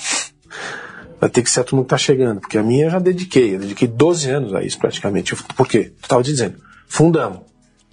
vai 1.20 1.30
ter 1.30 1.42
que 1.42 1.50
ser 1.50 1.62
a 1.62 1.64
turma 1.64 1.84
que 1.84 1.88
está 1.88 1.98
chegando, 1.98 2.40
porque 2.40 2.58
a 2.58 2.64
minha 2.64 2.86
eu 2.86 2.90
já 2.90 3.00
dediquei, 3.00 3.56
eu 3.56 3.60
dediquei 3.60 3.88
12 3.88 4.30
anos 4.30 4.54
a 4.54 4.64
isso 4.64 4.80
praticamente. 4.80 5.36
Por 5.36 5.68
quê? 5.68 5.92
Tu 6.00 6.04
estava 6.04 6.24
dizendo, 6.24 6.56
fundamos, 6.88 7.42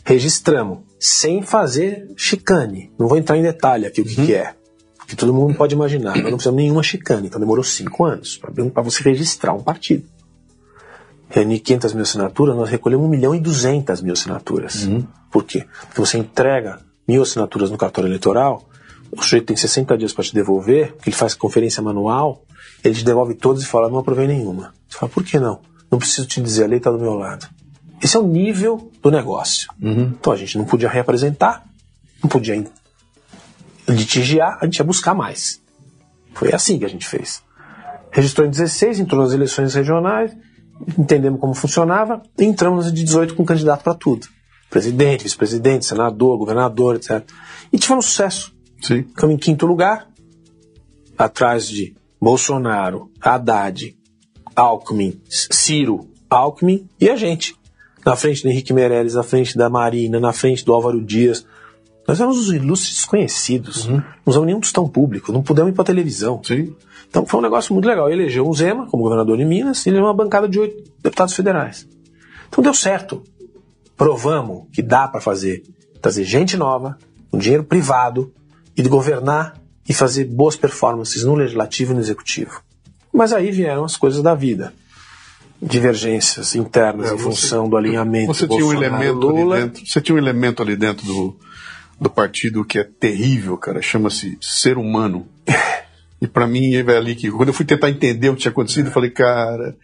registramos, 0.04 0.78
sem 0.98 1.42
fazer 1.42 2.08
chicane. 2.16 2.90
Não 2.98 3.08
vou 3.08 3.18
entrar 3.18 3.36
em 3.36 3.42
detalhe 3.42 3.86
aqui 3.86 4.00
o 4.00 4.04
que, 4.04 4.20
uhum. 4.20 4.26
que 4.26 4.34
é, 4.34 4.54
que 5.06 5.16
todo 5.16 5.34
mundo 5.34 5.54
pode 5.54 5.74
imaginar. 5.74 6.14
Nós 6.14 6.24
não 6.24 6.30
precisamos 6.32 6.60
nenhuma 6.60 6.82
chicane, 6.82 7.26
então 7.26 7.40
demorou 7.40 7.64
5 7.64 8.04
anos 8.04 8.40
para 8.72 8.82
você 8.82 9.02
registrar 9.02 9.52
um 9.52 9.62
partido. 9.62 10.04
Reunir 11.28 11.58
500 11.58 11.92
mil 11.92 12.02
assinaturas, 12.02 12.56
nós 12.56 12.70
recolhemos 12.70 13.04
1 13.06 13.08
milhão 13.08 13.34
e 13.34 13.40
200 13.40 14.00
mil 14.00 14.12
assinaturas. 14.12 14.84
Uhum. 14.84 15.04
Por 15.30 15.42
quê? 15.42 15.66
Porque 15.88 16.00
você 16.00 16.18
entrega 16.18 16.78
mil 17.06 17.22
assinaturas 17.22 17.70
no 17.70 17.76
cartório 17.76 18.08
eleitoral, 18.08 18.68
o 19.10 19.22
sujeito 19.22 19.46
tem 19.46 19.56
60 19.56 19.98
dias 19.98 20.12
para 20.12 20.24
te 20.24 20.34
devolver, 20.34 20.92
porque 20.92 21.10
ele 21.10 21.16
faz 21.16 21.34
conferência 21.34 21.82
manual, 21.82 22.45
ele 22.84 22.94
te 22.94 23.04
devolve 23.04 23.34
todas 23.34 23.62
e 23.62 23.66
fala, 23.66 23.88
não 23.88 23.98
aprovei 23.98 24.26
nenhuma. 24.26 24.74
Você 24.88 24.98
fala, 24.98 25.10
por 25.10 25.24
que 25.24 25.38
não? 25.38 25.60
Não 25.90 25.98
preciso 25.98 26.26
te 26.26 26.40
dizer, 26.40 26.64
a 26.64 26.66
lei 26.66 26.78
está 26.78 26.90
do 26.90 26.98
meu 26.98 27.14
lado. 27.14 27.48
Esse 28.02 28.16
é 28.16 28.20
o 28.20 28.26
nível 28.26 28.90
do 29.02 29.10
negócio. 29.10 29.68
Uhum. 29.80 30.14
Então 30.18 30.32
a 30.32 30.36
gente 30.36 30.58
não 30.58 30.64
podia 30.64 30.88
reapresentar, 30.88 31.64
não 32.22 32.28
podia 32.28 32.64
litigiar, 33.88 34.58
a 34.60 34.64
gente 34.64 34.78
ia 34.78 34.84
buscar 34.84 35.14
mais. 35.14 35.60
Foi 36.34 36.52
assim 36.52 36.78
que 36.78 36.84
a 36.84 36.88
gente 36.88 37.06
fez. 37.06 37.42
Registrou 38.10 38.46
em 38.46 38.50
16, 38.50 39.00
entrou 39.00 39.22
nas 39.22 39.32
eleições 39.32 39.74
regionais, 39.74 40.36
entendemos 40.98 41.40
como 41.40 41.54
funcionava, 41.54 42.22
e 42.38 42.44
entramos 42.44 42.92
de 42.92 43.04
18 43.04 43.34
com 43.34 43.44
candidato 43.44 43.82
para 43.82 43.94
tudo. 43.94 44.26
Presidente, 44.68 45.22
vice-presidente, 45.22 45.86
senador, 45.86 46.36
governador, 46.36 46.96
etc. 46.96 47.24
E 47.72 47.78
tivemos 47.78 48.06
sucesso. 48.06 48.54
Sim. 48.82 49.02
Ficamos 49.04 49.34
em 49.34 49.38
quinto 49.38 49.64
lugar, 49.66 50.08
atrás 51.16 51.66
de 51.68 51.96
Bolsonaro, 52.26 53.08
Haddad, 53.20 53.96
Alckmin, 54.56 55.22
Ciro, 55.28 56.08
Alckmin 56.28 56.88
e 57.00 57.08
a 57.08 57.14
gente. 57.14 57.54
Na 58.04 58.16
frente 58.16 58.42
do 58.42 58.48
Henrique 58.48 58.72
Meirelles, 58.72 59.14
na 59.14 59.22
frente 59.22 59.56
da 59.56 59.70
Marina, 59.70 60.18
na 60.18 60.32
frente 60.32 60.64
do 60.64 60.74
Álvaro 60.74 61.00
Dias. 61.00 61.46
Nós 62.04 62.18
éramos 62.18 62.36
os 62.36 62.52
ilustres 62.52 62.96
desconhecidos. 62.96 63.86
Uhum. 63.86 63.98
Não 63.98 64.04
usamos 64.26 64.46
nenhum 64.48 64.58
tostão 64.58 64.88
público, 64.88 65.30
não 65.30 65.40
pudemos 65.40 65.70
ir 65.70 65.74
para 65.76 65.84
televisão. 65.84 66.42
Sim. 66.42 66.74
Então 67.08 67.24
foi 67.24 67.38
um 67.38 67.42
negócio 67.44 67.72
muito 67.72 67.86
legal. 67.86 68.10
Elegeu 68.10 68.44
um 68.44 68.52
Zema 68.52 68.88
como 68.88 69.04
governador 69.04 69.36
de 69.38 69.44
Minas 69.44 69.86
e 69.86 69.90
elegeu 69.90 70.06
uma 70.06 70.12
bancada 70.14 70.48
de 70.48 70.58
oito 70.58 70.82
deputados 71.00 71.32
federais. 71.32 71.86
Então 72.48 72.60
deu 72.60 72.74
certo. 72.74 73.22
Provamos 73.96 74.64
que 74.72 74.82
dá 74.82 75.06
para 75.06 75.20
fazer, 75.20 75.62
trazer 76.02 76.24
gente 76.24 76.56
nova, 76.56 76.98
com 77.30 77.38
dinheiro 77.38 77.62
privado 77.62 78.34
e 78.76 78.82
de 78.82 78.88
governar 78.88 79.54
e 79.88 79.94
fazer 79.94 80.24
boas 80.24 80.56
performances 80.56 81.24
no 81.24 81.34
legislativo 81.34 81.92
e 81.92 81.94
no 81.94 82.00
executivo. 82.00 82.62
Mas 83.12 83.32
aí 83.32 83.50
vieram 83.50 83.84
as 83.84 83.96
coisas 83.96 84.22
da 84.22 84.34
vida. 84.34 84.74
Divergências 85.62 86.54
internas 86.54 87.10
é, 87.10 87.14
em 87.14 87.18
função 87.18 87.68
do 87.68 87.76
alinhamento. 87.76 88.34
Você 88.34 88.46
tinha 88.46 88.66
um 88.66 88.72
elemento 88.72 89.28
ali 89.28 89.48
dentro. 89.48 89.86
Você 89.86 90.00
tinha 90.00 90.14
um 90.14 90.18
elemento 90.18 90.62
ali 90.62 90.76
dentro 90.76 91.06
do, 91.06 91.36
do 91.98 92.10
partido 92.10 92.64
que 92.64 92.78
é 92.78 92.84
terrível, 92.84 93.56
cara. 93.56 93.80
Chama-se 93.80 94.36
ser 94.40 94.76
humano. 94.76 95.26
e 96.20 96.26
para 96.26 96.46
mim, 96.46 96.74
é 96.74 96.96
ali 96.96 97.14
que 97.14 97.30
quando 97.30 97.48
eu 97.48 97.54
fui 97.54 97.64
tentar 97.64 97.88
entender 97.88 98.28
o 98.28 98.34
que 98.34 98.42
tinha 98.42 98.52
acontecido, 98.52 98.88
eu 98.88 98.92
falei, 98.92 99.08
cara, 99.08 99.74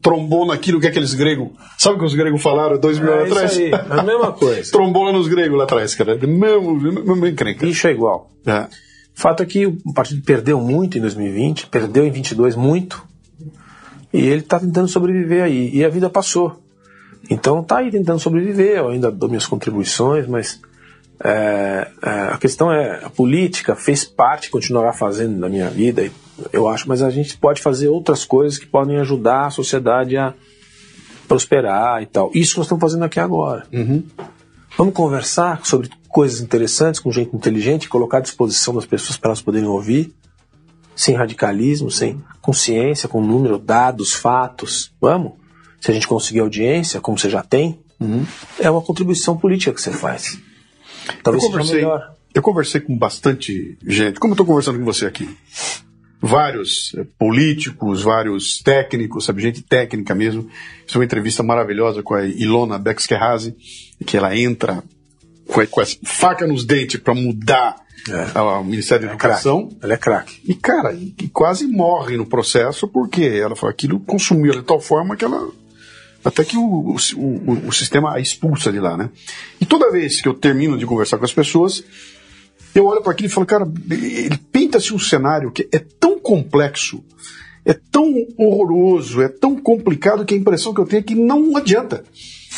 trombou 0.00 0.46
naquilo 0.46 0.80
que 0.80 0.86
aqueles 0.86 1.12
gregos. 1.12 1.50
Sabe 1.76 1.96
o 1.96 1.98
que 1.98 2.06
os 2.06 2.14
gregos 2.14 2.40
falaram 2.42 2.78
dois 2.78 2.98
mil 2.98 3.12
é 3.12 3.18
anos 3.18 3.32
atrás? 3.32 3.58
Aí, 3.58 3.70
a 3.74 4.02
mesma 4.02 4.32
coisa. 4.38 4.72
trombou 4.72 5.12
nos 5.12 5.28
gregos 5.28 5.58
lá 5.58 5.64
atrás, 5.64 5.94
cara. 5.94 6.16
Mesmo, 6.16 6.74
mesmo 6.74 7.26
encrenca. 7.26 7.66
Bicho 7.66 7.86
é 7.86 7.92
igual. 7.92 8.30
É. 8.46 8.66
Fato 9.18 9.42
é 9.42 9.46
que 9.46 9.66
o 9.66 9.92
partido 9.92 10.22
perdeu 10.22 10.60
muito 10.60 10.96
em 10.96 11.00
2020, 11.00 11.66
perdeu 11.66 12.06
em 12.06 12.10
22 12.12 12.54
muito, 12.54 13.04
e 14.12 14.20
ele 14.20 14.42
está 14.42 14.60
tentando 14.60 14.86
sobreviver 14.86 15.42
aí. 15.42 15.74
E 15.74 15.84
a 15.84 15.88
vida 15.88 16.08
passou. 16.08 16.62
Então 17.28 17.64
tá 17.64 17.78
aí 17.78 17.90
tentando 17.90 18.20
sobreviver, 18.20 18.76
eu 18.76 18.90
ainda 18.90 19.10
dou 19.10 19.28
minhas 19.28 19.44
contribuições, 19.44 20.28
mas 20.28 20.60
é, 21.18 21.88
é, 22.00 22.10
a 22.32 22.38
questão 22.38 22.70
é, 22.70 23.06
a 23.06 23.10
política 23.10 23.74
fez 23.74 24.04
parte, 24.04 24.50
continuará 24.50 24.92
fazendo 24.92 25.36
na 25.36 25.48
minha 25.48 25.68
vida, 25.68 26.08
eu 26.52 26.68
acho, 26.68 26.88
mas 26.88 27.02
a 27.02 27.10
gente 27.10 27.36
pode 27.38 27.60
fazer 27.60 27.88
outras 27.88 28.24
coisas 28.24 28.56
que 28.56 28.66
podem 28.66 28.98
ajudar 28.98 29.46
a 29.46 29.50
sociedade 29.50 30.16
a 30.16 30.32
prosperar 31.26 32.00
e 32.00 32.06
tal. 32.06 32.30
Isso 32.32 32.52
que 32.52 32.58
nós 32.58 32.66
estamos 32.66 32.82
fazendo 32.82 33.04
aqui 33.04 33.18
agora. 33.18 33.66
Uhum. 33.72 34.00
Vamos 34.76 34.94
conversar 34.94 35.66
sobre 35.66 35.90
coisas 36.08 36.40
interessantes 36.40 37.00
com 37.00 37.12
gente 37.12 37.34
inteligente, 37.34 37.88
colocar 37.88 38.18
à 38.18 38.20
disposição 38.20 38.74
das 38.74 38.86
pessoas 38.86 39.16
para 39.16 39.30
elas 39.30 39.42
poderem 39.42 39.68
ouvir, 39.68 40.14
sem 40.96 41.14
radicalismo, 41.14 41.90
sem 41.90 42.22
consciência, 42.40 43.08
com 43.08 43.20
número, 43.20 43.58
dados, 43.58 44.12
fatos. 44.12 44.92
Vamos? 45.00 45.32
Se 45.80 45.90
a 45.90 45.94
gente 45.94 46.08
conseguir 46.08 46.40
audiência, 46.40 47.00
como 47.00 47.18
você 47.18 47.30
já 47.30 47.42
tem, 47.42 47.78
Uhum. 48.00 48.24
É 48.58 48.70
uma 48.70 48.80
contribuição 48.80 49.36
política 49.36 49.72
que 49.72 49.80
você 49.80 49.90
faz. 49.90 50.38
Talvez 51.22 51.42
eu 51.42 51.50
conversei, 51.50 51.74
seja 51.76 51.86
melhor. 51.86 52.14
Eu 52.34 52.42
conversei 52.42 52.80
com 52.80 52.96
bastante 52.96 53.76
gente, 53.84 54.20
como 54.20 54.32
eu 54.32 54.34
estou 54.34 54.46
conversando 54.46 54.78
com 54.78 54.84
você 54.84 55.06
aqui. 55.06 55.28
Vários 56.20 56.92
eh, 56.96 57.06
políticos, 57.18 58.02
vários 58.02 58.58
técnicos, 58.58 59.24
sabe, 59.24 59.42
gente 59.42 59.62
técnica 59.62 60.14
mesmo. 60.14 60.48
É 60.92 60.98
uma 60.98 61.04
entrevista 61.04 61.42
maravilhosa 61.42 62.02
com 62.02 62.14
a 62.14 62.24
Ilona 62.24 62.78
Bexkerhazy, 62.78 63.56
que 64.04 64.16
ela 64.16 64.36
entra 64.36 64.82
com 65.48 65.66
com 65.66 65.80
a 65.80 65.84
faca 66.04 66.46
nos 66.46 66.64
dentes 66.64 67.00
para 67.00 67.14
mudar 67.14 67.76
é. 68.08 68.40
o 68.40 68.64
Ministério 68.64 69.06
da 69.06 69.12
é 69.12 69.14
Educação. 69.14 69.68
Ela 69.82 69.94
é 69.94 69.96
craque. 69.96 70.40
E, 70.44 70.54
cara, 70.54 70.92
e, 70.92 71.14
e, 71.18 71.28
quase 71.28 71.66
morre 71.66 72.16
no 72.16 72.26
processo 72.26 72.86
porque 72.86 73.22
ela 73.22 73.56
falou 73.56 73.70
aquilo 73.70 74.00
consumiu 74.00 74.52
ela 74.52 74.60
de 74.60 74.66
tal 74.66 74.80
forma 74.80 75.16
que 75.16 75.24
ela. 75.24 75.48
Até 76.24 76.44
que 76.44 76.56
o, 76.56 76.62
o, 76.62 76.96
o, 77.16 77.68
o 77.68 77.72
sistema 77.72 78.14
a 78.14 78.20
expulsa 78.20 78.72
de 78.72 78.80
lá, 78.80 78.96
né? 78.96 79.08
E 79.60 79.66
toda 79.66 79.90
vez 79.90 80.20
que 80.20 80.28
eu 80.28 80.34
termino 80.34 80.76
de 80.76 80.84
conversar 80.84 81.16
com 81.16 81.24
as 81.24 81.32
pessoas, 81.32 81.82
eu 82.74 82.86
olho 82.86 83.02
para 83.02 83.12
aquilo 83.12 83.28
e 83.28 83.32
falo, 83.32 83.46
cara, 83.46 83.66
ele 83.90 84.36
pinta-se 84.52 84.92
um 84.92 84.98
cenário 84.98 85.50
que 85.50 85.68
é 85.72 85.78
tão 85.78 86.18
complexo, 86.18 87.02
é 87.64 87.72
tão 87.72 88.12
horroroso, 88.36 89.22
é 89.22 89.28
tão 89.28 89.56
complicado 89.56 90.24
que 90.24 90.34
a 90.34 90.36
impressão 90.36 90.74
que 90.74 90.80
eu 90.80 90.86
tenho 90.86 91.00
é 91.00 91.04
que 91.04 91.14
não 91.14 91.56
adianta. 91.56 92.04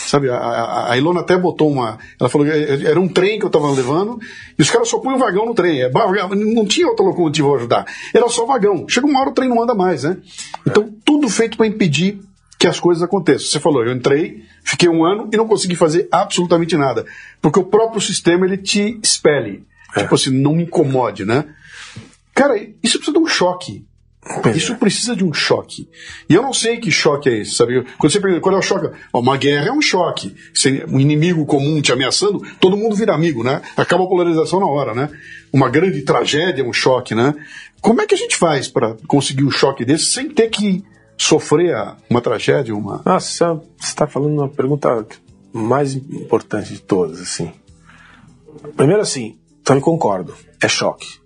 Sabe, 0.07 0.29
a, 0.31 0.91
a, 0.91 0.97
Ilona 0.97 1.21
até 1.21 1.37
botou 1.37 1.71
uma. 1.71 1.99
Ela 2.19 2.29
falou 2.29 2.47
que 2.47 2.87
era 2.87 2.99
um 2.99 3.09
trem 3.09 3.39
que 3.39 3.45
eu 3.45 3.49
estava 3.49 3.71
levando 3.71 4.19
e 4.59 4.63
os 4.63 4.71
caras 4.71 4.89
só 4.89 4.99
põem 4.99 5.15
o 5.15 5.19
vagão 5.19 5.47
no 5.47 5.55
trem. 5.55 5.83
É, 5.83 5.91
não 5.91 6.67
tinha 6.67 6.89
outra 6.89 7.05
locomotiva 7.05 7.55
ajudar. 7.57 7.87
Era 8.15 8.29
só 8.29 8.47
vagão. 8.47 8.87
Chega 8.89 9.07
uma 9.07 9.21
hora 9.21 9.31
o 9.31 9.35
trem 9.35 9.49
não 9.49 9.63
anda 9.63 9.75
mais, 9.75 10.05
né? 10.05 10.17
Então, 10.67 10.93
tudo 11.05 11.29
feito 11.29 11.57
para 11.57 11.67
impedir 11.67 12.21
que 12.59 12.67
as 12.67 12.81
coisas 12.81 13.03
aconteçam. 13.03 13.47
Você 13.49 13.61
falou, 13.61 13.85
eu 13.85 13.93
entrei, 13.93 14.45
fiquei 14.63 14.89
um 14.89 15.05
ano 15.05 15.29
e 15.33 15.37
não 15.37 15.47
consegui 15.47 15.77
fazer 15.77 16.09
absolutamente 16.11 16.77
nada. 16.77 17.07
Porque 17.41 17.59
o 17.59 17.65
próprio 17.65 18.01
sistema 18.01 18.47
ele 18.47 18.57
te 18.57 18.99
expele. 19.03 19.65
É. 19.97 20.03
Tipo 20.03 20.15
assim, 20.15 20.31
não 20.31 20.55
me 20.55 20.65
incomode, 20.65 21.25
né? 21.25 21.47
Cara, 22.35 22.57
isso 22.83 22.99
precisa 22.99 23.13
de 23.13 23.19
um 23.19 23.27
choque. 23.27 23.85
Isso 24.55 24.77
precisa 24.77 25.15
de 25.17 25.25
um 25.25 25.33
choque. 25.33 25.89
E 26.29 26.35
eu 26.35 26.43
não 26.43 26.53
sei 26.53 26.79
que 26.79 26.91
choque 26.91 27.29
é 27.29 27.39
esse, 27.39 27.55
sabe? 27.55 27.85
Quando 27.99 28.13
você 28.13 28.21
pergunta 28.21 28.41
qual 28.41 28.55
é 28.55 28.59
o 28.59 28.63
choque, 28.63 28.91
uma 29.13 29.37
guerra 29.37 29.69
é 29.69 29.73
um 29.73 29.83
choque. 29.83 30.35
Se 30.55 30.85
um 30.89 31.01
inimigo 31.01 31.45
comum 31.47 31.81
te 31.81 31.93
ameaçando, 31.93 32.43
todo 32.61 32.77
mundo 32.77 32.95
vira 32.95 33.15
amigo, 33.15 33.43
né? 33.43 33.61
Acaba 33.77 34.05
a 34.05 34.07
polarização 34.07 34.61
na 34.61 34.67
hora, 34.67 34.95
né? 34.95 35.11
Uma 35.53 35.69
grande 35.69 36.03
tragédia 36.03 36.63
é 36.63 36.65
um 36.65 36.73
choque, 36.73 37.15
né? 37.15 37.35
Como 37.81 38.01
é 38.01 38.07
que 38.07 38.15
a 38.15 38.19
gente 38.19 38.37
faz 38.37 38.69
para 38.69 38.97
conseguir 39.07 39.45
um 39.45 39.51
choque 39.51 39.85
desse 39.85 40.07
sem 40.07 40.29
ter 40.29 40.49
que 40.49 40.85
sofrer 41.17 41.77
uma 42.09 42.21
tragédia, 42.21 42.75
uma... 42.75 43.03
Nossa, 43.05 43.55
você 43.55 43.63
está 43.83 44.07
falando 44.07 44.33
uma 44.33 44.49
pergunta 44.49 45.07
mais 45.53 45.95
importante 45.95 46.73
de 46.73 46.81
todas, 46.81 47.21
assim. 47.21 47.53
Primeiro 48.77 49.03
assim, 49.03 49.39
também 49.65 49.83
concordo, 49.83 50.35
é 50.63 50.69
choque. 50.69 51.21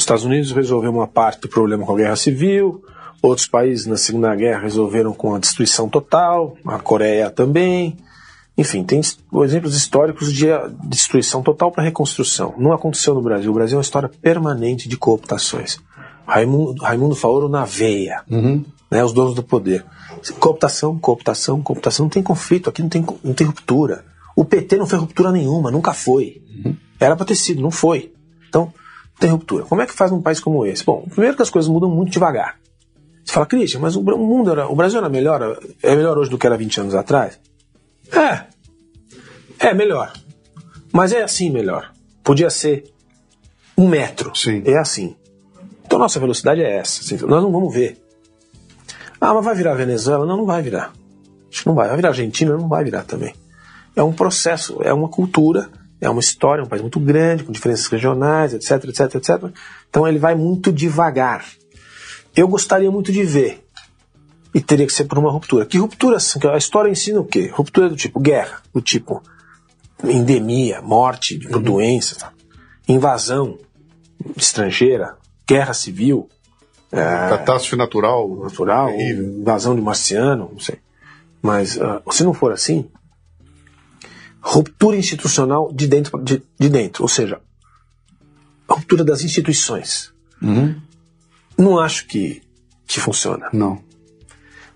Os 0.00 0.04
Estados 0.04 0.24
Unidos 0.24 0.50
resolveu 0.52 0.90
uma 0.90 1.06
parte 1.06 1.42
do 1.42 1.48
problema 1.48 1.84
com 1.84 1.92
a 1.92 1.96
guerra 1.96 2.16
civil, 2.16 2.82
outros 3.20 3.46
países 3.46 3.84
na 3.84 3.98
Segunda 3.98 4.34
Guerra 4.34 4.60
resolveram 4.60 5.12
com 5.12 5.34
a 5.34 5.38
destruição 5.38 5.90
total, 5.90 6.56
a 6.64 6.78
Coreia 6.78 7.28
também. 7.28 7.98
Enfim, 8.56 8.82
tem 8.82 9.02
exemplos 9.44 9.76
históricos 9.76 10.32
de 10.32 10.46
destruição 10.84 11.42
total 11.42 11.70
para 11.70 11.84
reconstrução. 11.84 12.54
Não 12.56 12.72
aconteceu 12.72 13.14
no 13.14 13.20
Brasil. 13.20 13.50
O 13.50 13.54
Brasil 13.54 13.76
é 13.76 13.76
uma 13.76 13.82
história 13.82 14.08
permanente 14.08 14.88
de 14.88 14.96
cooptações. 14.96 15.78
Raimundo, 16.26 16.82
Raimundo 16.82 17.14
Faoro 17.14 17.50
na 17.50 17.66
veia, 17.66 18.22
uhum. 18.30 18.64
né, 18.90 19.04
os 19.04 19.12
donos 19.12 19.34
do 19.34 19.42
poder. 19.42 19.84
Cooptação, 20.38 20.98
cooptação, 20.98 21.60
cooptação. 21.60 22.06
Não 22.06 22.10
tem 22.10 22.22
conflito, 22.22 22.70
aqui 22.70 22.80
não 22.80 22.88
tem, 22.88 23.04
não 23.22 23.34
tem 23.34 23.46
ruptura. 23.46 24.02
O 24.34 24.46
PT 24.46 24.78
não 24.78 24.86
fez 24.86 24.98
ruptura 24.98 25.30
nenhuma, 25.30 25.70
nunca 25.70 25.92
foi. 25.92 26.40
Uhum. 26.64 26.74
Era 26.98 27.14
para 27.14 27.26
ter 27.26 27.34
sido, 27.34 27.60
não 27.60 27.70
foi. 27.70 28.14
Então, 28.48 28.72
tem 29.20 29.30
ruptura. 29.30 29.64
Como 29.64 29.82
é 29.82 29.86
que 29.86 29.92
faz 29.92 30.10
num 30.10 30.22
país 30.22 30.40
como 30.40 30.66
esse? 30.66 30.82
Bom, 30.82 31.06
primeiro 31.10 31.36
que 31.36 31.42
as 31.42 31.50
coisas 31.50 31.70
mudam 31.70 31.90
muito 31.90 32.10
devagar. 32.10 32.58
Você 33.22 33.34
fala, 33.34 33.46
Christian, 33.46 33.80
mas 33.80 33.94
o 33.94 34.02
mundo 34.02 34.50
era, 34.50 34.66
o 34.66 34.74
Brasil 34.74 34.98
era 34.98 35.08
melhor, 35.10 35.60
é 35.82 35.94
melhor 35.94 36.16
hoje 36.16 36.30
do 36.30 36.38
que 36.38 36.46
era 36.46 36.56
20 36.56 36.80
anos 36.80 36.94
atrás? 36.94 37.38
É. 38.10 38.44
É 39.58 39.74
melhor. 39.74 40.12
Mas 40.90 41.12
é 41.12 41.22
assim 41.22 41.50
melhor. 41.50 41.92
Podia 42.24 42.48
ser 42.48 42.90
um 43.76 43.86
metro. 43.86 44.34
Sim. 44.34 44.62
É 44.64 44.78
assim. 44.78 45.14
Então 45.84 45.98
nossa 45.98 46.18
velocidade 46.18 46.62
é 46.62 46.78
essa. 46.78 47.14
Nós 47.26 47.42
não 47.42 47.52
vamos 47.52 47.72
ver. 47.72 48.02
Ah, 49.20 49.34
mas 49.34 49.44
vai 49.44 49.54
virar 49.54 49.74
Venezuela? 49.74 50.24
Não, 50.24 50.38
não 50.38 50.46
vai 50.46 50.62
virar. 50.62 50.92
Acho 51.52 51.62
que 51.62 51.66
não 51.66 51.74
vai. 51.74 51.88
Vai 51.88 51.96
virar 51.96 52.08
Argentina? 52.08 52.56
Não 52.56 52.68
vai 52.68 52.82
virar 52.82 53.04
também. 53.04 53.34
É 53.94 54.02
um 54.02 54.12
processo, 54.12 54.78
é 54.82 54.94
uma 54.94 55.08
cultura 55.08 55.68
é 56.00 56.08
uma 56.08 56.20
história, 56.20 56.64
um 56.64 56.68
país 56.68 56.82
muito 56.82 56.98
grande, 56.98 57.44
com 57.44 57.52
diferenças 57.52 57.86
regionais, 57.86 58.54
etc, 58.54 58.84
etc, 58.84 59.14
etc. 59.16 59.50
Então 59.88 60.06
ele 60.06 60.18
vai 60.18 60.34
muito 60.34 60.72
devagar. 60.72 61.44
Eu 62.34 62.48
gostaria 62.48 62.90
muito 62.90 63.12
de 63.12 63.22
ver, 63.24 63.64
e 64.54 64.60
teria 64.60 64.86
que 64.86 64.92
ser 64.92 65.04
por 65.04 65.18
uma 65.18 65.30
ruptura. 65.30 65.64
Que 65.64 65.78
ruptura? 65.78 66.18
A 66.52 66.56
história 66.56 66.90
ensina 66.90 67.20
o 67.20 67.24
quê? 67.24 67.50
Ruptura 67.52 67.88
do 67.88 67.96
tipo 67.96 68.18
guerra, 68.18 68.60
do 68.74 68.80
tipo 68.80 69.22
endemia, 70.02 70.80
morte 70.80 71.38
por 71.38 71.56
uhum. 71.56 71.62
doenças, 71.62 72.18
invasão 72.88 73.58
estrangeira, 74.36 75.16
guerra 75.46 75.74
civil. 75.74 76.28
É, 76.90 77.00
Catástrofe 77.02 77.76
natural. 77.76 78.28
Natural, 78.36 78.90
invasão 78.90 79.76
de 79.76 79.80
marciano, 79.80 80.50
não 80.52 80.58
sei. 80.58 80.78
Mas 81.40 81.76
uh, 81.76 82.02
se 82.10 82.24
não 82.24 82.34
for 82.34 82.52
assim, 82.52 82.88
ruptura 84.40 84.96
institucional 84.96 85.72
de 85.72 85.86
dentro, 85.86 86.18
de, 86.22 86.42
de 86.58 86.68
dentro 86.68 87.02
ou 87.02 87.08
seja, 87.08 87.40
ruptura 88.68 89.04
das 89.04 89.22
instituições. 89.22 90.12
Uhum. 90.42 90.80
Não 91.58 91.78
acho 91.78 92.06
que, 92.06 92.42
que 92.86 93.00
funciona. 93.00 93.48
Não. 93.52 93.82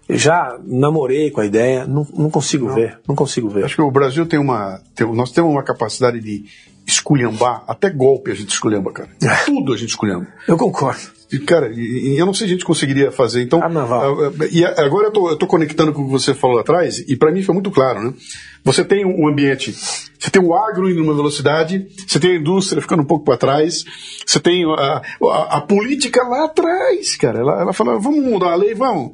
Eu 0.06 0.18
já 0.18 0.58
namorei 0.62 1.30
com 1.30 1.40
a 1.40 1.46
ideia, 1.46 1.86
não, 1.86 2.06
não 2.14 2.30
consigo 2.30 2.66
não. 2.66 2.74
ver, 2.74 3.00
não 3.08 3.14
consigo 3.14 3.48
ver. 3.48 3.64
Acho 3.64 3.76
que 3.76 3.82
o 3.82 3.90
Brasil 3.90 4.26
tem 4.26 4.38
uma, 4.38 4.80
tem, 4.94 5.10
nós 5.14 5.32
temos 5.32 5.50
uma 5.50 5.62
capacidade 5.62 6.20
de 6.20 6.44
esculhambar, 6.86 7.64
até 7.66 7.90
golpe 7.90 8.30
a 8.30 8.34
gente 8.34 8.50
esculhamba, 8.50 8.92
cara. 8.92 9.08
Tudo 9.46 9.72
a 9.72 9.76
gente 9.76 9.90
esculhamba. 9.90 10.26
Eu 10.46 10.56
concordo. 10.56 11.14
E, 11.32 11.38
cara, 11.38 11.72
e, 11.74 12.16
eu 12.16 12.26
não 12.26 12.34
sei 12.34 12.46
se 12.46 12.52
a 12.52 12.56
gente 12.56 12.64
conseguiria 12.64 13.10
fazer. 13.10 13.42
Então, 13.42 13.60
Carnaval. 13.60 14.28
Uh, 14.28 14.44
e 14.52 14.64
agora 14.64 15.08
eu 15.08 15.10
tô, 15.10 15.30
eu 15.30 15.36
tô 15.36 15.46
conectando 15.46 15.92
com 15.92 16.02
o 16.02 16.06
que 16.06 16.12
você 16.12 16.34
falou 16.34 16.60
atrás, 16.60 16.98
e 16.98 17.16
para 17.16 17.32
mim 17.32 17.42
foi 17.42 17.54
muito 17.54 17.70
claro, 17.70 18.02
né? 18.02 18.14
Você 18.62 18.84
tem 18.84 19.04
um 19.04 19.26
ambiente, 19.28 19.72
você 19.72 20.30
tem 20.30 20.42
o 20.42 20.54
agro 20.54 20.88
indo 20.88 21.00
numa 21.00 21.14
velocidade, 21.14 21.86
você 22.06 22.20
tem 22.20 22.32
a 22.32 22.36
indústria 22.36 22.80
ficando 22.80 23.02
um 23.02 23.06
pouco 23.06 23.24
para 23.24 23.36
trás, 23.36 23.84
você 24.24 24.38
tem 24.38 24.64
a, 24.64 25.02
a, 25.22 25.56
a, 25.58 25.60
política 25.60 26.22
lá 26.22 26.44
atrás, 26.46 27.16
cara. 27.16 27.40
Ela, 27.40 27.60
ela 27.62 27.72
fala, 27.72 27.98
vamos 27.98 28.24
mudar 28.24 28.52
a 28.52 28.56
lei, 28.56 28.74
vamos 28.74 29.12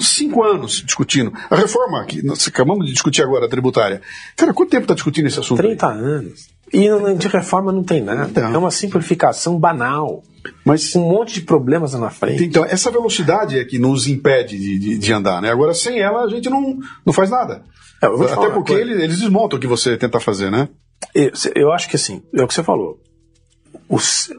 cinco 0.00 0.42
anos 0.42 0.82
discutindo. 0.84 1.32
A 1.50 1.56
reforma 1.56 2.04
que 2.04 2.24
nós 2.24 2.46
acabamos 2.46 2.86
de 2.86 2.92
discutir 2.92 3.22
agora, 3.22 3.46
a 3.46 3.48
tributária. 3.48 4.02
Cara, 4.36 4.52
quanto 4.52 4.70
tempo 4.70 4.84
está 4.84 4.94
discutindo 4.94 5.26
esse 5.26 5.38
assunto? 5.38 5.58
30 5.58 5.88
aí? 5.88 5.98
anos. 5.98 6.48
E 6.72 6.88
de 7.16 7.28
reforma 7.28 7.72
não 7.72 7.82
tem 7.82 8.02
nada. 8.02 8.28
Então. 8.28 8.54
É 8.54 8.58
uma 8.58 8.70
simplificação 8.70 9.58
banal. 9.58 10.22
Mas 10.64 10.94
um 10.94 11.02
monte 11.02 11.34
de 11.34 11.40
problemas 11.42 11.92
na 11.94 12.10
frente. 12.10 12.44
Então, 12.44 12.64
essa 12.64 12.90
velocidade 12.90 13.58
é 13.58 13.64
que 13.64 13.78
nos 13.78 14.06
impede 14.06 14.58
de, 14.58 14.78
de, 14.78 14.98
de 14.98 15.12
andar, 15.12 15.42
né? 15.42 15.50
Agora, 15.50 15.74
sem 15.74 16.00
ela, 16.00 16.24
a 16.24 16.28
gente 16.28 16.48
não, 16.48 16.78
não 17.04 17.12
faz 17.12 17.28
nada. 17.28 17.64
É, 18.02 18.06
Até 18.06 18.50
porque 18.50 18.72
eles, 18.72 19.00
eles 19.00 19.18
desmontam 19.20 19.58
o 19.58 19.60
que 19.60 19.66
você 19.66 19.96
tenta 19.96 20.20
fazer, 20.20 20.50
né? 20.50 20.68
Eu, 21.14 21.32
eu 21.54 21.72
acho 21.72 21.88
que 21.88 21.96
assim, 21.96 22.22
é 22.34 22.42
o 22.42 22.48
que 22.48 22.54
você 22.54 22.62
falou. 22.62 22.98
Os, 23.88 24.30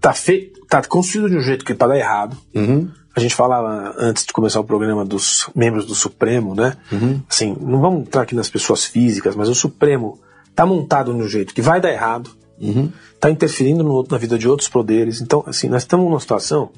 tá, 0.00 0.12
fe, 0.12 0.52
tá 0.68 0.82
construído 0.82 1.30
de 1.30 1.36
um 1.36 1.42
jeito 1.42 1.64
que 1.64 1.74
tá 1.74 1.86
dar 1.86 1.96
errado. 1.96 2.36
Uhum. 2.54 2.90
A 3.16 3.20
gente 3.20 3.34
falava 3.34 3.94
antes 3.98 4.24
de 4.24 4.32
começar 4.32 4.60
o 4.60 4.64
programa 4.64 5.04
dos 5.04 5.50
membros 5.54 5.86
do 5.86 5.94
Supremo, 5.94 6.54
né? 6.54 6.76
Uhum. 6.92 7.20
Assim, 7.28 7.56
não 7.60 7.80
vamos 7.80 8.02
entrar 8.02 8.22
aqui 8.22 8.34
nas 8.34 8.48
pessoas 8.48 8.84
físicas, 8.84 9.34
mas 9.34 9.48
o 9.48 9.54
Supremo 9.54 10.20
tá 10.58 10.66
montado 10.66 11.14
de 11.14 11.22
um 11.22 11.28
jeito 11.28 11.54
que 11.54 11.62
vai 11.62 11.80
dar 11.80 11.92
errado, 11.92 12.30
uhum. 12.60 12.90
tá 13.20 13.30
interferindo 13.30 13.84
no, 13.84 14.04
na 14.10 14.18
vida 14.18 14.36
de 14.36 14.48
outros 14.48 14.68
poderes. 14.68 15.20
Então, 15.20 15.44
assim, 15.46 15.68
nós 15.68 15.82
estamos 15.82 16.04
numa 16.04 16.18
situação 16.18 16.72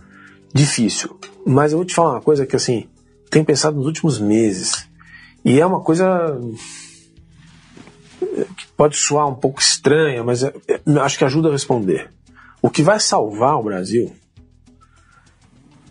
difícil. 0.52 1.18
Mas 1.46 1.72
eu 1.72 1.78
vou 1.78 1.86
te 1.86 1.94
falar 1.94 2.10
uma 2.10 2.20
coisa 2.20 2.44
que, 2.44 2.54
assim, 2.54 2.86
tenho 3.30 3.42
pensado 3.42 3.78
nos 3.78 3.86
últimos 3.86 4.18
meses. 4.18 4.86
E 5.42 5.58
é 5.58 5.64
uma 5.64 5.80
coisa 5.80 6.38
que 8.54 8.66
pode 8.76 8.98
soar 8.98 9.26
um 9.26 9.34
pouco 9.34 9.62
estranha, 9.62 10.22
mas 10.22 10.42
é, 10.42 10.52
é, 10.68 10.80
acho 11.00 11.16
que 11.16 11.24
ajuda 11.24 11.48
a 11.48 11.52
responder. 11.52 12.10
O 12.60 12.68
que 12.68 12.82
vai 12.82 13.00
salvar 13.00 13.56
o 13.56 13.62
Brasil 13.62 14.12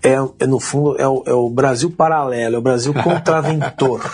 é, 0.04 0.14
é 0.38 0.46
no 0.46 0.60
fundo, 0.60 0.96
é 1.02 1.08
o, 1.08 1.24
é 1.26 1.34
o, 1.34 1.50
Brasil 1.50 1.90
paralelo, 1.90 2.56
é 2.56 2.60
o 2.60 2.62
Brasil 2.62 2.94
contraventor. 2.94 4.08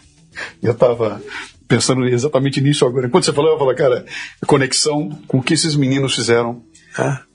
eu 0.62 0.72
estava 0.72 1.22
pensando 1.68 2.06
exatamente 2.06 2.60
nisso 2.60 2.86
agora. 2.86 3.06
Enquanto 3.06 3.24
você 3.24 3.32
falou, 3.32 3.52
eu 3.52 3.58
falei, 3.58 3.74
cara, 3.74 4.04
conexão 4.46 5.10
com 5.26 5.38
o 5.38 5.42
que 5.42 5.54
esses 5.54 5.76
meninos 5.76 6.14
fizeram 6.14 6.62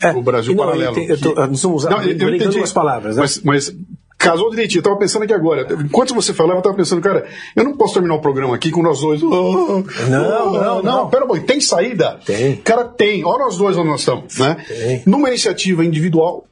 é, 0.02 0.10
o 0.12 0.22
Brasil 0.22 0.56
não, 0.56 0.64
paralelo. 0.66 0.98
Eu, 0.98 1.06
eu 1.06 1.20
tô, 1.20 1.36
nós 1.36 1.52
estamos 1.52 1.84
usando 1.84 1.92
não, 1.92 2.04
eu, 2.04 2.18
eu 2.18 2.36
entendi, 2.36 2.60
as 2.60 2.74
palavras. 2.74 3.16
Né? 3.16 3.22
Mas, 3.22 3.42
mas 3.44 3.76
Casou 4.22 4.52
direitinho, 4.52 4.82
eu 4.82 4.84
tava 4.84 4.98
pensando 4.98 5.24
aqui 5.24 5.34
agora. 5.34 5.68
Enquanto 5.84 6.14
você 6.14 6.32
falava, 6.32 6.60
eu 6.60 6.62
tava 6.62 6.76
pensando, 6.76 7.02
cara, 7.02 7.28
eu 7.56 7.64
não 7.64 7.76
posso 7.76 7.96
terminar 7.96 8.14
o 8.14 8.22
programa 8.22 8.54
aqui 8.54 8.70
com 8.70 8.84
nós 8.84 9.00
dois. 9.02 9.24
Oh, 9.24 9.28
não, 9.28 9.80
oh, 9.80 9.82
não, 10.08 10.52
não, 10.52 10.84
não. 10.84 11.10
Pera 11.10 11.26
pouquinho, 11.26 11.48
tem 11.48 11.60
saída? 11.60 12.20
Tem. 12.24 12.58
Cara, 12.58 12.86
tem. 12.86 13.26
Olha 13.26 13.46
nós 13.46 13.58
dois 13.58 13.76
onde 13.76 13.90
nós 13.90 14.02
estamos, 14.02 14.38
né? 14.38 14.64
Tem. 14.68 15.02
Numa 15.08 15.28
iniciativa 15.30 15.84
individual 15.84 16.46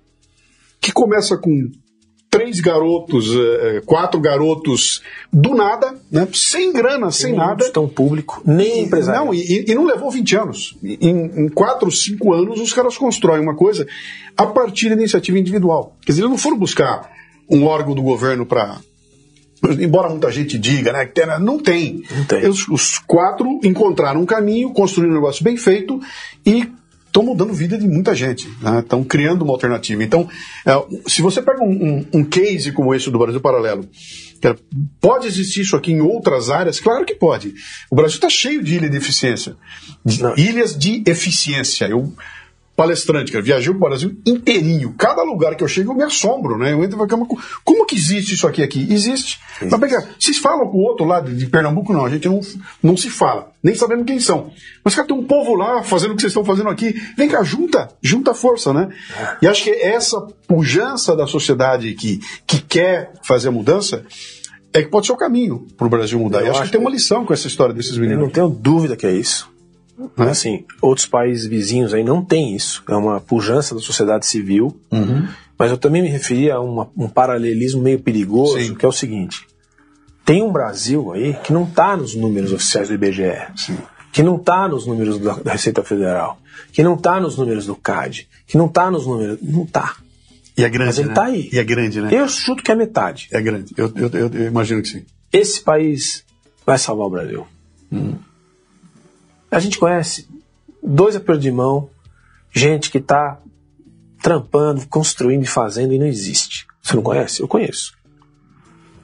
que 0.81 0.91
começa 0.91 1.38
com 1.38 1.69
três 2.30 2.60
garotos, 2.60 3.34
eh, 3.35 3.81
quatro 3.85 4.19
garotos 4.19 5.01
do 5.34 5.56
nada, 5.56 5.95
né? 6.11 6.27
sem 6.34 6.72
grana, 6.72 7.11
sem 7.11 7.31
nem 7.31 7.39
nada. 7.39 7.64
Gestão 7.64 7.88
público, 7.88 8.41
nem 8.45 8.84
empresário. 8.84 9.26
Não, 9.26 9.34
e, 9.34 9.65
e, 9.68 9.76
não 9.76 9.85
levou 9.85 10.11
20 10.11 10.38
anos. 10.38 10.77
Em, 10.84 11.45
em 11.45 11.49
quatro, 11.49 11.91
cinco 11.91 12.31
anos, 12.34 12.60
os 12.60 12.72
caras 12.72 12.97
constroem 12.97 13.41
uma 13.41 13.56
coisa 13.56 13.88
a 14.38 14.45
partir 14.45 14.89
da 14.89 14.95
iniciativa 14.95 15.39
individual. 15.39 15.95
Quer 16.06 16.11
dizer, 16.11 16.22
eles 16.22 16.31
não 16.31 16.38
foram 16.38 16.57
buscar 16.57 17.10
um 17.49 17.65
órgão 17.65 17.95
do 17.95 18.01
governo 18.01 18.45
para. 18.45 18.77
Embora 19.80 20.10
muita 20.10 20.31
gente 20.31 20.57
diga, 20.57 20.93
né? 20.93 21.06
Que 21.06 21.26
não 21.39 21.57
tem. 21.57 22.03
Não 22.15 22.26
tem. 22.26 22.47
Os, 22.47 22.68
os 22.68 22.99
quatro 22.99 23.60
encontraram 23.64 24.22
um 24.22 24.26
caminho, 24.26 24.72
construíram 24.72 25.14
um 25.14 25.18
negócio 25.18 25.43
bem 25.43 25.57
feito 25.57 25.99
e 26.45 26.72
estão 27.10 27.23
mudando 27.23 27.49
a 27.49 27.56
vida 27.56 27.77
de 27.77 27.88
muita 27.88 28.15
gente, 28.15 28.48
estão 28.80 28.99
né? 28.99 29.06
criando 29.07 29.41
uma 29.41 29.53
alternativa. 29.53 30.03
Então, 30.03 30.30
é, 30.65 30.72
se 31.07 31.22
você 31.22 31.41
pega 31.41 31.64
um, 31.64 31.72
um, 31.72 32.06
um, 32.19 32.23
case 32.23 32.72
como 32.72 32.94
esse 32.94 33.10
do 33.10 33.18
Brasil 33.18 33.41
Paralelo, 33.41 33.88
é, 34.44 34.56
pode 35.02 35.27
existir 35.27 35.61
isso 35.61 35.76
aqui 35.76 35.91
em 35.91 36.02
outras 36.02 36.49
áreas? 36.49 36.80
Claro 36.80 37.06
que 37.06 37.15
pode. 37.15 37.53
O 37.90 37.95
Brasil 37.95 38.15
está 38.15 38.30
cheio 38.30 38.64
de 38.64 38.76
ilhas 38.76 38.91
de 38.91 38.98
eficiência, 38.98 39.56
de 40.06 40.22
ilhas 40.38 40.77
de 40.77 41.03
eficiência. 41.06 41.86
Eu 41.86 42.14
palestrante, 42.80 43.30
cara. 43.30 43.43
Viajei 43.43 43.69
o 43.69 43.77
Brasil 43.77 44.15
inteirinho. 44.26 44.95
Cada 44.97 45.22
lugar 45.22 45.53
que 45.56 45.61
eu 45.61 45.68
chego 45.68 45.91
eu 45.91 45.97
me 45.97 46.03
assombro, 46.03 46.57
né? 46.57 46.72
Eu 46.72 46.81
entro 46.81 46.95
e 46.95 47.10
falo, 47.10 47.27
como 47.65 47.85
que 47.85 47.93
existe 47.93 48.35
isso 48.35 48.47
aqui 48.47 48.64
aqui? 48.64 48.88
Existe. 48.89 49.38
Mas 49.61 49.77
pega, 49.81 50.07
vocês 50.18 50.38
falam 50.38 50.65
com 50.69 50.77
o 50.77 50.81
outro 50.84 51.06
lá 51.06 51.19
de, 51.19 51.45
Pernambuco? 51.47 51.91
Não, 51.91 52.06
a 52.06 52.10
gente 52.10 52.30
não, 52.30 52.39
não 52.81 52.95
se 52.95 53.10
fala. 53.10 53.51
Nem 53.61 53.76
sabemos 53.76 54.06
quem 54.06 54.18
são. 54.22 54.49
Mas, 54.81 54.95
cara, 54.95 55.06
tem 55.06 55.18
um 55.18 55.26
povo 55.26 55.56
lá 55.56 55.84
fazendo 55.84 56.11
o 56.11 56.15
que 56.15 56.22
vocês 56.22 56.31
estão 56.31 56.45
fazendo 56.45 56.69
aqui. 56.69 56.95
Vem 57.18 57.27
cá, 57.27 57.43
junta. 57.43 57.89
Junta 58.01 58.34
força, 58.34 58.72
né? 58.72 58.88
E 59.41 59.47
acho 59.47 59.65
que 59.65 59.72
essa 59.72 60.22
pujança 60.47 61.18
da 61.18 61.27
sociedade 61.27 61.93
que, 61.95 62.22
que 62.47 62.61
quer 62.61 63.11
fazer 63.23 63.49
a 63.49 63.51
mudança 63.51 64.06
é 64.72 64.81
que 64.81 64.88
pode 64.88 65.06
ser 65.06 65.11
o 65.11 65.18
caminho 65.18 65.68
para 65.76 65.85
o 65.85 65.89
Brasil 65.89 66.18
mudar. 66.18 66.39
Eu 66.39 66.45
e 66.45 66.49
acho, 66.51 66.60
acho 66.60 66.72
que 66.72 66.77
tem 66.77 66.80
uma 66.80 66.91
lição 66.91 67.26
com 67.26 67.34
essa 67.34 67.47
história 67.47 67.73
desses 67.73 67.97
meninos. 67.97 68.22
Eu 68.22 68.26
não 68.27 68.31
tenho 68.31 68.47
dúvida 68.47 68.95
que 68.95 69.06
é 69.06 69.11
isso. 69.11 69.49
Né? 70.18 70.30
Assim, 70.30 70.66
outros 70.82 71.06
países 71.06 71.46
vizinhos 71.46 71.94
aí 71.94 72.04
não 72.04 72.24
tem 72.24 72.56
isso. 72.56 72.84
É 72.88 72.96
uma 72.96 73.20
pujança 73.20 73.76
da 73.76 73.82
sociedade 73.82 74.26
civil. 74.26 74.80
Uhum. 74.92 75.28
Mas 75.58 75.72
eu 75.72 75.78
também 75.78 76.02
me 76.02 76.08
referi 76.08 76.50
a 76.50 76.60
uma, 76.60 76.90
um 76.98 77.10
paralelismo 77.10 77.82
meio 77.82 78.00
perigoso, 78.00 78.58
Sim. 78.58 78.76
que 78.76 78.86
é 78.86 78.88
o 78.88 78.94
seguinte: 78.94 79.46
tem 80.24 80.42
um 80.42 80.52
Brasil 80.52 81.12
aí 81.12 81.34
que 81.44 81.52
não 81.52 81.64
está 81.64 81.98
nos 81.98 82.16
números 82.16 82.54
oficiais 82.54 82.88
do 82.88 82.94
IBGE, 82.94 83.34
Sim. 83.58 83.78
que 84.14 84.24
não 84.24 84.38
está 84.38 84.68
nos 84.70 84.88
números 84.88 85.20
da, 85.20 85.52
Receita 85.52 85.84
Federal, 85.84 86.40
que 86.72 86.82
não 86.82 86.96
está 86.96 87.20
nos 87.20 87.38
números 87.38 87.66
do 87.66 87.76
CAD, 87.76 88.30
que 88.48 88.58
não 88.58 88.68
está 88.68 88.90
nos 88.90 89.06
números. 89.06 89.38
Não 89.42 89.64
está. 89.64 89.98
E 90.58 90.64
é 90.64 90.70
grande. 90.70 90.88
Mas 90.88 91.00
ele 91.00 91.08
né? 91.10 91.14
tá 91.14 91.26
aí. 91.26 91.50
E 91.52 91.60
é 91.60 91.64
grande, 91.64 92.02
né? 92.02 92.10
Eu 92.12 92.28
chuto 92.30 92.64
que 92.64 92.72
é 92.72 92.76
metade. 92.76 93.28
É 93.32 93.42
grande. 93.42 93.74
Eu, 93.76 93.92
eu, 93.96 94.10
eu, 94.14 94.30
eu 94.34 94.48
imagino 94.48 94.82
que 94.82 94.88
sim. 94.88 95.06
Esse 95.32 95.62
país 95.62 96.24
vai 96.66 96.78
salvar 96.78 97.08
o 97.08 97.10
Brasil. 97.10 97.46
Hum. 97.92 98.16
A 99.52 99.60
gente 99.60 99.78
conhece 99.80 100.28
dois 100.84 101.16
apertos 101.16 101.44
de 101.44 101.52
mão, 101.52 101.90
gente 102.54 102.90
que 102.92 102.98
está 103.00 103.40
trampando, 104.22 104.86
construindo 104.88 105.44
e 105.44 105.48
fazendo 105.48 105.94
e 105.94 106.00
não 106.00 106.06
existe. 106.06 106.68
Você 106.82 106.96
não 106.96 107.02
conhece? 107.04 107.42
Eu 107.42 107.48
conheço. 107.48 107.94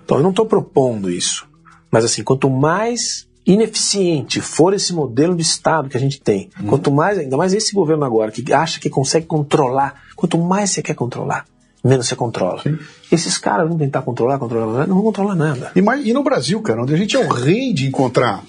Então 0.03 0.17
eu 0.17 0.23
não 0.23 0.29
estou 0.31 0.45
propondo 0.45 1.09
isso. 1.09 1.47
Mas 1.89 2.03
assim, 2.05 2.23
quanto 2.23 2.49
mais 2.49 3.27
ineficiente 3.45 4.41
for 4.41 4.73
esse 4.73 4.91
modelo 4.93 5.35
de 5.35 5.41
Estado 5.43 5.87
que 5.89 5.95
a 5.97 5.99
gente 5.99 6.19
tem, 6.19 6.49
Uhum. 6.59 6.67
quanto 6.67 6.91
mais, 6.91 7.17
ainda 7.17 7.37
mais 7.37 7.53
esse 7.53 7.73
governo 7.73 8.03
agora, 8.03 8.31
que 8.31 8.51
acha 8.51 8.79
que 8.79 8.89
consegue 8.89 9.25
controlar, 9.27 10.01
quanto 10.15 10.37
mais 10.37 10.71
você 10.71 10.81
quer 10.81 10.95
controlar, 10.95 11.45
menos 11.83 12.07
você 12.07 12.15
controla. 12.15 12.61
Sim. 12.63 12.77
Esses 13.11 13.37
caras 13.37 13.67
vão 13.69 13.77
tentar 13.77 14.01
controlar, 14.01 14.39
controlar, 14.39 14.87
não 14.87 14.95
vão 14.95 15.03
controlar 15.03 15.35
nada. 15.35 15.71
E, 15.75 15.81
mais- 15.81 16.03
e 16.05 16.11
no 16.11 16.23
Brasil, 16.23 16.59
cara, 16.61 16.81
onde 16.81 16.93
a 16.95 16.97
gente 16.97 17.15
é 17.15 17.19
o 17.19 17.29
rei 17.31 17.71
de 17.71 17.85
encontrar 17.87 18.43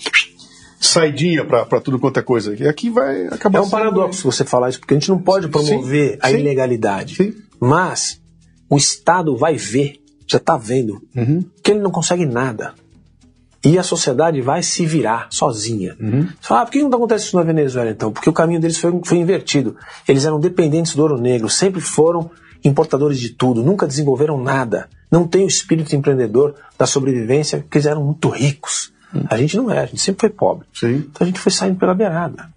saidinha 0.81 1.45
para 1.45 1.81
tudo 1.81 1.99
quanto 1.99 2.19
é 2.19 2.23
coisa. 2.23 2.55
E 2.55 2.67
aqui 2.67 2.91
vai 2.91 3.27
acabar 3.27 3.59
É 3.59 3.63
um 3.63 3.71
paradoxo 3.71 4.31
você 4.31 4.45
falar 4.45 4.69
isso, 4.71 4.79
porque 4.81 4.95
a 4.95 4.99
gente 4.99 5.09
não 5.09 5.19
pode 5.19 5.49
promover 5.49 6.13
Sim, 6.13 6.19
a 6.23 6.29
sim. 6.31 6.39
ilegalidade. 6.39 7.15
Sim. 7.17 7.35
Mas 7.61 8.21
o 8.69 8.77
Estado 8.77 9.37
vai 9.37 9.57
ver, 9.57 10.01
já 10.27 10.39
está 10.39 10.57
vendo, 10.57 11.01
Uhum. 11.15 11.45
que 11.63 11.71
ele 11.71 11.81
não 11.81 11.91
consegue 11.91 12.27
nada. 12.27 12.75
E 13.65 13.79
a 13.79 13.83
sociedade 13.83 14.41
vai 14.41 14.63
se 14.63 14.87
virar 14.87 15.27
sozinha. 15.31 15.97
Uhum. 15.99 16.23
Você 16.27 16.49
fala, 16.49 16.61
ah, 16.61 16.65
por 16.67 16.73
que 16.73 16.83
não 16.83 16.89
acontece 16.89 17.27
isso 17.27 17.37
na 17.37 17.43
Venezuela 17.43 17.91
então? 17.91 18.13
Porque 18.13 18.31
o 18.31 18.33
caminho 18.33 18.61
deles 18.61 18.79
foi, 18.79 18.93
foi 19.05 19.19
invertido. 19.19 19.77
Eles 20.07 20.25
eram 20.25 20.39
dependentes 20.39 20.95
do 20.95 21.03
ouro 21.03 21.19
negro, 21.21 21.49
sempre 21.49 21.81
foram 21.81 22.31
importadores 22.65 23.19
de 23.19 23.31
tudo, 23.31 23.63
nunca 23.65 23.87
desenvolveram 23.87 24.41
nada. 24.41 24.89
Não 25.11 25.27
tem 25.27 25.45
o 25.45 25.49
espírito 25.49 25.97
empreendedor 25.97 26.55
da 26.79 26.87
sobrevivência, 26.87 27.59
porque 27.59 27.79
eles 27.79 27.87
eram 27.87 28.05
muito 28.05 28.29
ricos. 28.29 28.93
A 29.29 29.37
gente 29.37 29.57
não 29.57 29.71
é, 29.71 29.81
a 29.81 29.87
gente 29.87 30.01
sempre 30.01 30.21
foi 30.21 30.31
pobre. 30.31 30.67
Sim. 30.75 30.97
Então 30.97 31.19
a 31.21 31.25
gente 31.25 31.41
foi 31.41 31.53
saindo 31.53 31.79
pela 31.79 31.95
beirada. 31.95 32.49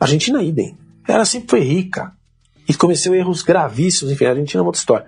A 0.00 0.04
Argentina, 0.04 0.42
idem. 0.42 0.76
Ela 1.06 1.24
sempre 1.24 1.48
foi 1.48 1.60
rica. 1.60 2.12
E 2.68 2.74
cometeu 2.74 3.14
erros 3.14 3.42
gravíssimos. 3.42 4.12
Enfim, 4.12 4.24
a 4.24 4.30
Argentina 4.30 4.60
é 4.60 4.62
uma 4.62 4.68
outra 4.68 4.80
história. 4.80 5.06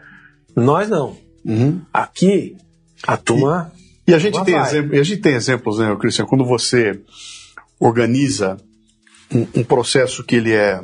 Nós 0.55 0.89
não. 0.89 1.17
Uhum. 1.45 1.81
Aqui, 1.93 2.57
a 3.07 3.17
turma. 3.17 3.73
E 4.07 4.15
a 4.15 4.19
gente, 4.19 4.43
tem 4.45 4.55
vai. 4.55 4.69
exemplo, 4.69 4.95
e 4.95 5.01
a 5.01 5.03
gente 5.03 5.21
tem 5.21 5.35
exemplos, 5.35 5.79
né, 5.79 5.97
Cristian, 5.99 6.27
quando 6.27 6.45
você 6.45 7.01
organiza 7.81 8.57
um, 9.33 9.47
um 9.57 9.65
processo 9.65 10.23
que 10.23 10.37
ele 10.37 10.53
é 10.53 10.81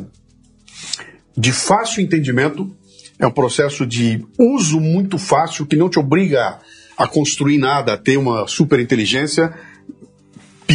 de 1.37 1.53
fácil 1.53 2.03
entendimento, 2.03 2.75
é 3.19 3.27
um 3.27 3.31
processo 3.31 3.87
de 3.87 4.25
uso 4.39 4.81
muito 4.81 5.19
fácil, 5.19 5.67
que 5.67 5.77
não 5.77 5.89
te 5.89 5.99
obriga 5.99 6.59
a 6.99 7.07
construir 7.07 7.59
nada, 7.59 7.95
a 7.95 7.97
ter 7.97 8.17
uma 8.17 8.47
super 8.47 8.81
inteligência, 8.81 9.55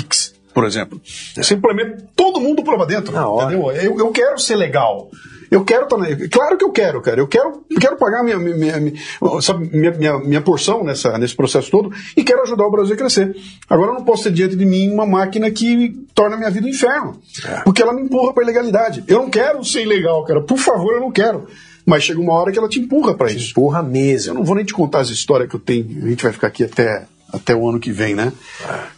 Pix, 0.01 0.33
por 0.53 0.65
exemplo. 0.65 1.01
Você 1.35 1.53
implementa 1.53 2.03
todo 2.15 2.39
mundo 2.39 2.63
lá 2.65 2.85
dentro. 2.85 3.13
Entendeu? 3.17 3.71
Eu, 3.71 3.99
eu 3.99 4.11
quero 4.11 4.37
ser 4.39 4.55
legal. 4.55 5.09
Eu 5.49 5.63
quero 5.63 5.87
também. 5.87 6.27
Claro 6.27 6.57
que 6.57 6.65
eu 6.65 6.71
quero, 6.71 7.01
cara. 7.01 7.21
Eu 7.21 7.27
quero, 7.27 7.63
eu 7.69 7.79
quero 7.79 7.95
pagar 7.95 8.21
minha, 8.21 8.37
minha, 8.37 8.55
minha, 8.57 8.79
minha- 8.81 9.41
sabe, 9.41 9.69
minha, 9.75 9.91
minha, 9.91 10.19
minha 10.19 10.41
porção 10.41 10.83
nessa, 10.83 11.17
nesse 11.17 11.33
processo 11.35 11.71
todo 11.71 11.89
e 12.17 12.23
quero 12.23 12.41
ajudar 12.41 12.65
o 12.67 12.71
Brasil 12.71 12.93
a 12.95 12.97
crescer. 12.97 13.33
Agora 13.69 13.91
eu 13.91 13.95
não 13.95 14.03
posso 14.03 14.23
ter 14.23 14.31
diante 14.33 14.57
de 14.57 14.65
mim 14.65 14.89
uma 14.91 15.05
máquina 15.05 15.49
que 15.49 16.05
torna 16.13 16.35
a 16.35 16.37
minha 16.37 16.51
vida 16.51 16.67
um 16.67 16.69
inferno. 16.69 17.21
Porque 17.63 17.81
ela 17.81 17.93
me 17.93 18.01
empurra 18.01 18.33
para 18.33 18.43
ilegalidade. 18.43 19.05
Eu 19.07 19.19
não 19.19 19.29
quero 19.29 19.63
ser 19.63 19.83
ilegal, 19.83 20.25
cara. 20.25 20.41
Por 20.41 20.57
favor, 20.57 20.95
eu 20.95 20.99
não 20.99 21.11
quero. 21.11 21.47
Mas 21.85 22.03
chega 22.03 22.19
uma 22.19 22.33
hora 22.33 22.51
que 22.51 22.59
ela 22.59 22.67
te 22.67 22.81
empurra 22.81 23.13
para 23.15 23.31
isso. 23.31 23.53
Eu 23.55 23.81
mesmo. 23.83 24.33
não 24.33 24.43
vou 24.43 24.55
nem 24.57 24.65
te 24.65 24.73
contar 24.73 24.99
as 24.99 25.09
histórias 25.09 25.49
que 25.49 25.55
eu 25.55 25.59
tenho. 25.61 26.03
A 26.03 26.09
gente 26.09 26.23
vai 26.23 26.33
ficar 26.33 26.47
aqui 26.47 26.65
até, 26.65 27.05
até 27.31 27.55
o 27.55 27.69
ano 27.69 27.79
que 27.79 27.93
vem, 27.93 28.13
né? 28.13 28.33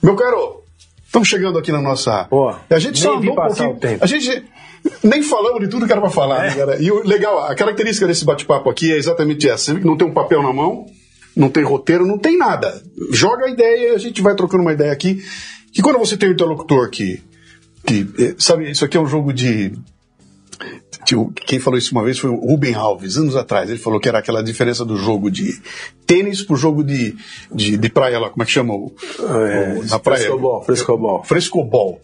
Meu 0.02 0.16
caro, 0.16 0.59
estamos 1.10 1.28
chegando 1.28 1.58
aqui 1.58 1.72
na 1.72 1.82
nossa. 1.82 2.28
A 2.70 2.80
gente 2.80 3.00
só 3.00 3.18
andou 3.18 3.34
um 3.34 3.36
pouquinho. 3.36 3.72
o 3.72 3.76
tempo. 3.80 4.04
A 4.04 4.08
gente 4.08 4.44
nem 5.04 5.22
falamos 5.24 5.60
de 5.60 5.68
tudo 5.68 5.86
que 5.86 5.92
era 5.92 6.00
pra 6.00 6.10
falar, 6.10 6.46
É. 6.46 6.50
né, 6.50 6.56
cara? 6.56 6.82
E 6.82 6.92
o 6.92 7.04
legal, 7.06 7.40
a 7.46 7.56
característica 7.56 8.08
desse 8.08 8.24
bate-papo 8.24 8.70
aqui 8.70 8.92
é 8.94 8.98
exatamente 8.98 9.50
essa. 9.50 9.74
Você 9.74 9.80
não 9.80 9.98
tem 9.98 10.08
um 10.08 10.14
papel 10.14 10.42
na 10.44 10.54
mão, 10.54 10.86
não 11.36 11.50
tem 11.50 11.64
roteiro, 11.64 12.06
não 12.06 12.18
tem 12.18 12.38
nada. 12.38 12.82
Joga 13.12 13.46
a 13.46 13.50
ideia 13.50 13.92
e 13.92 13.96
a 13.96 13.98
gente 13.98 14.22
vai 14.22 14.36
trocando 14.36 14.62
uma 14.64 14.72
ideia 14.74 14.92
aqui. 14.92 15.22
Que 15.74 15.82
quando 15.82 16.00
você 16.00 16.16
tem 16.16 16.30
um 16.30 16.34
interlocutor 16.34 16.90
que. 16.90 17.22
que 17.86 18.08
eh, 18.20 18.36
sabe, 18.38 18.70
isso 18.72 18.86
aqui 18.86 18.96
é 18.96 19.00
um 19.00 19.08
jogo 19.08 19.34
de. 19.34 19.74
Quem 21.46 21.60
falou 21.60 21.78
isso 21.78 21.92
uma 21.94 22.04
vez 22.04 22.18
foi 22.20 22.30
o 22.30 22.36
Ruben 22.36 22.74
Alves, 22.74 23.18
anos 23.18 23.36
atrás. 23.36 23.70
Ele 23.70 23.80
falou 23.80 24.00
que 24.00 24.08
era 24.10 24.20
aquela 24.20 24.44
diferença 24.44 24.84
do 24.86 24.96
jogo 24.98 25.30
de 25.32 25.60
tênis 26.06 26.42
pro 26.42 26.56
jogo 26.56 26.84
de, 26.84 27.16
de, 27.54 27.78
de 27.78 27.90
praia 27.90 28.20
lá, 28.20 28.30
como 28.30 28.42
é 28.44 28.46
que 28.46 28.52
chama? 28.52 28.74
O, 28.74 28.92
É, 29.20 29.78
o- 29.80 29.86
na 29.86 30.00
praia. 30.00 30.20
frescobol, 30.22 30.64
frescobol. 30.64 31.24
Frescobol. 31.24 32.02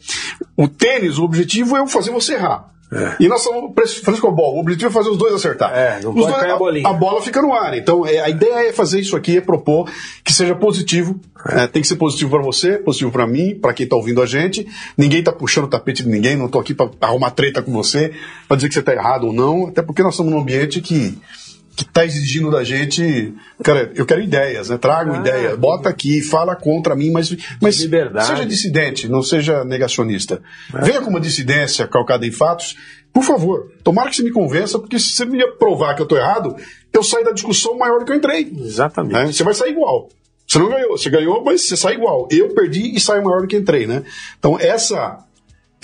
O 0.57 0.68
tênis, 0.68 1.18
o 1.18 1.23
objetivo 1.23 1.76
é 1.77 1.88
fazer 1.88 2.11
você 2.11 2.34
errar. 2.34 2.72
É. 2.91 3.15
E 3.19 3.27
nós 3.27 3.41
somos 3.41 3.73
pres- 3.73 3.95
frescobol. 3.97 4.55
O 4.55 4.59
objetivo 4.59 4.89
é 4.89 4.93
fazer 4.93 5.09
os 5.09 5.17
dois 5.17 5.33
acertar. 5.33 5.71
É, 5.75 5.99
não 6.03 6.13
pode 6.13 6.27
dois- 6.27 6.37
cair 6.39 6.51
a 6.51 6.57
bolinha. 6.57 6.87
A 6.87 6.93
bola 6.93 7.21
fica 7.21 7.41
no 7.41 7.53
ar. 7.53 7.75
Então, 7.75 8.05
é, 8.05 8.19
a 8.19 8.29
ideia 8.29 8.69
é 8.69 8.71
fazer 8.73 8.99
isso 8.99 9.15
aqui, 9.15 9.37
é 9.37 9.41
propor 9.41 9.89
que 10.23 10.31
seja 10.31 10.55
positivo. 10.55 11.19
É, 11.49 11.67
tem 11.67 11.81
que 11.81 11.87
ser 11.87 11.95
positivo 11.95 12.29
para 12.31 12.41
você, 12.41 12.77
positivo 12.77 13.11
para 13.11 13.25
mim, 13.27 13.55
para 13.55 13.73
quem 13.73 13.87
tá 13.87 13.95
ouvindo 13.95 14.21
a 14.21 14.25
gente. 14.25 14.67
Ninguém 14.97 15.23
tá 15.23 15.31
puxando 15.31 15.65
o 15.65 15.67
tapete 15.67 16.03
de 16.03 16.09
ninguém. 16.09 16.35
Não 16.35 16.47
tô 16.47 16.59
aqui 16.59 16.73
para 16.73 16.89
arrumar 17.01 17.31
treta 17.31 17.61
com 17.61 17.71
você, 17.71 18.13
para 18.47 18.55
dizer 18.57 18.67
que 18.69 18.75
você 18.75 18.81
tá 18.83 18.93
errado 18.93 19.25
ou 19.27 19.33
não. 19.33 19.67
Até 19.67 19.81
porque 19.81 20.01
nós 20.03 20.13
estamos 20.13 20.31
num 20.31 20.39
ambiente 20.39 20.79
que 20.79 21.17
que 21.76 21.84
tá 21.85 22.06
exigindo 22.06 22.49
da 22.49 22.64
gente, 22.64 23.34
cara, 23.64 23.91
eu 23.95 24.06
quero 24.06 24.22
ideias, 24.22 24.69
né? 24.69 24.77
Trago 24.77 25.14
Ah, 25.14 25.18
ideia, 25.18 25.56
bota 25.57 25.89
aqui, 25.89 26.22
fala 26.22 26.56
contra 26.56 26.95
mim, 26.95 27.11
mas, 27.11 27.35
mas 27.61 27.80
liberdade. 27.80 28.27
seja 28.27 28.45
dissidente, 28.45 29.07
não 29.10 29.22
seja 29.22 29.64
negacionista. 29.65 30.41
Venha 30.84 31.02
com 31.02 31.10
uma 31.10 31.19
dissidência 31.19 31.88
calcada 31.88 32.26
em 32.26 32.31
fatos, 32.31 32.76
por 33.14 33.23
favor. 33.23 33.72
Tomara 33.84 34.10
que 34.10 34.15
você 34.15 34.23
me 34.23 34.31
convença, 34.31 34.80
porque 34.80 34.97
se 34.99 35.10
você 35.10 35.26
me 35.26 35.45
provar 35.57 35.95
que 35.95 36.02
eu 36.02 36.06
tô 36.06 36.15
errado, 36.18 36.56
eu 36.93 37.03
saio 37.03 37.26
da 37.26 37.31
discussão 37.31 37.77
maior 37.77 37.99
do 37.99 38.06
que 38.06 38.11
eu 38.11 38.15
entrei. 38.15 38.52
Exatamente. 38.57 39.14
Né? 39.14 39.31
Você 39.31 39.43
vai 39.43 39.53
sair 39.53 39.72
igual. 39.72 40.10
Você 40.47 40.60
não 40.60 40.69
ganhou, 40.69 40.97
você 40.97 41.10
ganhou, 41.10 41.43
mas 41.43 41.68
você 41.68 41.76
sai 41.76 41.95
igual. 41.95 42.27
Eu 42.31 42.49
perdi 42.53 42.95
e 42.95 42.99
saio 42.99 43.23
maior 43.23 43.41
do 43.41 43.47
que 43.47 43.57
entrei, 43.57 43.88
né? 43.88 44.03
Então, 44.38 44.57
essa 44.60 45.18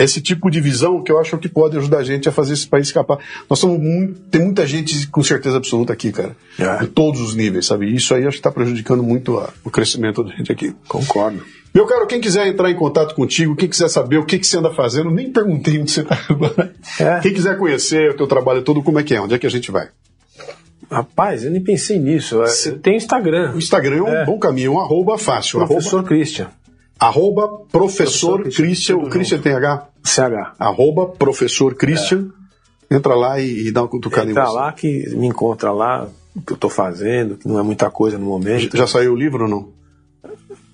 esse 0.03 0.21
tipo 0.21 0.49
de 0.49 0.59
visão 0.61 1.01
que 1.03 1.11
eu 1.11 1.19
acho 1.19 1.37
que 1.37 1.47
pode 1.49 1.77
ajudar 1.77 1.99
a 1.99 2.03
gente 2.03 2.27
a 2.27 2.31
fazer 2.31 2.53
esse 2.53 2.67
país 2.67 2.87
escapar. 2.87 3.19
Nós 3.49 3.59
somos 3.59 3.79
muito, 3.79 4.19
tem 4.29 4.41
muita 4.43 4.65
gente 4.65 5.07
com 5.07 5.23
certeza 5.23 5.57
absoluta 5.57 5.93
aqui, 5.93 6.11
cara. 6.11 6.35
É. 6.59 6.83
Em 6.83 6.87
todos 6.87 7.21
os 7.21 7.35
níveis, 7.35 7.65
sabe? 7.65 7.93
Isso 7.93 8.13
aí 8.13 8.21
acho 8.21 8.31
que 8.37 8.39
está 8.39 8.51
prejudicando 8.51 9.03
muito 9.03 9.37
a, 9.37 9.49
o 9.63 9.69
crescimento 9.69 10.23
da 10.23 10.31
gente 10.35 10.51
aqui. 10.51 10.73
Concordo. 10.87 11.43
Meu 11.73 11.85
caro, 11.85 12.05
quem 12.05 12.19
quiser 12.19 12.47
entrar 12.47 12.69
em 12.69 12.75
contato 12.75 13.15
contigo, 13.15 13.55
quem 13.55 13.69
quiser 13.69 13.87
saber 13.87 14.17
o 14.17 14.25
que, 14.25 14.37
que 14.37 14.45
você 14.45 14.57
anda 14.57 14.71
fazendo, 14.73 15.09
nem 15.09 15.31
perguntei 15.31 15.79
onde 15.79 15.89
você 15.91 16.01
está 16.01 16.19
agora. 16.29 16.73
É. 16.99 17.19
Quem 17.21 17.33
quiser 17.33 17.57
conhecer 17.57 18.11
o 18.11 18.13
teu 18.17 18.27
trabalho 18.27 18.61
todo, 18.61 18.83
como 18.83 18.99
é 18.99 19.03
que 19.03 19.15
é? 19.15 19.21
Onde 19.21 19.35
é 19.35 19.37
que 19.39 19.47
a 19.47 19.49
gente 19.49 19.71
vai? 19.71 19.87
Rapaz, 20.89 21.45
eu 21.45 21.51
nem 21.51 21.63
pensei 21.63 21.97
nisso. 21.97 22.45
Cê- 22.47 22.73
Tem 22.73 22.97
Instagram. 22.97 23.53
O 23.55 23.57
Instagram 23.57 23.97
é 23.97 24.01
um 24.01 24.07
É. 24.09 24.25
bom 24.25 24.37
caminho, 24.37 24.73
um 24.73 24.79
arroba 24.79 25.17
fácil. 25.17 25.59
Professor 25.59 25.99
Arroba, 25.99 26.09
Christian. 26.09 26.49
Arroba 27.01 27.47
professor 27.71 28.41
Professor 28.41 28.43
Christian. 28.43 28.97
O 28.97 29.09
Christian 29.09 29.39
tem 29.39 29.53
H? 29.53 29.87
CH. 30.03 30.53
Arroba 30.59 31.07
professor 31.07 31.73
Christian. 31.73 32.29
Entra 32.89 33.15
lá 33.15 33.39
e, 33.39 33.67
e 33.67 33.71
dá 33.71 33.81
uma 33.81 33.87
cutucada 33.87 34.27
em 34.27 34.31
Entra 34.31 34.45
você. 34.45 34.53
lá 34.55 34.71
que 34.71 35.09
me 35.15 35.25
encontra 35.25 35.71
lá, 35.71 36.07
o 36.35 36.41
que 36.41 36.53
eu 36.53 36.57
tô 36.57 36.69
fazendo, 36.69 37.37
que 37.37 37.47
não 37.47 37.57
é 37.57 37.63
muita 37.63 37.89
coisa 37.89 38.17
no 38.17 38.25
momento. 38.25 38.77
Já 38.77 38.85
saiu 38.85 39.13
o 39.13 39.15
livro 39.15 39.45
ou 39.45 39.49
não? 39.49 39.81